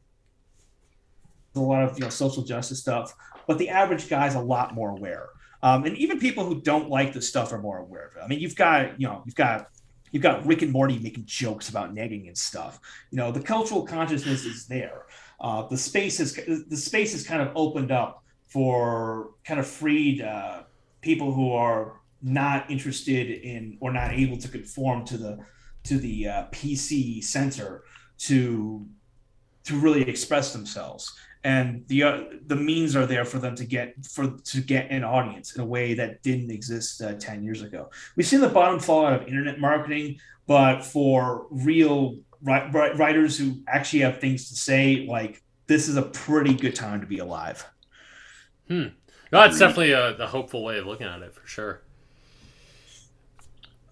a 1.55 1.61
lot 1.61 1.85
of 1.85 1.99
you 1.99 2.05
know 2.05 2.11
social 2.11 2.43
justice 2.43 2.81
stuff, 2.81 3.15
but 3.47 3.59
the 3.59 3.69
average 3.69 4.09
guy's 4.09 4.35
a 4.35 4.41
lot 4.41 4.75
more 4.75 4.91
aware. 4.91 5.29
Um, 5.63 5.85
and 5.85 5.97
even 5.97 6.21
people 6.21 6.45
who 6.45 6.61
don't 6.61 6.89
like 6.89 7.13
the 7.13 7.23
stuff 7.23 7.53
are 7.53 7.59
more 7.59 7.79
aware 7.79 8.09
of 8.09 8.17
it. 8.17 8.21
I 8.23 8.29
mean, 8.29 8.41
you've 8.41 8.57
got 8.57 9.01
you 9.01 9.09
know 9.09 9.23
you've 9.27 9.35
got 9.35 9.69
you've 10.13 10.23
got 10.23 10.47
Rick 10.47 10.63
and 10.63 10.73
Morty 10.73 10.99
making 10.99 11.25
jokes 11.27 11.69
about 11.69 11.95
negging 11.95 12.29
and 12.29 12.39
stuff. 12.39 12.81
You 13.11 13.17
know, 13.17 13.33
the 13.33 13.41
cultural 13.41 13.85
consciousness 13.85 14.45
is 14.45 14.67
there. 14.67 15.03
Uh, 15.41 15.67
the 15.69 15.77
space 15.77 16.21
is 16.21 16.35
the 16.69 16.77
space 16.77 17.15
is 17.15 17.27
kind 17.27 17.41
of 17.41 17.53
opened 17.55 17.93
up 17.93 18.25
for 18.47 19.31
kind 19.45 19.61
of 19.61 19.67
freed 19.67 20.23
uh, 20.23 20.63
people 21.01 21.33
who 21.33 21.53
are 21.53 22.01
not 22.23 22.69
interested 22.71 23.31
in 23.31 23.77
or 23.81 23.93
not 23.93 24.13
able 24.13 24.37
to 24.37 24.49
conform 24.49 25.05
to 25.05 25.17
the 25.17 25.39
to 25.85 25.99
the 25.99 26.29
uh, 26.29 26.47
PC 26.51 27.23
center 27.23 27.85
to 28.19 28.87
to 29.65 29.79
really 29.79 30.03
express 30.09 30.53
themselves. 30.53 31.13
And 31.45 31.87
the 31.87 32.03
uh, 32.03 32.25
the 32.47 32.57
means 32.57 32.97
are 32.97 33.07
there 33.07 33.25
for 33.25 33.39
them 33.39 33.55
to 33.55 33.65
get 33.65 33.95
for 34.05 34.37
to 34.45 34.61
get 34.61 34.91
an 34.91 35.05
audience 35.05 35.55
in 35.55 35.61
a 35.61 35.65
way 35.65 35.95
that 35.95 36.23
didn't 36.23 36.51
exist 36.51 37.01
uh, 37.01 37.15
10 37.15 37.45
years 37.45 37.63
ago. 37.63 37.91
We've 38.17 38.27
seen 38.27 38.41
the 38.41 38.49
bottom 38.49 38.81
fall 38.81 39.07
out 39.07 39.23
of 39.23 39.29
internet 39.29 39.61
marketing 39.61 40.19
but 40.49 40.83
for 40.83 41.47
real 41.51 42.17
writers 42.43 43.39
who 43.39 43.59
actually 43.67 44.01
have 44.01 44.21
things 44.21 44.49
to 44.49 44.57
say 44.57 45.07
like 45.09 45.43
this 45.67 45.89
is 45.89 45.97
a 45.97 46.03
pretty 46.03 46.55
good 46.55 46.75
time 46.75 47.01
to 47.01 47.07
be 47.07 47.19
alive. 47.19 47.67
Hmm. 48.69 48.89
No 49.33 49.43
it's 49.43 49.59
definitely 49.59 49.93
a, 49.93 50.17
a 50.17 50.27
hopeful 50.27 50.65
way 50.65 50.79
of 50.79 50.87
looking 50.87 51.07
at 51.07 51.21
it 51.23 51.35
for 51.35 51.47
sure. 51.47 51.83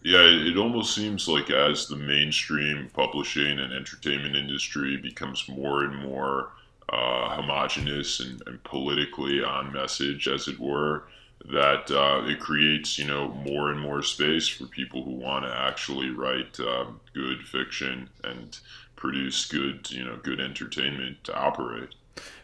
Yeah, 0.03 0.21
it 0.23 0.57
almost 0.57 0.95
seems 0.95 1.27
like 1.27 1.51
as 1.51 1.89
the 1.89 1.97
mainstream 1.97 2.89
publishing 2.95 3.59
and 3.59 3.73
entertainment 3.73 4.37
industry 4.37 4.97
becomes 4.97 5.49
more 5.49 5.83
and 5.83 5.97
more 5.97 6.53
uh, 6.89 7.35
homogenous 7.35 8.21
and, 8.21 8.41
and, 8.47 8.63
politically 8.63 9.43
on 9.43 9.73
message, 9.73 10.29
as 10.29 10.47
it 10.47 10.61
were, 10.61 11.09
that 11.45 11.91
uh, 11.91 12.27
it 12.27 12.41
creates, 12.41 12.99
you 12.99 13.07
know, 13.07 13.29
more 13.29 13.71
and 13.71 13.81
more 13.81 14.03
space 14.03 14.49
for 14.49 14.67
people 14.67 15.05
who 15.05 15.13
want 15.13 15.45
to 15.45 15.55
actually 15.55 16.11
write 16.11 16.59
uh, 16.59 16.87
good 17.15 17.47
fiction 17.47 18.09
and 18.25 18.59
produce 18.97 19.47
good, 19.47 19.91
you 19.91 20.05
know, 20.05 20.19
good 20.23 20.41
entertainment 20.41 21.23
to 21.25 21.37
operate. 21.37 21.95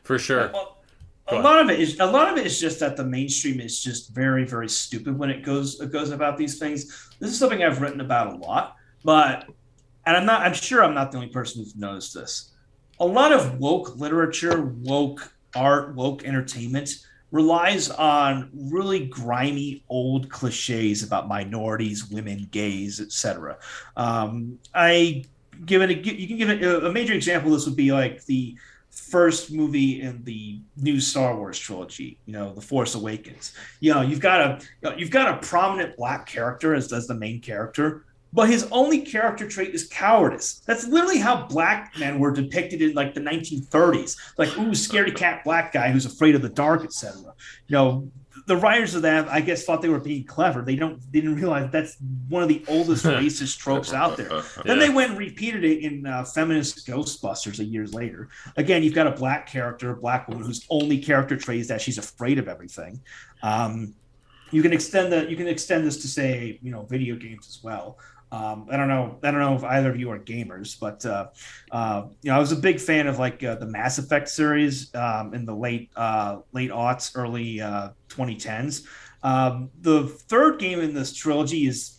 For 0.04 0.18
sure. 0.18 0.50
Well, 0.52 0.78
a 1.28 1.36
lot 1.36 1.60
of 1.60 1.70
it 1.70 1.80
is 1.80 1.98
a 2.00 2.06
lot 2.06 2.30
of 2.30 2.36
it 2.36 2.46
is 2.46 2.60
just 2.60 2.80
that 2.80 2.96
the 2.96 3.04
mainstream 3.04 3.60
is 3.60 3.82
just 3.82 4.10
very 4.10 4.44
very 4.44 4.68
stupid 4.68 5.16
when 5.16 5.30
it 5.30 5.42
goes 5.42 5.80
it 5.80 5.92
goes 5.92 6.10
about 6.10 6.36
these 6.36 6.58
things. 6.58 7.10
This 7.20 7.30
is 7.30 7.38
something 7.38 7.62
I've 7.62 7.80
written 7.80 8.00
about 8.00 8.34
a 8.34 8.36
lot, 8.36 8.76
but 9.04 9.48
and 10.04 10.16
I'm 10.16 10.26
not 10.26 10.42
I'm 10.42 10.52
sure 10.52 10.84
I'm 10.84 10.94
not 10.94 11.12
the 11.12 11.18
only 11.18 11.30
person 11.30 11.62
who's 11.62 11.76
noticed 11.76 12.14
this. 12.14 12.50
A 13.00 13.06
lot 13.06 13.32
of 13.32 13.58
woke 13.58 13.96
literature, 13.96 14.74
woke 14.82 15.32
art, 15.54 15.94
woke 15.94 16.24
entertainment 16.24 16.90
relies 17.32 17.88
on 17.90 18.50
really 18.54 19.06
grimy 19.06 19.82
old 19.88 20.30
cliches 20.30 21.02
about 21.02 21.26
minorities, 21.26 22.08
women, 22.08 22.46
gays, 22.52 23.00
etc. 23.00 23.58
Um, 23.96 24.58
I 24.74 25.24
give 25.64 25.82
it 25.82 25.90
a 25.90 25.94
you 25.94 26.28
can 26.28 26.36
give 26.36 26.50
it 26.50 26.62
a, 26.62 26.86
a 26.86 26.92
major 26.92 27.14
example. 27.14 27.50
This 27.50 27.66
would 27.66 27.76
be 27.76 27.90
like 27.90 28.24
the 28.26 28.56
first 28.90 29.50
movie 29.50 30.02
in 30.02 30.22
the 30.24 30.60
new 30.76 31.00
Star 31.00 31.34
Wars 31.34 31.58
trilogy, 31.58 32.18
you 32.26 32.34
know, 32.34 32.52
The 32.52 32.60
Force 32.60 32.94
Awakens. 32.94 33.54
You 33.80 33.94
know, 33.94 34.02
you've 34.02 34.20
got 34.20 34.62
a 34.84 34.94
you've 34.98 35.10
got 35.10 35.34
a 35.34 35.46
prominent 35.46 35.96
black 35.96 36.26
character 36.26 36.74
as, 36.74 36.92
as 36.92 37.06
the 37.06 37.14
main 37.14 37.40
character, 37.40 38.04
but 38.32 38.48
his 38.48 38.66
only 38.70 39.00
character 39.00 39.48
trait 39.48 39.74
is 39.74 39.86
cowardice. 39.88 40.62
That's 40.66 40.86
literally 40.86 41.18
how 41.18 41.46
black 41.46 41.98
men 41.98 42.18
were 42.18 42.32
depicted 42.32 42.80
in 42.80 42.94
like 42.94 43.14
the 43.14 43.20
1930s. 43.20 44.16
Like, 44.38 44.56
ooh, 44.58 44.70
scaredy 44.70 45.14
cat 45.14 45.44
black 45.44 45.72
guy 45.72 45.90
who's 45.90 46.06
afraid 46.06 46.34
of 46.34 46.42
the 46.42 46.48
dark, 46.48 46.82
etc. 46.84 47.34
You 47.66 47.76
know, 47.76 48.10
the 48.46 48.56
writers 48.56 48.94
of 48.94 49.02
that, 49.02 49.28
I 49.28 49.40
guess, 49.40 49.64
thought 49.64 49.82
they 49.82 49.88
were 49.88 50.00
being 50.00 50.24
clever. 50.24 50.62
They 50.62 50.76
don't 50.76 51.00
they 51.12 51.20
didn't 51.20 51.36
realize 51.36 51.70
that's 51.70 51.96
one 52.28 52.42
of 52.42 52.48
the 52.48 52.64
oldest 52.68 53.04
racist 53.06 53.58
tropes 53.58 53.92
out 53.92 54.16
there. 54.16 54.32
Yeah. 54.32 54.42
Then 54.64 54.78
they 54.78 54.88
went 54.88 55.10
and 55.10 55.18
repeated 55.18 55.64
it 55.64 55.80
in 55.80 56.06
uh, 56.06 56.24
feminist 56.24 56.86
Ghostbusters 56.86 57.58
a 57.58 57.64
years 57.64 57.94
later. 57.94 58.28
Again, 58.56 58.82
you've 58.82 58.94
got 58.94 59.06
a 59.06 59.12
black 59.12 59.46
character, 59.46 59.90
a 59.90 59.96
black 59.96 60.28
woman 60.28 60.44
whose 60.44 60.66
only 60.70 60.98
character 60.98 61.36
trait 61.36 61.60
is 61.60 61.68
that 61.68 61.80
she's 61.80 61.98
afraid 61.98 62.38
of 62.38 62.48
everything. 62.48 63.00
Um, 63.42 63.94
you 64.50 64.62
can 64.62 64.72
extend 64.72 65.12
that. 65.12 65.30
You 65.30 65.36
can 65.36 65.48
extend 65.48 65.86
this 65.86 65.96
to 66.02 66.08
say, 66.08 66.58
you 66.62 66.70
know, 66.70 66.82
video 66.82 67.16
games 67.16 67.48
as 67.48 67.62
well. 67.62 67.98
Um, 68.32 68.66
I 68.70 68.78
don't 68.78 68.88
know. 68.88 69.18
I 69.22 69.30
don't 69.30 69.40
know 69.40 69.54
if 69.54 69.62
either 69.62 69.90
of 69.90 70.00
you 70.00 70.10
are 70.10 70.18
gamers, 70.18 70.80
but 70.80 71.04
uh, 71.04 71.28
uh, 71.70 72.06
you 72.22 72.30
know, 72.30 72.36
I 72.36 72.40
was 72.40 72.50
a 72.50 72.56
big 72.56 72.80
fan 72.80 73.06
of 73.06 73.18
like 73.18 73.44
uh, 73.44 73.56
the 73.56 73.66
Mass 73.66 73.98
Effect 73.98 74.26
series 74.26 74.92
um, 74.94 75.34
in 75.34 75.44
the 75.44 75.54
late 75.54 75.90
uh, 75.96 76.38
late 76.52 76.70
aughts, 76.70 77.12
early 77.14 77.56
2010s. 78.08 78.86
Uh, 79.22 79.52
um, 79.52 79.70
the 79.82 80.08
third 80.08 80.58
game 80.58 80.80
in 80.80 80.94
this 80.94 81.12
trilogy 81.12 81.66
is 81.66 81.98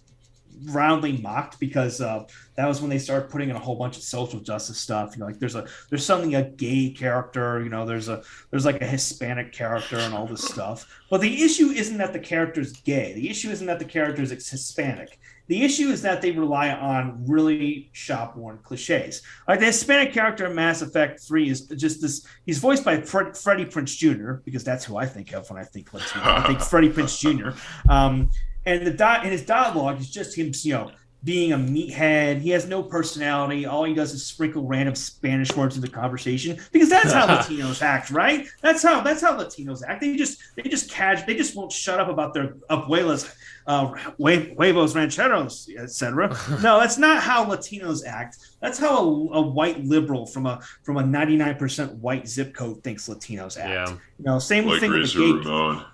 roundly 0.66 1.18
mocked 1.18 1.60
because 1.60 2.02
uh, 2.02 2.24
that 2.56 2.68
was 2.68 2.82
when 2.82 2.90
they 2.90 2.98
started 2.98 3.30
putting 3.30 3.50
in 3.50 3.56
a 3.56 3.60
whole 3.60 3.76
bunch 3.76 3.98
of 3.98 4.04
social 4.04 4.40
justice 4.40 4.80
stuff. 4.80 5.14
You 5.14 5.20
know, 5.20 5.28
like 5.28 5.40
there's 5.40 5.56
a 5.56 5.68
there's 5.90 6.06
something 6.06 6.34
a 6.34 6.44
gay 6.44 6.90
character. 6.90 7.62
You 7.62 7.70
know, 7.70 7.86
there's 7.86 8.10
a 8.10 8.24
there's 8.50 8.66
like 8.66 8.82
a 8.82 8.88
Hispanic 8.88 9.52
character 9.52 9.98
and 9.98 10.16
all 10.16 10.26
this 10.26 10.44
stuff. 10.44 10.88
But 11.12 11.22
the 11.22 11.44
issue 11.44 11.70
isn't 11.70 11.98
that 11.98 12.14
the 12.14 12.20
character's 12.20 12.74
gay. 12.74 13.14
The 13.14 13.30
issue 13.30 13.52
isn't 13.52 13.68
that 13.68 13.78
the 13.78 13.86
character 13.86 14.24
is 14.24 14.32
Hispanic. 14.32 15.20
The 15.48 15.64
issue 15.64 15.90
is 15.90 16.02
that 16.04 16.22
they 16.22 16.32
rely 16.32 16.72
on 16.72 17.26
really 17.28 17.90
shop 17.92 18.38
worn 18.38 18.60
cliches. 18.64 19.22
Like 19.48 19.60
the 19.60 19.66
Hispanic 19.66 20.14
character 20.14 20.46
in 20.46 20.56
Mass 20.56 20.82
Effect 20.82 21.20
3 21.22 21.50
is 21.50 21.68
just 21.68 22.02
this. 22.02 22.26
He's 22.46 22.60
voiced 22.60 22.86
by 22.86 23.02
Fred, 23.02 23.38
Freddie 23.38 23.66
Prinze 23.66 23.98
Jr., 23.98 24.34
because 24.46 24.64
that's 24.64 24.86
who 24.86 24.96
I 24.96 25.06
think 25.06 25.34
of 25.34 25.50
when 25.50 25.60
I 25.60 25.66
think 25.66 25.94
Latino. 25.94 26.24
I 26.24 26.48
think 26.48 26.62
Freddie 26.62 26.90
Prinze 26.90 27.20
Jr. 27.20 27.58
Um, 27.90 28.32
and 28.66 28.88
the 28.88 28.92
di- 28.92 29.22
and 29.22 29.32
his 29.32 29.46
dialogue 29.46 30.00
is 30.00 30.10
just 30.10 30.38
him, 30.38 30.52
you 30.62 30.74
know, 30.74 30.92
being 31.24 31.54
a 31.54 31.58
meathead. 31.58 32.42
He 32.42 32.50
has 32.50 32.68
no 32.68 32.84
personality. 32.84 33.66
All 33.66 33.86
he 33.86 33.94
does 33.94 34.14
is 34.14 34.26
sprinkle 34.26 34.66
random 34.66 34.96
Spanish 34.96 35.56
words 35.56 35.76
into 35.76 35.88
conversation 35.90 36.60
because 36.72 36.90
that's 36.90 37.14
how 37.14 37.28
Latinos 37.38 37.82
act, 37.82 38.10
right? 38.12 38.48
That's 38.62 38.84
how 38.84 39.02
that's 39.02 39.22
how 39.22 39.38
Latinos 39.38 39.82
act. 39.88 40.02
They 40.02 40.16
just 40.16 40.42
they 40.56 40.64
just 40.64 40.90
catch 40.92 41.26
they 41.26 41.36
just 41.36 41.56
won't 41.56 41.72
shut 41.72 42.00
up 42.00 42.10
about 42.10 42.34
their 42.34 42.56
abuelas, 42.70 43.34
uh, 43.68 43.94
huevos 44.18 44.96
rancheros, 44.96 45.70
etc. 45.78 46.30
no, 46.62 46.80
that's 46.80 46.98
not 46.98 47.22
how 47.22 47.46
Latinos 47.46 48.06
act. 48.06 48.38
That's 48.62 48.80
how 48.80 48.98
a, 48.98 49.38
a, 49.38 49.42
white 49.42 49.84
liberal 49.84 50.26
from 50.26 50.46
a 50.46 50.62
from 50.84 50.98
a 50.98 51.06
ninety 51.06 51.36
nine 51.36 51.56
percent 51.56 51.94
white 51.96 52.28
zip 52.28 52.54
code 52.54 52.84
thinks 52.84 53.08
Latinos 53.08 53.58
act. 53.58 53.70
Yeah. 53.70 53.90
You 54.20 54.26
know, 54.26 54.40
same 54.40 54.66
like 54.66 54.80
thing 54.80 54.92
with 54.92 55.14
the 55.14 55.20
gay. 55.20 55.32
Ramon. 55.32 55.86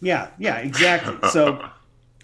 Yeah, 0.00 0.28
yeah, 0.38 0.58
exactly. 0.58 1.16
So 1.30 1.68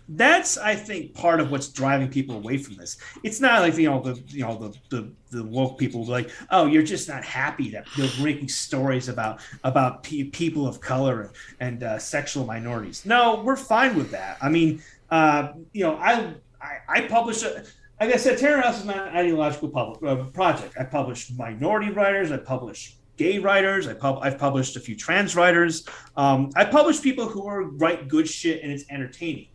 that's 0.09 0.59
I 0.59 0.75
think 0.75 1.15
part 1.15 1.41
of 1.41 1.51
what's 1.51 1.69
driving 1.69 2.09
people 2.09 2.37
away 2.37 2.59
from 2.59 2.77
this. 2.77 2.97
It's 3.23 3.41
not 3.41 3.61
like 3.61 3.77
you 3.77 3.89
know 3.89 4.01
the 4.01 4.21
you 4.29 4.43
know 4.43 4.57
the 4.57 4.97
the, 4.97 5.11
the 5.31 5.45
woke 5.45 5.79
people 5.79 6.05
like 6.05 6.31
oh 6.51 6.67
you're 6.67 6.83
just 6.83 7.09
not 7.09 7.25
happy 7.25 7.71
that 7.71 7.87
they're 7.97 8.11
making 8.23 8.49
stories 8.49 9.09
about 9.09 9.41
about 9.65 10.03
pe- 10.03 10.25
people 10.25 10.67
of 10.67 10.81
color 10.81 11.23
and, 11.23 11.31
and 11.61 11.83
uh, 11.83 11.99
sexual 11.99 12.45
minorities. 12.45 13.07
No, 13.07 13.43
we're 13.43 13.57
fine 13.57 13.95
with 13.95 14.11
that. 14.11 14.39
I 14.43 14.49
mean, 14.49 14.83
uh, 15.13 15.53
you 15.73 15.85
know, 15.85 15.97
I 15.97 16.35
I, 16.61 16.79
I 16.89 17.01
publish 17.03 17.43
a. 17.43 17.65
Like 18.01 18.15
I 18.15 18.17
said, 18.17 18.39
Terror 18.39 18.61
House 18.63 18.81
is 18.81 18.85
not 18.85 19.09
an 19.09 19.17
ideological 19.17 19.69
public, 19.69 20.03
uh, 20.03 20.25
project. 20.31 20.75
I 20.81 20.85
publish 20.85 21.31
minority 21.37 21.91
writers. 21.91 22.33
I 22.33 22.39
publish 22.39 22.97
gay 23.17 23.39
writers. 23.39 23.87
I 23.87 23.95
pub- 23.95 24.21
I've 24.23 24.39
published 24.39 24.75
a 24.75 24.81
few 24.81 24.97
trans 24.97 25.37
writers. 25.37 25.87
Um, 26.17 26.51
I 26.57 26.65
publish 26.65 27.01
people 27.01 27.29
who 27.29 27.47
are 27.47 27.63
write 27.63 28.09
good 28.09 28.27
shit 28.27 28.63
and 28.63 28.73
it's 28.73 28.85
entertaining. 28.91 29.49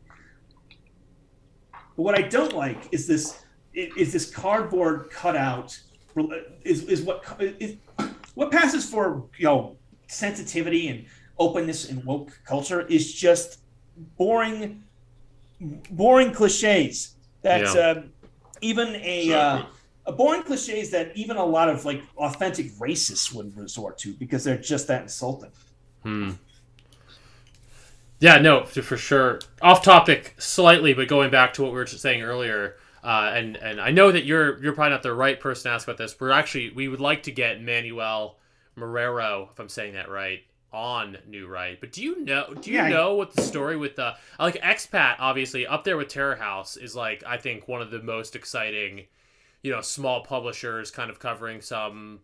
But 1.72 2.04
what 2.04 2.18
I 2.18 2.22
don't 2.22 2.54
like 2.54 2.88
is 2.94 3.08
this 3.08 3.44
is 3.74 4.14
this 4.14 4.30
cardboard 4.30 5.10
cutout 5.10 5.78
is, 6.64 6.84
is 6.84 7.02
what 7.02 7.26
is 7.40 7.78
what 8.36 8.52
passes 8.52 8.88
for 8.90 9.26
you 9.40 9.46
know 9.46 9.78
sensitivity 10.08 10.88
and 10.88 11.06
openness 11.40 11.90
and 11.90 12.06
woke 12.06 12.40
culture 12.46 12.82
is 12.88 13.12
just 13.12 13.60
boring 14.18 14.84
boring 15.60 16.32
cliches 16.32 17.16
that 17.42 17.62
Yeah. 17.62 17.82
uh, 17.82 18.02
even 18.62 18.96
a 18.96 19.34
uh, 19.34 19.64
a 20.06 20.12
boring 20.12 20.44
cliches 20.44 20.92
that 20.92 21.16
even 21.16 21.38
a 21.38 21.46
lot 21.46 21.70
of 21.70 21.86
like 21.86 22.02
authentic 22.18 22.72
racists 22.74 23.34
would 23.34 23.56
resort 23.58 23.98
to 24.00 24.14
because 24.14 24.44
they're 24.44 24.58
just 24.58 24.88
that 24.88 25.04
insulting. 25.04 25.52
Hmm. 26.04 26.32
Yeah, 28.20 28.40
no, 28.40 28.66
for 28.66 28.98
sure. 28.98 29.40
Off 29.62 29.84
topic 29.84 30.34
slightly, 30.40 30.94
but 30.94 31.08
going 31.08 31.30
back 31.30 31.54
to 31.54 31.62
what 31.62 31.72
we 31.72 31.78
were 31.78 31.86
just 31.86 32.02
saying 32.02 32.24
earlier, 32.24 32.78
uh, 33.04 33.32
and 33.36 33.58
and 33.58 33.80
I 33.80 33.92
know 33.92 34.12
that 34.12 34.26
you're 34.26 34.62
you're 34.64 34.74
probably 34.74 34.92
not 34.92 35.04
the 35.04 35.14
right 35.14 35.40
person 35.40 35.70
to 35.70 35.76
ask 35.76 35.88
about 35.88 35.98
this. 35.98 36.20
We're 36.20 36.32
actually 36.32 36.72
we 36.72 36.88
would 36.88 37.00
like 37.00 37.24
to 37.24 37.32
get 37.32 37.62
Manuel 37.62 38.40
Marrero, 38.76 39.52
if 39.52 39.60
I'm 39.60 39.70
saying 39.70 39.94
that 39.94 40.10
right, 40.10 40.40
on 40.74 41.18
New 41.28 41.48
Right. 41.48 41.80
But 41.80 41.92
do 41.92 42.04
you 42.04 42.24
know 42.24 42.54
do 42.60 42.72
you 42.72 42.78
Yeah, 42.78 42.90
know 42.90 43.16
what 43.16 43.34
the 43.34 43.42
story 43.42 43.78
with 43.78 43.96
the 43.96 44.16
like 44.40 44.62
expat 44.62 45.16
obviously 45.20 45.66
up 45.66 45.84
there 45.84 45.98
with 45.98 46.10
Terror 46.10 46.36
House 46.36 46.78
is 46.78 46.96
like 46.96 47.24
I 47.26 47.38
think 47.38 47.68
one 47.68 47.82
of 47.82 47.92
the 47.92 48.02
most 48.02 48.36
exciting, 48.36 49.08
you 49.64 49.72
know, 49.72 49.82
small 49.82 50.24
publishers 50.24 50.92
kind 50.92 51.10
of 51.10 51.20
covering 51.20 51.62
some 51.62 52.22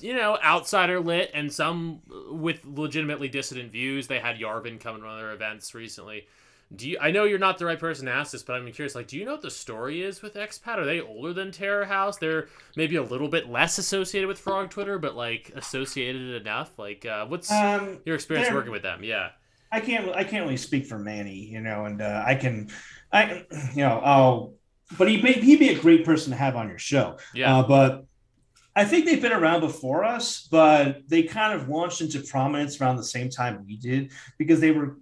you 0.00 0.14
know, 0.14 0.38
outsider 0.44 1.00
lit 1.00 1.30
and 1.32 1.52
some 1.52 2.00
with 2.30 2.60
legitimately 2.64 3.28
dissident 3.28 3.72
views. 3.72 4.06
They 4.08 4.18
had 4.18 4.38
Yarvin 4.38 4.78
come 4.80 4.96
to 4.98 5.02
one 5.04 5.14
of 5.14 5.18
their 5.18 5.32
events 5.32 5.74
recently. 5.74 6.26
Do 6.74 6.88
you? 6.88 6.98
I 7.00 7.10
know 7.10 7.24
you're 7.24 7.38
not 7.38 7.58
the 7.58 7.66
right 7.66 7.78
person 7.78 8.06
to 8.06 8.12
ask 8.12 8.30
this, 8.30 8.44
but 8.44 8.54
I'm 8.54 8.70
curious. 8.70 8.94
Like, 8.94 9.08
do 9.08 9.18
you 9.18 9.24
know 9.24 9.32
what 9.32 9.42
the 9.42 9.50
story 9.50 10.02
is 10.02 10.22
with 10.22 10.34
Expat? 10.34 10.78
Are 10.78 10.84
they 10.84 11.00
older 11.00 11.32
than 11.32 11.50
Terror 11.50 11.84
House? 11.84 12.16
They're 12.16 12.48
maybe 12.76 12.94
a 12.96 13.02
little 13.02 13.28
bit 13.28 13.48
less 13.48 13.78
associated 13.78 14.28
with 14.28 14.38
Frog 14.38 14.70
Twitter, 14.70 14.98
but 14.98 15.16
like 15.16 15.50
associated 15.56 16.40
enough. 16.40 16.78
Like, 16.78 17.04
uh, 17.04 17.26
what's 17.26 17.50
Um, 17.50 17.98
your 18.04 18.14
experience 18.14 18.50
working 18.52 18.70
with 18.70 18.82
them? 18.82 19.02
Yeah. 19.02 19.30
I 19.72 19.80
can't 19.80 20.08
I 20.10 20.24
can't 20.24 20.44
really 20.44 20.56
speak 20.56 20.86
for 20.86 20.98
Manny, 20.98 21.46
you 21.46 21.60
know, 21.60 21.84
and 21.84 22.02
uh, 22.02 22.22
I 22.26 22.34
can 22.34 22.70
I 23.12 23.44
you 23.74 23.84
know 23.84 24.00
oh, 24.04 24.54
but 24.98 25.08
he 25.08 25.20
may 25.22 25.32
he'd 25.32 25.58
be 25.58 25.70
a 25.70 25.78
great 25.78 26.04
person 26.04 26.30
to 26.30 26.36
have 26.36 26.56
on 26.56 26.68
your 26.68 26.78
show. 26.78 27.18
Yeah. 27.34 27.58
Uh, 27.58 27.62
but 27.66 28.04
I 28.74 28.84
think 28.84 29.04
they've 29.04 29.20
been 29.20 29.32
around 29.32 29.60
before 29.60 30.04
us, 30.04 30.46
but 30.50 31.02
they 31.08 31.24
kind 31.24 31.52
of 31.54 31.68
launched 31.68 32.00
into 32.00 32.20
prominence 32.20 32.80
around 32.80 32.96
the 32.96 33.04
same 33.04 33.28
time 33.28 33.64
we 33.66 33.76
did 33.76 34.12
because 34.38 34.60
they 34.60 34.70
were 34.70 34.96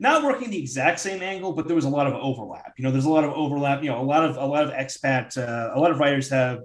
not 0.00 0.22
working 0.22 0.50
the 0.50 0.58
exact 0.58 1.00
same 1.00 1.22
angle, 1.22 1.52
but 1.52 1.66
there 1.66 1.74
was 1.74 1.84
a 1.84 1.88
lot 1.88 2.06
of 2.06 2.14
overlap. 2.14 2.74
You 2.76 2.84
know, 2.84 2.90
there's 2.90 3.04
a 3.04 3.10
lot 3.10 3.24
of 3.24 3.32
overlap. 3.32 3.82
You 3.82 3.90
know, 3.90 4.00
a 4.00 4.02
lot 4.02 4.24
of 4.24 4.36
a 4.36 4.46
lot 4.46 4.64
of 4.64 4.70
expat, 4.70 5.36
uh, 5.36 5.72
a 5.74 5.80
lot 5.80 5.90
of 5.90 5.98
writers 5.98 6.28
have. 6.30 6.60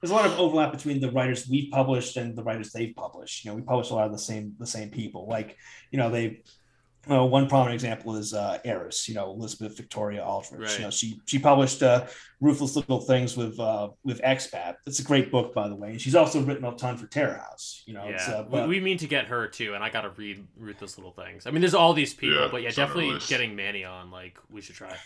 There's 0.00 0.10
a 0.10 0.14
lot 0.14 0.26
of 0.26 0.38
overlap 0.38 0.72
between 0.72 1.00
the 1.00 1.10
writers 1.10 1.48
we've 1.48 1.70
published 1.70 2.16
and 2.16 2.36
the 2.36 2.42
writers 2.42 2.70
they've 2.70 2.94
published. 2.94 3.44
You 3.44 3.50
know, 3.50 3.56
we 3.56 3.62
publish 3.62 3.90
a 3.90 3.94
lot 3.94 4.06
of 4.06 4.12
the 4.12 4.18
same 4.18 4.54
the 4.58 4.66
same 4.66 4.90
people. 4.90 5.26
Like, 5.28 5.56
you 5.90 5.98
know, 5.98 6.10
they 6.10 6.42
uh, 7.10 7.24
one 7.24 7.48
prominent 7.48 7.74
example 7.74 8.16
is 8.16 8.34
uh, 8.34 8.58
Eris, 8.64 9.08
you 9.08 9.14
know, 9.14 9.30
Elizabeth 9.30 9.76
Victoria 9.76 10.24
Aldrich. 10.24 10.60
Right. 10.60 10.78
You 10.78 10.84
know, 10.86 10.90
she 10.90 11.20
she 11.26 11.38
published 11.38 11.82
uh, 11.82 12.06
Ruthless 12.40 12.74
Little 12.76 13.00
Things 13.00 13.36
with 13.36 13.58
uh, 13.60 13.90
with 14.04 14.20
Expat. 14.22 14.76
It's 14.86 14.98
a 14.98 15.04
great 15.04 15.30
book, 15.30 15.54
by 15.54 15.68
the 15.68 15.74
way. 15.76 15.90
And 15.90 16.00
she's 16.00 16.14
also 16.14 16.42
written 16.42 16.64
a 16.64 16.74
ton 16.74 16.96
for 16.96 17.06
Terror 17.06 17.34
House. 17.34 17.82
You 17.86 17.94
know, 17.94 18.04
it's, 18.06 18.26
Yeah, 18.26 18.34
uh, 18.34 18.42
we, 18.42 18.48
but, 18.50 18.68
we 18.68 18.80
mean 18.80 18.98
to 18.98 19.06
get 19.06 19.26
her 19.26 19.46
too, 19.46 19.74
and 19.74 19.84
I 19.84 19.90
gotta 19.90 20.10
read 20.10 20.44
Ruthless 20.56 20.98
Little 20.98 21.12
Things. 21.12 21.46
I 21.46 21.50
mean, 21.50 21.60
there's 21.60 21.74
all 21.74 21.92
these 21.92 22.14
people, 22.14 22.40
Yeah, 22.40 22.48
but 22.50 22.62
yeah, 22.62 22.68
it's 22.68 22.78
on 22.78 22.82
our 22.82 22.88
definitely 22.88 23.20
getting 23.28 23.54
Manny 23.54 23.84
on. 23.84 24.10
Like, 24.10 24.38
we 24.50 24.60
should 24.60 24.74
try. 24.74 24.96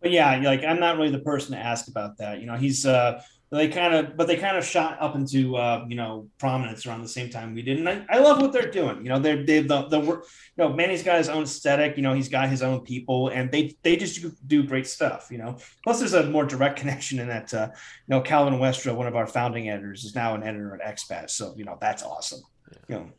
but 0.00 0.10
yeah, 0.10 0.36
like 0.38 0.62
I'm 0.64 0.78
not 0.78 0.96
really 0.96 1.10
the 1.10 1.18
person 1.18 1.52
to 1.52 1.58
ask 1.58 1.88
about 1.88 2.18
that. 2.18 2.40
You 2.40 2.46
know, 2.46 2.56
he's 2.56 2.86
uh, 2.86 3.20
they 3.50 3.68
kind 3.68 3.94
of, 3.94 4.16
but 4.16 4.26
they 4.26 4.36
kind 4.36 4.58
of 4.58 4.64
shot 4.64 4.98
up 5.00 5.14
into 5.14 5.56
uh, 5.56 5.86
you 5.88 5.96
know 5.96 6.28
prominence 6.38 6.84
around 6.84 7.02
the 7.02 7.08
same 7.08 7.30
time 7.30 7.54
we 7.54 7.62
did, 7.62 7.78
and 7.78 7.88
I, 7.88 8.04
I 8.10 8.18
love 8.18 8.42
what 8.42 8.52
they're 8.52 8.70
doing. 8.70 8.98
You 8.98 9.08
know, 9.08 9.18
they're 9.18 9.42
they 9.42 9.60
the 9.60 9.88
the 9.88 10.00
work. 10.00 10.26
You 10.56 10.64
know, 10.64 10.72
Manny's 10.74 11.02
got 11.02 11.16
his 11.16 11.30
own 11.30 11.44
aesthetic. 11.44 11.96
You 11.96 12.02
know, 12.02 12.12
he's 12.12 12.28
got 12.28 12.50
his 12.50 12.62
own 12.62 12.80
people, 12.80 13.28
and 13.28 13.50
they 13.50 13.74
they 13.82 13.96
just 13.96 14.22
do- 14.46 14.64
great 14.64 14.86
stuff. 14.86 15.28
You 15.30 15.38
know, 15.38 15.56
plus 15.82 15.98
there's 15.98 16.12
a 16.12 16.24
more 16.24 16.44
direct 16.44 16.78
connection 16.78 17.20
in 17.20 17.28
that. 17.28 17.54
Uh, 17.54 17.68
you 17.72 18.14
know, 18.14 18.20
Calvin 18.20 18.58
Westra, 18.58 18.94
one 18.94 19.06
of 19.06 19.16
our 19.16 19.26
founding 19.26 19.70
editors, 19.70 20.04
is 20.04 20.14
now 20.14 20.34
an 20.34 20.42
editor 20.42 20.78
at 20.78 20.96
Expat, 20.96 21.30
so 21.30 21.54
you 21.56 21.64
know 21.64 21.78
that's 21.80 22.02
awesome. 22.02 22.42
You 22.88 22.96
know, 22.96 23.10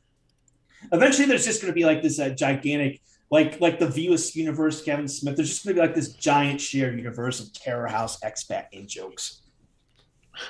eventually 0.92 1.28
there's 1.28 1.46
just 1.46 1.60
going 1.60 1.74
to 1.74 1.76
be 1.76 1.86
like 1.86 2.04
this 2.04 2.20
uh, 2.20 2.30
gigantic. 2.30 3.02
Like 3.32 3.62
like 3.62 3.78
the 3.78 3.88
View 3.88 4.12
Askewniverse, 4.12 4.84
Kevin 4.84 5.08
Smith. 5.08 5.36
There's 5.36 5.50
just 5.50 5.64
gonna 5.64 5.76
be 5.76 5.82
like 5.82 5.94
this 5.94 6.14
giant 6.14 6.60
shared 6.60 6.98
universe 6.98 7.40
of 7.40 7.54
Terror 7.54 7.86
House 7.86 8.20
expat 8.22 8.66
in 8.72 8.88
jokes. 8.88 9.44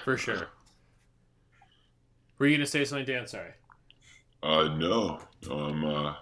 For 0.04 0.18
sure. 0.18 0.48
Were 2.38 2.48
you 2.48 2.58
gonna 2.58 2.68
say 2.68 2.86
something, 2.86 3.06
Dan? 3.06 3.28
Sorry. 3.28 3.52
Uh, 4.42 4.76
no. 4.78 5.20
Um, 5.50 5.84
uh, 5.86 6.16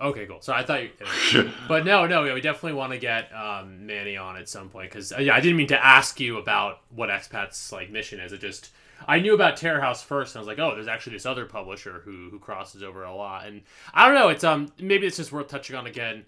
Okay, 0.00 0.26
cool. 0.26 0.40
So 0.40 0.52
I 0.52 0.64
thought 0.64 0.82
you, 0.82 1.50
but 1.68 1.86
no, 1.86 2.06
no, 2.06 2.24
yeah, 2.24 2.34
we 2.34 2.40
definitely 2.40 2.74
want 2.74 2.92
to 2.92 2.98
get 2.98 3.32
um, 3.32 3.86
Manny 3.86 4.16
on 4.16 4.36
at 4.36 4.48
some 4.48 4.68
point 4.68 4.90
because 4.90 5.12
yeah, 5.18 5.34
I 5.34 5.40
didn't 5.40 5.56
mean 5.56 5.68
to 5.68 5.84
ask 5.84 6.18
you 6.18 6.38
about 6.38 6.80
what 6.90 7.10
Expat's 7.10 7.70
like 7.72 7.90
mission 7.90 8.18
is. 8.20 8.32
It 8.32 8.40
just 8.40 8.70
I 9.06 9.20
knew 9.20 9.34
about 9.34 9.56
Terror 9.56 9.80
House 9.80 10.02
first, 10.02 10.34
and 10.34 10.40
I 10.40 10.42
was 10.42 10.48
like, 10.48 10.58
oh, 10.58 10.74
there's 10.74 10.88
actually 10.88 11.14
this 11.14 11.26
other 11.26 11.46
publisher 11.46 12.02
who 12.04 12.28
who 12.30 12.38
crosses 12.40 12.82
over 12.82 13.04
a 13.04 13.14
lot, 13.14 13.46
and 13.46 13.62
I 13.94 14.06
don't 14.06 14.16
know. 14.16 14.28
It's 14.28 14.44
um 14.44 14.72
maybe 14.78 15.06
it's 15.06 15.16
just 15.16 15.32
worth 15.32 15.48
touching 15.48 15.76
on 15.76 15.86
again 15.86 16.24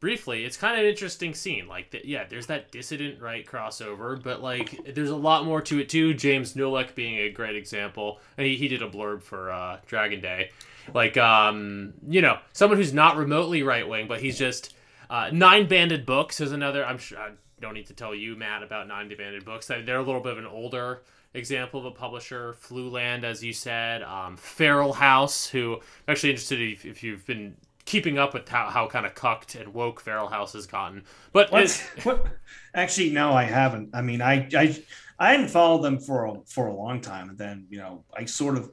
briefly. 0.00 0.44
It's 0.44 0.56
kind 0.56 0.74
of 0.74 0.80
an 0.84 0.90
interesting 0.90 1.34
scene. 1.34 1.66
Like 1.68 1.90
th- 1.90 2.04
yeah, 2.04 2.24
there's 2.28 2.46
that 2.46 2.70
dissident 2.70 3.20
right 3.20 3.44
crossover, 3.46 4.22
but 4.22 4.42
like 4.42 4.94
there's 4.94 5.10
a 5.10 5.16
lot 5.16 5.44
more 5.44 5.60
to 5.62 5.78
it 5.80 5.88
too. 5.88 6.14
James 6.14 6.54
Nulick 6.54 6.94
being 6.94 7.16
a 7.18 7.30
great 7.30 7.56
example, 7.56 8.20
and 8.36 8.46
he 8.46 8.56
he 8.56 8.68
did 8.68 8.82
a 8.82 8.88
blurb 8.88 9.22
for 9.22 9.50
uh, 9.50 9.78
Dragon 9.86 10.20
Day 10.20 10.50
like 10.94 11.18
um 11.18 11.92
you 12.08 12.22
know 12.22 12.38
someone 12.54 12.78
who's 12.78 12.94
not 12.94 13.18
remotely 13.18 13.62
right 13.62 13.86
wing 13.86 14.08
but 14.08 14.20
he's 14.22 14.38
just 14.38 14.74
uh, 15.10 15.28
nine 15.30 15.68
banded 15.68 16.06
books 16.06 16.40
is 16.40 16.50
another 16.50 16.82
i'm 16.82 16.96
sure 16.96 17.18
i 17.18 17.28
don't 17.60 17.74
need 17.74 17.86
to 17.86 17.92
tell 17.92 18.14
you 18.14 18.34
matt 18.34 18.62
about 18.62 18.88
nine 18.88 19.06
banded 19.18 19.44
books 19.44 19.66
They- 19.66 19.82
they're 19.82 19.98
a 19.98 20.02
little 20.02 20.22
bit 20.22 20.32
of 20.32 20.38
an 20.38 20.46
older 20.46 21.02
example 21.34 21.80
of 21.80 21.84
a 21.84 21.90
publisher 21.90 22.54
fluland 22.54 23.22
as 23.22 23.44
you 23.44 23.52
said 23.52 24.02
um, 24.02 24.38
feral 24.38 24.94
house 24.94 25.46
who 25.46 25.74
i'm 25.74 26.12
actually 26.12 26.30
interested 26.30 26.58
if, 26.58 26.86
if 26.86 27.02
you've 27.02 27.26
been 27.26 27.54
keeping 27.88 28.18
up 28.18 28.34
with 28.34 28.46
how, 28.48 28.66
how 28.68 28.86
kind 28.86 29.06
of 29.06 29.14
cucked 29.14 29.54
and 29.54 29.72
woke 29.72 29.98
feral 29.98 30.28
house 30.28 30.52
has 30.52 30.66
gotten 30.66 31.02
but 31.32 31.50
What? 31.50 31.90
what? 32.02 32.26
Actually, 32.74 33.10
no, 33.10 33.32
I 33.32 33.44
haven't. 33.44 33.90
I 33.94 34.02
mean, 34.02 34.20
I 34.20 34.48
I 34.54 34.84
I 35.18 35.30
hadn't 35.32 35.48
followed 35.48 35.82
them 35.82 35.98
for 35.98 36.26
a, 36.26 36.34
for 36.46 36.66
a 36.66 36.74
long 36.74 37.00
time, 37.00 37.30
and 37.30 37.38
then 37.38 37.66
you 37.70 37.78
know 37.78 38.04
I 38.14 38.26
sort 38.26 38.56
of 38.56 38.70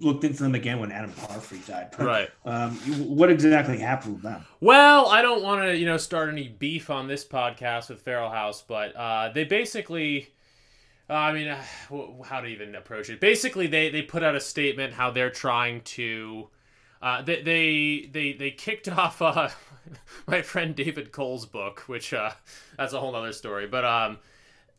looked 0.00 0.24
into 0.24 0.42
them 0.42 0.54
again 0.54 0.78
when 0.78 0.92
Adam 0.92 1.12
Parfrey 1.12 1.58
died. 1.66 1.94
But, 1.96 2.06
right 2.06 2.28
Um, 2.44 2.76
what 3.16 3.30
exactly 3.30 3.78
happened 3.78 4.14
with 4.14 4.22
them? 4.22 4.44
Well, 4.60 5.06
I 5.06 5.22
don't 5.22 5.42
want 5.42 5.62
to, 5.62 5.76
you 5.76 5.86
know, 5.86 5.96
start 5.96 6.28
any 6.28 6.48
beef 6.48 6.90
on 6.90 7.08
this 7.08 7.24
podcast 7.24 7.88
with 7.88 8.02
Feral 8.02 8.30
House, 8.30 8.62
but 8.62 8.94
uh, 8.94 9.30
they 9.32 9.44
basically, 9.44 10.28
uh, 11.08 11.14
I 11.14 11.32
mean, 11.32 11.48
uh, 11.48 11.62
how 12.24 12.40
to 12.40 12.46
even 12.46 12.74
approach 12.74 13.10
it? 13.10 13.20
Basically, 13.20 13.66
they 13.66 13.90
they 13.90 14.02
put 14.02 14.22
out 14.22 14.34
a 14.34 14.40
statement 14.40 14.92
how 14.92 15.10
they're 15.10 15.30
trying 15.30 15.80
to, 15.82 16.50
uh, 17.02 17.22
they 17.22 17.42
they 17.42 18.08
they 18.12 18.32
they 18.32 18.50
kicked 18.50 18.88
off 18.98 19.20
uh, 19.22 19.48
my 20.26 20.42
friend 20.42 20.74
David 20.74 21.12
Cole's 21.12 21.46
book, 21.46 21.80
which 21.86 22.12
uh, 22.12 22.30
that's 22.76 22.92
a 22.92 23.00
whole 23.00 23.14
other 23.14 23.32
story, 23.32 23.66
but 23.66 23.84
um, 23.84 24.18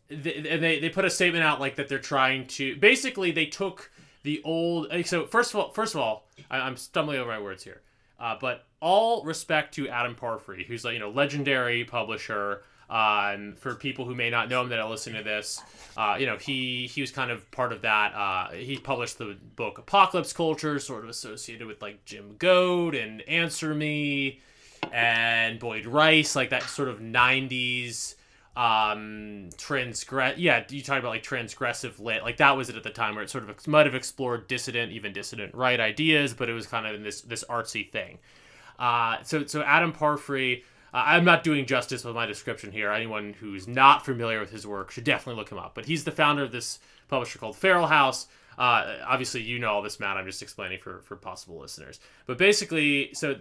they, 0.09 0.57
they 0.59 0.79
they 0.79 0.89
put 0.89 1.05
a 1.05 1.09
statement 1.09 1.43
out 1.43 1.59
like 1.59 1.75
that 1.75 1.87
they're 1.87 1.99
trying 1.99 2.47
to 2.47 2.75
basically 2.77 3.31
they 3.31 3.45
took 3.45 3.91
the 4.23 4.41
old 4.43 4.87
eh, 4.91 5.03
so 5.03 5.25
first 5.25 5.53
of 5.53 5.59
all 5.59 5.71
first 5.71 5.95
of 5.95 6.01
all 6.01 6.27
I, 6.49 6.59
i'm 6.59 6.77
stumbling 6.77 7.19
over 7.19 7.29
my 7.29 7.39
words 7.39 7.63
here 7.63 7.81
uh, 8.19 8.35
but 8.39 8.65
all 8.81 9.23
respect 9.23 9.73
to 9.75 9.89
adam 9.89 10.15
parfrey 10.15 10.63
who's 10.65 10.85
like 10.85 10.93
you 10.93 10.99
know 10.99 11.09
legendary 11.09 11.83
publisher 11.83 12.63
Um, 12.89 13.55
for 13.57 13.75
people 13.75 14.05
who 14.05 14.15
may 14.15 14.29
not 14.29 14.49
know 14.49 14.61
him 14.61 14.69
that 14.69 14.79
are 14.79 14.89
listening 14.89 15.17
to 15.17 15.23
this, 15.23 15.61
uh, 15.97 16.15
you 16.19 16.25
know, 16.25 16.37
he 16.37 16.87
he 16.87 17.01
was 17.01 17.11
kind 17.11 17.31
of 17.31 17.49
part 17.51 17.73
of 17.73 17.81
that. 17.81 18.13
Uh, 18.13 18.51
he 18.51 18.77
published 18.77 19.17
the 19.17 19.37
book 19.57 19.77
Apocalypse 19.77 20.31
Culture, 20.31 20.79
sort 20.79 21.03
of 21.03 21.09
associated 21.09 21.67
with 21.67 21.81
like 21.81 22.05
Jim 22.05 22.35
Goad 22.37 22.95
and 22.95 23.21
Answer 23.23 23.73
Me 23.73 24.39
and 24.93 25.59
Boyd 25.59 25.85
Rice, 25.85 26.35
like 26.35 26.49
that 26.51 26.63
sort 26.63 26.87
of 26.87 26.99
'90s 26.99 28.15
um 28.57 29.51
transgress 29.55 30.35
yeah 30.39 30.63
you 30.69 30.81
talk 30.81 30.97
about 30.97 31.09
like 31.09 31.21
transgressive 31.21 31.99
lit 31.99 32.23
like 32.23 32.37
that 32.37 32.57
was 32.57 32.69
it 32.69 32.75
at 32.75 32.81
the 32.81 32.89
time 32.89 33.13
where 33.13 33.23
it 33.23 33.29
sort 33.29 33.47
of 33.47 33.67
might 33.67 33.85
have 33.85 33.93
explored 33.93 34.47
dissident 34.47 34.91
even 34.91 35.13
dissident 35.13 35.53
right 35.53 35.79
ideas 35.79 36.33
but 36.33 36.49
it 36.49 36.53
was 36.53 36.65
kind 36.65 36.87
of 36.87 36.95
in 36.95 37.03
this 37.03 37.21
this 37.21 37.43
artsy 37.51 37.87
thing 37.91 38.17
uh 38.79 39.17
so 39.21 39.45
so 39.45 39.61
adam 39.61 39.91
parfrey 39.91 40.63
i'm 40.93 41.25
not 41.25 41.43
doing 41.43 41.65
justice 41.65 42.03
with 42.03 42.15
my 42.15 42.25
description 42.25 42.71
here. 42.71 42.91
Anyone 42.91 43.33
who's 43.39 43.67
not 43.67 44.05
familiar 44.05 44.39
with 44.39 44.51
his 44.51 44.65
work 44.65 44.91
should 44.91 45.03
definitely 45.03 45.39
look 45.39 45.51
him 45.51 45.57
up. 45.57 45.75
But 45.75 45.85
he's 45.85 46.03
the 46.03 46.11
founder 46.11 46.43
of 46.43 46.51
this 46.51 46.79
publisher 47.07 47.39
called 47.39 47.55
feral 47.55 47.87
house. 47.87 48.27
Uh, 48.57 48.95
obviously 49.05 49.41
you 49.41 49.59
know 49.59 49.69
all 49.69 49.81
this 49.81 49.99
matt. 49.99 50.17
I'm 50.17 50.25
just 50.25 50.41
explaining 50.41 50.79
for 50.79 51.01
for 51.01 51.15
possible 51.15 51.59
listeners. 51.59 51.99
But 52.25 52.37
basically 52.37 53.13
so 53.13 53.35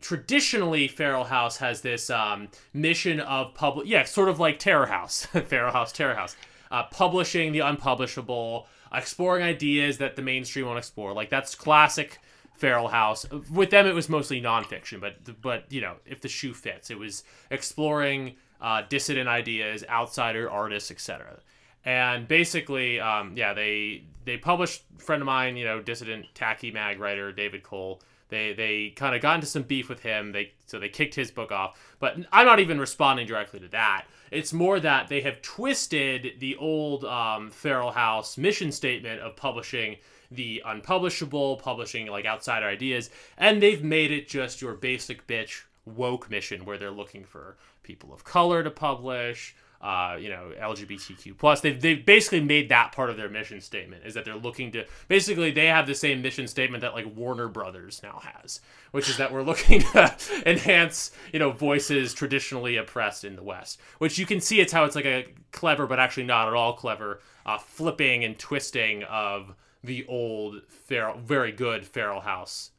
traditionally 0.00 0.88
feral 0.88 1.24
house 1.24 1.58
has 1.58 1.80
this 1.80 2.10
um, 2.10 2.48
mission 2.72 3.20
of 3.20 3.54
public 3.54 3.86
yeah 3.86 4.04
sort 4.04 4.28
of 4.28 4.40
like 4.40 4.58
terror 4.58 4.86
house. 4.86 5.26
Feral 5.46 5.72
house 5.72 5.92
terror 5.92 6.14
house. 6.14 6.36
Uh, 6.70 6.84
publishing 6.84 7.52
the 7.52 7.60
unpublishable 7.60 8.66
exploring 8.94 9.42
ideas 9.42 9.98
that 9.98 10.16
the 10.16 10.22
mainstream 10.22 10.66
won't 10.66 10.78
explore. 10.78 11.12
Like 11.12 11.30
that's 11.30 11.54
classic 11.54 12.18
feral 12.62 12.86
house 12.86 13.26
with 13.52 13.70
them 13.70 13.88
it 13.88 13.92
was 13.92 14.08
mostly 14.08 14.40
nonfiction 14.40 15.00
but 15.00 15.16
but 15.42 15.64
you 15.68 15.80
know 15.80 15.96
if 16.06 16.20
the 16.20 16.28
shoe 16.28 16.54
fits 16.54 16.92
it 16.92 16.98
was 16.98 17.24
exploring 17.50 18.36
uh, 18.60 18.82
dissident 18.88 19.28
ideas 19.28 19.82
outsider 19.90 20.48
artists 20.48 20.88
etc 20.92 21.40
and 21.84 22.28
basically 22.28 23.00
um, 23.00 23.32
yeah 23.34 23.52
they 23.52 24.04
they 24.24 24.36
published 24.36 24.84
friend 24.98 25.20
of 25.20 25.26
mine 25.26 25.56
you 25.56 25.64
know 25.64 25.82
dissident 25.82 26.24
Taki 26.36 26.70
mag 26.70 27.00
writer 27.00 27.32
david 27.32 27.64
cole 27.64 28.00
they 28.32 28.54
they 28.54 28.90
kind 28.96 29.14
of 29.14 29.20
got 29.20 29.34
into 29.34 29.46
some 29.46 29.62
beef 29.62 29.90
with 29.90 30.00
him. 30.00 30.32
They 30.32 30.52
so 30.64 30.78
they 30.78 30.88
kicked 30.88 31.14
his 31.14 31.30
book 31.30 31.52
off. 31.52 31.78
But 32.00 32.16
I'm 32.32 32.46
not 32.46 32.60
even 32.60 32.80
responding 32.80 33.26
directly 33.26 33.60
to 33.60 33.68
that. 33.68 34.06
It's 34.30 34.54
more 34.54 34.80
that 34.80 35.08
they 35.08 35.20
have 35.20 35.42
twisted 35.42 36.40
the 36.40 36.56
old 36.56 37.04
um, 37.04 37.50
Feral 37.50 37.90
House 37.90 38.38
mission 38.38 38.72
statement 38.72 39.20
of 39.20 39.36
publishing 39.36 39.96
the 40.34 40.62
unpublishable, 40.64 41.56
publishing 41.56 42.06
like 42.06 42.26
outsider 42.26 42.66
ideas, 42.66 43.10
and 43.36 43.62
they've 43.62 43.82
made 43.82 44.10
it 44.10 44.28
just 44.28 44.60
your 44.62 44.74
basic 44.74 45.26
bitch 45.26 45.62
woke 45.84 46.30
mission 46.30 46.64
where 46.64 46.78
they're 46.78 46.90
looking 46.90 47.24
for 47.24 47.56
people 47.82 48.12
of 48.12 48.24
color 48.24 48.62
to 48.62 48.70
publish, 48.70 49.54
uh, 49.80 50.16
you 50.18 50.28
know, 50.28 50.52
LGBTQ 50.60 51.36
plus. 51.36 51.60
They've 51.60 51.80
they've 51.80 52.04
basically 52.04 52.40
made 52.40 52.68
that 52.68 52.92
part 52.92 53.10
of 53.10 53.16
their 53.16 53.28
mission 53.28 53.60
statement 53.60 54.04
is 54.06 54.14
that 54.14 54.24
they're 54.24 54.36
looking 54.36 54.70
to 54.72 54.84
basically 55.08 55.50
they 55.50 55.66
have 55.66 55.86
the 55.86 55.94
same 55.94 56.22
mission 56.22 56.46
statement 56.46 56.82
that 56.82 56.94
like 56.94 57.16
Warner 57.16 57.48
Brothers 57.48 58.00
now 58.02 58.20
has, 58.22 58.60
which 58.92 59.08
is 59.08 59.16
that 59.16 59.32
we're 59.32 59.42
looking 59.42 59.80
to 59.92 60.14
enhance 60.46 61.10
you 61.32 61.40
know 61.40 61.50
voices 61.50 62.14
traditionally 62.14 62.76
oppressed 62.76 63.24
in 63.24 63.34
the 63.34 63.42
West. 63.42 63.80
Which 63.98 64.18
you 64.18 64.26
can 64.26 64.40
see 64.40 64.60
it's 64.60 64.72
how 64.72 64.84
it's 64.84 64.96
like 64.96 65.04
a 65.04 65.26
clever 65.50 65.86
but 65.86 65.98
actually 65.98 66.24
not 66.24 66.46
at 66.46 66.54
all 66.54 66.74
clever 66.74 67.20
uh, 67.44 67.58
flipping 67.58 68.24
and 68.24 68.38
twisting 68.38 69.02
of 69.04 69.54
the 69.84 70.06
old 70.06 70.62
feral, 70.68 71.18
very 71.18 71.52
good 71.52 71.84
Feral 71.84 72.20
House 72.20 72.70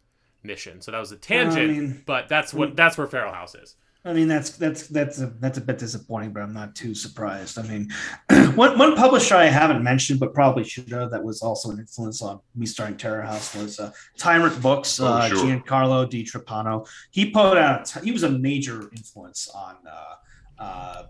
mission. 0.44 0.82
So 0.82 0.92
that 0.92 1.00
was 1.00 1.12
a 1.12 1.18
tangent, 1.18 1.58
I 1.72 1.74
mean- 1.74 2.04
but 2.06 2.28
that's 2.28 2.54
what 2.54 2.76
that's 2.76 2.98
where 2.98 3.08
Feral 3.08 3.34
House 3.34 3.56
is. 3.56 3.76
I 4.06 4.12
mean, 4.12 4.28
that's 4.28 4.50
that's 4.58 4.88
that's 4.88 5.22
a 5.22 5.28
that's 5.40 5.58
a 5.58 5.62
bit 5.62 5.78
disappointing, 5.78 6.34
but 6.34 6.44
I'm 6.44 6.52
not 6.52 6.76
too 6.76 6.94
surprised. 6.94 7.58
I 7.58 7.62
mean, 7.62 7.90
one 8.56 8.78
one 8.78 8.98
publisher 8.98 9.36
I 9.36 9.46
haven't 9.46 9.82
mentioned, 9.82 10.20
but 10.20 10.34
probably 10.34 10.66
should 10.66 10.90
have, 10.90 11.10
that 11.12 11.24
was 11.24 11.42
also 11.42 11.72
an 11.72 11.80
influence 11.80 12.22
on 12.22 12.42
me 12.54 12.66
starting 12.66 12.98
Terror 12.98 13.22
House 13.22 13.56
was 13.56 13.80
uh, 13.80 13.94
Tyrant 14.18 14.62
Books. 14.62 15.00
Oh, 15.00 15.08
uh, 15.08 15.30
sure. 15.30 15.38
Giancarlo 15.38 16.06
DiTrapano. 16.12 16.86
He 17.12 17.30
put 17.30 17.58
out. 17.58 17.90
He 18.04 18.12
was 18.12 18.24
a 18.24 18.30
major 18.30 18.90
influence 18.92 19.50
on. 19.56 19.78
Uh, 19.90 20.16
uh, 20.60 21.04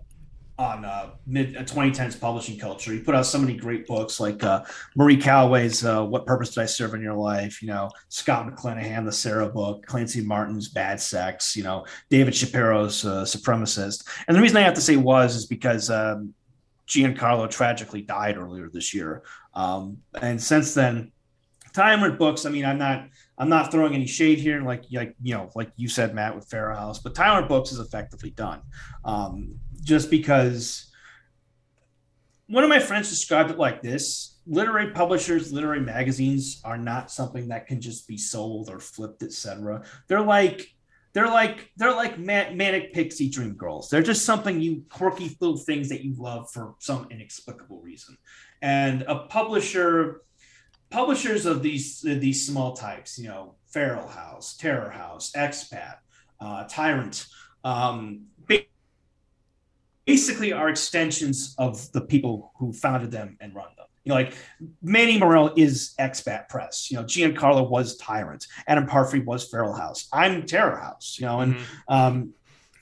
on 0.56 0.84
uh, 0.84 1.10
mid 1.26 1.54
2010s 1.54 2.20
publishing 2.20 2.58
culture, 2.58 2.92
he 2.92 3.00
put 3.00 3.14
out 3.14 3.26
so 3.26 3.38
many 3.38 3.56
great 3.56 3.86
books 3.86 4.20
like 4.20 4.42
uh, 4.44 4.64
Marie 4.94 5.16
Calloway's 5.16 5.84
uh, 5.84 6.04
"What 6.04 6.26
Purpose 6.26 6.54
Did 6.54 6.62
I 6.62 6.66
Serve 6.66 6.94
in 6.94 7.02
Your 7.02 7.14
Life?" 7.14 7.60
You 7.60 7.68
know, 7.68 7.90
Scott 8.08 8.46
McClanahan, 8.46 9.04
the 9.04 9.12
Sarah 9.12 9.48
book, 9.48 9.84
Clancy 9.86 10.20
Martin's 10.20 10.68
"Bad 10.68 11.00
Sex." 11.00 11.56
You 11.56 11.64
know, 11.64 11.86
David 12.08 12.34
Shapiro's 12.34 13.04
uh, 13.04 13.22
"Supremacist." 13.24 14.08
And 14.28 14.36
the 14.36 14.40
reason 14.40 14.56
I 14.56 14.60
have 14.60 14.74
to 14.74 14.80
say 14.80 14.96
was 14.96 15.34
is 15.34 15.46
because 15.46 15.90
um, 15.90 16.34
Giancarlo 16.86 17.50
tragically 17.50 18.02
died 18.02 18.36
earlier 18.36 18.70
this 18.72 18.94
year, 18.94 19.24
um, 19.54 19.98
and 20.22 20.40
since 20.40 20.72
then, 20.72 21.10
Tyrant 21.72 22.18
Books. 22.18 22.46
I 22.46 22.50
mean, 22.50 22.64
I'm 22.64 22.78
not 22.78 23.08
I'm 23.36 23.48
not 23.48 23.72
throwing 23.72 23.94
any 23.94 24.06
shade 24.06 24.38
here, 24.38 24.62
like 24.62 24.84
like 24.92 25.16
you 25.22 25.34
know, 25.34 25.50
like 25.54 25.70
you 25.76 25.88
said, 25.88 26.14
Matt, 26.14 26.34
with 26.34 26.48
Feral 26.48 26.76
House, 26.76 27.00
but 27.00 27.14
Tyrant 27.14 27.48
Books 27.48 27.72
is 27.72 27.80
effectively 27.80 28.30
done, 28.30 28.62
um, 29.04 29.54
just 29.82 30.10
because. 30.10 30.90
One 32.46 32.62
of 32.62 32.68
my 32.68 32.78
friends 32.78 33.08
described 33.08 33.50
it 33.50 33.58
like 33.58 33.80
this: 33.80 34.38
literary 34.46 34.90
publishers, 34.90 35.50
literary 35.50 35.80
magazines 35.80 36.60
are 36.62 36.76
not 36.76 37.10
something 37.10 37.48
that 37.48 37.66
can 37.66 37.80
just 37.80 38.06
be 38.06 38.18
sold 38.18 38.68
or 38.68 38.78
flipped, 38.78 39.22
etc. 39.22 39.82
They're 40.08 40.20
like 40.20 40.74
they're 41.14 41.28
like 41.28 41.70
they're 41.76 41.94
like 41.94 42.18
manic 42.18 42.92
pixie 42.92 43.30
dream 43.30 43.54
girls. 43.54 43.88
They're 43.88 44.02
just 44.02 44.24
something 44.24 44.60
you 44.60 44.84
quirky 44.90 45.36
little 45.40 45.56
things 45.56 45.88
that 45.88 46.04
you 46.04 46.14
love 46.18 46.50
for 46.50 46.74
some 46.80 47.06
inexplicable 47.10 47.80
reason. 47.80 48.18
And 48.60 49.02
a 49.02 49.20
publisher, 49.20 50.22
publishers 50.94 51.44
of 51.44 51.60
these 51.60 52.00
these 52.02 52.46
small 52.46 52.72
types, 52.74 53.18
you 53.18 53.28
know, 53.28 53.56
Feral 53.66 54.06
House, 54.06 54.56
Terror 54.56 54.90
House, 54.90 55.32
Expat, 55.36 55.96
uh, 56.40 56.64
Tyrant, 56.70 57.26
um, 57.64 58.26
basically 60.06 60.52
are 60.52 60.68
extensions 60.68 61.54
of 61.58 61.90
the 61.92 62.00
people 62.00 62.52
who 62.58 62.72
founded 62.72 63.10
them 63.10 63.36
and 63.40 63.54
run 63.54 63.68
them. 63.76 63.86
You 64.04 64.10
know, 64.10 64.14
like 64.16 64.34
Manny 64.82 65.18
Marrero 65.18 65.52
is 65.56 65.94
Expat 65.98 66.48
Press. 66.48 66.90
You 66.90 66.98
know, 66.98 67.04
Giancarlo 67.04 67.68
was 67.68 67.96
Tyrant. 67.96 68.46
Adam 68.68 68.86
Parfrey 68.86 69.20
was 69.20 69.48
Feral 69.48 69.74
House. 69.74 70.06
I'm 70.12 70.46
Terror 70.46 70.76
House. 70.76 71.16
You 71.18 71.26
know, 71.26 71.40
and 71.40 71.56
Mhm. 71.56 71.64
um, 71.88 72.34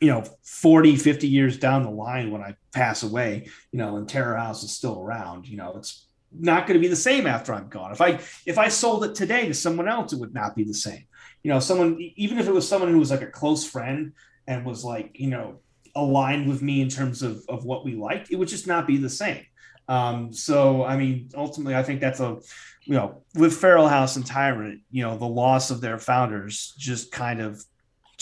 you 0.03 0.09
know 0.09 0.25
40 0.43 0.97
50 0.97 1.29
years 1.29 1.57
down 1.59 1.85
the 1.85 1.91
line 2.07 2.33
when 2.33 2.43
i 2.43 2.57
pass 2.75 3.05
away 3.05 3.47
you 3.71 3.79
know 3.79 3.99
and 3.99 4.09
terror 4.09 4.37
house 4.37 4.65
is 4.65 4.73
still 4.73 4.99
around 5.01 5.47
you 5.47 5.57
know 5.57 5.75
it's 5.77 6.09
not 6.39 6.67
going 6.67 6.79
to 6.79 6.83
be 6.83 6.89
the 6.89 6.97
same 6.97 7.27
after 7.27 7.53
i'm 7.53 7.69
gone. 7.69 7.93
If 7.93 8.01
i 8.01 8.19
if 8.47 8.59
i 8.59 8.69
sold 8.69 9.05
it 9.05 9.15
today 9.15 9.47
to 9.47 9.55
someone 9.55 9.89
else 9.89 10.13
it 10.13 10.21
would 10.21 10.35
not 10.35 10.57
be 10.57 10.65
the 10.65 10.75
same. 10.75 11.05
You 11.43 11.53
know 11.53 11.61
someone 11.61 11.99
even 12.17 12.39
if 12.39 12.47
it 12.47 12.53
was 12.53 12.69
someone 12.69 12.91
who 12.91 12.99
was 12.99 13.11
like 13.11 13.23
a 13.23 13.27
close 13.27 13.69
friend 13.69 14.13
and 14.47 14.65
was 14.65 14.85
like 14.85 15.11
you 15.15 15.29
know 15.29 15.59
aligned 15.95 16.49
with 16.49 16.63
me 16.63 16.81
in 16.81 16.89
terms 16.89 17.23
of 17.23 17.45
of 17.49 17.65
what 17.65 17.85
we 17.85 17.95
liked 17.95 18.31
it 18.31 18.37
would 18.37 18.49
just 18.49 18.67
not 18.67 18.87
be 18.87 18.97
the 18.97 19.11
same. 19.11 19.45
Um 19.89 20.33
so 20.33 20.85
i 20.85 20.97
mean 20.97 21.31
ultimately 21.35 21.75
i 21.75 21.83
think 21.83 22.01
that's 22.01 22.21
a 22.21 22.39
you 22.85 22.95
know 22.95 23.23
with 23.35 23.55
feral 23.57 23.89
house 23.89 24.17
and 24.17 24.25
tyrant 24.25 24.81
you 24.91 25.03
know 25.03 25.17
the 25.19 25.27
loss 25.27 25.71
of 25.71 25.81
their 25.81 25.99
founders 25.99 26.75
just 26.79 27.13
kind 27.13 27.41
of 27.41 27.65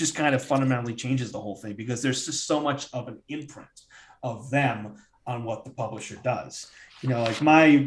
just 0.01 0.15
kind 0.15 0.35
of 0.35 0.43
fundamentally 0.43 0.95
changes 0.95 1.31
the 1.31 1.41
whole 1.41 1.57
thing 1.57 1.75
because 1.75 2.01
there's 2.01 2.25
just 2.25 2.47
so 2.47 2.59
much 2.59 2.89
of 2.95 3.07
an 3.09 3.19
imprint 3.29 3.69
of 4.23 4.51
them 4.51 4.95
on 5.27 5.45
what 5.45 5.65
the 5.65 5.71
publisher 5.71 6.19
does. 6.25 6.71
You 7.03 7.09
know, 7.09 7.23
like 7.23 7.41
my, 7.41 7.87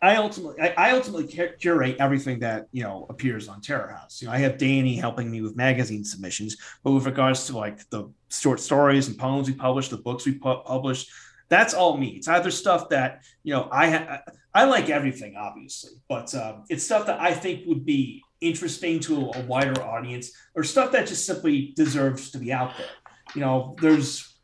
I 0.00 0.16
ultimately, 0.16 0.60
I, 0.60 0.74
I 0.76 0.90
ultimately 0.92 1.26
curate 1.58 1.96
everything 1.98 2.38
that 2.40 2.66
you 2.72 2.82
know 2.82 3.06
appears 3.08 3.48
on 3.48 3.60
Terror 3.60 3.88
House. 3.88 4.20
You 4.20 4.28
know, 4.28 4.34
I 4.34 4.38
have 4.38 4.58
Danny 4.58 4.96
helping 4.96 5.30
me 5.30 5.40
with 5.40 5.56
magazine 5.56 6.04
submissions, 6.04 6.56
but 6.84 6.92
with 6.92 7.06
regards 7.06 7.46
to 7.46 7.56
like 7.56 7.88
the 7.90 8.08
short 8.30 8.60
stories 8.60 9.08
and 9.08 9.18
poems 9.18 9.48
we 9.48 9.54
publish, 9.54 9.88
the 9.88 9.96
books 9.96 10.26
we 10.26 10.32
pu- 10.32 10.62
publish, 10.64 11.06
that's 11.48 11.74
all 11.74 11.96
me. 11.96 12.08
It's 12.08 12.28
either 12.28 12.50
stuff 12.50 12.88
that 12.90 13.24
you 13.42 13.52
know 13.52 13.68
I 13.72 13.90
ha- 13.90 14.22
I 14.54 14.64
like 14.64 14.90
everything 14.90 15.36
obviously, 15.36 15.92
but 16.08 16.34
um, 16.34 16.64
it's 16.68 16.84
stuff 16.84 17.06
that 17.06 17.20
I 17.20 17.32
think 17.32 17.66
would 17.66 17.84
be 17.84 18.22
interesting 18.40 19.00
to 19.00 19.32
a 19.34 19.40
wider 19.42 19.82
audience 19.82 20.30
or 20.54 20.62
stuff 20.62 20.92
that 20.92 21.06
just 21.06 21.26
simply 21.26 21.72
deserves 21.74 22.30
to 22.30 22.38
be 22.38 22.52
out 22.52 22.76
there. 22.76 22.86
You 23.34 23.40
know, 23.40 23.76
there's 23.80 24.36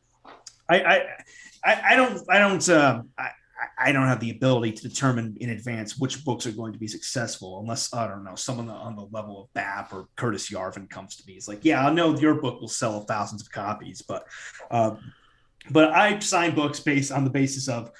I 0.68 0.80
I 0.80 1.06
I, 1.64 1.82
I 1.90 1.96
don't 1.96 2.20
I 2.28 2.38
don't 2.38 2.68
um 2.68 3.10
I 3.84 3.92
don't 3.92 4.06
have 4.06 4.20
the 4.20 4.30
ability 4.30 4.72
to 4.72 4.88
determine 4.88 5.36
in 5.40 5.50
advance 5.50 5.98
which 5.98 6.24
books 6.24 6.46
are 6.46 6.52
going 6.52 6.72
to 6.72 6.78
be 6.78 6.86
successful 6.86 7.60
unless 7.60 7.92
I 7.92 8.06
don't 8.06 8.24
know 8.24 8.34
someone 8.34 8.68
on 8.70 8.96
the 8.96 9.06
level 9.10 9.42
of 9.42 9.52
BAP 9.54 9.92
or 9.92 10.08
Curtis 10.16 10.50
Yarvin 10.50 10.88
comes 10.88 11.16
to 11.16 11.24
me. 11.26 11.34
It's 11.34 11.48
like, 11.48 11.64
yeah, 11.64 11.86
I 11.86 11.92
know 11.92 12.16
your 12.16 12.34
book 12.34 12.60
will 12.60 12.68
sell 12.68 13.00
thousands 13.00 13.42
of 13.42 13.50
copies, 13.50 14.02
but 14.02 14.26
uh, 14.70 14.96
but 15.70 15.92
I 15.92 16.18
sign 16.18 16.54
books 16.54 16.80
based 16.80 17.12
on 17.12 17.24
the 17.24 17.30
basis 17.30 17.68
of 17.68 17.90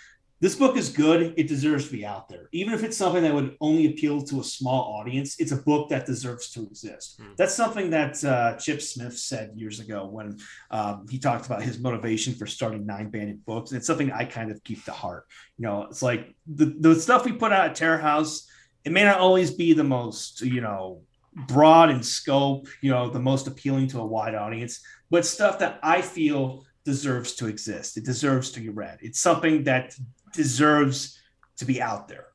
this 0.43 0.56
book 0.56 0.77
is 0.77 0.89
good. 0.89 1.35
It 1.36 1.47
deserves 1.47 1.86
to 1.86 1.93
be 1.93 2.05
out 2.05 2.28
there. 2.28 2.48
Even 2.51 2.74
if 2.74 2.82
it's 2.82 2.97
something 2.97 3.23
that 3.23 3.32
would 3.32 3.56
only 3.60 3.86
appeal 3.86 4.20
to 4.23 4.40
a 4.40 4.44
small 4.44 4.98
audience, 4.98 5.39
it's 5.39 5.52
a 5.52 5.56
book 5.56 5.89
that 5.90 6.05
deserves 6.05 6.51
to 6.51 6.64
exist. 6.64 7.20
Hmm. 7.20 7.35
That's 7.39 7.55
something 7.55 7.90
that 7.90 8.23
uh, 8.24 8.56
Chip 8.56 8.82
Smith 8.82 9.16
said 9.16 9.52
years 9.55 9.78
ago 9.78 10.05
when 10.05 10.39
um, 10.73 11.06
he 11.09 11.20
talked 11.20 11.47
about 11.47 11.62
his 11.62 11.78
motivation 11.78 12.35
for 12.35 12.48
starting 12.48 12.85
Nine 12.85 13.09
Banded 13.09 13.47
Books. 13.47 13.70
And 13.70 13.78
it's 13.78 13.86
something 13.86 14.10
I 14.10 14.24
kind 14.24 14.51
of 14.51 14.62
keep 14.64 14.85
to 14.86 14.90
heart. 14.90 15.27
You 15.59 15.66
know, 15.66 15.85
it's 15.85 16.02
like 16.02 16.35
the, 16.52 16.74
the 16.77 16.97
stuff 16.97 17.24
we 17.24 17.31
put 17.31 17.52
out 17.52 17.66
at 17.66 17.77
Terror 17.77 17.98
House, 17.98 18.48
it 18.85 18.90
may 18.90 19.05
not 19.05 19.20
always 19.20 19.52
be 19.52 19.74
the 19.74 19.85
most, 19.85 20.40
you 20.40 20.60
know, 20.60 21.02
broad 21.47 21.89
in 21.89 22.02
scope, 22.02 22.66
you 22.81 22.90
know, 22.90 23.09
the 23.09 23.20
most 23.20 23.47
appealing 23.47 23.86
to 23.89 24.01
a 24.01 24.05
wide 24.05 24.35
audience, 24.35 24.81
but 25.09 25.24
stuff 25.24 25.60
that 25.60 25.78
I 25.85 26.02
feel 26.02 26.64
deserves 26.85 27.35
to 27.35 27.47
exist. 27.47 27.97
It 27.97 28.05
deserves 28.05 28.51
to 28.51 28.60
be 28.60 28.70
read. 28.70 28.98
It's 29.02 29.20
something 29.20 29.62
that 29.64 29.94
deserves 30.32 31.18
to 31.56 31.64
be 31.64 31.80
out 31.80 32.09
there. 32.09 32.26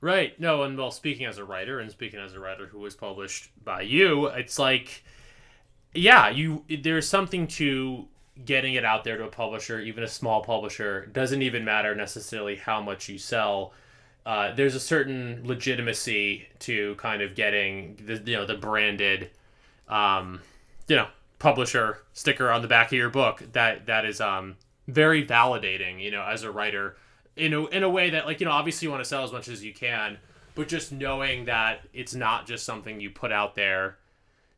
Right. 0.00 0.38
No, 0.38 0.62
and 0.62 0.76
well, 0.76 0.90
speaking 0.90 1.26
as 1.26 1.38
a 1.38 1.44
writer 1.44 1.80
and 1.80 1.90
speaking 1.90 2.20
as 2.20 2.34
a 2.34 2.40
writer 2.40 2.66
who 2.66 2.78
was 2.78 2.94
published 2.94 3.50
by 3.64 3.82
you, 3.82 4.26
it's 4.26 4.58
like, 4.58 5.02
yeah, 5.94 6.28
you 6.28 6.64
there's 6.68 7.08
something 7.08 7.46
to 7.48 8.06
getting 8.44 8.74
it 8.74 8.84
out 8.84 9.04
there 9.04 9.16
to 9.16 9.24
a 9.24 9.28
publisher, 9.28 9.80
even 9.80 10.04
a 10.04 10.08
small 10.08 10.42
publisher. 10.42 11.04
It 11.04 11.12
doesn't 11.12 11.42
even 11.42 11.64
matter 11.64 11.94
necessarily 11.94 12.56
how 12.56 12.82
much 12.82 13.08
you 13.08 13.18
sell. 13.18 13.72
Uh, 14.26 14.54
there's 14.54 14.74
a 14.74 14.80
certain 14.80 15.40
legitimacy 15.44 16.46
to 16.58 16.94
kind 16.96 17.22
of 17.22 17.34
getting 17.34 17.96
the 18.04 18.22
you 18.30 18.36
know 18.36 18.44
the 18.44 18.56
branded, 18.56 19.30
um, 19.88 20.40
you 20.88 20.96
know, 20.96 21.06
publisher 21.38 21.98
sticker 22.12 22.50
on 22.50 22.60
the 22.60 22.68
back 22.68 22.88
of 22.88 22.92
your 22.92 23.10
book. 23.10 23.42
That 23.52 23.86
that 23.86 24.04
is 24.04 24.20
um 24.20 24.56
very 24.88 25.26
validating. 25.26 26.02
You 26.02 26.10
know, 26.10 26.22
as 26.22 26.42
a 26.42 26.50
writer 26.50 26.96
in 27.36 27.52
a, 27.52 27.66
in 27.66 27.82
a 27.82 27.88
way 27.88 28.10
that 28.10 28.26
like 28.26 28.40
you 28.40 28.46
know 28.46 28.52
obviously 28.52 28.86
you 28.86 28.90
want 28.90 29.02
to 29.02 29.08
sell 29.08 29.22
as 29.22 29.32
much 29.32 29.48
as 29.48 29.64
you 29.64 29.72
can 29.72 30.18
but 30.54 30.68
just 30.68 30.90
knowing 30.90 31.44
that 31.44 31.80
it's 31.92 32.14
not 32.14 32.46
just 32.46 32.64
something 32.64 32.98
you 32.98 33.10
put 33.10 33.30
out 33.30 33.54
there 33.54 33.98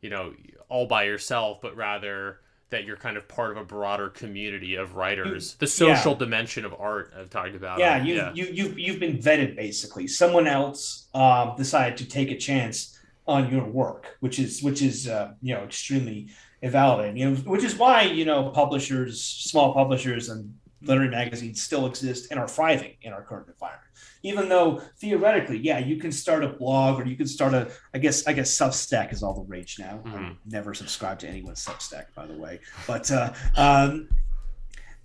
you 0.01 0.09
know 0.09 0.33
all 0.69 0.87
by 0.87 1.05
yourself 1.05 1.61
but 1.61 1.77
rather 1.77 2.39
that 2.71 2.85
you're 2.85 2.97
kind 2.97 3.17
of 3.17 3.27
part 3.27 3.51
of 3.51 3.57
a 3.57 3.65
broader 3.65 4.09
community 4.11 4.75
of 4.77 4.95
writers 4.95 5.55
the 5.55 5.67
social 5.67 6.15
dimension 6.15 6.65
of 6.65 6.75
art 6.79 7.13
i've 7.19 7.31
talked 7.31 7.55
about 7.55 7.79
Yeah, 7.79 8.03
you 8.03 8.15
you 8.35 8.45
you 8.53 8.75
you've 8.77 9.01
been 9.01 9.19
vetted 9.19 9.57
basically. 9.57 10.07
Someone 10.07 10.47
else 10.47 11.09
um, 11.15 11.55
decided 11.57 11.97
to 11.99 12.05
take 12.05 12.31
a 12.31 12.37
chance 12.37 12.99
on 13.27 13.51
your 13.51 13.65
work, 13.65 14.17
which 14.21 14.39
is 14.39 14.63
which 14.63 14.83
is 14.83 15.09
uh, 15.09 15.33
you 15.43 15.55
know 15.55 15.63
extremely 15.63 16.29
invalidating. 16.63 17.17
You 17.17 17.31
know, 17.31 17.37
which 17.39 17.65
is 17.65 17.77
why 17.77 18.03
you 18.03 18.25
know 18.25 18.51
publishers, 18.51 19.23
small 19.23 19.73
publishers, 19.75 20.29
and 20.29 20.55
literary 20.83 21.11
magazines 21.11 21.61
still 21.63 21.87
exist 21.87 22.29
and 22.31 22.39
are 22.39 22.47
thriving 22.49 22.95
in 23.03 23.13
our 23.13 23.23
current 23.23 23.49
environment. 23.49 23.85
Even 24.23 24.49
though 24.49 24.81
theoretically, 24.99 25.59
yeah, 25.59 25.79
you 25.79 25.97
can 25.97 26.13
start 26.13 26.45
a 26.45 26.49
blog 26.49 27.01
or 27.01 27.05
you 27.07 27.17
can 27.17 27.27
start 27.27 27.53
a, 27.55 27.69
I 27.95 27.99
guess, 27.99 28.27
I 28.29 28.33
guess 28.33 28.57
Substack 28.57 29.13
is 29.13 29.23
all 29.25 29.35
the 29.35 29.43
rage 29.43 29.77
now. 29.79 30.01
Mhm. 30.05 30.15
I'm 30.15 30.39
never 30.47 30.75
subscribed 30.75 31.21
to 31.23 31.29
anyone's 31.29 31.65
Substack, 31.65 32.07
by 32.15 32.27
the 32.27 32.37
way, 32.39 32.61
but 32.87 33.11
uh, 33.11 33.33
um, 33.57 34.09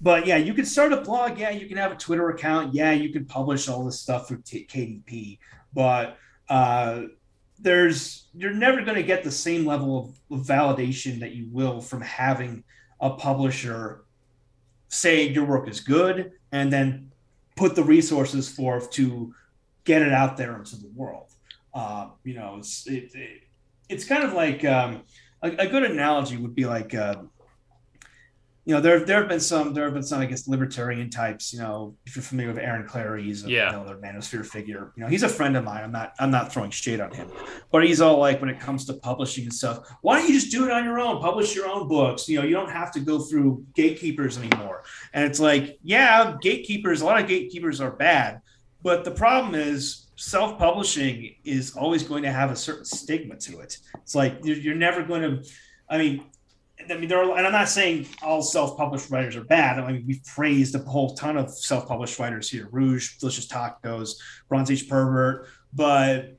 but 0.02 0.28
yeah, 0.28 0.38
you 0.38 0.54
can 0.54 0.66
start 0.66 0.92
a 0.94 0.98
blog. 1.02 1.40
Yeah, 1.40 1.52
you 1.52 1.68
can 1.68 1.78
have 1.78 1.92
a 1.92 1.96
Twitter 1.96 2.30
account. 2.30 2.74
Yeah, 2.74 2.92
you 2.92 3.10
can 3.14 3.26
publish 3.26 3.68
all 3.70 3.84
this 3.86 4.00
stuff 4.00 4.28
through 4.28 4.42
T- 4.46 4.68
KDP. 4.70 5.40
But 5.74 6.18
uh, 6.50 7.04
there's 7.64 8.28
you're 8.36 8.54
never 8.54 8.82
going 8.82 8.96
to 8.96 9.04
get 9.04 9.24
the 9.24 9.32
same 9.32 9.66
level 9.66 10.14
of, 10.30 10.42
validation 10.46 11.20
that 11.20 11.34
you 11.34 11.48
will 11.52 11.80
from 11.80 12.02
having 12.02 12.64
a 13.00 13.12
publisher 13.12 14.04
say 14.90 15.28
your 15.28 15.46
work 15.46 15.70
is 15.70 15.80
good 15.80 16.32
and 16.52 16.74
then 16.74 17.12
put 17.56 17.76
the 17.76 17.84
resources 17.84 18.50
forth 18.50 18.90
to 18.90 19.34
get 19.84 20.02
it 20.02 20.12
out 20.12 20.36
there 20.36 20.56
into 20.56 20.76
the 20.76 20.88
world. 20.96 21.28
Uh, 21.72 22.08
you 22.24 22.34
know, 22.34 22.56
it's 22.58 22.88
it, 22.88 23.12
it, 23.14 23.44
it's 23.90 24.06
kind 24.06 24.24
of 24.24 24.34
like 24.34 24.66
um, 24.66 25.04
a, 25.44 25.52
a 25.52 25.68
good 25.68 25.84
analogy 25.84 26.38
would 26.38 26.56
be 26.56 26.66
like. 26.66 26.94
Uh, 26.96 27.16
you 28.66 28.74
know, 28.74 28.80
there 28.80 29.00
there 29.04 29.20
have 29.20 29.28
been 29.28 29.42
some 29.42 29.74
there 29.74 29.84
have 29.84 29.94
been 29.94 30.04
some 30.04 30.22
I 30.22 30.26
guess 30.26 30.48
libertarian 30.48 31.10
types. 31.10 31.52
You 31.52 31.60
know, 31.60 31.96
if 32.06 32.16
you're 32.16 32.24
familiar 32.24 32.54
with 32.54 32.64
Aaron 32.64 32.88
Clarey, 32.88 33.24
he's 33.26 33.44
a, 33.46 33.50
Yeah. 33.50 33.70
another 33.70 33.98
manosphere 33.98 34.46
figure. 34.46 34.94
You 34.96 35.04
know, 35.04 35.10
he's 35.10 35.24
a 35.24 35.28
friend 35.30 35.58
of 35.58 35.66
mine. 35.66 35.84
I'm 35.84 35.92
not 35.92 36.14
I'm 36.20 36.32
not 36.32 36.54
throwing 36.54 36.72
shade 36.72 37.02
on 37.02 37.12
him, 37.12 37.30
but 37.72 37.84
he's 37.86 38.00
all 38.00 38.20
like 38.20 38.40
when 38.40 38.50
it 38.50 38.62
comes 38.62 38.86
to 38.86 38.94
publishing 38.94 39.44
and 39.44 39.54
stuff. 39.54 39.90
Why 40.02 40.20
don't 40.20 40.30
you 40.30 40.34
just 40.40 40.50
do 40.52 40.64
it 40.64 40.72
on 40.72 40.86
your 40.86 41.00
own? 41.00 41.20
Publish 41.22 41.54
your 41.56 41.68
own 41.68 41.90
books. 41.90 42.30
You 42.30 42.40
know, 42.40 42.46
you 42.46 42.54
don't 42.54 42.72
have 42.72 42.92
to 42.94 43.02
go 43.02 43.20
through 43.20 43.66
gatekeepers 43.76 44.38
anymore. 44.38 44.84
And 45.14 45.26
it's 45.26 45.42
like, 45.42 45.78
yeah, 45.84 46.36
gatekeepers. 46.42 47.02
A 47.02 47.06
lot 47.06 47.22
of 47.22 47.28
gatekeepers 47.28 47.82
are 47.82 47.92
bad, 47.92 48.42
but 48.82 49.04
the 49.04 49.12
problem 49.12 49.56
is 49.56 50.08
self-publishing 50.16 51.36
is 51.44 51.76
always 51.76 52.04
going 52.04 52.24
to 52.24 52.32
have 52.32 52.52
a 52.52 52.56
certain 52.56 52.86
stigma 52.86 53.36
to 53.38 53.60
it. 53.60 53.78
It's 53.96 54.16
like 54.16 54.40
you're, 54.44 54.58
you're 54.58 54.76
never 54.76 55.04
going 55.04 55.22
to. 55.22 55.50
I 55.90 55.98
mean, 55.98 56.24
I 56.90 56.98
mean, 56.98 57.08
there 57.08 57.20
are, 57.20 57.38
and 57.38 57.46
I'm 57.46 57.52
not 57.52 57.70
saying 57.70 58.08
all 58.22 58.42
self-published 58.42 59.10
writers 59.10 59.36
are 59.36 59.44
bad. 59.44 59.80
I 59.80 59.92
mean, 59.92 60.04
we've 60.08 60.24
praised 60.26 60.76
a 60.76 60.80
whole 60.80 61.16
ton 61.16 61.38
of 61.38 61.50
self-published 61.50 62.20
writers 62.20 62.50
here: 62.50 62.68
Rouge, 62.72 63.18
Delicious 63.18 63.48
Tacos, 63.48 64.16
Bronze 64.50 64.72
Age 64.72 64.88
Pervert. 64.88 65.48
But 65.74 66.38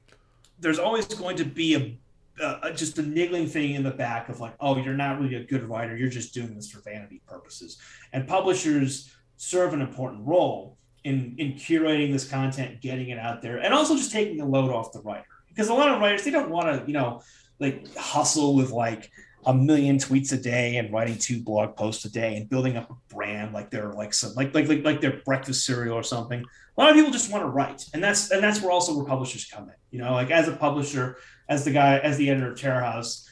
there's 0.60 0.78
always 0.78 1.06
going 1.06 1.36
to 1.36 1.44
be 1.44 1.98
a, 2.40 2.44
a 2.62 2.72
just 2.72 2.98
a 2.98 3.02
niggling 3.02 3.46
thing 3.46 3.74
in 3.74 3.82
the 3.82 3.90
back 3.90 4.28
of 4.28 4.40
like, 4.40 4.54
oh, 4.60 4.76
you're 4.76 4.94
not 4.94 5.20
really 5.20 5.34
a 5.36 5.44
good 5.44 5.68
writer. 5.68 5.96
You're 5.96 6.08
just 6.08 6.34
doing 6.34 6.54
this 6.54 6.70
for 6.70 6.80
vanity 6.80 7.20
purposes. 7.26 7.78
And 8.12 8.26
publishers 8.26 9.10
serve 9.36 9.74
an 9.74 9.80
important 9.80 10.26
role 10.26 10.78
in 11.04 11.34
in 11.38 11.52
curating 11.54 12.12
this 12.12 12.28
content, 12.28 12.80
getting 12.80 13.10
it 13.10 13.18
out 13.18 13.42
there, 13.42 13.58
and 13.58 13.74
also 13.74 13.96
just 13.96 14.12
taking 14.12 14.36
the 14.36 14.44
load 14.44 14.70
off 14.70 14.92
the 14.92 15.00
writer. 15.02 15.26
Because 15.48 15.68
a 15.68 15.74
lot 15.74 15.88
of 15.88 16.00
writers 16.00 16.24
they 16.24 16.30
don't 16.30 16.50
want 16.50 16.66
to, 16.66 16.86
you 16.86 16.94
know, 16.94 17.22
like 17.60 17.94
hustle 17.96 18.54
with 18.54 18.70
like 18.70 19.10
a 19.46 19.54
million 19.54 19.98
tweets 19.98 20.32
a 20.32 20.36
day 20.36 20.76
and 20.76 20.92
writing 20.92 21.16
two 21.18 21.42
blog 21.42 21.76
posts 21.76 22.04
a 22.04 22.10
day 22.10 22.36
and 22.36 22.48
building 22.48 22.76
up 22.76 22.90
a 22.90 23.14
brand 23.14 23.52
like 23.52 23.70
they're 23.70 23.92
like 23.92 24.14
some 24.14 24.34
like 24.34 24.54
like 24.54 24.68
like, 24.68 24.84
like 24.84 25.00
their 25.00 25.20
breakfast 25.24 25.66
cereal 25.66 25.94
or 25.94 26.02
something. 26.02 26.44
A 26.76 26.80
lot 26.80 26.90
of 26.90 26.96
people 26.96 27.12
just 27.12 27.30
want 27.30 27.44
to 27.44 27.48
write, 27.48 27.84
and 27.94 28.02
that's 28.02 28.30
and 28.30 28.42
that's 28.42 28.60
where 28.60 28.72
also 28.72 28.96
where 28.96 29.06
publishers 29.06 29.44
come 29.44 29.64
in. 29.64 29.74
You 29.90 29.98
know, 30.00 30.12
like 30.12 30.30
as 30.30 30.48
a 30.48 30.52
publisher, 30.56 31.18
as 31.48 31.64
the 31.64 31.70
guy, 31.70 31.98
as 31.98 32.16
the 32.16 32.30
editor 32.30 32.52
of 32.52 32.60
Terror 32.60 32.80
House, 32.80 33.28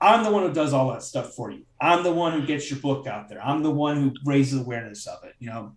I'm 0.00 0.22
the 0.22 0.30
one 0.30 0.42
who 0.46 0.52
does 0.52 0.72
all 0.72 0.90
that 0.92 1.02
stuff 1.02 1.34
for 1.34 1.50
you. 1.50 1.64
I'm 1.80 2.04
the 2.04 2.12
one 2.12 2.38
who 2.38 2.46
gets 2.46 2.70
your 2.70 2.78
book 2.80 3.06
out 3.06 3.28
there. 3.28 3.44
I'm 3.44 3.62
the 3.62 3.70
one 3.70 3.96
who 3.96 4.12
raises 4.24 4.60
awareness 4.60 5.06
of 5.06 5.24
it. 5.24 5.34
You 5.38 5.48
know, 5.50 5.72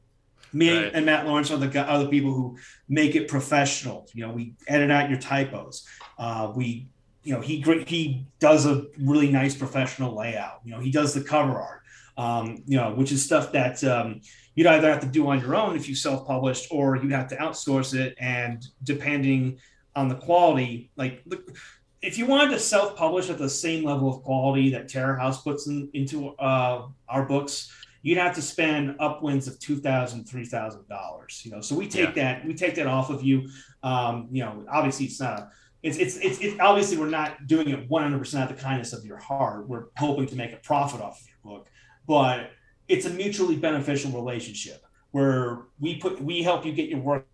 me 0.53 0.77
Right. 0.77 0.91
and 0.93 1.05
Matt 1.05 1.25
Lawrence 1.25 1.49
are 1.51 1.57
the 1.57 1.67
the 1.67 2.07
people 2.09 2.33
who 2.33 2.57
make 2.87 3.15
it 3.15 3.27
professional. 3.27 4.07
You 4.13 4.27
know, 4.27 4.33
we 4.33 4.53
edit 4.67 4.91
out 4.91 5.09
your 5.09 5.19
typos. 5.19 5.87
Uh, 6.19 6.51
we 6.55 6.87
you 7.27 7.33
know 7.33 7.41
he 7.41 7.61
he 7.85 8.25
does 8.39 8.65
a 8.65 8.85
really 8.97 9.29
nice 9.29 9.53
professional 9.53 10.15
layout 10.15 10.61
you 10.63 10.71
know 10.71 10.79
he 10.79 10.89
does 10.89 11.13
the 11.13 11.21
cover 11.21 11.59
art 11.59 11.81
um, 12.17 12.63
you 12.65 12.77
know 12.77 12.93
which 12.93 13.11
is 13.11 13.23
stuff 13.23 13.51
that 13.51 13.83
um, 13.83 14.21
you'd 14.55 14.65
either 14.65 14.89
have 14.89 15.01
to 15.01 15.07
do 15.07 15.27
on 15.27 15.39
your 15.41 15.53
own 15.53 15.75
if 15.75 15.89
you 15.89 15.95
self-published 15.95 16.67
or 16.71 16.95
you'd 16.95 17.11
have 17.11 17.27
to 17.27 17.35
outsource 17.35 17.93
it 17.93 18.15
and 18.17 18.67
depending 18.83 19.59
on 19.97 20.07
the 20.07 20.15
quality 20.15 20.89
like 20.95 21.21
look, 21.25 21.53
if 22.01 22.17
you 22.17 22.25
wanted 22.25 22.51
to 22.51 22.59
self-publish 22.59 23.29
at 23.29 23.37
the 23.37 23.49
same 23.49 23.83
level 23.83 24.07
of 24.07 24.23
quality 24.23 24.69
that 24.69 24.87
terror 24.87 25.17
house 25.17 25.41
puts 25.41 25.67
in, 25.67 25.89
into 25.93 26.29
uh, 26.37 26.87
our 27.09 27.25
books 27.25 27.69
you'd 28.03 28.17
have 28.17 28.33
to 28.35 28.41
spend 28.41 28.95
upwards 28.99 29.49
of 29.49 29.59
two 29.59 29.77
thousand, 29.77 30.23
three 30.23 30.45
thousand 30.45 30.87
dollars. 30.87 31.41
You 31.43 31.51
know, 31.51 31.59
so 31.59 31.75
we 31.75 31.89
take 31.89 32.15
that 32.15 32.45
we 32.45 32.53
take 32.53 32.75
that 32.75 32.87
off 32.87 33.09
of 33.09 33.21
you. 33.21 33.49
Um, 33.83 34.29
you 34.31 34.45
know, 34.45 34.65
obviously 34.71 35.07
it's 35.07 35.19
not 35.19 35.39
a 35.39 35.51
it's 35.83 35.97
it's 35.97 36.17
it's, 36.17 36.39
it's 36.39 36.59
obviously 36.59 36.97
we're 36.97 37.09
not 37.09 37.47
doing 37.47 37.69
it 37.69 37.89
one 37.89 38.03
hundred 38.03 38.19
percent 38.19 38.43
out 38.43 38.51
of 38.51 38.57
the 38.57 38.63
kindness 38.63 38.93
of 38.93 39.05
your 39.05 39.17
heart. 39.17 39.67
We're 39.67 39.85
hoping 39.97 40.27
to 40.27 40.35
make 40.35 40.53
a 40.53 40.57
profit 40.57 41.01
off 41.01 41.21
of 41.21 41.27
your 41.27 41.57
book, 41.57 41.67
but 42.07 42.51
it's 42.87 43.05
a 43.05 43.09
mutually 43.09 43.55
beneficial 43.55 44.11
relationship 44.11 44.85
where 45.11 45.59
we 45.79 45.97
put 45.97 46.21
we 46.21 46.43
help 46.43 46.65
you 46.65 46.73
get 46.73 46.89
your 46.89 46.99
work. 46.99 47.27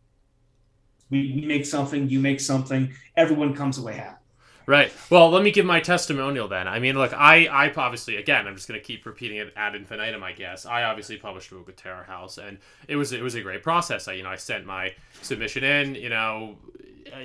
We, 1.09 1.31
we 1.35 1.45
make 1.45 1.65
something, 1.67 2.09
you 2.09 2.19
make 2.19 2.39
something, 2.39 2.91
everyone 3.15 3.53
comes 3.53 3.77
away 3.77 3.95
happy. 3.97 4.17
Right. 4.65 4.91
Well, 5.09 5.29
let 5.29 5.43
me 5.43 5.51
give 5.51 5.65
my 5.65 5.79
testimonial 5.79 6.47
then. 6.47 6.67
I 6.67 6.79
mean, 6.79 6.95
look, 6.95 7.13
I, 7.13 7.47
I 7.47 7.71
obviously, 7.71 8.15
again, 8.15 8.47
I'm 8.47 8.55
just 8.55 8.67
going 8.67 8.79
to 8.79 8.83
keep 8.83 9.05
repeating 9.05 9.37
it 9.37 9.53
ad 9.55 9.75
infinitum, 9.75 10.23
I 10.23 10.31
guess. 10.31 10.65
I 10.65 10.83
obviously 10.83 11.17
published 11.17 11.51
a 11.51 11.55
book 11.55 11.67
with 11.67 11.75
Terror 11.75 12.05
House, 12.05 12.37
and 12.37 12.57
it 12.87 12.95
was 12.95 13.11
it 13.11 13.21
was 13.21 13.35
a 13.35 13.41
great 13.41 13.61
process. 13.61 14.07
I, 14.07 14.13
you 14.13 14.23
know, 14.23 14.29
I 14.29 14.37
sent 14.37 14.65
my 14.65 14.95
submission 15.21 15.63
in. 15.65 15.95
You 15.95 16.09
know, 16.09 16.55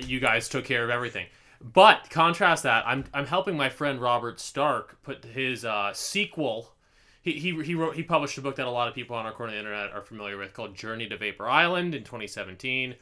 you 0.05 0.19
guys 0.19 0.49
took 0.49 0.65
care 0.65 0.83
of 0.83 0.89
everything. 0.89 1.27
But 1.61 2.09
contrast 2.09 2.63
that, 2.63 2.87
I'm 2.87 3.05
I'm 3.13 3.25
helping 3.25 3.57
my 3.57 3.69
friend 3.69 4.01
Robert 4.01 4.39
Stark 4.39 5.01
put 5.03 5.25
his 5.25 5.65
uh, 5.65 5.91
sequel. 5.93 6.71
He, 7.21 7.33
he, 7.33 7.61
he 7.63 7.75
wrote 7.75 7.95
he 7.95 8.03
published 8.03 8.37
a 8.37 8.41
book 8.41 8.55
that 8.55 8.65
a 8.65 8.71
lot 8.71 8.87
of 8.87 8.95
people 8.95 9.15
on 9.15 9.25
our 9.25 9.33
corner 9.33 9.51
of 9.51 9.55
the 9.55 9.59
internet 9.59 9.91
are 9.91 10.01
familiar 10.01 10.37
with 10.37 10.53
called 10.53 10.75
Journey 10.75 11.07
to 11.09 11.17
Vapor 11.17 11.47
Island 11.47 11.93
in 11.93 12.03
2017. 12.03 12.95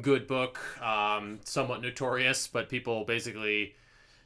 Good 0.00 0.26
book, 0.26 0.60
um, 0.82 1.40
somewhat 1.44 1.82
notorious, 1.82 2.46
but 2.46 2.68
people 2.68 3.04
basically 3.04 3.74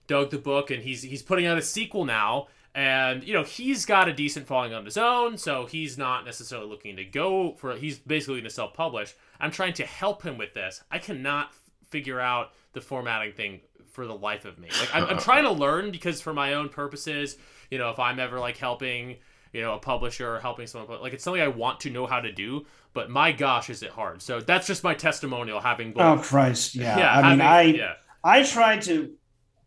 dug 0.07 0.31
the 0.31 0.39
book 0.39 0.71
and 0.71 0.83
he's 0.83 1.03
he's 1.03 1.23
putting 1.23 1.47
out 1.47 1.57
a 1.57 1.63
sequel 1.63 2.05
now 2.05 2.49
and 2.75 3.25
you 3.25 3.33
know 3.35 3.43
he's 3.43 3.85
got 3.85 4.09
a 4.09 4.13
decent 4.13 4.47
following 4.47 4.75
on 4.75 4.85
his 4.85 4.97
own, 4.97 5.37
so 5.37 5.67
he's 5.67 5.99
not 5.99 6.25
necessarily 6.25 6.69
looking 6.69 6.97
to 6.97 7.05
go 7.05 7.55
for. 7.55 7.75
He's 7.75 7.99
basically 7.99 8.37
going 8.37 8.45
to 8.45 8.51
self-publish. 8.51 9.15
I'm 9.41 9.51
trying 9.51 9.73
to 9.75 9.87
help 9.87 10.23
him 10.23 10.39
with 10.39 10.55
this. 10.55 10.83
I 10.91 10.99
cannot 10.99 11.53
figure 11.91 12.21
out 12.21 12.53
the 12.73 12.81
formatting 12.81 13.33
thing 13.33 13.61
for 13.91 14.07
the 14.07 14.15
life 14.15 14.45
of 14.45 14.59
me. 14.59 14.69
Like 14.81 14.95
I'm, 14.95 15.05
I'm 15.05 15.19
trying 15.19 15.45
to 15.45 15.51
learn 15.51 15.91
because 15.91 16.21
for 16.21 16.33
my 16.33 16.55
own 16.55 16.69
purposes, 16.69 17.37
you 17.71 17.79
know, 17.79 17.91
if 17.91 17.99
I'm 17.99 18.21
ever 18.21 18.39
like 18.39 18.57
helping, 18.57 19.17
you 19.53 19.61
know, 19.61 19.75
a 19.75 19.79
publisher 19.79 20.37
or 20.37 20.41
helping 20.41 20.67
someone, 20.67 21.01
like 21.01 21.13
it's 21.13 21.25
something 21.25 21.43
I 21.43 21.49
want 21.49 21.81
to 21.81 21.91
know 21.91 22.07
how 22.07 22.21
to 22.21 22.33
do. 22.33 22.67
But 22.95 23.11
my 23.11 23.33
gosh, 23.33 23.71
is 23.71 23.83
it 23.83 23.91
hard? 23.91 24.23
So 24.23 24.41
that's 24.41 24.67
just 24.67 24.85
my 24.85 24.95
testimonial 24.95 25.61
having. 25.61 25.95
Oh 25.97 26.19
Christ, 26.23 26.75
yeah. 26.75 26.99
yeah. 26.99 27.19
I 27.19 27.31
mean, 27.31 27.41
I 27.41 27.63
yeah. 27.63 27.93
I 28.23 28.43
tried 28.45 28.83
to. 28.83 29.13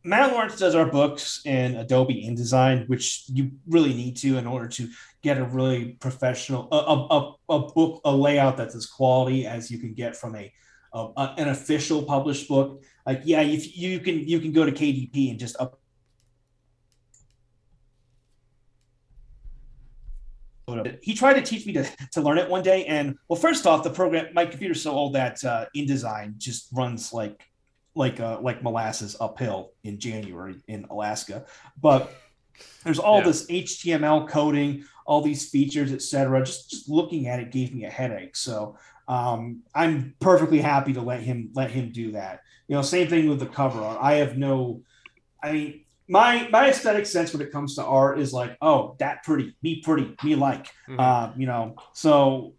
Matt 0.04 0.34
Lawrence 0.34 0.58
does 0.58 0.74
our 0.74 0.88
books 0.88 1.42
in 1.46 1.76
Adobe 1.76 2.26
InDesign, 2.28 2.90
which 2.90 3.26
you 3.28 3.52
really 3.68 3.94
need 3.94 4.18
to 4.18 4.38
in 4.40 4.48
order 4.48 4.68
to 4.68 4.90
get 5.22 5.38
a 5.38 5.44
really 5.44 5.98
professional 6.00 6.68
a, 6.72 6.76
a, 6.76 7.08
a, 7.18 7.56
a 7.56 7.72
book 7.74 8.02
a 8.04 8.12
layout 8.12 8.58
that's 8.58 8.76
as 8.76 8.88
quality 8.88 9.46
as 9.46 9.70
you 9.70 9.78
can 9.78 9.94
get 9.94 10.16
from 10.16 10.36
a, 10.36 10.52
an 10.94 11.50
official 11.50 12.04
published 12.04 12.48
book. 12.48 12.84
Like, 13.06 13.22
yeah, 13.26 13.42
if 13.42 13.78
you 13.78 14.00
can 14.00 14.28
you 14.28 14.40
can 14.40 14.52
go 14.52 14.66
to 14.66 14.72
KDP 14.72 15.32
and 15.32 15.40
just 15.40 15.56
up. 15.60 15.78
He 21.02 21.14
tried 21.14 21.34
to 21.34 21.42
teach 21.42 21.66
me 21.66 21.74
to, 21.74 21.86
to 22.14 22.22
learn 22.22 22.38
it 22.38 22.50
one 22.50 22.64
day, 22.64 22.86
and 22.86 23.18
well, 23.28 23.38
first 23.38 23.68
off, 23.68 23.84
the 23.84 23.90
program 23.90 24.34
my 24.34 24.46
computer's 24.46 24.82
so 24.82 24.92
old 24.92 25.14
that 25.16 25.44
uh, 25.44 25.66
InDesign 25.76 26.38
just 26.38 26.70
runs 26.72 27.12
like 27.12 27.44
like 27.94 28.20
uh, 28.20 28.40
like 28.42 28.64
molasses 28.64 29.18
uphill 29.20 29.72
in 29.84 30.00
January 30.00 30.56
in 30.68 30.86
Alaska. 30.90 31.46
But 31.82 32.14
there's 32.84 33.00
all 33.00 33.18
Yeah. 33.18 33.26
this 33.26 33.48
HTML 33.48 34.30
coding, 34.30 34.86
all 35.06 35.22
these 35.22 35.50
features, 35.50 35.92
etc. 35.92 36.44
Just, 36.46 36.70
just 36.70 36.90
looking 36.90 37.28
at 37.28 37.40
it 37.40 37.52
gave 37.52 37.74
me 37.74 37.86
a 37.86 37.90
headache. 37.90 38.36
So 38.36 38.78
um, 39.08 39.64
I'm 39.74 40.16
perfectly 40.20 40.60
happy 40.60 40.94
to 40.94 41.02
let 41.02 41.22
him 41.22 41.50
let 41.54 41.72
him 41.72 41.92
do 41.92 42.12
that. 42.14 42.42
You 42.68 42.76
know, 42.76 42.82
same 42.82 43.08
thing 43.08 43.28
with 43.28 43.40
the 43.40 43.48
cover 43.48 43.82
art. 43.82 44.00
I 44.02 44.16
have 44.16 44.38
no, 44.38 44.82
I 45.44 45.52
mean, 45.52 45.86
my 46.08 46.48
my 46.52 46.70
aesthetic 46.70 47.06
sense 47.06 47.34
when 47.34 47.42
it 47.42 47.52
comes 47.52 47.76
to 47.76 47.84
art 47.84 48.20
is 48.20 48.34
like, 48.34 48.58
oh, 48.62 48.96
that 49.00 49.24
pretty, 49.24 49.56
me 49.62 49.82
pretty, 49.82 50.16
me 50.24 50.36
like. 50.36 50.68
Mhm. 50.88 51.00
Uh, 51.00 51.34
you 51.38 51.48
know, 51.48 51.76
so 51.94 52.54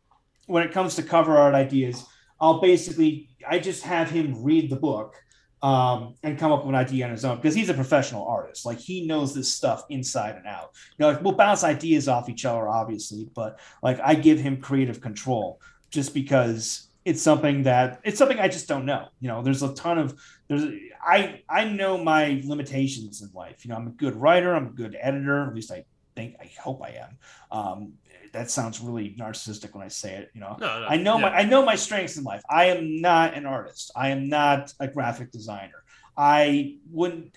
when 0.46 0.62
it 0.64 0.72
comes 0.72 0.96
to 0.96 1.02
cover 1.02 1.36
art 1.36 1.54
ideas, 1.54 2.04
I'll 2.40 2.60
basically 2.60 3.28
I 3.48 3.58
just 3.58 3.82
have 3.84 4.10
him 4.10 4.42
read 4.42 4.70
the 4.70 4.76
book 4.76 5.16
um, 5.62 6.14
and 6.22 6.38
come 6.38 6.50
up 6.50 6.60
with 6.60 6.70
an 6.70 6.74
idea 6.74 7.04
on 7.04 7.10
his 7.12 7.24
own 7.24 7.36
because 7.36 7.54
he's 7.54 7.68
a 7.68 7.74
professional 7.74 8.26
artist. 8.26 8.66
Like 8.66 8.78
he 8.78 9.06
knows 9.06 9.32
this 9.34 9.52
stuff 9.52 9.84
inside 9.90 10.36
and 10.36 10.46
out. 10.46 10.70
You 10.98 11.04
know, 11.04 11.12
like, 11.12 11.22
we'll 11.22 11.34
bounce 11.34 11.62
ideas 11.62 12.08
off 12.08 12.28
each 12.28 12.44
other, 12.44 12.68
obviously, 12.68 13.28
but 13.34 13.60
like 13.82 14.00
I 14.02 14.14
give 14.14 14.40
him 14.40 14.60
creative 14.60 15.00
control 15.00 15.60
just 15.92 16.14
because 16.14 16.88
it's 17.04 17.22
something 17.22 17.64
that 17.64 18.00
it's 18.04 18.18
something 18.18 18.38
I 18.38 18.48
just 18.48 18.68
don't 18.68 18.84
know. 18.84 19.08
You 19.20 19.28
know, 19.28 19.42
there's 19.42 19.62
a 19.62 19.74
ton 19.74 19.98
of 19.98 20.18
there's 20.48 20.64
I 21.04 21.42
I 21.48 21.64
know 21.64 21.98
my 21.98 22.42
limitations 22.44 23.22
in 23.22 23.30
life. 23.34 23.64
You 23.64 23.70
know, 23.70 23.76
I'm 23.76 23.88
a 23.88 23.92
good 23.92 24.16
writer, 24.16 24.54
I'm 24.54 24.66
a 24.68 24.70
good 24.70 24.96
editor, 25.00 25.46
at 25.46 25.54
least 25.54 25.70
I 25.70 25.84
think 26.14 26.36
I 26.40 26.50
hope 26.60 26.82
I 26.82 26.90
am. 26.90 27.18
Um, 27.50 27.92
that 28.32 28.50
sounds 28.50 28.80
really 28.80 29.14
narcissistic 29.18 29.74
when 29.74 29.84
I 29.84 29.88
say 29.88 30.14
it, 30.14 30.30
you 30.34 30.40
know. 30.40 30.56
No, 30.58 30.80
no, 30.80 30.86
I 30.86 30.96
know 30.96 31.16
yeah. 31.16 31.22
my 31.22 31.36
I 31.36 31.44
know 31.44 31.64
my 31.64 31.74
strengths 31.74 32.16
in 32.16 32.24
life. 32.24 32.42
I 32.48 32.66
am 32.66 33.00
not 33.00 33.34
an 33.34 33.46
artist. 33.46 33.90
I 33.94 34.08
am 34.08 34.28
not 34.28 34.72
a 34.80 34.88
graphic 34.88 35.30
designer. 35.30 35.82
I 36.16 36.78
wouldn't 36.90 37.36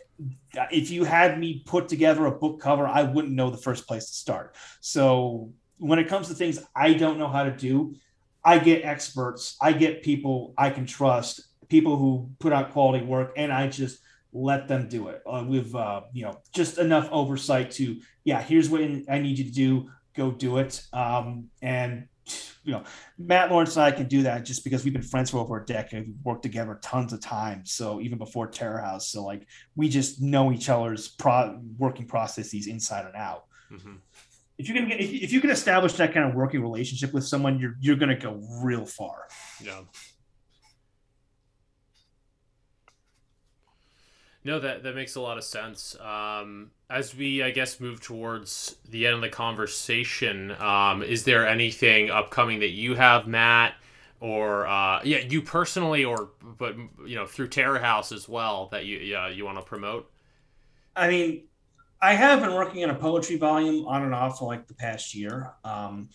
if 0.71 0.89
you 0.89 1.03
had 1.03 1.39
me 1.39 1.63
put 1.65 1.87
together 1.87 2.25
a 2.25 2.31
book 2.31 2.61
cover, 2.61 2.87
I 2.87 3.03
wouldn't 3.03 3.33
know 3.33 3.49
the 3.49 3.57
first 3.57 3.87
place 3.87 4.05
to 4.05 4.13
start. 4.13 4.55
So 4.79 5.51
when 5.77 5.99
it 5.99 6.07
comes 6.07 6.27
to 6.29 6.33
things 6.33 6.59
I 6.75 6.93
don't 6.93 7.17
know 7.17 7.27
how 7.27 7.43
to 7.43 7.51
do, 7.51 7.95
I 8.45 8.59
get 8.59 8.85
experts, 8.85 9.57
I 9.61 9.73
get 9.73 10.03
people 10.03 10.53
I 10.57 10.69
can 10.69 10.85
trust, 10.85 11.41
people 11.67 11.97
who 11.97 12.29
put 12.39 12.53
out 12.53 12.71
quality 12.71 13.03
work, 13.03 13.33
and 13.35 13.51
I 13.51 13.67
just 13.67 13.99
let 14.31 14.67
them 14.67 14.87
do 14.87 15.07
it 15.07 15.21
uh, 15.25 15.43
with 15.47 15.73
uh, 15.73 16.01
you 16.13 16.23
know 16.23 16.39
just 16.53 16.77
enough 16.77 17.09
oversight 17.11 17.71
to 17.71 17.99
yeah 18.23 18.41
here's 18.41 18.69
what 18.69 18.81
I 18.81 19.19
need 19.19 19.37
you 19.37 19.45
to 19.45 19.51
do. 19.51 19.89
Go 20.15 20.31
do 20.31 20.57
it. 20.59 20.81
Um, 20.93 21.49
and 21.61 22.07
you 22.63 22.71
know 22.71 22.83
Matt 23.17 23.51
Lawrence 23.51 23.75
and 23.77 23.85
I 23.85 23.91
can 23.91 24.07
do 24.07 24.23
that 24.23 24.45
just 24.45 24.63
because 24.63 24.83
we've 24.83 24.93
been 24.93 25.01
friends 25.01 25.31
for 25.31 25.39
over 25.39 25.61
a 25.61 25.65
decade. 25.65 26.07
We've 26.07 26.15
worked 26.23 26.43
together 26.43 26.79
tons 26.81 27.13
of 27.13 27.21
times 27.21 27.71
so 27.71 27.99
even 28.01 28.17
before 28.17 28.47
Terror 28.47 28.79
House. 28.79 29.09
So 29.09 29.23
like 29.23 29.47
we 29.75 29.89
just 29.89 30.21
know 30.21 30.51
each 30.51 30.69
other's 30.69 31.07
pro- 31.07 31.59
working 31.77 32.05
processes 32.07 32.67
inside 32.67 33.05
and 33.05 33.15
out. 33.15 33.45
Mhm. 33.71 33.97
If 34.57 34.67
you 34.67 34.73
can 34.73 34.87
get 34.87 34.99
if 34.99 35.31
you 35.31 35.41
can 35.41 35.49
establish 35.49 35.93
that 35.93 36.13
kind 36.13 36.27
of 36.27 36.35
working 36.35 36.61
relationship 36.61 37.13
with 37.13 37.25
someone 37.25 37.59
you're 37.59 37.75
you're 37.79 37.95
going 37.95 38.09
to 38.09 38.15
go 38.15 38.41
real 38.61 38.85
far 38.85 39.27
Yeah. 39.63 39.81
No, 44.45 44.59
that 44.59 44.83
that 44.83 44.93
makes 44.93 45.15
a 45.15 45.21
lot 45.21 45.39
of 45.39 45.43
sense. 45.43 45.99
Um, 45.99 46.69
as 46.87 47.15
we, 47.15 47.41
I 47.41 47.49
guess, 47.49 47.79
move 47.79 47.99
towards 47.99 48.75
the 48.87 49.07
end 49.07 49.15
of 49.15 49.21
the 49.21 49.29
conversation, 49.29 50.51
um, 50.59 51.01
is 51.01 51.23
there 51.23 51.47
anything 51.47 52.11
upcoming 52.11 52.59
that 52.59 52.69
you 52.69 52.93
have, 52.93 53.25
Matt, 53.25 53.73
or 54.19 54.67
uh, 54.67 55.01
yeah, 55.03 55.17
you 55.17 55.41
personally, 55.41 56.05
or 56.05 56.29
but 56.43 56.75
you 57.07 57.15
know 57.15 57.25
through 57.25 57.47
Terror 57.47 57.79
House 57.79 58.11
as 58.11 58.29
well 58.29 58.69
that 58.71 58.85
you 58.85 58.99
yeah 58.99 59.29
you 59.29 59.45
want 59.45 59.57
to 59.57 59.63
promote? 59.63 60.11
I 60.95 61.07
mean, 61.07 61.43
I 62.01 62.13
have 62.13 62.41
been 62.41 62.53
working 62.53 62.83
on 62.83 62.89
a 62.89 62.95
poetry 62.95 63.37
volume 63.37 63.85
on 63.87 64.03
and 64.03 64.13
off 64.13 64.39
for 64.39 64.45
like 64.45 64.67
the 64.67 64.73
past 64.73 65.15
year. 65.15 65.53
Um, 65.63 66.09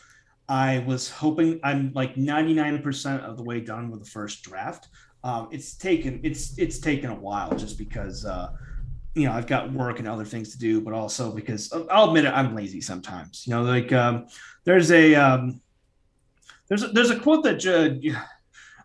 I 0.48 0.80
was 0.80 1.08
hoping 1.08 1.60
I'm 1.62 1.92
like 1.94 2.16
99% 2.16 3.20
of 3.20 3.36
the 3.36 3.42
way 3.42 3.60
done 3.60 3.90
with 3.90 4.02
the 4.02 4.10
first 4.10 4.42
draft. 4.42 4.88
Um, 5.22 5.48
it's 5.50 5.74
taken 5.74 6.20
it's 6.22 6.58
it's 6.58 6.78
taken 6.78 7.10
a 7.10 7.14
while 7.14 7.54
just 7.54 7.76
because 7.78 8.24
uh, 8.24 8.50
you 9.14 9.26
know 9.26 9.32
I've 9.32 9.46
got 9.46 9.72
work 9.72 9.98
and 9.98 10.08
other 10.08 10.24
things 10.24 10.52
to 10.52 10.58
do, 10.58 10.80
but 10.80 10.94
also 10.94 11.30
because 11.30 11.72
I'll 11.90 12.08
admit 12.08 12.24
it, 12.24 12.32
I'm 12.32 12.54
lazy 12.54 12.80
sometimes. 12.80 13.46
You 13.46 13.54
know, 13.54 13.62
like 13.62 13.92
um, 13.92 14.26
there's 14.64 14.90
a 14.90 15.14
um, 15.14 15.60
there's 16.68 16.82
a, 16.82 16.88
there's 16.88 17.10
a 17.10 17.18
quote 17.18 17.44
that 17.44 17.56
Judd, 17.56 18.02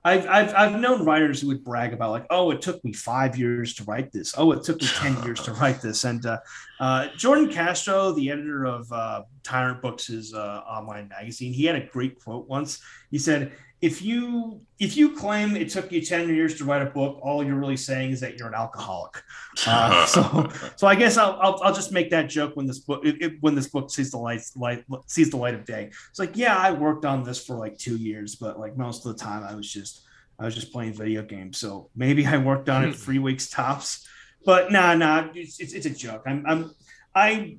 I've, 0.05 0.27
I've 0.27 0.53
I've 0.53 0.79
known 0.79 1.03
writers 1.03 1.41
who 1.41 1.47
would 1.47 1.63
brag 1.63 1.91
about 1.91 2.11
like, 2.11 2.27
oh, 2.29 2.51
it 2.51 2.61
took 2.61 2.83
me 2.85 2.93
five 2.93 3.35
years 3.39 3.73
to 3.73 3.83
write 3.85 4.11
this. 4.11 4.35
Oh, 4.37 4.51
it 4.51 4.63
took 4.63 4.79
me 4.79 4.87
ten 4.87 5.21
years 5.25 5.41
to 5.41 5.53
write 5.53 5.81
this. 5.81 6.03
And 6.03 6.23
uh, 6.27 6.37
uh, 6.79 7.07
Jordan 7.17 7.51
Castro, 7.51 8.11
the 8.11 8.29
editor 8.29 8.65
of 8.65 8.91
uh, 8.91 9.23
Tyrant 9.41 9.81
Books' 9.81 10.31
uh, 10.31 10.61
online 10.67 11.07
magazine, 11.07 11.53
he 11.53 11.65
had 11.65 11.75
a 11.75 11.87
great 11.87 12.19
quote 12.23 12.47
once. 12.47 12.83
He 13.09 13.17
said, 13.17 13.51
"If 13.81 14.01
you 14.01 14.61
if 14.79 14.97
you 14.97 15.15
claim 15.15 15.55
it 15.55 15.69
took 15.69 15.91
you 15.91 16.01
ten 16.01 16.27
years 16.29 16.57
to 16.57 16.65
write 16.65 16.81
a 16.81 16.89
book, 16.89 17.19
all 17.21 17.43
you're 17.45 17.55
really 17.59 17.77
saying 17.77 18.11
is 18.11 18.19
that 18.21 18.37
you're 18.37 18.47
an 18.47 18.53
alcoholic." 18.55 19.21
Uh, 19.67 20.05
so 20.15 20.49
so 20.75 20.87
I 20.87 20.95
guess 20.95 21.17
I'll, 21.17 21.37
I'll 21.41 21.59
I'll 21.63 21.73
just 21.73 21.91
make 21.91 22.09
that 22.11 22.29
joke 22.29 22.55
when 22.55 22.65
this 22.67 22.79
book 22.79 23.05
it, 23.05 23.21
it- 23.21 23.33
when 23.41 23.55
this 23.55 23.67
book 23.67 23.89
sees 23.91 24.11
the 24.11 24.17
light 24.17 24.41
light 24.55 24.83
sees 25.07 25.29
the 25.29 25.37
light 25.37 25.53
of 25.55 25.65
day. 25.65 25.91
It's 26.09 26.19
like 26.19 26.35
yeah, 26.37 26.55
I 26.57 26.71
worked 26.71 27.05
on 27.05 27.23
this 27.23 27.43
for 27.45 27.55
like 27.57 27.77
two 27.77 27.97
years, 27.97 28.35
but 28.35 28.59
like 28.59 28.75
most 28.77 29.05
of 29.05 29.15
the 29.15 29.23
time 29.23 29.43
I 29.43 29.55
was 29.55 29.71
just 29.71 30.01
I 30.39 30.45
was 30.45 30.55
just 30.55 30.71
playing 30.73 30.93
video 30.93 31.23
games. 31.23 31.57
So 31.57 31.89
maybe 31.95 32.25
I 32.25 32.37
worked 32.37 32.69
on 32.69 32.83
it 32.85 32.95
three 32.95 33.19
weeks 33.19 33.49
tops. 33.49 34.07
But 34.45 34.71
nah, 34.71 34.93
nah, 34.95 35.29
it's, 35.33 35.59
it's 35.59 35.73
it's 35.73 35.85
a 35.85 35.89
joke. 35.89 36.23
I'm 36.27 36.45
I'm 36.45 36.71
I 37.15 37.57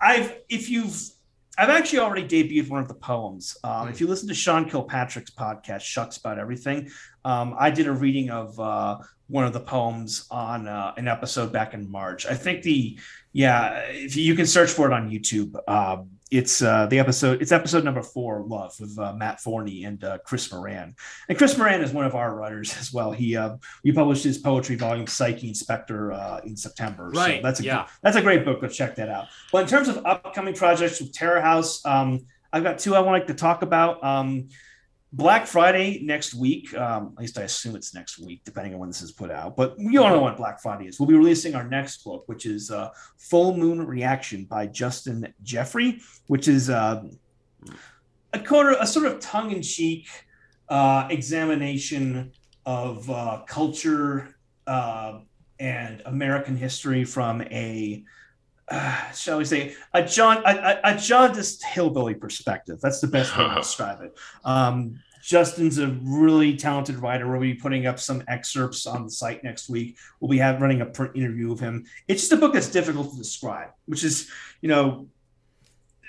I've 0.00 0.34
if 0.48 0.70
you've 0.70 0.96
I've 1.58 1.68
actually 1.68 1.98
already 1.98 2.26
debuted 2.26 2.70
one 2.70 2.80
of 2.80 2.88
the 2.88 2.94
poems. 2.94 3.56
Um, 3.64 3.88
if 3.88 4.00
you 4.00 4.06
listen 4.06 4.28
to 4.28 4.34
Sean 4.34 4.68
Kilpatrick's 4.68 5.30
podcast, 5.30 5.80
Shucks 5.80 6.16
About 6.16 6.38
Everything, 6.38 6.90
um, 7.24 7.54
I 7.58 7.70
did 7.70 7.86
a 7.86 7.92
reading 7.92 8.30
of 8.30 8.58
uh, 8.58 8.98
one 9.28 9.44
of 9.44 9.52
the 9.52 9.60
poems 9.60 10.26
on 10.30 10.68
uh, 10.68 10.94
an 10.96 11.08
episode 11.08 11.52
back 11.52 11.74
in 11.74 11.90
March. 11.90 12.26
I 12.26 12.34
think 12.34 12.62
the 12.62 12.98
yeah, 13.32 13.82
if 13.88 14.16
you, 14.16 14.34
can 14.34 14.46
search 14.46 14.70
for 14.70 14.90
it 14.90 14.92
on 14.92 15.10
YouTube. 15.10 15.56
Um, 15.68 16.10
it's 16.30 16.62
uh, 16.62 16.86
the 16.86 16.98
episode. 16.98 17.42
It's 17.42 17.50
episode 17.50 17.84
number 17.84 18.02
four, 18.02 18.44
"Love," 18.46 18.78
with 18.78 18.96
uh, 18.98 19.12
Matt 19.14 19.40
Forney 19.40 19.84
and 19.84 20.02
uh, 20.04 20.18
Chris 20.18 20.52
Moran. 20.52 20.94
And 21.28 21.36
Chris 21.36 21.58
Moran 21.58 21.82
is 21.82 21.92
one 21.92 22.04
of 22.04 22.14
our 22.14 22.34
writers 22.34 22.76
as 22.80 22.92
well. 22.92 23.10
He 23.10 23.36
uh, 23.36 23.56
we 23.84 23.92
published 23.92 24.24
his 24.24 24.38
poetry 24.38 24.76
volume, 24.76 25.06
Psyche 25.06 25.48
Inspector, 25.48 26.12
uh, 26.12 26.40
in 26.44 26.56
September. 26.56 27.10
Right, 27.10 27.40
So 27.40 27.42
that's 27.42 27.60
a 27.60 27.64
yeah. 27.64 27.86
that's 28.02 28.16
a 28.16 28.22
great 28.22 28.44
book. 28.44 28.60
Go 28.60 28.68
check 28.68 28.94
that 28.96 29.08
out. 29.08 29.26
But 29.52 29.62
in 29.62 29.68
terms 29.68 29.88
of 29.88 30.04
upcoming 30.06 30.54
projects 30.54 31.00
with 31.00 31.12
Terror 31.12 31.40
House, 31.40 31.84
um, 31.84 32.26
I've 32.52 32.62
got 32.62 32.78
two 32.78 32.94
I 32.94 33.00
want 33.00 33.26
to 33.26 33.34
talk 33.34 33.62
about. 33.62 34.02
Um, 34.04 34.48
Black 35.12 35.46
Friday 35.46 36.00
next 36.04 36.34
week. 36.34 36.72
Um, 36.76 37.14
at 37.16 37.20
least 37.20 37.38
I 37.38 37.42
assume 37.42 37.74
it's 37.74 37.94
next 37.94 38.18
week, 38.18 38.42
depending 38.44 38.74
on 38.74 38.80
when 38.80 38.88
this 38.90 39.02
is 39.02 39.10
put 39.10 39.30
out. 39.30 39.56
But 39.56 39.76
we 39.78 39.98
all 39.98 40.08
know 40.08 40.20
what 40.20 40.36
Black 40.36 40.60
Friday 40.60 40.86
is. 40.86 41.00
We'll 41.00 41.08
be 41.08 41.16
releasing 41.16 41.54
our 41.54 41.64
next 41.64 42.04
book, 42.04 42.24
which 42.26 42.46
is 42.46 42.70
uh, 42.70 42.90
Full 43.18 43.56
Moon 43.56 43.84
Reaction 43.84 44.44
by 44.44 44.66
Justin 44.66 45.32
Jeffrey, 45.42 46.00
which 46.28 46.46
is 46.46 46.70
uh, 46.70 47.02
a 48.32 48.38
quarter, 48.38 48.76
a 48.78 48.86
sort 48.86 49.06
of 49.06 49.18
tongue-in-cheek 49.18 50.08
uh, 50.68 51.08
examination 51.10 52.32
of 52.64 53.10
uh, 53.10 53.42
culture 53.48 54.36
uh, 54.68 55.18
and 55.58 56.02
American 56.06 56.56
history 56.56 57.04
from 57.04 57.42
a 57.42 58.04
uh, 58.70 59.10
shall 59.12 59.38
we 59.38 59.44
say, 59.44 59.74
a 59.92 60.02
John 60.02 60.42
a, 60.46 60.80
a, 60.84 60.96
jaundiced 60.96 61.64
hillbilly 61.64 62.14
perspective. 62.14 62.80
That's 62.80 63.00
the 63.00 63.06
best 63.06 63.36
way 63.36 63.48
to 63.48 63.54
describe 63.56 64.00
it. 64.02 64.16
Um, 64.44 65.00
Justin's 65.22 65.78
a 65.78 65.88
really 66.02 66.56
talented 66.56 66.96
writer. 66.96 67.30
We'll 67.30 67.40
be 67.40 67.54
putting 67.54 67.86
up 67.86 68.00
some 68.00 68.22
excerpts 68.26 68.86
on 68.86 69.04
the 69.04 69.10
site 69.10 69.44
next 69.44 69.68
week. 69.68 69.98
We'll 70.18 70.30
be 70.30 70.38
have, 70.38 70.62
running 70.62 70.80
a 70.80 70.86
print 70.86 71.14
interview 71.14 71.52
of 71.52 71.60
him. 71.60 71.84
It's 72.08 72.22
just 72.22 72.32
a 72.32 72.36
book 72.36 72.54
that's 72.54 72.70
difficult 72.70 73.10
to 73.10 73.18
describe, 73.18 73.68
which 73.84 74.02
is, 74.02 74.30
you 74.62 74.68
know, 74.68 75.08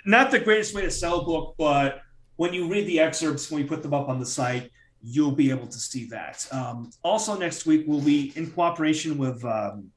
not 0.06 0.32
the 0.32 0.40
greatest 0.40 0.74
way 0.74 0.84
to 0.84 0.92
sell 0.92 1.20
a 1.20 1.26
book, 1.26 1.56
but 1.58 2.02
when 2.38 2.54
you 2.54 2.70
read 2.70 2.88
the 2.88 3.00
excerpts, 3.00 3.52
when 3.52 3.62
we 3.62 3.68
put 3.68 3.84
them 3.84 3.94
up 3.94 4.08
on 4.08 4.20
the 4.20 4.26
site, 4.26 4.72
you'll 5.04 5.32
be 5.32 5.50
able 5.50 5.68
to 5.68 5.78
see 5.78 6.06
that. 6.06 6.48
Um, 6.52 6.92
also, 7.04 7.38
next 7.38 7.66
week, 7.66 7.84
we'll 7.88 8.02
be 8.02 8.32
in 8.36 8.50
cooperation 8.52 9.18
with 9.18 9.44
um, 9.44 9.92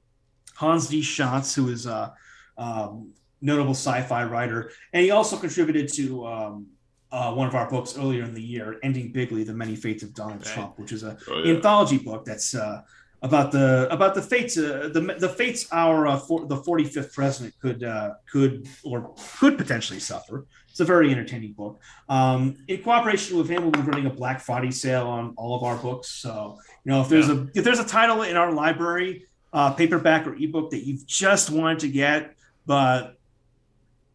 Hans 0.55 0.89
D. 0.89 1.01
Schantz, 1.01 1.55
who 1.55 1.69
is 1.69 1.87
a 1.87 2.15
um, 2.59 3.13
notable 3.41 3.73
sci 3.75 4.01
fi 4.03 4.25
writer, 4.25 4.71
and 4.93 5.03
he 5.05 5.11
also 5.11 5.37
contributed 5.37 5.93
to. 5.95 6.27
Um, 6.27 6.67
uh, 7.13 7.33
one 7.33 7.47
of 7.47 7.55
our 7.55 7.71
books 7.71 7.97
earlier 7.97 8.25
in 8.25 8.35
the 8.35 8.43
year, 8.43 8.81
"Ending 8.83 9.13
Bigly: 9.13 9.47
The 9.47 9.53
Many 9.55 9.77
Fates 9.77 10.03
of 10.03 10.13
Donald 10.15 10.45
Right. 10.45 10.53
Trump," 10.53 10.81
which 10.81 10.91
is 10.91 11.05
a 11.05 11.17
Oh, 11.29 11.45
yeah. 11.45 11.55
anthology 11.55 11.99
book 11.99 12.25
that's 12.25 12.57
uh, 12.57 12.83
about 13.23 13.53
the 13.53 13.87
about 13.93 14.17
the 14.17 14.23
fates 14.23 14.59
uh, 14.59 14.91
the 14.93 15.01
the 15.21 15.29
fates 15.29 15.69
our 15.71 16.09
uh, 16.09 16.17
for, 16.19 16.47
the 16.47 16.57
45th 16.57 17.15
president 17.15 17.55
could 17.63 17.85
uh, 17.85 18.15
could 18.29 18.67
or 18.83 19.15
could 19.39 19.57
potentially 19.57 20.01
suffer. 20.01 20.45
It's 20.69 20.81
a 20.81 20.85
very 20.85 21.13
entertaining 21.13 21.53
book. 21.53 21.79
Um, 22.09 22.57
in 22.67 22.83
cooperation 22.83 23.39
with 23.39 23.49
him, 23.49 23.63
we'll 23.63 23.71
be 23.71 23.79
running 23.81 24.07
a 24.07 24.11
Black 24.11 24.41
Friday 24.41 24.73
sale 24.73 25.07
on 25.07 25.35
all 25.37 25.55
of 25.57 25.63
our 25.63 25.77
books. 25.77 26.09
So 26.11 26.59
you 26.85 26.91
know 26.91 27.01
if 27.01 27.09
there's 27.09 27.29
a 27.29 27.47
if 27.55 27.63
there's 27.63 27.79
a 27.79 27.87
title 27.87 28.23
in 28.23 28.37
our 28.37 28.51
library, 28.53 29.27
uh, 29.53 29.73
paperback 29.73 30.27
or 30.27 30.35
ebook 30.35 30.71
that 30.73 30.85
you've 30.85 31.07
just 31.07 31.49
wanted 31.51 31.79
to 31.81 31.89
get, 31.89 32.34
but 32.67 33.19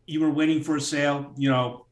you 0.05 0.21
were 0.21 0.31
waiting 0.31 0.63
for 0.63 0.76
a 0.76 0.81
sale, 0.81 1.34
you 1.38 1.49
know. 1.49 1.85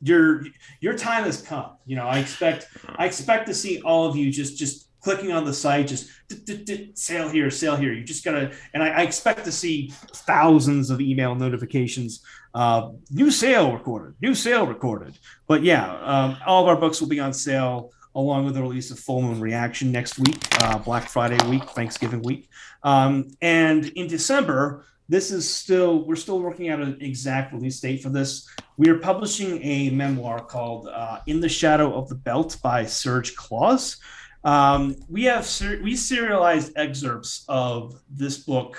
Your 0.00 0.44
your 0.80 0.96
time 0.96 1.24
has 1.24 1.42
come. 1.42 1.72
You 1.84 1.96
know, 1.96 2.06
I 2.06 2.20
expect 2.20 2.68
I 2.96 3.06
expect 3.06 3.48
to 3.48 3.54
see 3.54 3.80
all 3.82 4.06
of 4.08 4.14
you 4.14 4.30
just 4.30 4.56
just 4.56 4.88
clicking 5.00 5.32
on 5.32 5.44
the 5.44 5.52
site, 5.52 5.88
just 5.88 6.10
"Dit, 6.28 6.44
dit, 6.44 6.64
dit, 6.64 6.98
sale 6.98 7.28
here, 7.28 7.50
sale 7.50 7.76
here. 7.76 7.92
You 7.92 8.04
just 8.04 8.24
gotta, 8.24 8.52
and 8.74 8.82
I, 8.82 8.88
I 8.88 9.02
expect 9.02 9.44
to 9.44 9.52
see 9.52 9.92
thousands 10.12 10.90
of 10.90 11.00
email 11.00 11.34
notifications. 11.34 12.22
Uh, 12.54 12.90
new 13.10 13.30
sale 13.30 13.72
recorded, 13.72 14.14
new 14.20 14.34
sale 14.34 14.66
recorded. 14.66 15.18
But 15.46 15.62
yeah, 15.62 15.94
um, 16.02 16.36
all 16.46 16.62
of 16.62 16.68
our 16.68 16.76
books 16.76 17.00
will 17.00 17.08
be 17.08 17.20
on 17.20 17.32
sale 17.32 17.92
along 18.14 18.44
with 18.44 18.54
the 18.54 18.62
release 18.62 18.90
of 18.90 18.98
Full 18.98 19.22
Moon 19.22 19.40
Reaction 19.40 19.92
next 19.92 20.18
week, 20.18 20.38
uh, 20.62 20.78
Black 20.78 21.08
Friday 21.08 21.38
week, 21.48 21.64
Thanksgiving 21.70 22.22
week, 22.22 22.48
um, 22.82 23.28
and 23.40 23.86
in 23.86 24.08
December. 24.08 24.84
This 25.08 25.30
is 25.30 25.48
still, 25.52 26.04
we're 26.04 26.16
still 26.16 26.40
working 26.40 26.68
out 26.68 26.80
an 26.80 26.98
exact 27.00 27.54
release 27.54 27.80
date 27.80 28.02
for 28.02 28.10
this. 28.10 28.46
We 28.76 28.90
are 28.90 28.98
publishing 28.98 29.62
a 29.62 29.88
memoir 29.88 30.40
called 30.40 30.86
uh, 30.86 31.20
In 31.26 31.40
the 31.40 31.48
Shadow 31.48 31.94
of 31.94 32.08
the 32.10 32.14
Belt 32.14 32.58
by 32.62 32.84
Serge 32.84 33.34
Claus. 33.34 33.96
Um, 34.44 34.96
we 35.08 35.24
have 35.24 35.46
ser- 35.46 35.80
we 35.82 35.96
serialized 35.96 36.72
excerpts 36.76 37.44
of 37.48 37.98
this 38.10 38.38
book 38.38 38.76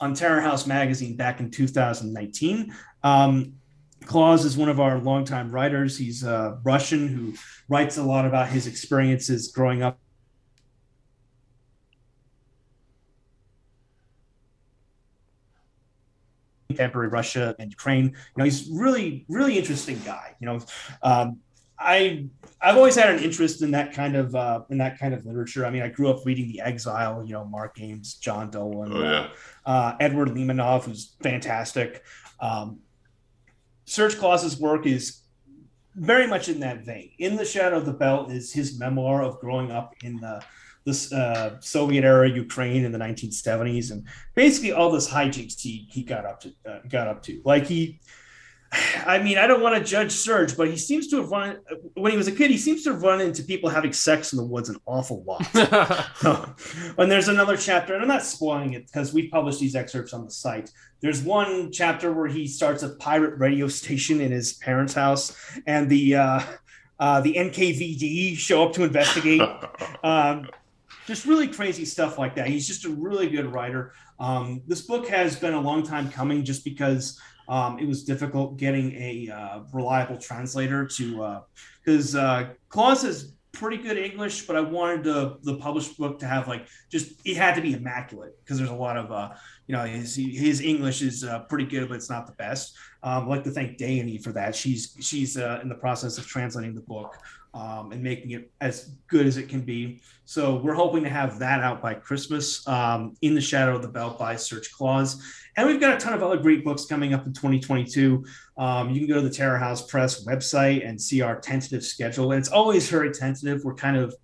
on 0.00 0.12
Terror 0.12 0.42
House 0.42 0.66
magazine 0.66 1.16
back 1.16 1.40
in 1.40 1.50
2019. 1.50 2.74
Um, 3.02 3.54
Claus 4.04 4.44
is 4.44 4.58
one 4.58 4.68
of 4.68 4.80
our 4.80 4.98
longtime 4.98 5.50
writers. 5.50 5.96
He's 5.96 6.24
a 6.24 6.60
Russian 6.62 7.08
who 7.08 7.32
writes 7.68 7.96
a 7.96 8.02
lot 8.02 8.26
about 8.26 8.48
his 8.48 8.66
experiences 8.66 9.48
growing 9.48 9.82
up 9.82 9.98
contemporary 16.74 17.08
Russia 17.08 17.54
and 17.58 17.70
Ukraine. 17.70 18.04
You 18.06 18.36
know, 18.36 18.44
he's 18.44 18.68
really, 18.70 19.24
really 19.28 19.58
interesting 19.58 20.00
guy. 20.04 20.34
You 20.40 20.46
know, 20.46 20.60
um, 21.02 21.38
I 21.78 22.26
I've 22.60 22.76
always 22.76 22.94
had 22.94 23.10
an 23.14 23.22
interest 23.22 23.62
in 23.62 23.70
that 23.72 23.92
kind 23.92 24.16
of 24.16 24.34
uh, 24.34 24.60
in 24.70 24.78
that 24.78 24.98
kind 24.98 25.12
of 25.14 25.24
literature. 25.26 25.66
I 25.66 25.70
mean, 25.70 25.82
I 25.82 25.88
grew 25.88 26.08
up 26.10 26.24
reading 26.24 26.46
The 26.48 26.60
Exile. 26.60 27.24
You 27.26 27.32
know, 27.34 27.44
Mark 27.44 27.80
Ames, 27.80 28.14
John 28.14 28.50
Dolan, 28.50 28.92
Oh, 28.92 29.02
yeah. 29.02 29.28
uh, 29.66 29.68
uh, 29.68 29.96
Edward 30.00 30.28
Limonov, 30.28 30.84
who's 30.84 31.16
fantastic. 31.22 32.02
Um, 32.40 32.80
Serge 33.86 34.16
Claus's 34.18 34.58
work 34.58 34.86
is 34.86 35.20
very 35.94 36.26
much 36.26 36.48
in 36.48 36.60
that 36.60 36.84
vein. 36.84 37.10
In 37.18 37.36
the 37.36 37.44
Shadow 37.44 37.76
of 37.76 37.86
the 37.86 37.92
Bell 37.92 38.28
is 38.30 38.52
his 38.52 38.78
memoir 38.78 39.22
of 39.22 39.38
growing 39.40 39.70
up 39.70 39.94
in 40.02 40.16
the 40.16 40.42
this 40.84 41.12
uh, 41.12 41.58
Soviet 41.60 42.04
era 42.04 42.28
Ukraine 42.28 42.84
in 42.84 42.92
the 42.92 42.98
1970s, 42.98 43.90
and 43.90 44.06
basically 44.34 44.72
all 44.72 44.90
this 44.90 45.08
hijinks 45.08 45.60
he 45.60 45.86
he 45.90 46.02
got 46.02 46.24
up 46.24 46.40
to 46.40 46.52
uh, 46.68 46.78
got 46.88 47.08
up 47.08 47.22
to. 47.24 47.40
Like 47.44 47.66
he, 47.66 48.00
I 49.06 49.18
mean, 49.18 49.38
I 49.38 49.46
don't 49.46 49.62
want 49.62 49.76
to 49.76 49.82
judge 49.82 50.12
Serge, 50.12 50.56
but 50.56 50.68
he 50.68 50.76
seems 50.76 51.08
to 51.08 51.16
have 51.16 51.30
run 51.30 51.58
when 51.94 52.12
he 52.12 52.18
was 52.18 52.28
a 52.28 52.32
kid. 52.32 52.50
He 52.50 52.58
seems 52.58 52.82
to 52.84 52.92
have 52.92 53.02
run 53.02 53.20
into 53.20 53.42
people 53.42 53.70
having 53.70 53.92
sex 53.92 54.32
in 54.32 54.36
the 54.36 54.44
woods 54.44 54.68
an 54.68 54.76
awful 54.84 55.24
lot. 55.24 55.46
and 56.98 57.10
there's 57.10 57.28
another 57.28 57.56
chapter, 57.56 57.94
and 57.94 58.02
I'm 58.02 58.08
not 58.08 58.24
spoiling 58.24 58.74
it 58.74 58.86
because 58.86 59.14
we've 59.14 59.30
published 59.30 59.60
these 59.60 59.74
excerpts 59.74 60.12
on 60.12 60.24
the 60.24 60.30
site. 60.30 60.70
There's 61.00 61.22
one 61.22 61.72
chapter 61.72 62.12
where 62.12 62.28
he 62.28 62.46
starts 62.46 62.82
a 62.82 62.90
pirate 62.96 63.38
radio 63.38 63.68
station 63.68 64.20
in 64.20 64.32
his 64.32 64.54
parents' 64.54 64.94
house, 64.94 65.34
and 65.66 65.88
the 65.88 66.16
uh, 66.16 66.40
uh, 66.98 67.20
the 67.22 67.34
NKVD 67.34 68.36
show 68.36 68.64
up 68.64 68.72
to 68.74 68.84
investigate. 68.84 69.40
Um, 70.02 70.48
just 71.06 71.26
really 71.26 71.48
crazy 71.48 71.84
stuff 71.84 72.18
like 72.18 72.34
that. 72.36 72.46
He's 72.46 72.66
just 72.66 72.84
a 72.84 72.90
really 72.90 73.28
good 73.28 73.52
writer. 73.52 73.92
Um, 74.18 74.62
this 74.66 74.82
book 74.82 75.06
has 75.08 75.36
been 75.36 75.54
a 75.54 75.60
long 75.60 75.82
time 75.82 76.10
coming, 76.10 76.44
just 76.44 76.64
because 76.64 77.20
um, 77.48 77.78
it 77.78 77.86
was 77.86 78.04
difficult 78.04 78.56
getting 78.56 78.92
a 78.94 79.30
uh, 79.30 79.60
reliable 79.72 80.18
translator 80.18 80.86
to 80.86 81.40
because 81.84 82.16
uh, 82.16 82.50
Claus 82.68 83.02
has 83.02 83.34
pretty 83.54 83.76
good 83.76 83.96
English, 83.96 84.46
but 84.46 84.56
I 84.56 84.60
wanted 84.60 85.04
the 85.04 85.38
the 85.42 85.56
published 85.56 85.96
book 85.96 86.18
to 86.18 86.26
have 86.26 86.48
like 86.48 86.66
just 86.90 87.12
it 87.24 87.36
had 87.36 87.54
to 87.54 87.62
be 87.62 87.72
immaculate 87.72 88.36
because 88.42 88.58
there's 88.58 88.70
a 88.70 88.74
lot 88.74 88.96
of 88.96 89.10
uh, 89.10 89.30
you 89.66 89.74
know 89.74 89.84
his 89.84 90.16
his 90.16 90.60
English 90.60 91.00
is 91.00 91.24
uh, 91.24 91.40
pretty 91.44 91.64
good, 91.64 91.88
but 91.88 91.94
it's 91.94 92.10
not 92.10 92.26
the 92.26 92.32
best. 92.32 92.76
Um, 93.02 93.24
I'd 93.24 93.28
like 93.28 93.44
to 93.44 93.50
thank 93.50 93.78
Dayany 93.78 94.22
for 94.22 94.32
that. 94.32 94.54
She's 94.54 94.96
she's 95.00 95.38
uh, 95.38 95.60
in 95.62 95.68
the 95.68 95.76
process 95.76 96.18
of 96.18 96.26
translating 96.26 96.74
the 96.74 96.82
book 96.82 97.16
um, 97.54 97.92
and 97.92 98.02
making 98.02 98.32
it 98.32 98.50
as 98.60 98.96
good 99.06 99.26
as 99.26 99.36
it 99.36 99.48
can 99.48 99.60
be. 99.62 100.00
So 100.24 100.56
we're 100.56 100.74
hoping 100.74 101.04
to 101.04 101.08
have 101.08 101.38
that 101.38 101.60
out 101.60 101.80
by 101.80 101.94
Christmas. 101.94 102.66
Um, 102.66 103.14
in 103.22 103.34
the 103.34 103.40
Shadow 103.40 103.76
of 103.76 103.82
the 103.82 103.88
Belt 103.88 104.18
by 104.18 104.36
Serge 104.36 104.70
Claus, 104.72 105.22
and 105.56 105.66
we've 105.66 105.80
got 105.80 105.94
a 105.94 105.98
ton 105.98 106.12
of 106.12 106.22
other 106.22 106.36
great 106.36 106.64
books 106.64 106.84
coming 106.84 107.14
up 107.14 107.26
in 107.26 107.32
2022. 107.32 108.24
Um, 108.58 108.90
you 108.90 109.00
can 109.00 109.08
go 109.08 109.14
to 109.14 109.28
the 109.28 109.34
Terror 109.34 109.56
House 109.56 109.86
Press 109.86 110.24
website 110.26 110.86
and 110.86 111.00
see 111.00 111.20
our 111.20 111.40
tentative 111.40 111.84
schedule. 111.84 112.32
And 112.32 112.40
it's 112.40 112.50
always 112.50 112.90
very 112.90 113.12
tentative. 113.12 113.62
We're 113.64 113.74
kind 113.74 113.96
of 113.96 114.14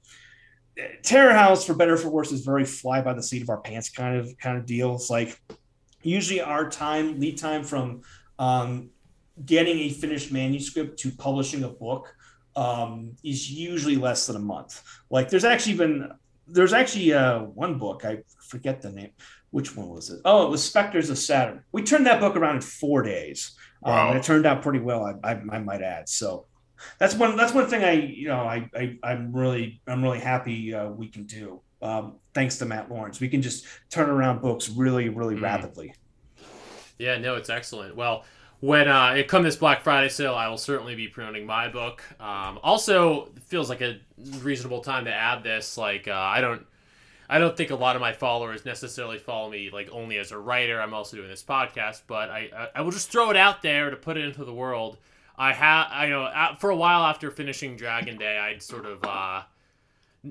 Terror 1.03 1.33
House, 1.33 1.65
for 1.65 1.75
better 1.75 1.95
or 1.95 1.99
for 1.99 2.11
worse, 2.11 2.33
is 2.33 2.45
very 2.45 2.65
fly 2.65 3.01
by 3.01 3.13
the 3.13 3.23
seat 3.23 3.43
of 3.43 3.51
our 3.51 3.61
pants 3.61 3.91
kind 3.91 4.17
of 4.17 4.37
kind 4.39 4.59
of 4.59 4.67
deal. 4.67 4.95
It's 4.95 5.11
like 5.11 5.41
usually 6.03 6.41
our 6.41 6.69
time 6.69 7.21
lead 7.21 7.39
time 7.39 7.63
from 7.63 8.03
um, 8.39 8.91
getting 9.45 9.79
a 9.81 9.91
finished 9.91 10.33
manuscript 10.33 10.99
to 11.01 11.11
publishing 11.11 11.65
a 11.65 11.69
book 11.69 12.15
um, 12.57 13.17
is 13.25 13.51
usually 13.51 13.97
less 13.97 14.27
than 14.27 14.37
a 14.37 14.41
month. 14.41 14.83
Like 15.11 15.29
there's 15.29 15.45
actually 15.45 15.77
been 15.77 16.11
there's 16.47 16.73
actually 16.73 17.13
uh, 17.13 17.41
one 17.41 17.79
book 17.79 18.05
I 18.05 18.19
forget 18.49 18.83
the 18.83 18.91
name. 18.91 19.11
Which 19.51 19.77
one 19.77 19.89
was 19.89 20.11
it? 20.11 20.21
Oh, 20.25 20.47
it 20.47 20.51
was 20.51 20.63
Spectres 20.63 21.11
of 21.11 21.19
Saturn. 21.19 21.65
We 21.73 21.83
turned 21.83 22.07
that 22.07 22.21
book 22.21 22.37
around 22.37 22.57
in 22.57 22.61
four 22.63 23.03
days, 23.03 23.53
um, 23.85 24.09
and 24.11 24.19
it 24.19 24.23
turned 24.23 24.47
out 24.47 24.63
pretty 24.63 24.79
well. 24.79 25.05
I, 25.05 25.33
I, 25.33 25.41
I 25.51 25.59
might 25.59 25.83
add. 25.83 26.09
So 26.09 26.47
that's 26.99 27.15
one 27.15 27.37
that's 27.37 27.53
one 27.53 27.67
thing 27.67 27.85
I 27.85 27.93
you 27.93 28.29
know 28.29 28.41
I, 28.41 28.69
I 28.75 28.97
I'm 29.03 29.33
really 29.33 29.81
I'm 29.87 30.03
really 30.03 30.21
happy 30.21 30.73
uh, 30.75 30.89
we 30.89 31.09
can 31.09 31.25
do. 31.25 31.61
Um, 31.83 32.17
thanks 32.35 32.59
to 32.59 32.65
Matt 32.67 32.91
Lawrence, 32.91 33.21
we 33.21 33.29
can 33.29 33.43
just 33.43 33.65
turn 33.91 34.09
around 34.11 34.41
books 34.41 34.69
really 34.69 35.09
really 35.09 35.35
Mm. 35.37 35.43
rapidly. 35.43 35.95
Yeah, 36.99 37.17
no, 37.19 37.37
it's 37.37 37.49
excellent. 37.49 37.97
Well, 37.97 38.25
when 38.61 38.89
uh, 38.89 39.15
it 39.17 39.27
come 39.27 39.43
this 39.43 39.57
Black 39.57 39.83
Friday 39.83 40.11
sale, 40.11 40.35
I 40.35 40.49
will 40.49 40.59
certainly 40.59 40.95
be 40.95 41.09
promoting 41.09 41.47
my 41.47 41.69
book. 41.69 42.03
Um, 42.21 42.59
also, 42.63 43.31
feels 43.47 43.69
like 43.71 43.81
a 43.81 43.99
reasonable 44.43 44.81
time 44.81 45.07
to 45.07 45.13
add 45.13 45.43
this. 45.43 45.79
Like, 45.79 46.09
uh, 46.09 46.15
I 46.15 46.41
don't, 46.43 46.67
I 47.29 47.39
don't 47.39 47.57
think 47.57 47.71
a 47.71 47.77
lot 47.77 47.97
of 47.97 48.01
my 48.01 48.13
followers 48.13 48.65
necessarily 48.65 49.19
follow 49.19 49.51
me 49.51 49.71
like 49.71 49.89
only 49.93 50.19
as 50.19 50.31
a 50.31 50.39
writer. 50.39 50.81
I'm 50.81 50.93
also 50.93 51.17
doing 51.17 51.29
this 51.29 51.43
podcast, 51.43 52.03
but 52.07 52.29
I, 52.29 52.51
I, 52.55 52.69
I 52.77 52.81
will 52.83 52.91
just 52.91 53.11
throw 53.11 53.31
it 53.31 53.37
out 53.37 53.63
there 53.63 53.89
to 53.89 53.97
put 53.97 54.19
it 54.19 54.25
into 54.25 54.45
the 54.45 54.53
world. 54.53 54.99
I 55.39 55.55
have, 55.55 55.87
I 55.91 56.09
know, 56.09 56.25
uh, 56.25 56.55
for 56.57 56.69
a 56.69 56.77
while 56.77 57.03
after 57.03 57.31
finishing 57.31 57.77
Dragon 57.77 58.19
Day, 58.19 58.37
I'd 58.39 58.63
sort 58.63 58.85
of. 58.85 59.03
Uh, 59.05 59.43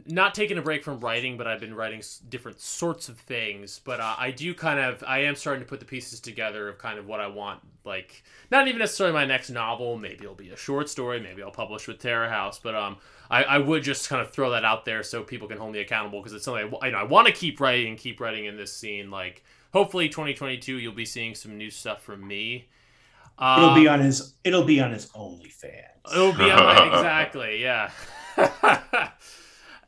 not 0.06 0.36
taking 0.36 0.58
a 0.58 0.62
break 0.62 0.84
from 0.84 1.00
writing, 1.00 1.38
but 1.38 1.48
I've 1.48 1.60
been 1.60 1.74
writing 1.74 2.04
different 2.30 2.60
sorts 2.60 3.10
of 3.10 3.18
things. 3.18 3.82
But 3.84 4.00
uh, 4.00 4.16
I 4.18 4.32
do 4.32 4.54
kind 4.54 4.80
of, 4.80 5.04
I 5.06 5.20
am 5.20 5.36
starting 5.36 5.64
to 5.64 5.68
put 5.68 5.80
the 5.80 5.86
pieces 5.86 6.20
together 6.20 6.70
of 6.70 6.78
kind 6.78 7.00
of 7.00 7.08
what 7.08 7.20
I 7.20 7.28
want. 7.28 7.62
Like, 7.90 8.24
not 8.52 8.68
even 8.68 8.80
necessarily 8.80 9.14
my 9.14 9.26
next 9.26 9.50
novel. 9.50 9.98
Maybe 9.98 10.24
it'll 10.24 10.36
be 10.36 10.52
a 10.52 10.56
short 10.56 10.88
story. 10.90 11.20
Maybe 11.20 11.44
I'll 11.44 11.52
publish 11.52 11.88
with 11.88 12.00
Terror 12.00 12.30
House. 12.30 12.60
But 12.60 12.76
um, 12.76 12.98
I, 13.30 13.44
I 13.44 13.58
would 13.58 13.84
just 13.84 14.08
kind 14.08 14.22
of 14.22 14.32
throw 14.32 14.52
that 14.52 14.64
out 14.64 14.86
there 14.86 15.04
so 15.04 15.24
people 15.24 15.48
can 15.50 15.58
hold 15.58 15.74
me 15.74 15.80
accountable 15.80 16.20
because 16.20 16.32
it's 16.34 16.46
something 16.46 16.74
I, 16.82 16.86
you 16.86 16.92
know, 16.94 17.00
I 17.00 17.04
want 17.04 17.28
to 17.28 17.34
keep 17.34 17.60
writing, 17.60 17.98
keep 17.98 18.22
writing 18.22 18.46
in 18.46 18.56
this 18.56 18.72
scene. 18.74 19.12
Like, 19.12 19.44
hopefully, 19.74 20.08
2022, 20.08 20.78
you'll 20.78 20.94
be 20.94 21.06
seeing 21.06 21.36
some 21.36 21.58
new 21.58 21.70
stuff 21.72 22.02
from 22.02 22.26
me. 22.26 22.70
It'll 23.42 23.74
be 23.76 23.88
Um, 23.88 23.96
on 23.96 24.00
his. 24.02 24.34
It'll 24.44 24.64
be 24.64 24.80
on 24.82 24.92
his 24.92 25.08
OnlyFans. 25.08 26.12
It'll 26.14 26.34
be 26.34 26.50
on 26.52 26.64
my, 26.64 26.88
exactly, 26.96 27.62
yeah. 27.62 27.92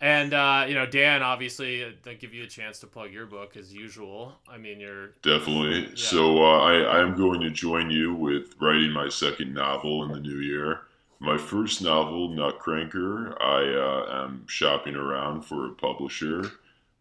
and 0.01 0.33
uh, 0.33 0.65
you 0.67 0.73
know, 0.73 0.87
Dan, 0.87 1.21
obviously, 1.21 1.83
uh, 1.83 1.91
I'll 2.07 2.15
give 2.15 2.33
you 2.33 2.43
a 2.43 2.47
chance 2.47 2.79
to 2.79 2.87
plug 2.87 3.13
your 3.13 3.27
book 3.27 3.55
as 3.55 3.71
usual. 3.71 4.33
I 4.49 4.57
mean, 4.57 4.79
you're 4.79 5.09
Definitely. 5.21 5.81
Yeah. 5.81 5.95
So 5.95 6.43
uh, 6.43 6.59
I, 6.59 6.73
I 6.79 7.01
am 7.01 7.15
going 7.15 7.39
to 7.41 7.51
join 7.51 7.91
you 7.91 8.15
with 8.15 8.55
writing 8.59 8.91
my 8.91 9.09
second 9.09 9.53
novel 9.53 10.03
in 10.03 10.11
the 10.11 10.19
new 10.19 10.39
year. 10.39 10.81
My 11.19 11.37
first 11.37 11.83
novel, 11.83 12.29
Nutcracker, 12.29 13.39
I 13.39 13.61
uh, 13.61 14.23
am 14.25 14.47
shopping 14.47 14.95
around 14.95 15.43
for 15.43 15.67
a 15.67 15.73
publisher, 15.75 16.51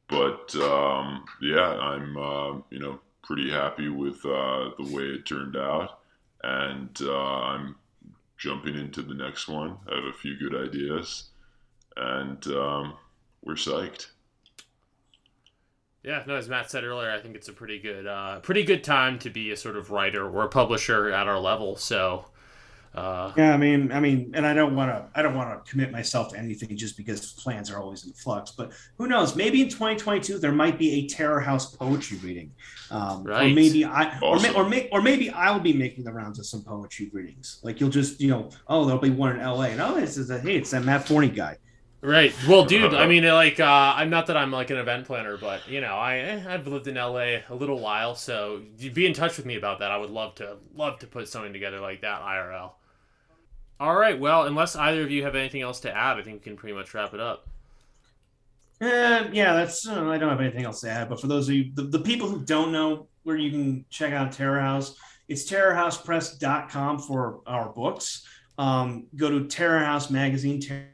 but 0.09 0.55
um, 0.57 1.25
yeah, 1.41 1.71
I'm 1.71 2.19
uh, 2.19 2.61
you 2.69 2.81
know 2.81 3.01
pretty 3.23 3.51
happy 3.51 3.89
with 3.89 4.17
uh, 4.27 4.71
the 4.77 4.91
way 4.95 5.05
it 5.05 5.25
turned 5.25 5.57
out, 5.57 6.01
and 6.45 6.95
uh, 7.01 7.15
I'm 7.15 7.77
jumping 8.37 8.75
into 8.75 9.01
the 9.01 9.15
next 9.15 9.49
one. 9.49 9.79
I 9.91 9.95
have 9.95 10.05
a 10.05 10.13
few 10.13 10.37
good 10.37 10.55
ideas, 10.55 11.30
and 12.01 12.47
um, 12.49 12.95
we're 13.43 13.55
psyched. 13.55 14.07
yeah. 16.03 16.23
No, 16.27 16.35
as 16.37 16.49
Matt 16.49 16.71
said 16.71 16.85
earlier, 16.85 17.11
I 17.11 17.21
think 17.21 17.37
it's 17.37 17.49
a 17.49 17.53
pretty 17.53 17.79
good, 17.79 18.07
uh, 18.07 18.41
pretty 18.41 18.65
good 18.65 18.83
time 18.83 19.19
to 19.21 19.31
be 19.31 19.51
a 19.53 19.57
sort 19.57 19.77
of 19.77 19.91
writer 19.91 20.27
or 20.29 20.45
a 20.45 20.49
publisher 20.49 21.13
at 21.13 21.29
our 21.29 21.39
level. 21.39 21.77
So, 21.77 22.25
uh, 22.95 23.33
Yeah, 23.37 23.53
I 23.53 23.57
mean, 23.59 23.93
I 23.93 24.01
mean, 24.01 24.33
and 24.35 24.47
I 24.47 24.55
don't 24.55 24.75
want 24.75 24.91
to, 24.91 25.07
I 25.19 25.21
don't 25.23 25.35
want 25.37 25.63
to 25.65 25.71
commit 25.71 25.93
myself 25.93 26.33
to 26.33 26.39
anything 26.39 26.75
just 26.77 26.97
because 26.97 27.35
plans 27.35 27.71
are 27.71 27.79
always 27.79 28.05
in 28.07 28.13
flux. 28.15 28.51
But 28.51 28.73
who 28.97 29.07
knows? 29.09 29.37
Maybe 29.37 29.61
in 29.61 29.69
2022 29.69 30.39
there 30.39 30.53
might 30.53 30.79
be 30.79 30.91
a 30.95 31.07
Terror 31.07 31.39
House 31.41 31.77
poetry 31.77 32.17
reading, 32.19 32.51
um, 32.91 33.27
or 33.27 33.31
Right. 33.31 33.55
maybe 33.55 33.85
I, 33.85 34.19
or, 34.21 34.41
may, 34.41 34.55
or, 34.55 34.69
may, 34.69 34.89
or 34.91 35.03
maybe 35.03 35.29
I'll 35.31 35.61
be 35.61 35.75
making 35.75 36.05
the 36.05 36.13
rounds 36.13 36.39
of 36.39 36.47
some 36.47 36.63
poetry 36.65 37.11
readings. 37.13 37.61
Like 37.63 37.79
you'll 37.79 37.91
just, 37.91 38.21
you 38.23 38.29
know, 38.31 38.49
oh, 38.69 38.87
there'll 38.87 39.01
be 39.03 39.11
one 39.11 39.39
in 39.39 39.43
LA, 39.47 39.65
and 39.67 39.81
oh, 39.83 40.01
this 40.01 40.17
is 40.17 40.31
a 40.31 40.41
hey, 40.41 40.57
it's 40.57 40.71
that 40.71 40.83
Matt 40.83 41.07
Forney 41.07 41.29
guy. 41.29 41.59
Right. 42.03 42.35
Well, 42.49 42.65
dude, 42.65 42.95
I 42.95 43.07
mean, 43.07 43.25
like, 43.33 43.61
uh, 43.61 43.93
I'm 43.97 44.09
not 44.09 44.27
that 44.29 44.37
I'm 44.37 44.51
like 44.51 44.71
an 44.71 44.79
event 44.79 45.07
planner, 45.07 45.37
but 45.37 45.69
you 45.69 45.81
know, 45.81 45.95
I 45.95 46.19
eh, 46.19 46.45
I've 46.49 46.67
lived 46.67 46.89
in 46.89 46.95
LA 46.95 47.41
a 47.49 47.55
little 47.55 47.79
while, 47.79 48.15
so 48.15 48.63
you 48.79 48.91
be 48.91 49.07
in 49.07 49.13
touch 49.13 49.37
with 49.37 49.45
me 49.45 49.57
about 49.57 49.81
that. 49.81 49.91
I 49.91 49.99
would 49.99 50.11
love 50.11 50.35
to 50.37 50.57
love 50.75 50.99
to 51.01 51.07
put 51.07 51.29
something 51.29 51.53
together 51.53 51.81
like 51.81 52.01
that 52.01 52.23
IRL. 52.23 52.73
All 53.79 53.97
right. 53.97 54.19
Well, 54.19 54.45
unless 54.45 54.77
either 54.77 55.03
of 55.03 55.11
you 55.11 55.25
have 55.25 55.35
anything 55.35 55.63
else 55.63 55.81
to 55.81 55.95
add, 55.95 56.19
I 56.19 56.23
think 56.23 56.41
we 56.41 56.45
can 56.45 56.57
pretty 56.57 56.75
much 56.75 56.93
wrap 56.95 57.15
it 57.15 57.21
up. 57.21 57.49
Uh, 58.81 59.29
yeah, 59.33 59.53
that's. 59.53 59.87
Uh, 59.87 60.09
I 60.09 60.17
don't 60.17 60.31
have 60.31 60.41
anything 60.41 60.65
else 60.65 60.81
to 60.81 60.91
add. 60.91 61.11
But 61.11 61.21
for 61.21 61.27
those 61.27 61.49
of 61.49 61.55
you, 61.55 61.71
the, 61.75 61.83
the 61.83 61.99
people 61.99 62.29
who 62.29 62.45
don't 62.45 62.73
know 62.73 63.09
where 63.25 63.37
you 63.37 63.51
can 63.51 63.85
check 63.91 64.15
out 64.15 64.33
Terror 64.33 64.61
House, 64.61 64.97
it's 65.29 65.51
terrorhousepress.com 65.51 67.01
for 67.01 67.41
our 67.47 67.69
books. 67.69 68.27
Um, 68.57 69.07
go 69.17 69.31
to 69.31 69.47
Terror 69.47 69.81
House 69.81 70.11
Magazine, 70.11 70.61
ter- 70.61 70.87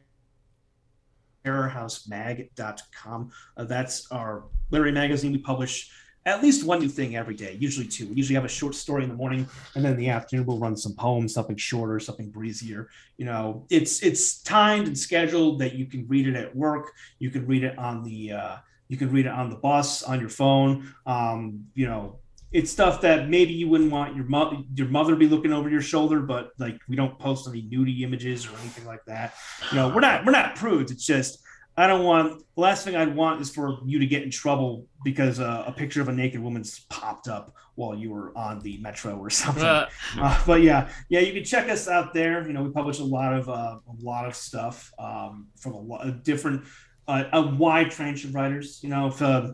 terrorhousemag.com. 1.46 3.32
Uh, 3.56 3.64
that's 3.64 4.10
our 4.10 4.44
literary 4.70 4.92
magazine. 4.92 5.32
We 5.32 5.38
publish 5.38 5.90
at 6.26 6.42
least 6.42 6.66
one 6.66 6.80
new 6.80 6.88
thing 6.88 7.16
every 7.16 7.36
day, 7.36 7.56
usually 7.60 7.86
two. 7.86 8.08
We 8.08 8.16
usually 8.16 8.34
have 8.34 8.44
a 8.44 8.48
short 8.48 8.74
story 8.74 9.04
in 9.04 9.08
the 9.08 9.14
morning, 9.14 9.48
and 9.76 9.84
then 9.84 9.92
in 9.92 9.98
the 9.98 10.08
afternoon 10.08 10.44
we'll 10.44 10.58
run 10.58 10.76
some 10.76 10.94
poems, 10.94 11.32
something 11.32 11.56
shorter, 11.56 12.00
something 12.00 12.30
breezier. 12.30 12.88
You 13.16 13.26
know, 13.26 13.64
it's 13.70 14.02
it's 14.02 14.42
timed 14.42 14.88
and 14.88 14.98
scheduled 14.98 15.60
that 15.60 15.74
you 15.74 15.86
can 15.86 16.06
read 16.08 16.26
it 16.26 16.34
at 16.34 16.54
work. 16.54 16.92
You 17.20 17.30
can 17.30 17.46
read 17.46 17.62
it 17.62 17.78
on 17.78 18.02
the 18.02 18.32
uh, 18.32 18.56
you 18.88 18.96
can 18.96 19.10
read 19.12 19.26
it 19.26 19.32
on 19.32 19.50
the 19.50 19.56
bus, 19.56 20.02
on 20.02 20.18
your 20.18 20.28
phone. 20.28 20.92
Um, 21.06 21.66
you 21.74 21.86
know, 21.86 22.18
it's 22.56 22.70
stuff 22.70 23.02
that 23.02 23.28
maybe 23.28 23.52
you 23.52 23.68
wouldn't 23.68 23.92
want 23.92 24.16
your 24.16 24.24
mother 24.24 24.56
your 24.74 24.88
mother 24.88 25.12
to 25.12 25.16
be 25.16 25.28
looking 25.28 25.52
over 25.52 25.68
your 25.68 25.82
shoulder, 25.82 26.20
but 26.20 26.52
like 26.58 26.80
we 26.88 26.96
don't 26.96 27.18
post 27.18 27.46
any 27.46 27.62
nudie 27.62 28.00
images 28.00 28.46
or 28.46 28.56
anything 28.60 28.86
like 28.86 29.04
that. 29.06 29.34
You 29.70 29.76
know, 29.76 29.88
we're 29.90 30.00
not 30.00 30.24
we're 30.24 30.32
not 30.32 30.56
prudes. 30.56 30.90
It's 30.90 31.04
just 31.04 31.44
I 31.76 31.86
don't 31.86 32.04
want 32.04 32.42
the 32.54 32.60
last 32.62 32.86
thing 32.86 32.96
I'd 32.96 33.14
want 33.14 33.42
is 33.42 33.50
for 33.50 33.80
you 33.84 33.98
to 33.98 34.06
get 34.06 34.22
in 34.22 34.30
trouble 34.30 34.86
because 35.04 35.38
uh, 35.38 35.64
a 35.66 35.72
picture 35.72 36.00
of 36.00 36.08
a 36.08 36.12
naked 36.12 36.40
woman's 36.40 36.80
popped 36.88 37.28
up 37.28 37.54
while 37.74 37.94
you 37.94 38.10
were 38.10 38.36
on 38.38 38.60
the 38.60 38.78
metro 38.78 39.18
or 39.18 39.28
something. 39.28 39.62
Uh, 39.62 39.88
Uh, 40.18 40.42
but 40.46 40.62
yeah, 40.62 40.88
yeah, 41.10 41.20
you 41.20 41.34
can 41.34 41.44
check 41.44 41.68
us 41.68 41.88
out 41.88 42.14
there. 42.14 42.46
You 42.46 42.54
know, 42.54 42.62
we 42.62 42.70
publish 42.70 43.00
a 43.00 43.04
lot 43.04 43.34
of 43.34 43.50
uh, 43.50 43.76
a 43.86 44.02
lot 44.02 44.24
of 44.24 44.34
stuff 44.34 44.90
um, 44.98 45.48
from 45.56 45.74
a 45.74 45.78
lot 45.78 46.08
of 46.08 46.22
different, 46.22 46.64
uh, 47.06 47.24
a 47.34 47.42
wide 47.42 47.98
range 47.98 48.24
of 48.24 48.34
writers. 48.34 48.80
You 48.82 48.88
know, 48.88 49.08
if 49.08 49.20
uh, 49.20 49.52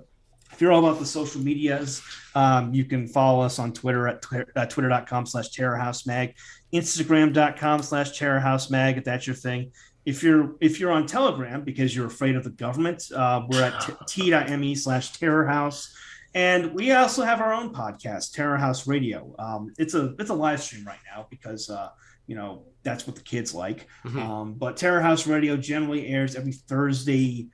if 0.53 0.61
you're 0.61 0.73
all 0.73 0.85
about 0.87 0.99
the 1.01 1.07
social 1.07 1.41
medias, 1.41 2.03
um, 2.35 2.73
you 2.75 2.85
can 2.85 3.07
follow 3.09 3.43
us 3.43 3.59
on 3.59 3.73
Twitter 3.73 4.07
at 4.09 4.23
twi- 4.23 4.45
uh, 4.57 4.67
twitter.com 4.67 5.27
slash 5.27 5.51
terrorhousemag, 5.51 6.35
instagram.com 6.73 7.83
slash 7.83 8.19
terrorhousemag, 8.19 8.99
if 8.99 9.05
that's 9.05 9.27
your 9.27 9.37
thing. 9.37 9.73
If 10.05 10.23
you're 10.23 10.57
if 10.61 10.81
you're 10.81 10.91
on 10.91 11.07
Telegram 11.07 11.63
because 11.63 11.95
you're 11.95 12.07
afraid 12.07 12.35
of 12.37 12.45
the 12.45 12.51
government, 12.51 13.05
uh, 13.15 13.43
we're 13.49 13.63
at 13.63 13.81
t- 14.09 14.31
t.me 14.31 14.75
slash 14.75 15.13
terrorhouse. 15.13 15.95
And 16.35 16.73
we 16.75 16.93
also 16.93 17.23
have 17.25 17.41
our 17.41 17.53
own 17.53 17.75
podcast, 17.75 18.33
Terror 18.33 18.57
House 18.57 18.87
Radio. 18.89 19.35
Um, 19.39 19.73
it's 19.79 19.95
a 19.95 20.15
it's 20.19 20.31
a 20.31 20.35
live 20.35 20.63
stream 20.63 20.85
right 20.85 20.99
now 21.15 21.27
because 21.31 21.69
uh, 21.71 21.91
you 22.27 22.35
know 22.35 22.65
that's 22.83 23.07
what 23.07 23.17
the 23.17 23.23
kids 23.23 23.55
like. 23.55 23.87
Mhm. 24.05 24.19
Um, 24.19 24.55
but 24.55 24.77
Terror 24.77 25.01
House 25.03 25.27
Radio 25.27 25.57
generally 25.57 26.09
airs 26.09 26.35
every 26.35 26.53
Thursday 26.53 27.49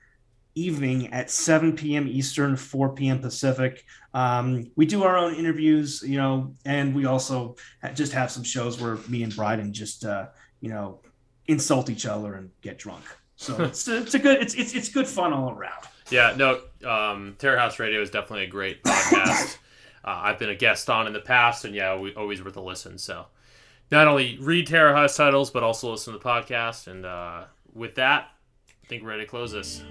evening 0.59 1.13
at 1.13 1.29
7 1.31 1.75
p.m. 1.75 2.07
Eastern, 2.07 2.55
4 2.55 2.89
p.m. 2.89 3.19
Pacific. 3.19 3.85
Um, 4.13 4.71
we 4.75 4.85
do 4.85 5.03
our 5.03 5.17
own 5.17 5.35
interviews, 5.35 6.03
you 6.05 6.17
know, 6.17 6.53
and 6.65 6.95
we 6.95 7.05
also 7.05 7.55
just 7.93 8.11
have 8.13 8.31
some 8.31 8.43
shows 8.43 8.81
where 8.81 8.97
me 9.07 9.23
and 9.23 9.35
Bryden 9.35 9.73
just 9.73 10.05
uh, 10.05 10.27
you 10.61 10.69
know 10.69 10.99
insult 11.47 11.89
each 11.89 12.05
other 12.05 12.35
and 12.35 12.49
get 12.61 12.77
drunk. 12.77 13.03
So 13.35 13.61
it's 13.63 13.87
it's 13.87 14.13
a 14.13 14.19
good 14.19 14.41
it's 14.41 14.53
it's 14.55 14.73
it's 14.73 14.89
good 14.89 15.07
fun 15.07 15.33
all 15.33 15.51
around. 15.51 15.83
yeah. 16.09 16.33
No. 16.35 16.59
Um, 16.87 17.35
Terror 17.39 17.57
House 17.57 17.77
Radio 17.79 18.01
is 18.01 18.09
definitely 18.09 18.45
a 18.45 18.49
great 18.49 18.83
podcast. 18.85 19.57
uh, 20.03 20.21
I've 20.23 20.39
been 20.39 20.49
a 20.49 20.55
guest 20.55 20.89
on 20.89 21.07
in 21.07 21.13
the 21.13 21.19
past, 21.19 21.65
and 21.65 21.75
yeah, 21.75 21.97
we 21.97 22.13
always 22.15 22.43
worth 22.43 22.57
a 22.57 22.61
listen. 22.61 22.97
So, 22.97 23.25
not 23.91 24.07
only 24.07 24.37
read 24.39 24.67
Terror 24.67 24.93
House 24.93 25.17
titles, 25.17 25.51
but 25.51 25.63
also 25.63 25.91
listen 25.91 26.13
to 26.13 26.19
the 26.19 26.25
podcast. 26.25 26.87
And 26.87 27.05
uh, 27.05 27.45
with 27.73 27.95
that, 27.95 28.29
I 28.83 28.87
think 28.87 29.03
we're 29.03 29.09
ready 29.09 29.23
to 29.23 29.29
close 29.29 29.51
this. 29.51 29.83